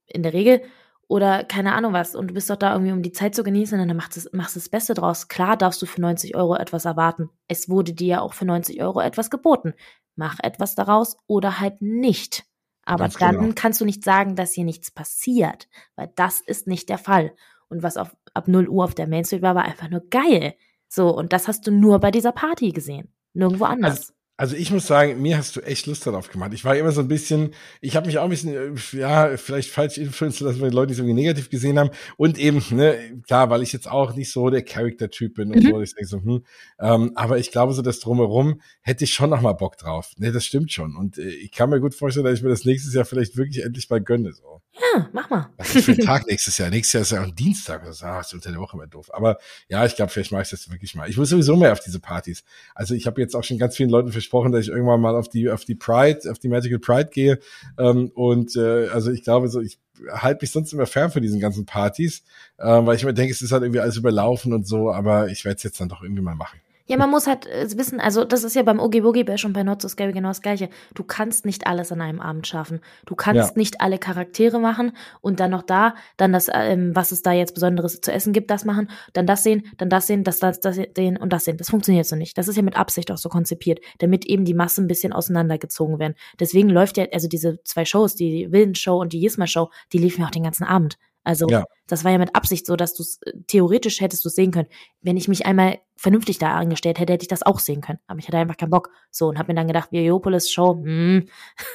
in 0.07 0.23
der 0.23 0.32
Regel, 0.32 0.62
oder 1.09 1.44
keine 1.44 1.74
Ahnung 1.74 1.93
was, 1.93 2.15
und 2.15 2.28
du 2.28 2.35
bist 2.35 2.49
doch 2.49 2.57
da 2.57 2.73
irgendwie, 2.73 2.93
um 2.93 3.03
die 3.03 3.12
Zeit 3.12 3.35
zu 3.35 3.43
genießen, 3.44 3.78
und 3.78 3.86
dann 3.86 3.97
machst 3.97 4.16
du 4.16 4.36
machst 4.36 4.57
das 4.57 4.69
Beste 4.69 4.94
draus. 4.94 5.28
Klar 5.28 5.57
darfst 5.57 5.82
du 5.82 5.86
für 5.86 6.01
90 6.01 6.36
Euro 6.36 6.55
etwas 6.57 6.85
erwarten. 6.85 7.28
Es 7.49 7.69
wurde 7.69 7.93
dir 7.93 8.07
ja 8.07 8.20
auch 8.20 8.32
für 8.32 8.47
90 8.47 8.81
Euro 8.82 9.01
etwas 9.01 9.28
geboten. 9.28 9.74
Mach 10.16 10.39
etwas 10.43 10.74
daraus 10.74 11.16
oder 11.27 11.61
halt 11.61 11.82
nicht. 11.82 12.44
Aber 12.85 13.05
Ganz 13.05 13.19
dann 13.19 13.39
genau. 13.39 13.53
kannst 13.55 13.81
du 13.81 13.85
nicht 13.85 14.05
sagen, 14.05 14.35
dass 14.35 14.53
hier 14.53 14.65
nichts 14.65 14.91
passiert, 14.91 15.69
weil 15.95 16.11
das 16.17 16.41
ist 16.41 16.67
nicht 16.67 16.89
der 16.89 16.99
Fall. 16.99 17.35
Und 17.69 17.83
was 17.83 17.97
auf, 17.97 18.17
ab 18.35 18.49
0 18.49 18.69
Uhr 18.69 18.85
auf 18.85 18.95
der 18.95 19.07
Main 19.07 19.25
Street 19.25 19.43
war, 19.43 19.55
war 19.55 19.65
einfach 19.65 19.89
nur 19.89 20.03
geil. 20.11 20.55
So, 20.89 21.09
und 21.17 21.33
das 21.33 21.49
hast 21.49 21.67
du 21.67 21.71
nur 21.71 22.01
bei 22.01 22.11
dieser 22.11 22.33
Party 22.33 22.71
gesehen. 22.71 23.09
Nirgendwo 23.35 23.65
also 23.65 23.75
anders. 23.75 23.99
Also, 23.99 24.13
also 24.37 24.57
ich 24.57 24.71
muss 24.71 24.87
sagen, 24.87 25.21
mir 25.21 25.37
hast 25.37 25.57
du 25.57 25.61
echt 25.61 25.87
Lust 25.87 26.07
darauf 26.07 26.31
gemacht. 26.31 26.53
Ich 26.55 26.65
war 26.65 26.75
immer 26.75 26.91
so 26.91 27.01
ein 27.01 27.09
bisschen, 27.09 27.55
ich 27.81 27.97
habe 27.97 28.07
mich 28.07 28.19
auch 28.19 28.25
ein 28.25 28.31
bisschen, 28.31 28.77
äh, 28.77 28.99
ja, 28.99 29.37
vielleicht 29.37 29.71
falsch 29.71 29.99
influenzen 29.99 30.47
lassen, 30.47 30.61
weil 30.61 30.71
die 30.71 30.77
Leute 30.77 30.93
es 30.93 30.99
irgendwie 30.99 31.15
negativ 31.15 31.51
gesehen 31.51 31.79
haben. 31.79 31.91
Und 32.17 32.39
eben, 32.39 32.63
ne, 32.71 33.21
klar, 33.27 33.51
weil 33.51 33.63
ich 33.63 33.73
jetzt 33.73 33.91
auch 33.91 34.15
nicht 34.15 34.33
so 34.33 34.49
der 34.49 34.63
Character-Typ 34.63 35.35
bin 35.35 35.53
und 35.53 35.63
mhm. 35.63 35.71
so. 35.71 35.81
Ich 35.83 35.95
denke 35.95 36.09
so, 36.09 36.23
hm, 36.23 36.45
ähm, 36.81 37.13
aber 37.15 37.39
ich 37.39 37.51
glaube, 37.51 37.75
so 37.75 37.83
das 37.83 38.01
Drumherum 38.01 38.61
hätte 38.81 39.05
ich 39.05 39.13
schon 39.13 39.31
noch 39.31 39.43
mal 39.43 39.53
Bock 39.53 39.77
drauf. 39.77 40.13
Ne, 40.17 40.33
das 40.33 40.45
stimmt 40.45 40.73
schon. 40.73 40.97
Und 40.97 41.19
äh, 41.19 41.29
ich 41.29 41.53
kann 41.53 41.71
mir 41.71 41.81
gut 41.81 41.95
vorstellen, 41.95 42.25
dass 42.25 42.39
ich 42.39 42.43
mir 42.43 42.51
das 42.51 42.65
nächstes 42.65 42.95
Jahr 42.95 43.05
vielleicht 43.05 43.37
wirklich 43.37 43.63
endlich 43.63 43.91
mal 43.91 44.01
gönne. 44.01 44.33
So. 44.33 44.63
Ja, 44.74 45.09
mach 45.12 45.28
mal. 45.28 45.51
Was 45.59 45.74
ist 45.77 45.85
für 45.85 45.93
ein 45.93 45.99
Tag 45.99 46.27
nächstes 46.28 46.57
Jahr? 46.57 46.70
Nächstes 46.70 46.93
Jahr 46.93 47.03
ist 47.03 47.12
ja 47.12 47.23
ein 47.23 47.35
Dienstag. 47.35 47.85
Das 47.85 48.03
ist 48.03 48.35
unter 48.35 48.51
der 48.51 48.61
Woche 48.61 48.77
immer 48.77 48.86
doof. 48.86 49.12
Aber 49.12 49.39
ja, 49.69 49.85
ich 49.85 49.97
glaube, 49.97 50.11
vielleicht 50.11 50.32
mache 50.32 50.43
ich 50.43 50.51
das 50.51 50.70
wirklich 50.70 50.94
mal. 50.94 51.09
Ich 51.11 51.19
muss 51.19 51.28
sowieso 51.28 51.57
mehr 51.57 51.73
auf 51.73 51.81
diese 51.81 52.01
Partys. 52.01 52.43
Also 52.74 52.94
ich 52.94 53.07
habe 53.07 53.20
jetzt 53.20 53.36
auch 53.36 53.44
schon 53.44 53.59
ganz 53.59 53.77
vielen 53.77 53.90
Leuten 53.90 54.12
versprochen, 54.12 54.51
dass 54.51 54.62
ich 54.62 54.69
irgendwann 54.69 55.01
mal 55.01 55.15
auf 55.15 55.28
die 55.28 55.51
auf 55.51 55.65
die 55.65 55.74
Pride, 55.74 56.31
auf 56.31 56.39
die 56.39 56.49
Magical 56.49 56.78
Pride 56.78 57.11
gehe. 57.12 57.39
Ähm, 57.78 58.11
und 58.15 58.57
äh, 58.57 58.89
also 58.89 59.11
ich 59.11 59.23
glaube 59.23 59.49
so, 59.49 59.61
ich 59.61 59.78
halte 60.11 60.43
mich 60.43 60.51
sonst 60.51 60.73
immer 60.73 60.86
fern 60.86 61.11
von 61.11 61.23
diesen 61.23 61.39
ganzen 61.39 61.66
Partys, 61.66 62.23
äh, 62.57 62.65
weil 62.65 62.97
ich 62.97 63.05
mir 63.05 63.12
denke, 63.15 63.32
es 63.32 63.43
ist 63.43 63.53
halt 63.53 63.62
irgendwie 63.62 63.81
alles 63.81 63.97
überlaufen 63.97 64.55
und 64.55 64.66
so. 64.66 64.90
Aber 64.90 65.28
ich 65.28 65.44
werde 65.44 65.57
es 65.57 65.62
jetzt 65.65 65.81
dann 65.81 65.90
doch 65.90 66.03
irgendwie 66.03 66.23
mal 66.23 66.35
machen. 66.35 66.61
Ja, 66.87 66.97
man 66.97 67.11
muss 67.11 67.27
halt 67.27 67.47
äh, 67.47 67.67
wissen, 67.77 68.01
also 68.01 68.25
das 68.25 68.43
ist 68.43 68.57
ja 68.57 68.63
beim 68.63 68.81
Oogie 68.81 69.03
Boogie 69.03 69.25
Bash 69.25 69.45
und 69.45 69.53
bei 69.53 69.63
Not 69.63 69.83
So 69.83 69.89
Scary 69.89 70.13
genau 70.13 70.29
das 70.29 70.43
gleiche. 70.43 70.69
Du 70.95 71.05
kannst 71.05 71.47
nicht 71.47 71.67
alles 71.67 71.93
an 71.93 72.01
einem 72.01 72.21
Abend 72.21 72.47
schaffen. 72.47 72.81
Du 73.07 73.15
kannst 73.15 73.51
ja. 73.51 73.59
nicht 73.59 73.81
alle 73.81 73.99
Charaktere 73.99 74.59
machen 74.59 74.93
und 75.21 75.39
dann 75.39 75.53
noch 75.53 75.63
da, 75.63 75.95
dann 76.17 76.33
das, 76.33 76.49
ähm, 76.53 76.95
was 76.95 77.13
es 77.13 77.23
da 77.23 77.33
jetzt 77.33 77.55
Besonderes 77.55 78.01
zu 78.01 78.13
essen 78.13 78.33
gibt, 78.33 78.51
das 78.51 78.65
machen, 78.65 78.89
dann 79.13 79.27
das 79.27 79.43
sehen, 79.43 79.63
dann 79.79 79.91
das 79.91 80.07
sehen, 80.07 80.25
das, 80.25 80.41
das, 80.41 80.61
das 80.61 80.77
sehen 80.97 81.17
und 81.17 81.33
das 81.33 81.45
sehen. 81.45 81.57
Das 81.57 81.71
funktioniert 81.71 82.07
so 82.07 82.17
nicht. 82.17 82.37
Das 82.37 82.49
ist 82.49 82.57
ja 82.57 82.63
mit 82.63 82.77
Absicht 82.77 83.11
auch 83.13 83.19
so 83.19 83.29
konzipiert, 83.29 83.81
damit 83.99 84.27
eben 84.27 84.45
die 84.45 84.55
Massen 84.55 84.85
ein 84.85 84.89
bisschen 84.89 85.13
auseinandergezogen 85.13 85.99
werden. 86.01 86.15
Deswegen 86.41 86.69
läuft 86.69 86.97
ja, 86.97 87.07
also 87.13 87.29
diese 87.29 87.63
zwei 87.65 87.85
Shows, 87.85 88.17
die 88.17 88.51
Wilden 88.51 88.75
Show 88.75 89.01
und 89.01 89.13
die 89.13 89.21
Yisma 89.21 89.47
Show, 89.47 89.71
die 89.93 89.99
liefen 89.99 90.23
ja 90.23 90.27
auch 90.27 90.33
den 90.33 90.45
ganzen 90.45 90.65
Abend. 90.65 90.99
Also 91.24 91.47
ja. 91.49 91.65
das 91.86 92.05
war 92.05 92.11
ja 92.11 92.19
mit 92.19 92.35
Absicht 92.35 92.66
so, 92.66 92.74
dass 92.74 92.94
du 92.94 93.03
es 93.03 93.20
äh, 93.23 93.32
theoretisch 93.47 94.01
hättest 94.01 94.24
du 94.24 94.28
sehen 94.28 94.51
können. 94.51 94.69
Wenn 95.01 95.16
ich 95.16 95.28
mich 95.28 95.47
einmal 95.47 95.78
vernünftig 95.97 96.39
da 96.39 96.55
angestellt 96.57 96.99
hätte, 96.99 97.12
hätte 97.12 97.23
ich 97.23 97.28
das 97.28 97.44
auch 97.44 97.61
sehen 97.61 97.81
können. 97.81 98.01
Aber 98.07 98.19
ich 98.19 98.27
hatte 98.27 98.39
einfach 98.39 98.57
keinen 98.57 98.70
Bock. 98.70 98.90
So 99.11 99.28
und 99.28 99.39
habe 99.39 99.53
mir 99.53 99.57
dann 99.57 99.69
gedacht, 99.69 99.93
Viopolis 99.93 100.51
Show, 100.51 100.82
hm, 100.82 101.28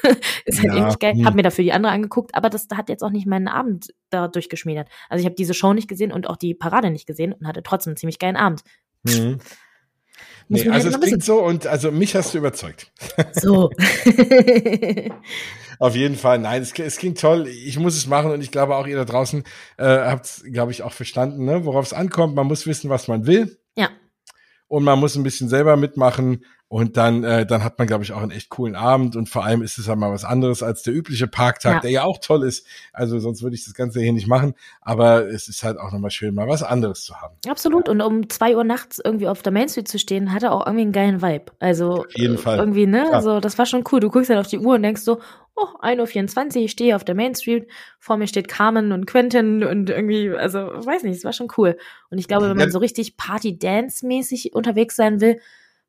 ist 0.46 0.60
halt 0.60 0.70
ja, 0.70 0.76
irgendwie 0.76 1.00
geil. 1.00 1.14
Hm. 1.14 1.26
Hab 1.26 1.36
mir 1.36 1.44
dafür 1.44 1.64
die 1.64 1.72
andere 1.72 1.94
angeguckt, 1.94 2.36
aber 2.36 2.50
das 2.50 2.68
hat 2.74 2.90
jetzt 2.90 3.04
auch 3.04 3.12
nicht 3.12 3.26
meinen 3.26 3.48
Abend 3.48 3.94
da 4.10 4.28
durchgeschmiedert. 4.28 4.90
Also 5.10 5.22
ich 5.22 5.26
habe 5.26 5.36
diese 5.36 5.54
Show 5.54 5.74
nicht 5.74 5.88
gesehen 5.88 6.12
und 6.12 6.28
auch 6.30 6.38
die 6.38 6.54
Parade 6.54 6.92
nicht 6.92 7.08
gesehen 7.08 7.34
und 7.34 7.48
hatte 7.48 7.64
trotzdem 7.64 7.92
einen 7.92 7.98
ziemlich 7.98 8.20
geilen 8.20 8.36
Abend. 8.36 8.64
Mhm. 9.04 9.38
Nee, 10.50 10.70
also 10.70 10.90
es 10.90 11.00
klingt 11.00 11.24
so 11.24 11.44
und 11.44 11.68
also 11.68 11.92
mich 11.92 12.16
hast 12.16 12.34
du 12.34 12.38
überzeugt. 12.40 12.92
So. 13.34 13.70
Auf 15.80 15.96
jeden 15.96 16.16
Fall, 16.16 16.40
nein, 16.40 16.62
es, 16.62 16.74
es, 16.78 16.98
klingt 16.98 17.20
toll. 17.20 17.48
Ich 17.48 17.78
muss 17.80 17.96
es 17.96 18.08
machen 18.08 18.32
und 18.32 18.42
ich 18.42 18.52
glaube 18.52 18.76
auch 18.76 18.88
ihr 18.88 18.98
da 18.98 19.06
draußen 19.06 19.44
äh, 19.78 19.86
habt 19.86 20.44
glaube 20.52 20.72
ich, 20.72 20.84
auch 20.84 20.94
verstanden, 20.94 21.46
ne, 21.46 21.66
worauf 21.66 21.86
es 21.86 21.94
ankommt. 21.94 22.36
Man 22.36 22.48
muss 22.48 22.66
wissen, 22.66 22.90
was 22.90 23.08
man 23.08 23.26
will. 23.26 23.60
Ja. 23.76 23.90
Und 24.68 24.84
man 24.84 25.00
muss 25.00 25.16
ein 25.16 25.24
bisschen 25.24 25.50
selber 25.50 25.78
mitmachen. 25.78 26.44
Und 26.70 26.98
dann, 26.98 27.24
äh, 27.24 27.46
dann 27.46 27.64
hat 27.64 27.78
man, 27.80 27.88
glaube 27.88 28.04
ich, 28.04 28.12
auch 28.12 28.22
einen 28.22 28.32
echt 28.32 28.50
coolen 28.50 28.76
Abend. 28.76 29.16
Und 29.16 29.30
vor 29.30 29.46
allem 29.46 29.62
ist 29.62 29.78
es 29.78 29.88
halt 29.88 29.98
mal 29.98 30.12
was 30.12 30.26
anderes 30.26 30.62
als 30.62 30.84
der 30.84 30.94
übliche 30.94 31.26
Parktag, 31.26 31.76
ja. 31.76 31.80
der 31.80 31.92
ja 31.92 32.04
auch 32.04 32.18
toll 32.20 32.44
ist. 32.44 32.68
Also 32.92 33.20
sonst 33.20 33.42
würde 33.42 33.56
ich 33.56 33.64
das 33.64 33.74
Ganze 33.74 34.02
hier 34.02 34.12
nicht 34.12 34.28
machen. 34.28 34.54
Aber 34.82 35.26
es 35.28 35.48
ist 35.48 35.64
halt 35.64 35.80
auch 35.80 35.94
nochmal 35.94 36.12
schön, 36.12 36.36
mal 36.36 36.50
was 36.50 36.64
anderes 36.64 37.04
zu 37.04 37.16
haben. 37.22 37.38
Absolut. 37.48 37.88
Ja. 37.88 37.94
Und 37.94 38.02
um 38.02 38.30
zwei 38.30 38.58
Uhr 38.58 38.66
nachts 38.66 39.00
irgendwie 39.02 39.30
auf 39.30 39.42
der 39.44 39.54
Main 39.54 39.70
Street 39.70 39.88
zu 39.88 39.98
stehen, 39.98 40.34
hat 40.34 40.44
er 40.44 40.52
auch 40.52 40.66
irgendwie 40.66 40.82
einen 40.82 40.92
geilen 40.92 41.22
Vibe. 41.22 41.54
Also 41.60 42.00
auf 42.00 42.18
jeden 42.18 42.38
Fall. 42.38 42.60
irgendwie, 42.60 42.86
ne? 42.86 43.06
Ja. 43.10 43.16
Also 43.16 43.40
das 43.40 43.58
war 43.58 43.66
schon 43.66 43.86
cool. 43.94 44.02
Du 44.02 44.10
guckst 44.10 44.30
halt 44.30 44.40
auf 44.40 44.48
die 44.48 44.60
Uhr 44.60 44.76
und 44.76 44.84
denkst 44.84 45.04
so, 45.04 45.22
oh, 45.58 45.68
1.24 45.82 46.58
Uhr, 46.58 46.64
ich 46.64 46.72
stehe 46.72 46.96
auf 46.96 47.04
der 47.04 47.16
Main 47.16 47.36
Street, 47.36 47.68
vor 48.00 48.18
mir 48.18 48.28
steht 48.28 48.48
Carmen 48.48 48.92
und 48.92 49.08
Quentin 49.08 49.64
und 49.64 49.90
irgendwie, 49.90 50.30
also 50.30 50.60
weiß 50.60 51.04
nicht, 51.04 51.18
es 51.18 51.26
war 51.26 51.34
schon 51.34 51.50
cool. 51.58 51.78
Und 52.10 52.20
ich 52.20 52.28
glaube, 52.28 52.50
wenn 52.50 52.58
man 52.58 52.72
so 52.72 52.80
richtig 52.80 53.18
Party-Dance-mäßig 53.18 54.54
unterwegs 54.54 54.96
sein 54.96 55.20
will, 55.20 55.40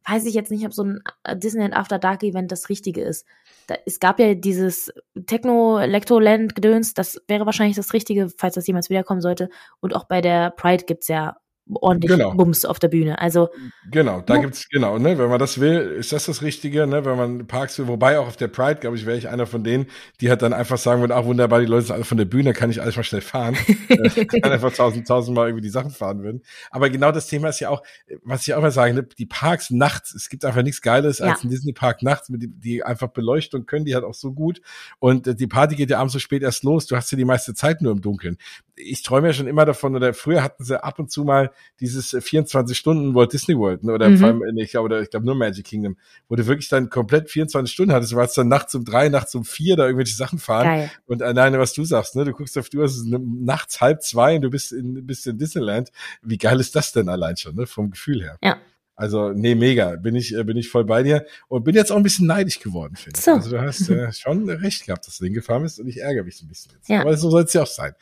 weiß 0.07 0.25
ich 0.25 0.35
jetzt 0.35 0.51
nicht, 0.51 0.65
ob 0.65 0.73
so 0.73 0.85
ein 0.85 1.03
äh, 1.25 1.37
Disneyland 1.37 1.77
After 1.77 1.99
Dark 1.99 2.23
Event 2.23 2.51
das 2.51 2.69
Richtige 2.69 3.03
ist. 3.03 3.27
Da, 3.67 3.77
es 3.85 4.01
gab 4.01 4.19
ja 4.19 4.35
dieses 4.35 4.91
Techno-Electroland-Gedöns, 5.27 6.95
das 6.95 7.21
wäre 7.29 7.45
wahrscheinlich 7.45 7.77
das 7.77 7.93
Richtige, 7.93 8.29
falls 8.31 8.55
das 8.55 8.67
jemals 8.67 8.89
wiederkommen 8.89 9.21
sollte. 9.21 9.51
Und 9.81 9.95
auch 9.95 10.05
bei 10.05 10.21
der 10.23 10.51
Pride 10.51 10.85
gibt's 10.85 11.09
ja 11.09 11.37
ordentlich 11.75 12.11
genau. 12.11 12.35
Bums 12.35 12.65
auf 12.65 12.79
der 12.79 12.89
Bühne. 12.89 13.21
Also 13.21 13.49
genau, 13.91 14.21
da 14.21 14.37
gibt's 14.39 14.69
genau, 14.69 14.99
ne, 14.99 15.19
wenn 15.19 15.29
man 15.29 15.39
das 15.39 15.61
will, 15.61 15.79
ist 15.99 16.13
das 16.13 16.27
das 16.27 16.43
Richtige, 16.43 16.87
ne, 16.87 17.05
wenn 17.05 17.17
man 17.17 17.47
Parks 17.47 17.79
will. 17.79 17.89
Wobei 17.89 18.19
auch 18.19 18.27
auf 18.27 18.37
der 18.37 18.49
Pride, 18.49 18.81
glaube 18.81 18.97
ich, 18.97 19.07
wäre 19.07 19.17
ich 19.17 19.29
einer 19.29 19.47
von 19.47 19.65
denen, 19.65 19.87
die 20.21 20.31
halt 20.31 20.43
dann 20.43 20.53
einfach 20.53 20.79
sagen 20.79 21.01
würden, 21.01 21.13
ach 21.13 21.25
wunderbar, 21.25 21.61
die 21.61 21.67
Leute 21.67 21.87
sind 21.87 21.95
alle 21.95 22.05
von 22.05 22.19
der 22.19 22.25
Bühne, 22.25 22.53
kann 22.53 22.71
ich 22.71 22.81
alles 22.81 22.97
mal 22.97 23.03
schnell 23.03 23.21
fahren, 23.21 23.57
äh, 23.89 24.25
kann 24.25 24.53
einfach 24.53 24.73
tausend, 24.73 25.07
tausendmal 25.07 25.49
irgendwie 25.49 25.63
die 25.63 25.71
Sachen 25.71 25.91
fahren 25.91 26.23
würden. 26.23 26.43
Aber 26.71 26.91
genau 26.91 27.13
das 27.13 27.27
Thema 27.27 27.49
ist 27.49 27.61
ja 27.61 27.71
auch, 27.71 27.83
was 28.23 28.47
ich 28.47 28.55
auch 28.55 28.63
mal 28.63 28.71
sagen, 28.71 28.95
ne, 28.95 29.03
die 29.03 29.27
Parks 29.27 29.71
nachts, 29.71 30.15
es 30.15 30.29
gibt 30.29 30.45
einfach 30.45 30.63
nichts 30.63 30.83
Geiles 30.83 31.21
als 31.21 31.43
ja. 31.43 31.47
ein 31.47 31.51
Disney 31.51 31.73
Park 31.73 32.03
nachts, 32.03 32.29
mit 32.29 32.43
die, 32.43 32.49
die 32.49 32.83
einfach 32.83 33.09
Beleuchtung 33.09 33.67
können, 33.67 33.85
die 33.85 33.95
halt 33.95 34.05
auch 34.05 34.15
so 34.15 34.33
gut. 34.33 34.61
Und 34.99 35.27
äh, 35.27 35.35
die 35.35 35.47
Party 35.47 35.77
geht 35.77 35.91
ja 35.91 35.99
abends 35.99 36.13
so 36.13 36.19
spät 36.19 36.43
erst 36.43 36.65
los. 36.65 36.87
Du 36.87 36.97
hast 36.97 37.11
ja 37.11 37.17
die 37.17 37.25
meiste 37.25 37.55
Zeit 37.55 37.83
nur 37.83 37.93
im 37.93 38.01
Dunkeln. 38.01 38.37
Ich 38.77 39.03
träume 39.03 39.29
ja 39.29 39.33
schon 39.33 39.47
immer 39.47 39.65
davon, 39.65 39.97
oder 39.97 40.15
früher 40.15 40.43
hatten 40.43 40.65
sie 40.65 40.83
ab 40.83 40.99
und 40.99 41.11
zu 41.11 41.25
mal 41.25 41.51
dieses 41.81 42.17
24 42.19 42.75
äh, 42.75 42.79
Stunden 42.79 43.15
Walt 43.15 43.33
Disney 43.33 43.57
World, 43.57 43.85
ne? 43.85 43.93
oder 43.93 44.09
mhm. 44.09 44.19
vor 44.19 44.29
allem, 44.29 44.43
ich 44.59 44.71
glaube, 44.71 44.87
oder 44.87 45.03
ich 45.03 45.11
glaube 45.11 45.27
nur 45.27 45.35
Magic 45.35 45.65
Kingdom, 45.65 45.97
wo 46.29 46.37
du 46.37 46.47
wirklich 46.47 46.69
dann 46.69 46.91
komplett 46.91 47.31
24 47.31 47.73
Stunden 47.73 47.93
hattest, 47.93 48.13
du 48.13 48.17
warst 48.17 48.37
dann 48.37 48.49
nachts 48.49 48.75
um 48.75 48.85
drei, 48.85 49.09
nachts 49.09 49.35
um 49.35 49.45
vier 49.45 49.77
da 49.77 49.85
irgendwelche 49.85 50.15
Sachen 50.15 50.39
fahren. 50.39 50.65
Geil. 50.65 50.91
Und 51.07 51.23
alleine, 51.23 51.59
was 51.59 51.73
du 51.73 51.85
sagst, 51.85 52.17
ne, 52.17 52.25
du 52.25 52.33
guckst 52.33 52.57
auf 52.59 52.69
die 52.69 52.79
Uhr, 52.79 52.85
es 52.85 52.97
ist 52.97 53.07
nachts 53.07 53.81
halb 53.81 54.03
zwei 54.03 54.37
und 54.37 54.43
du 54.43 54.51
bist 54.51 54.73
in, 54.73 55.07
bist 55.07 55.27
in 55.27 55.39
Disneyland. 55.39 55.91
Wie 56.23 56.39
geil 56.39 56.61
ist 56.61 56.75
das 56.75 56.93
denn 56.93 57.09
allein 57.09 57.37
schon, 57.37 57.55
ne, 57.55 57.67
vom 57.67 57.91
Gefühl 57.91 58.23
her? 58.23 58.39
Ja. 58.43 58.59
Also, 58.99 59.31
nee, 59.31 59.55
mega. 59.55 59.95
Bin 59.95 60.17
ich, 60.17 60.35
äh, 60.35 60.43
bin 60.43 60.57
ich 60.57 60.69
voll 60.69 60.85
bei 60.85 61.05
dir. 61.05 61.25
Und 61.47 61.63
bin 61.63 61.77
jetzt 61.77 61.93
auch 61.93 61.97
ein 61.97 62.03
bisschen 62.03 62.27
neidisch 62.27 62.59
geworden, 62.59 62.97
finde 62.97 63.17
ich. 63.17 63.25
So. 63.25 63.31
Also, 63.31 63.51
du 63.51 63.61
hast 63.61 63.89
äh, 63.89 64.13
schon 64.13 64.51
recht 64.51 64.85
gehabt, 64.85 65.07
dass 65.07 65.19
du 65.19 65.25
den 65.25 65.35
gefahren 65.35 65.63
bist 65.63 65.79
und 65.79 65.87
ich 65.87 65.99
ärgere 65.99 66.25
mich 66.25 66.43
ein 66.43 66.49
bisschen 66.49 66.73
jetzt. 66.75 66.89
Ja. 66.89 67.03
Aber 67.03 67.17
so 67.17 67.31
soll 67.31 67.45
es 67.45 67.53
ja 67.53 67.63
auch 67.63 67.69
sein. 67.69 67.93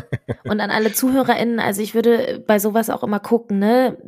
und 0.44 0.60
an 0.60 0.70
alle 0.70 0.94
ZuhörerInnen, 0.94 1.60
also 1.60 1.82
ich 1.82 1.94
würde 1.94 2.42
bei 2.46 2.58
sowas 2.58 2.88
auch 2.88 3.02
immer 3.02 3.20
gucken, 3.20 3.58
ne? 3.58 3.98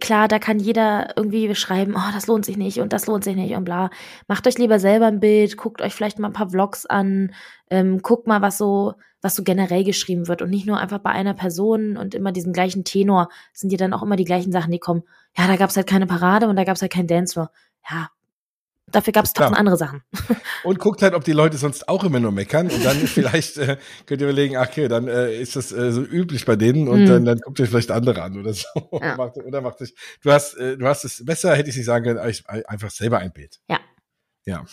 Klar, 0.00 0.28
da 0.28 0.38
kann 0.38 0.58
jeder 0.58 1.12
irgendwie 1.14 1.54
schreiben, 1.54 1.94
oh, 1.94 2.12
das 2.14 2.26
lohnt 2.26 2.46
sich 2.46 2.56
nicht 2.56 2.80
und 2.80 2.94
das 2.94 3.06
lohnt 3.06 3.24
sich 3.24 3.36
nicht 3.36 3.54
und 3.54 3.64
bla. 3.64 3.90
Macht 4.28 4.46
euch 4.46 4.56
lieber 4.56 4.78
selber 4.78 5.08
ein 5.08 5.20
Bild, 5.20 5.58
guckt 5.58 5.82
euch 5.82 5.94
vielleicht 5.94 6.18
mal 6.18 6.28
ein 6.28 6.32
paar 6.32 6.48
Vlogs 6.48 6.86
an, 6.86 7.34
ähm, 7.70 8.02
guckt 8.02 8.26
mal, 8.26 8.42
was 8.42 8.58
so, 8.58 8.94
was 9.20 9.34
so 9.34 9.42
generell 9.42 9.84
geschrieben 9.84 10.28
wird 10.28 10.42
und 10.42 10.50
nicht 10.50 10.66
nur 10.66 10.78
einfach 10.78 10.98
bei 10.98 11.10
einer 11.10 11.34
Person 11.34 11.96
und 11.96 12.14
immer 12.14 12.32
diesen 12.32 12.52
gleichen 12.52 12.84
Tenor, 12.84 13.28
sind 13.52 13.70
ja 13.70 13.78
dann 13.78 13.92
auch 13.92 14.02
immer 14.02 14.16
die 14.16 14.24
gleichen 14.24 14.52
Sachen, 14.52 14.72
die 14.72 14.78
kommen 14.78 15.02
ja, 15.38 15.46
da 15.46 15.56
gab 15.56 15.70
es 15.70 15.76
halt 15.76 15.86
keine 15.86 16.06
Parade 16.06 16.48
und 16.48 16.56
da 16.56 16.64
gab 16.64 16.76
es 16.76 16.82
halt 16.82 16.92
kein 16.92 17.06
Dancefloor. 17.06 17.50
Ja, 17.88 18.10
dafür 18.88 19.12
gab 19.12 19.24
es 19.24 19.32
tausend 19.32 19.56
andere 19.56 19.76
Sachen. 19.76 20.02
Und 20.64 20.80
guckt 20.80 21.02
halt, 21.02 21.14
ob 21.14 21.22
die 21.22 21.32
Leute 21.32 21.56
sonst 21.56 21.88
auch 21.88 22.02
immer 22.02 22.18
nur 22.18 22.32
meckern 22.32 22.68
und 22.68 22.84
dann 22.84 22.96
vielleicht 23.06 23.56
äh, 23.58 23.76
könnt 24.06 24.20
ihr 24.20 24.26
überlegen, 24.26 24.56
ach 24.56 24.68
okay, 24.68 24.88
dann 24.88 25.06
äh, 25.06 25.40
ist 25.40 25.56
das 25.56 25.70
äh, 25.70 25.92
so 25.92 26.02
üblich 26.02 26.44
bei 26.44 26.56
denen 26.56 26.88
und 26.88 27.02
mhm. 27.02 27.06
dann, 27.06 27.24
dann 27.24 27.38
guckt 27.38 27.60
ihr 27.60 27.66
vielleicht 27.66 27.90
andere 27.90 28.22
an 28.22 28.38
oder 28.38 28.52
so. 28.52 28.66
Ja. 29.00 29.16
macht, 29.16 29.36
oder 29.36 29.60
macht 29.60 29.78
sich, 29.78 29.94
du 30.22 30.32
hast, 30.32 30.54
äh, 30.54 30.76
du 30.76 30.86
hast 30.86 31.04
es 31.04 31.24
besser, 31.24 31.54
hätte 31.54 31.70
ich 31.70 31.76
nicht 31.76 31.86
sagen 31.86 32.04
können, 32.04 32.18
einfach 32.18 32.90
selber 32.90 33.18
ein 33.18 33.32
Bild. 33.32 33.60
Ja. 33.68 33.78
Ja. 34.44 34.64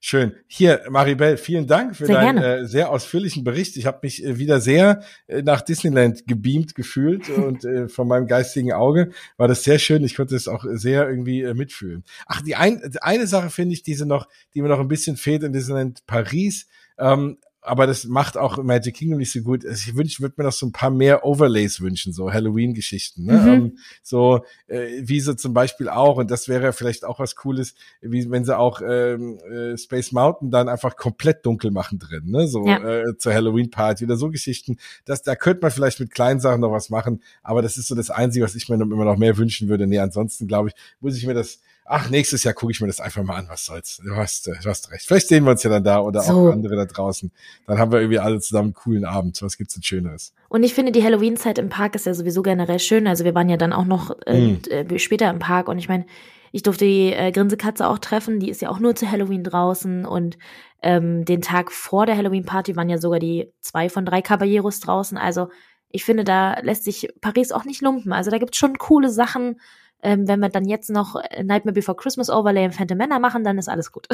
Schön. 0.00 0.34
Hier, 0.46 0.82
Maribel, 0.90 1.36
vielen 1.36 1.66
Dank 1.66 1.96
für 1.96 2.06
sehr 2.06 2.16
deinen 2.16 2.38
äh, 2.42 2.66
sehr 2.66 2.90
ausführlichen 2.90 3.44
Bericht. 3.44 3.76
Ich 3.76 3.86
habe 3.86 4.00
mich 4.02 4.24
äh, 4.24 4.38
wieder 4.38 4.60
sehr 4.60 5.02
äh, 5.26 5.42
nach 5.42 5.60
Disneyland 5.60 6.26
gebeamt 6.26 6.74
gefühlt 6.74 7.28
und 7.30 7.64
äh, 7.64 7.88
von 7.88 8.08
meinem 8.08 8.26
geistigen 8.26 8.72
Auge 8.72 9.10
war 9.36 9.48
das 9.48 9.64
sehr 9.64 9.78
schön. 9.78 10.04
Ich 10.04 10.16
konnte 10.16 10.36
es 10.36 10.48
auch 10.48 10.64
sehr 10.68 11.08
irgendwie 11.08 11.42
äh, 11.42 11.54
mitfühlen. 11.54 12.04
Ach, 12.26 12.42
die 12.42 12.56
ein, 12.56 12.82
eine 13.00 13.26
Sache 13.26 13.50
finde 13.50 13.74
ich, 13.74 13.82
diese 13.82 14.06
noch, 14.06 14.28
die 14.54 14.62
mir 14.62 14.68
noch 14.68 14.80
ein 14.80 14.88
bisschen 14.88 15.16
fehlt 15.16 15.42
in 15.42 15.52
Disneyland 15.52 16.06
Paris. 16.06 16.66
Ähm, 16.98 17.38
aber 17.64 17.86
das 17.86 18.04
macht 18.04 18.36
auch 18.36 18.62
Magic 18.62 18.94
Kingdom 18.94 19.18
nicht 19.18 19.32
so 19.32 19.40
gut. 19.40 19.64
Also 19.64 19.88
ich 19.88 19.96
wünsche, 19.96 20.20
würde 20.20 20.34
mir 20.36 20.44
noch 20.44 20.52
so 20.52 20.66
ein 20.66 20.72
paar 20.72 20.90
mehr 20.90 21.24
Overlays 21.24 21.80
wünschen, 21.80 22.12
so 22.12 22.30
Halloween-Geschichten. 22.30 23.24
Ne? 23.24 23.32
Mhm. 23.32 23.48
Ähm, 23.48 23.78
so 24.02 24.44
äh, 24.66 25.00
wie 25.00 25.18
sie 25.18 25.34
zum 25.36 25.54
Beispiel 25.54 25.88
auch, 25.88 26.18
und 26.18 26.30
das 26.30 26.46
wäre 26.46 26.74
vielleicht 26.74 27.04
auch 27.06 27.18
was 27.18 27.36
Cooles, 27.36 27.74
wie 28.02 28.30
wenn 28.30 28.44
sie 28.44 28.56
auch 28.56 28.82
ähm, 28.86 29.38
äh, 29.50 29.78
Space 29.78 30.12
Mountain 30.12 30.50
dann 30.50 30.68
einfach 30.68 30.96
komplett 30.96 31.46
dunkel 31.46 31.70
machen 31.70 31.98
drin, 31.98 32.24
ne? 32.26 32.46
So 32.48 32.66
ja. 32.66 32.84
äh, 32.84 33.16
zur 33.16 33.32
Halloween-Party 33.32 34.04
oder 34.04 34.16
so 34.16 34.30
Geschichten. 34.30 34.76
Das, 35.06 35.22
da 35.22 35.34
könnte 35.34 35.62
man 35.62 35.70
vielleicht 35.70 36.00
mit 36.00 36.10
kleinen 36.10 36.40
Sachen 36.40 36.60
noch 36.60 36.72
was 36.72 36.90
machen, 36.90 37.22
aber 37.42 37.62
das 37.62 37.78
ist 37.78 37.88
so 37.88 37.94
das 37.94 38.10
Einzige, 38.10 38.44
was 38.44 38.54
ich 38.54 38.68
mir 38.68 38.74
immer 38.74 39.04
noch 39.06 39.16
mehr 39.16 39.38
wünschen 39.38 39.68
würde. 39.68 39.86
Nee, 39.86 40.00
ansonsten 40.00 40.46
glaube 40.46 40.68
ich, 40.68 40.74
muss 41.00 41.16
ich 41.16 41.26
mir 41.26 41.34
das 41.34 41.60
ach, 41.84 42.08
nächstes 42.08 42.44
Jahr 42.44 42.54
gucke 42.54 42.72
ich 42.72 42.80
mir 42.80 42.86
das 42.86 43.00
einfach 43.00 43.22
mal 43.22 43.36
an, 43.36 43.48
was 43.48 43.64
soll's. 43.64 44.00
Du 44.04 44.16
hast, 44.16 44.46
du 44.46 44.54
hast 44.64 44.90
recht. 44.90 45.06
Vielleicht 45.06 45.28
sehen 45.28 45.44
wir 45.44 45.50
uns 45.50 45.62
ja 45.62 45.70
dann 45.70 45.84
da 45.84 46.00
oder 46.00 46.22
so. 46.22 46.48
auch 46.48 46.52
andere 46.52 46.76
da 46.76 46.86
draußen. 46.86 47.30
Dann 47.66 47.78
haben 47.78 47.92
wir 47.92 48.00
irgendwie 48.00 48.18
alle 48.18 48.40
zusammen 48.40 48.68
einen 48.68 48.74
coolen 48.74 49.04
Abend. 49.04 49.40
Was 49.42 49.56
gibt's 49.56 49.74
denn 49.74 49.82
Schöneres? 49.82 50.34
Und 50.48 50.62
ich 50.62 50.74
finde, 50.74 50.92
die 50.92 51.02
Halloween-Zeit 51.02 51.58
im 51.58 51.68
Park 51.68 51.94
ist 51.94 52.06
ja 52.06 52.14
sowieso 52.14 52.42
generell 52.42 52.78
schön. 52.78 53.06
Also 53.06 53.24
wir 53.24 53.34
waren 53.34 53.48
ja 53.48 53.56
dann 53.56 53.72
auch 53.72 53.84
noch 53.84 54.16
äh, 54.26 54.52
mm. 54.52 54.62
äh, 54.70 54.98
später 54.98 55.28
im 55.30 55.38
Park 55.38 55.68
und 55.68 55.78
ich 55.78 55.88
meine, 55.88 56.06
ich 56.52 56.62
durfte 56.62 56.84
die 56.84 57.12
äh, 57.12 57.32
Grinsekatze 57.32 57.88
auch 57.88 57.98
treffen, 57.98 58.38
die 58.38 58.48
ist 58.48 58.62
ja 58.62 58.68
auch 58.68 58.78
nur 58.78 58.94
zu 58.94 59.10
Halloween 59.10 59.42
draußen 59.42 60.06
und 60.06 60.38
ähm, 60.82 61.24
den 61.24 61.42
Tag 61.42 61.72
vor 61.72 62.06
der 62.06 62.16
Halloween-Party 62.16 62.76
waren 62.76 62.88
ja 62.88 62.98
sogar 62.98 63.18
die 63.18 63.52
zwei 63.60 63.88
von 63.88 64.06
drei 64.06 64.22
Caballeros 64.22 64.78
draußen. 64.80 65.18
Also 65.18 65.48
ich 65.88 66.04
finde, 66.04 66.22
da 66.22 66.60
lässt 66.60 66.84
sich 66.84 67.08
Paris 67.20 67.50
auch 67.50 67.64
nicht 67.64 67.82
lumpen. 67.82 68.12
Also 68.12 68.30
da 68.30 68.38
gibt's 68.38 68.56
schon 68.56 68.78
coole 68.78 69.10
Sachen, 69.10 69.60
ähm, 70.04 70.28
wenn 70.28 70.40
wir 70.40 70.50
dann 70.50 70.66
jetzt 70.66 70.90
noch 70.90 71.16
Nightmare 71.42 71.72
Before 71.72 71.96
Christmas 71.96 72.30
Overlay 72.30 72.66
im 72.66 72.72
Phantom 72.72 72.98
Männer 72.98 73.18
machen, 73.18 73.42
dann 73.42 73.58
ist 73.58 73.68
alles 73.68 73.90
gut. 73.90 74.06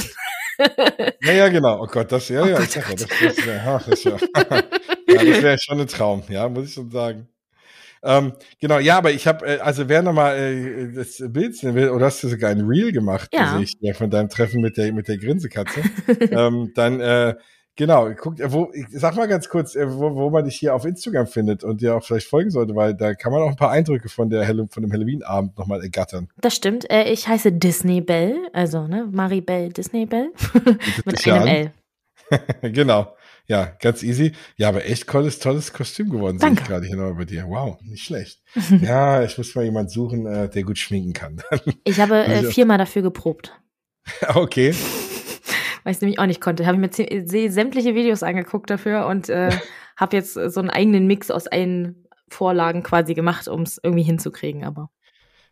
ja, 1.23 1.33
ja, 1.33 1.49
genau. 1.49 1.83
Oh 1.83 1.87
Gott, 1.87 2.11
das, 2.13 2.29
ja, 2.29 2.43
oh 2.43 2.47
ja, 2.47 2.59
Gott, 2.59 2.71
sag 2.71 2.89
ja, 2.89 2.95
das, 2.95 3.09
das 3.09 3.47
wäre 3.47 3.83
das 3.89 4.05
wär, 4.05 4.13
ja, 5.09 5.25
das 5.25 5.43
wär 5.43 5.59
schon 5.59 5.81
ein 5.81 5.87
Traum, 5.89 6.23
ja, 6.29 6.49
muss 6.49 6.69
ich 6.69 6.75
schon 6.75 6.91
sagen. 6.91 7.29
Ähm, 8.03 8.33
genau, 8.61 8.79
ja, 8.79 8.97
aber 8.97 9.13
ich 9.13 9.27
habe, 9.27 9.47
äh, 9.47 9.59
also 9.59 9.89
wer 9.89 10.03
nochmal 10.03 10.37
äh, 10.39 10.93
das 10.95 11.23
Bild 11.29 11.57
sehen 11.57 11.75
will, 11.75 11.91
oder 11.91 12.07
hast 12.07 12.23
du 12.23 12.29
sogar 12.29 12.51
ein 12.51 12.63
Reel 12.63 12.93
gemacht, 12.93 13.29
ja. 13.33 13.59
ich, 13.61 13.75
ja, 13.81 13.93
von 13.93 14.11
deinem 14.11 14.31
Treffen 14.31 14.63
mit 14.63 14.79
der 14.79 14.93
mit 14.93 15.09
der 15.09 15.19
Grinsekatze, 15.19 15.83
ähm, 16.31 16.73
dann 16.75 17.01
äh, 17.01 17.35
Genau, 17.77 18.11
guck, 18.15 18.35
wo, 18.53 18.71
sag 18.91 19.17
mal 19.17 19.27
ganz 19.27 19.49
kurz, 19.49 19.75
äh, 19.75 19.87
wo, 19.91 20.15
wo 20.15 20.31
man 20.31 20.45
dich 20.45 20.57
hier 20.57 20.75
auf 20.75 20.85
Instagram 20.85 21.27
findet 21.27 21.65
und 21.65 21.81
dir 21.81 21.97
auch 21.97 22.05
vielleicht 22.05 22.27
folgen 22.27 22.51
sollte, 22.51 22.75
weil 22.75 22.95
da 22.95 23.15
kann 23.15 23.33
man 23.33 23.43
auch 23.43 23.49
ein 23.49 23.57
paar 23.57 23.71
Eindrücke 23.71 24.09
von 24.09 24.29
der 24.29 24.47
von 24.69 24.83
dem 24.83 24.93
Halloween-Abend 24.93 25.57
nochmal 25.57 25.81
ergattern. 25.81 26.29
Das 26.41 26.55
stimmt. 26.55 26.91
Äh, 26.91 27.05
ich 27.11 27.29
heiße 27.29 27.53
Disney 27.53 28.01
Bell, 28.01 28.37
also 28.53 28.87
ne, 28.87 29.09
Maribel 29.11 29.71
Disney 29.71 30.07
Bell 30.07 30.31
mit 31.05 31.27
einem 31.27 31.47
L. 31.47 31.73
genau. 32.73 33.15
Ja, 33.47 33.73
ganz 33.81 34.03
easy. 34.03 34.33
Ja, 34.57 34.69
aber 34.69 34.85
echt 34.85 35.09
tolles, 35.09 35.39
tolles 35.41 35.73
Kostüm 35.73 36.11
geworden, 36.11 36.39
sehe 36.39 36.53
ich 36.53 36.65
gerade 36.65 36.87
hier 36.87 36.97
noch 36.97 37.17
bei 37.17 37.25
dir. 37.25 37.47
Wow, 37.49 37.81
nicht 37.83 38.05
schlecht. 38.05 38.43
ja, 38.81 39.25
ich 39.25 39.37
muss 39.39 39.55
mal 39.55 39.65
jemanden 39.65 39.91
suchen, 39.91 40.27
äh, 40.27 40.49
der 40.49 40.63
gut 40.63 40.79
schminken 40.79 41.13
kann. 41.13 41.43
ich 41.85 41.99
habe 41.99 42.25
äh, 42.25 42.45
viermal 42.45 42.79
dafür 42.79 43.03
geprobt. 43.03 43.59
okay 44.35 44.75
weil 45.85 45.93
ich 45.93 45.99
es 45.99 46.01
nämlich 46.01 46.19
auch 46.19 46.27
nicht 46.27 46.41
konnte. 46.41 46.67
Habe 46.67 46.77
ich 46.77 47.09
mir 47.09 47.51
sämtliche 47.51 47.95
Videos 47.95 48.23
angeguckt 48.23 48.71
dafür 48.71 49.07
und 49.07 49.29
äh, 49.29 49.51
habe 49.97 50.17
jetzt 50.17 50.35
so 50.35 50.61
einen 50.61 50.71
eigenen 50.71 51.07
Mix 51.07 51.31
aus 51.31 51.47
allen 51.47 52.07
Vorlagen 52.29 52.83
quasi 52.83 53.15
gemacht, 53.15 53.49
um 53.49 53.63
es 53.63 53.81
irgendwie 53.83 54.05
hinzukriegen, 54.05 54.65
aber. 54.65 54.91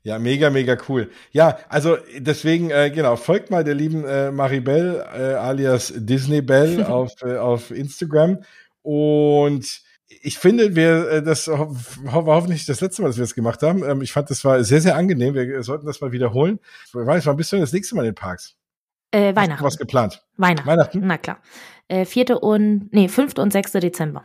Ja, 0.02 0.18
mega, 0.18 0.48
mega 0.48 0.76
cool. 0.88 1.10
Ja, 1.32 1.58
also 1.68 1.98
deswegen, 2.16 2.70
äh, 2.70 2.90
genau, 2.90 3.16
folgt 3.16 3.50
mal 3.50 3.64
der 3.64 3.74
lieben 3.74 4.04
äh, 4.04 4.30
Maribel 4.30 5.04
äh, 5.12 5.34
alias 5.34 5.92
Disney 5.94 6.40
Bell 6.40 6.84
auf, 6.88 7.12
äh, 7.22 7.36
auf 7.36 7.70
Instagram. 7.70 8.38
Und 8.82 9.82
ich 10.08 10.38
finde, 10.38 10.76
wir, 10.76 11.10
äh, 11.10 11.22
das 11.22 11.48
ho 11.48 11.76
war 12.04 12.36
hoffentlich 12.36 12.64
das 12.64 12.80
letzte 12.80 13.02
Mal, 13.02 13.08
dass 13.08 13.18
wir 13.18 13.24
das 13.24 13.34
gemacht 13.34 13.62
haben. 13.62 13.82
Ähm, 13.84 14.00
ich 14.00 14.12
fand, 14.12 14.30
das 14.30 14.44
war 14.44 14.62
sehr, 14.64 14.80
sehr 14.80 14.96
angenehm. 14.96 15.34
Wir 15.34 15.62
sollten 15.62 15.86
das 15.86 16.00
mal 16.00 16.12
wiederholen. 16.12 16.60
Ich 16.86 16.94
weiß, 16.94 17.26
wann 17.26 17.36
bist 17.36 17.52
du 17.52 17.58
das 17.58 17.72
nächste 17.72 17.96
Mal 17.96 18.02
in 18.02 18.12
den 18.12 18.14
Parks? 18.14 18.57
Äh, 19.10 19.34
Weihnachten. 19.34 19.64
Was 19.64 19.78
geplant? 19.78 20.22
Weihnachten. 20.36 20.66
Weihnachten? 20.68 21.00
Na 21.02 21.18
klar. 21.18 21.38
Äh, 21.88 22.04
vierte 22.04 22.38
und, 22.38 22.92
nee, 22.92 23.08
fünfte 23.08 23.40
und 23.40 23.52
sechste 23.52 23.80
Dezember. 23.80 24.24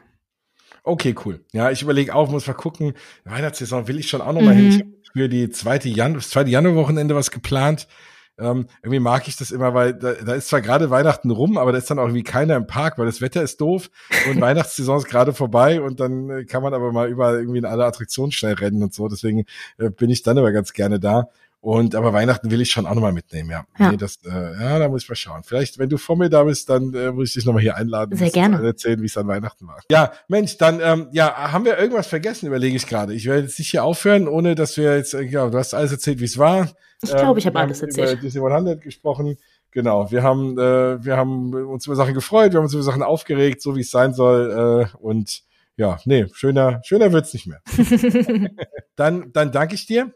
Okay, 0.84 1.16
cool. 1.26 1.46
Ja, 1.54 1.72
ich 1.72 1.82
überlege 1.82 2.14
auch, 2.14 2.30
muss 2.30 2.48
mal 2.48 2.54
gucken. 2.54 2.94
Weihnachtssaison 3.24 3.88
will 3.88 4.00
ich 4.00 4.10
schon 4.10 4.22
auch 4.22 4.34
noch 4.34 4.42
mal 4.42 4.54
mhm. 4.54 4.60
hin. 4.60 4.70
Ich 4.70 4.80
habe 4.80 4.92
für 5.14 5.30
die 5.30 5.50
zweite 5.50 5.88
Jan 5.88 6.16
das 6.16 6.30
zweite 6.30 6.50
Januarwochenende 6.50 7.16
was 7.16 7.32
geplant. 7.32 7.88
Äh, 7.88 8.14
Ähm, 8.40 8.66
irgendwie 8.82 9.00
mag 9.00 9.28
ich 9.28 9.38
das 9.38 9.52
immer, 9.52 9.76
weil 9.76 9.94
da, 9.94 10.14
da 10.14 10.34
ist 10.34 10.48
zwar 10.48 10.62
gerade 10.62 10.90
Weihnachten 10.90 11.30
rum, 11.30 11.60
aber 11.60 11.72
da 11.72 11.78
ist 11.78 11.92
dann 11.92 12.00
auch 12.00 12.06
irgendwie 12.06 12.24
keiner 12.24 12.56
im 12.56 12.66
Park, 12.66 12.98
weil 12.98 13.06
das 13.06 13.22
Wetter 13.22 13.44
ist 13.44 13.62
doof 13.62 13.92
und 14.28 14.42
Weihnachtssaison 14.42 14.98
ist 14.98 15.06
gerade 15.06 15.34
vorbei 15.34 15.80
und 15.82 16.00
dann 16.00 16.30
äh, 16.30 16.46
kann 16.46 16.64
man 16.64 16.74
aber 16.74 16.92
mal 16.92 17.10
überall 17.10 17.36
irgendwie 17.36 17.60
in 17.60 17.66
alle 17.66 17.86
Attraktionen 17.86 18.32
schnell 18.32 18.56
rennen 18.56 18.82
und 18.82 18.92
so. 18.92 19.08
Deswegen 19.08 19.46
äh, 19.78 19.92
bin 19.92 20.10
ich 20.10 20.24
dann 20.24 20.40
aber 20.40 20.52
ganz 20.52 20.74
gerne 20.74 21.00
da. 21.00 21.30
Und 21.64 21.96
aber 21.96 22.12
Weihnachten 22.12 22.52
will 22.52 22.60
ich 22.60 22.72
schon 22.72 22.86
auch 22.86 22.94
nochmal 22.94 23.14
mitnehmen, 23.14 23.50
ja. 23.50 23.64
Ja. 23.80 23.92
Nee, 23.92 23.96
das, 23.96 24.20
äh, 24.26 24.30
ja, 24.30 24.80
da 24.80 24.90
muss 24.90 25.04
ich 25.04 25.10
mal 25.10 25.16
schauen. 25.16 25.44
Vielleicht, 25.46 25.80
wenn 25.80 25.88
du 25.88 25.96
vor 25.96 26.18
mir 26.18 26.30
da 26.30 26.44
bist, 26.44 26.70
dann 26.70 26.94
äh, 26.94 27.14
muss 27.14 27.30
ich 27.30 27.36
dich 27.36 27.46
nochmal 27.46 27.62
hier 27.62 27.78
einladen. 27.78 28.18
Sehr 28.18 28.32
gerne. 28.32 28.62
Erzählen, 28.62 29.02
wie 29.02 29.06
es 29.06 29.16
an 29.16 29.30
Weihnachten 29.30 29.66
war. 29.66 29.80
Ja, 29.90 30.12
Mensch, 30.28 30.58
dann, 30.58 30.82
ähm, 30.84 31.08
ja, 31.14 31.54
haben 31.54 31.64
wir 31.64 31.78
irgendwas 31.78 32.08
vergessen, 32.08 32.48
überlege 32.48 32.76
ich 32.76 32.86
gerade. 32.86 33.14
Ich 33.14 33.28
werde 33.28 33.44
jetzt 33.44 33.58
nicht 33.60 33.72
hier 33.72 33.86
aufhören, 33.86 34.28
ohne 34.28 34.56
dass 34.56 34.76
wir 34.76 34.98
jetzt, 34.98 35.14
äh, 35.14 35.22
ja, 35.22 35.48
du 35.50 35.58
hast 35.58 35.74
alles 35.74 35.94
erzählt, 35.94 36.20
wie 36.20 36.26
es 36.26 36.38
war. 36.38 36.70
Ich 37.02 37.12
glaube, 37.12 37.32
ähm, 37.32 37.38
ich 37.38 37.48
habe 37.48 37.60
alles 37.62 37.82
erzählt. 37.82 38.12
Über 38.12 38.22
Disney 38.22 38.42
100 38.42 38.82
gesprochen. 38.82 39.38
Genau, 39.72 40.12
wir 40.12 40.22
haben, 40.22 40.60
äh, 40.60 41.02
wir 41.02 41.16
haben 41.16 41.54
uns 41.54 41.86
über 41.86 41.96
Sachen 41.96 42.14
gefreut, 42.14 42.52
wir 42.52 42.58
haben 42.58 42.66
uns 42.66 42.74
über 42.74 42.84
Sachen 42.84 43.04
aufgeregt, 43.04 43.62
so 43.62 43.78
wie 43.78 43.82
es 43.82 43.90
sein 43.90 44.14
soll. 44.14 44.90
Äh, 44.92 44.98
und 44.98 45.44
ja, 45.78 45.98
nee, 46.04 46.26
schöner, 46.34 46.82
schöner 46.84 47.14
wird's 47.14 47.34
nicht 47.34 47.48
mehr. 47.48 47.62
dann, 48.98 49.32
dann 49.32 49.54
danke 49.54 49.76
ich 49.76 49.86
dir. 49.86 50.14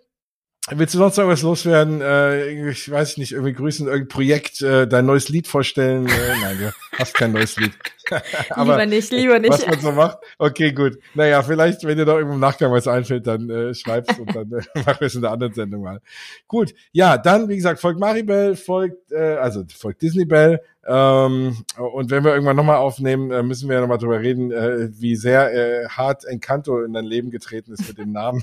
Willst 0.70 0.94
du 0.94 0.98
sonst 0.98 1.16
noch 1.16 1.28
was 1.28 1.44
loswerden? 1.44 2.02
Äh, 2.02 2.70
ich 2.70 2.92
weiß 2.92 3.18
nicht, 3.18 3.32
irgendwie 3.32 3.54
grüßen, 3.54 3.88
irgendein 3.88 4.10
Projekt, 4.10 4.62
äh, 4.62 4.86
dein 4.86 5.06
neues 5.06 5.30
Lied 5.30 5.48
vorstellen? 5.48 6.08
Äh, 6.08 6.42
nein, 6.42 6.58
du 6.60 6.74
hast 7.00 7.14
kein 7.14 7.32
neues 7.32 7.56
Lied. 7.56 7.72
Aber, 8.50 8.74
lieber 8.74 8.86
nicht, 8.86 9.12
lieber 9.12 9.40
nicht. 9.40 9.52
Was 9.52 9.66
man 9.66 9.80
so 9.80 9.92
macht? 9.94 10.18
Okay, 10.38 10.74
gut. 10.74 11.00
Naja, 11.14 11.42
vielleicht, 11.42 11.86
wenn 11.86 11.98
dir 11.98 12.06
noch 12.06 12.16
irgendwo 12.16 12.34
im 12.34 12.42
Nachgang 12.42 12.70
was 12.74 12.86
einfällt, 12.86 13.26
dann 13.28 13.50
äh, 13.50 13.74
schreib's 13.74 14.20
und 14.20 14.36
dann 14.36 14.52
äh, 14.52 14.62
machen 14.86 14.98
wir 15.00 15.08
es 15.08 15.16
in 15.16 15.22
der 15.22 15.32
anderen 15.32 15.54
Sendung 15.54 15.84
mal. 15.84 16.02
Gut, 16.50 16.74
ja, 16.92 17.18
dann, 17.18 17.48
wie 17.48 17.56
gesagt, 17.56 17.80
folgt 17.80 18.00
Maribel, 18.00 18.58
folgt, 18.58 19.14
äh, 19.14 19.38
also 19.38 19.64
folgt 19.74 20.02
Disney 20.02 20.26
Bell, 20.26 20.60
ähm, 20.88 21.66
und 21.78 22.12
wenn 22.12 22.24
wir 22.24 22.34
irgendwann 22.34 22.56
nochmal 22.56 22.78
aufnehmen, 22.78 23.30
äh, 23.30 23.44
müssen 23.44 23.68
wir 23.68 23.76
ja 23.76 23.82
nochmal 23.82 23.98
drüber 23.98 24.22
reden, 24.22 24.52
äh, 24.52 24.90
wie 24.92 25.18
sehr 25.18 25.54
äh, 25.54 25.90
hart 25.90 26.24
Encanto 26.24 26.82
in 26.82 26.94
dein 26.94 27.04
Leben 27.04 27.30
getreten 27.30 27.74
ist 27.74 27.88
mit 27.88 27.98
dem 27.98 28.14
Namen. 28.14 28.42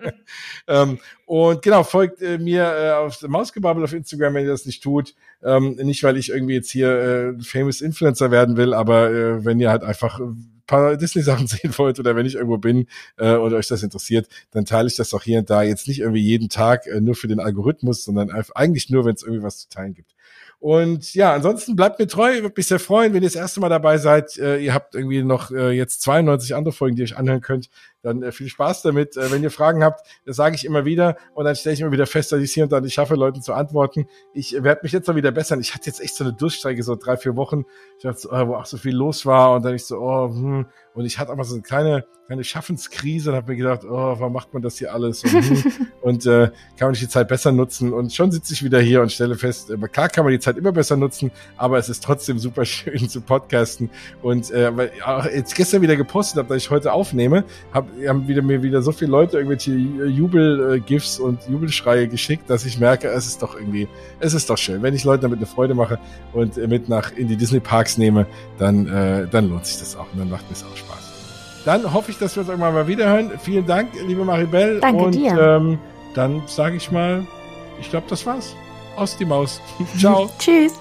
ähm, 0.66 0.98
und 1.26 1.60
genau, 1.60 1.82
folgt 1.82 2.22
äh, 2.22 2.38
mir 2.38 2.64
äh, 2.64 2.90
auf 2.92 3.20
Mausgebabbel 3.22 3.84
auf 3.84 3.92
Instagram, 3.92 4.34
wenn 4.34 4.44
ihr 4.44 4.50
das 4.50 4.64
nicht 4.64 4.82
tut. 4.82 5.14
Ähm, 5.42 5.76
nicht, 5.76 6.02
weil 6.02 6.16
ich 6.16 6.30
irgendwie 6.30 6.54
jetzt 6.54 6.70
hier 6.70 6.88
äh, 7.38 7.42
famous 7.42 7.82
Influencer 7.82 8.30
werden 8.30 8.56
will, 8.56 8.72
aber 8.72 9.44
wenn 9.44 9.60
ihr 9.60 9.70
halt 9.70 9.84
einfach 9.84 10.20
paar 10.66 10.96
Disney-Sachen 10.96 11.46
sehen 11.46 11.76
wollt 11.76 11.98
oder 11.98 12.16
wenn 12.16 12.26
ich 12.26 12.34
irgendwo 12.34 12.58
bin 12.58 12.86
äh, 13.16 13.34
oder 13.34 13.56
euch 13.56 13.68
das 13.68 13.82
interessiert, 13.82 14.28
dann 14.50 14.64
teile 14.64 14.88
ich 14.88 14.96
das 14.96 15.12
auch 15.14 15.22
hier 15.22 15.40
und 15.40 15.50
da. 15.50 15.62
Jetzt 15.62 15.88
nicht 15.88 16.00
irgendwie 16.00 16.22
jeden 16.22 16.48
Tag 16.48 16.86
äh, 16.86 17.00
nur 17.00 17.14
für 17.14 17.28
den 17.28 17.40
Algorithmus, 17.40 18.04
sondern 18.04 18.30
eigentlich 18.30 18.90
nur, 18.90 19.04
wenn 19.04 19.14
es 19.14 19.22
irgendwie 19.22 19.42
was 19.42 19.58
zu 19.58 19.68
teilen 19.68 19.94
gibt. 19.94 20.14
Und 20.64 21.12
ja, 21.12 21.34
ansonsten 21.34 21.76
bleibt 21.76 21.98
mir 21.98 22.06
treu, 22.06 22.40
würde 22.40 22.54
mich 22.56 22.68
sehr 22.68 22.78
freuen, 22.78 23.12
wenn 23.12 23.22
ihr 23.22 23.28
das 23.28 23.36
erste 23.36 23.60
Mal 23.60 23.68
dabei 23.68 23.98
seid. 23.98 24.38
Äh, 24.38 24.60
ihr 24.60 24.72
habt 24.72 24.94
irgendwie 24.94 25.22
noch 25.22 25.50
äh, 25.50 25.72
jetzt 25.72 26.00
92 26.00 26.54
andere 26.54 26.72
Folgen, 26.72 26.96
die 26.96 27.02
ihr 27.02 27.04
euch 27.04 27.18
anhören 27.18 27.42
könnt. 27.42 27.68
Dann 28.04 28.22
äh, 28.22 28.32
viel 28.32 28.48
Spaß 28.48 28.82
damit. 28.82 29.16
Äh, 29.16 29.32
wenn 29.32 29.42
ihr 29.42 29.50
Fragen 29.50 29.82
habt, 29.82 30.06
das 30.24 30.36
sage 30.36 30.54
ich 30.54 30.64
immer 30.64 30.84
wieder 30.84 31.16
und 31.34 31.44
dann 31.44 31.56
stelle 31.56 31.74
ich 31.74 31.80
immer 31.80 31.90
wieder 31.90 32.06
fest, 32.06 32.30
dass 32.30 32.40
ich 32.40 32.52
hier 32.52 32.64
und 32.64 32.72
da 32.72 32.80
nicht 32.80 32.94
schaffe, 32.94 33.14
Leuten 33.14 33.42
zu 33.42 33.54
antworten. 33.54 34.06
Ich 34.34 34.62
werde 34.62 34.80
mich 34.82 34.92
jetzt 34.92 35.08
mal 35.08 35.16
wieder 35.16 35.32
bessern. 35.32 35.60
Ich 35.60 35.74
hatte 35.74 35.86
jetzt 35.86 36.00
echt 36.00 36.14
so 36.14 36.24
eine 36.24 36.34
Durchstrecke, 36.34 36.82
so 36.82 36.96
drei, 36.96 37.16
vier 37.16 37.34
Wochen, 37.34 37.64
ich 37.96 38.02
dachte, 38.04 38.20
so, 38.20 38.30
oh, 38.30 38.48
wo 38.48 38.54
auch 38.56 38.66
so 38.66 38.76
viel 38.76 38.94
los 38.94 39.24
war 39.24 39.54
und 39.54 39.64
dann 39.64 39.74
ich 39.74 39.84
so, 39.84 39.98
oh, 39.98 40.28
hm. 40.28 40.66
und 40.94 41.04
ich 41.04 41.18
hatte 41.18 41.32
einfach 41.32 41.44
so 41.44 41.54
eine 41.54 41.62
kleine, 41.62 42.04
kleine 42.26 42.44
Schaffenskrise 42.44 43.30
und 43.30 43.36
habe 43.36 43.52
mir 43.52 43.56
gedacht, 43.56 43.84
oh, 43.84 43.88
warum 43.90 44.32
macht 44.32 44.52
man 44.52 44.62
das 44.62 44.78
hier 44.78 44.92
alles? 44.92 45.24
Und, 45.24 45.32
hm. 45.32 45.64
und 46.02 46.26
äh, 46.26 46.48
kann 46.76 46.86
man 46.86 46.90
nicht 46.90 47.02
die 47.02 47.08
Zeit 47.08 47.28
besser 47.28 47.52
nutzen? 47.52 47.92
Und 47.92 48.12
schon 48.12 48.30
sitze 48.30 48.52
ich 48.52 48.62
wieder 48.62 48.80
hier 48.80 49.00
und 49.00 49.10
stelle 49.10 49.36
fest, 49.36 49.70
äh, 49.70 49.76
klar 49.88 50.08
kann 50.08 50.24
man 50.24 50.32
die 50.32 50.40
Zeit 50.40 50.56
immer 50.56 50.72
besser 50.72 50.96
nutzen, 50.96 51.30
aber 51.56 51.78
es 51.78 51.88
ist 51.88 52.04
trotzdem 52.04 52.38
super 52.38 52.64
schön 52.64 53.08
zu 53.08 53.20
podcasten. 53.20 53.90
Und 54.22 54.50
äh, 54.50 54.76
weil 54.76 54.92
auch 55.04 55.24
jetzt 55.24 55.54
gestern 55.54 55.82
wieder 55.82 55.96
gepostet 55.96 56.38
habe, 56.38 56.48
dass 56.48 56.62
ich 56.62 56.70
heute 56.70 56.92
aufnehme, 56.92 57.44
hab, 57.72 57.86
haben 58.06 58.26
wieder 58.28 58.42
mir 58.42 58.62
wieder 58.62 58.82
so 58.82 58.92
viele 58.92 59.10
Leute 59.10 59.38
irgendwelche 59.38 59.72
Jubel-GIFs 59.72 61.18
und 61.18 61.40
Jubelschreie 61.48 62.08
geschickt, 62.08 62.48
dass 62.48 62.64
ich 62.64 62.78
merke, 62.78 63.08
es 63.08 63.26
ist 63.26 63.42
doch 63.42 63.54
irgendwie, 63.54 63.88
es 64.20 64.34
ist 64.34 64.50
doch 64.50 64.58
schön. 64.58 64.82
Wenn 64.82 64.94
ich 64.94 65.04
Leuten 65.04 65.22
damit 65.22 65.38
eine 65.38 65.46
Freude 65.46 65.74
mache 65.74 65.98
und 66.32 66.56
mit 66.56 66.88
nach 66.88 67.12
in 67.16 67.28
die 67.28 67.36
Disney 67.36 67.60
Parks 67.60 67.98
nehme, 67.98 68.26
dann, 68.58 68.86
äh, 68.88 69.26
dann 69.30 69.48
lohnt 69.48 69.66
sich 69.66 69.78
das 69.78 69.96
auch 69.96 70.06
und 70.12 70.18
dann 70.18 70.30
macht 70.30 70.48
mir 70.48 70.56
es 70.56 70.64
auch 70.64 70.76
Spaß. 70.76 71.14
Dann 71.64 71.92
hoffe 71.92 72.10
ich, 72.10 72.18
dass 72.18 72.36
wir 72.36 72.42
uns 72.42 72.50
irgendwann 72.50 72.74
mal 72.74 72.86
wiederhören. 72.86 73.30
Vielen 73.42 73.66
Dank, 73.66 73.90
liebe 74.06 74.24
Maribel. 74.24 74.80
Danke 74.80 75.04
und, 75.04 75.14
dir. 75.14 75.38
Ähm, 75.38 75.78
dann 76.14 76.42
sage 76.46 76.76
ich 76.76 76.90
mal, 76.90 77.26
ich 77.80 77.90
glaube, 77.90 78.06
das 78.08 78.24
war's. 78.26 78.54
Aus 78.96 79.16
die 79.16 79.24
Maus. 79.24 79.60
Ciao. 79.98 80.30
Tschüss. 80.38 80.74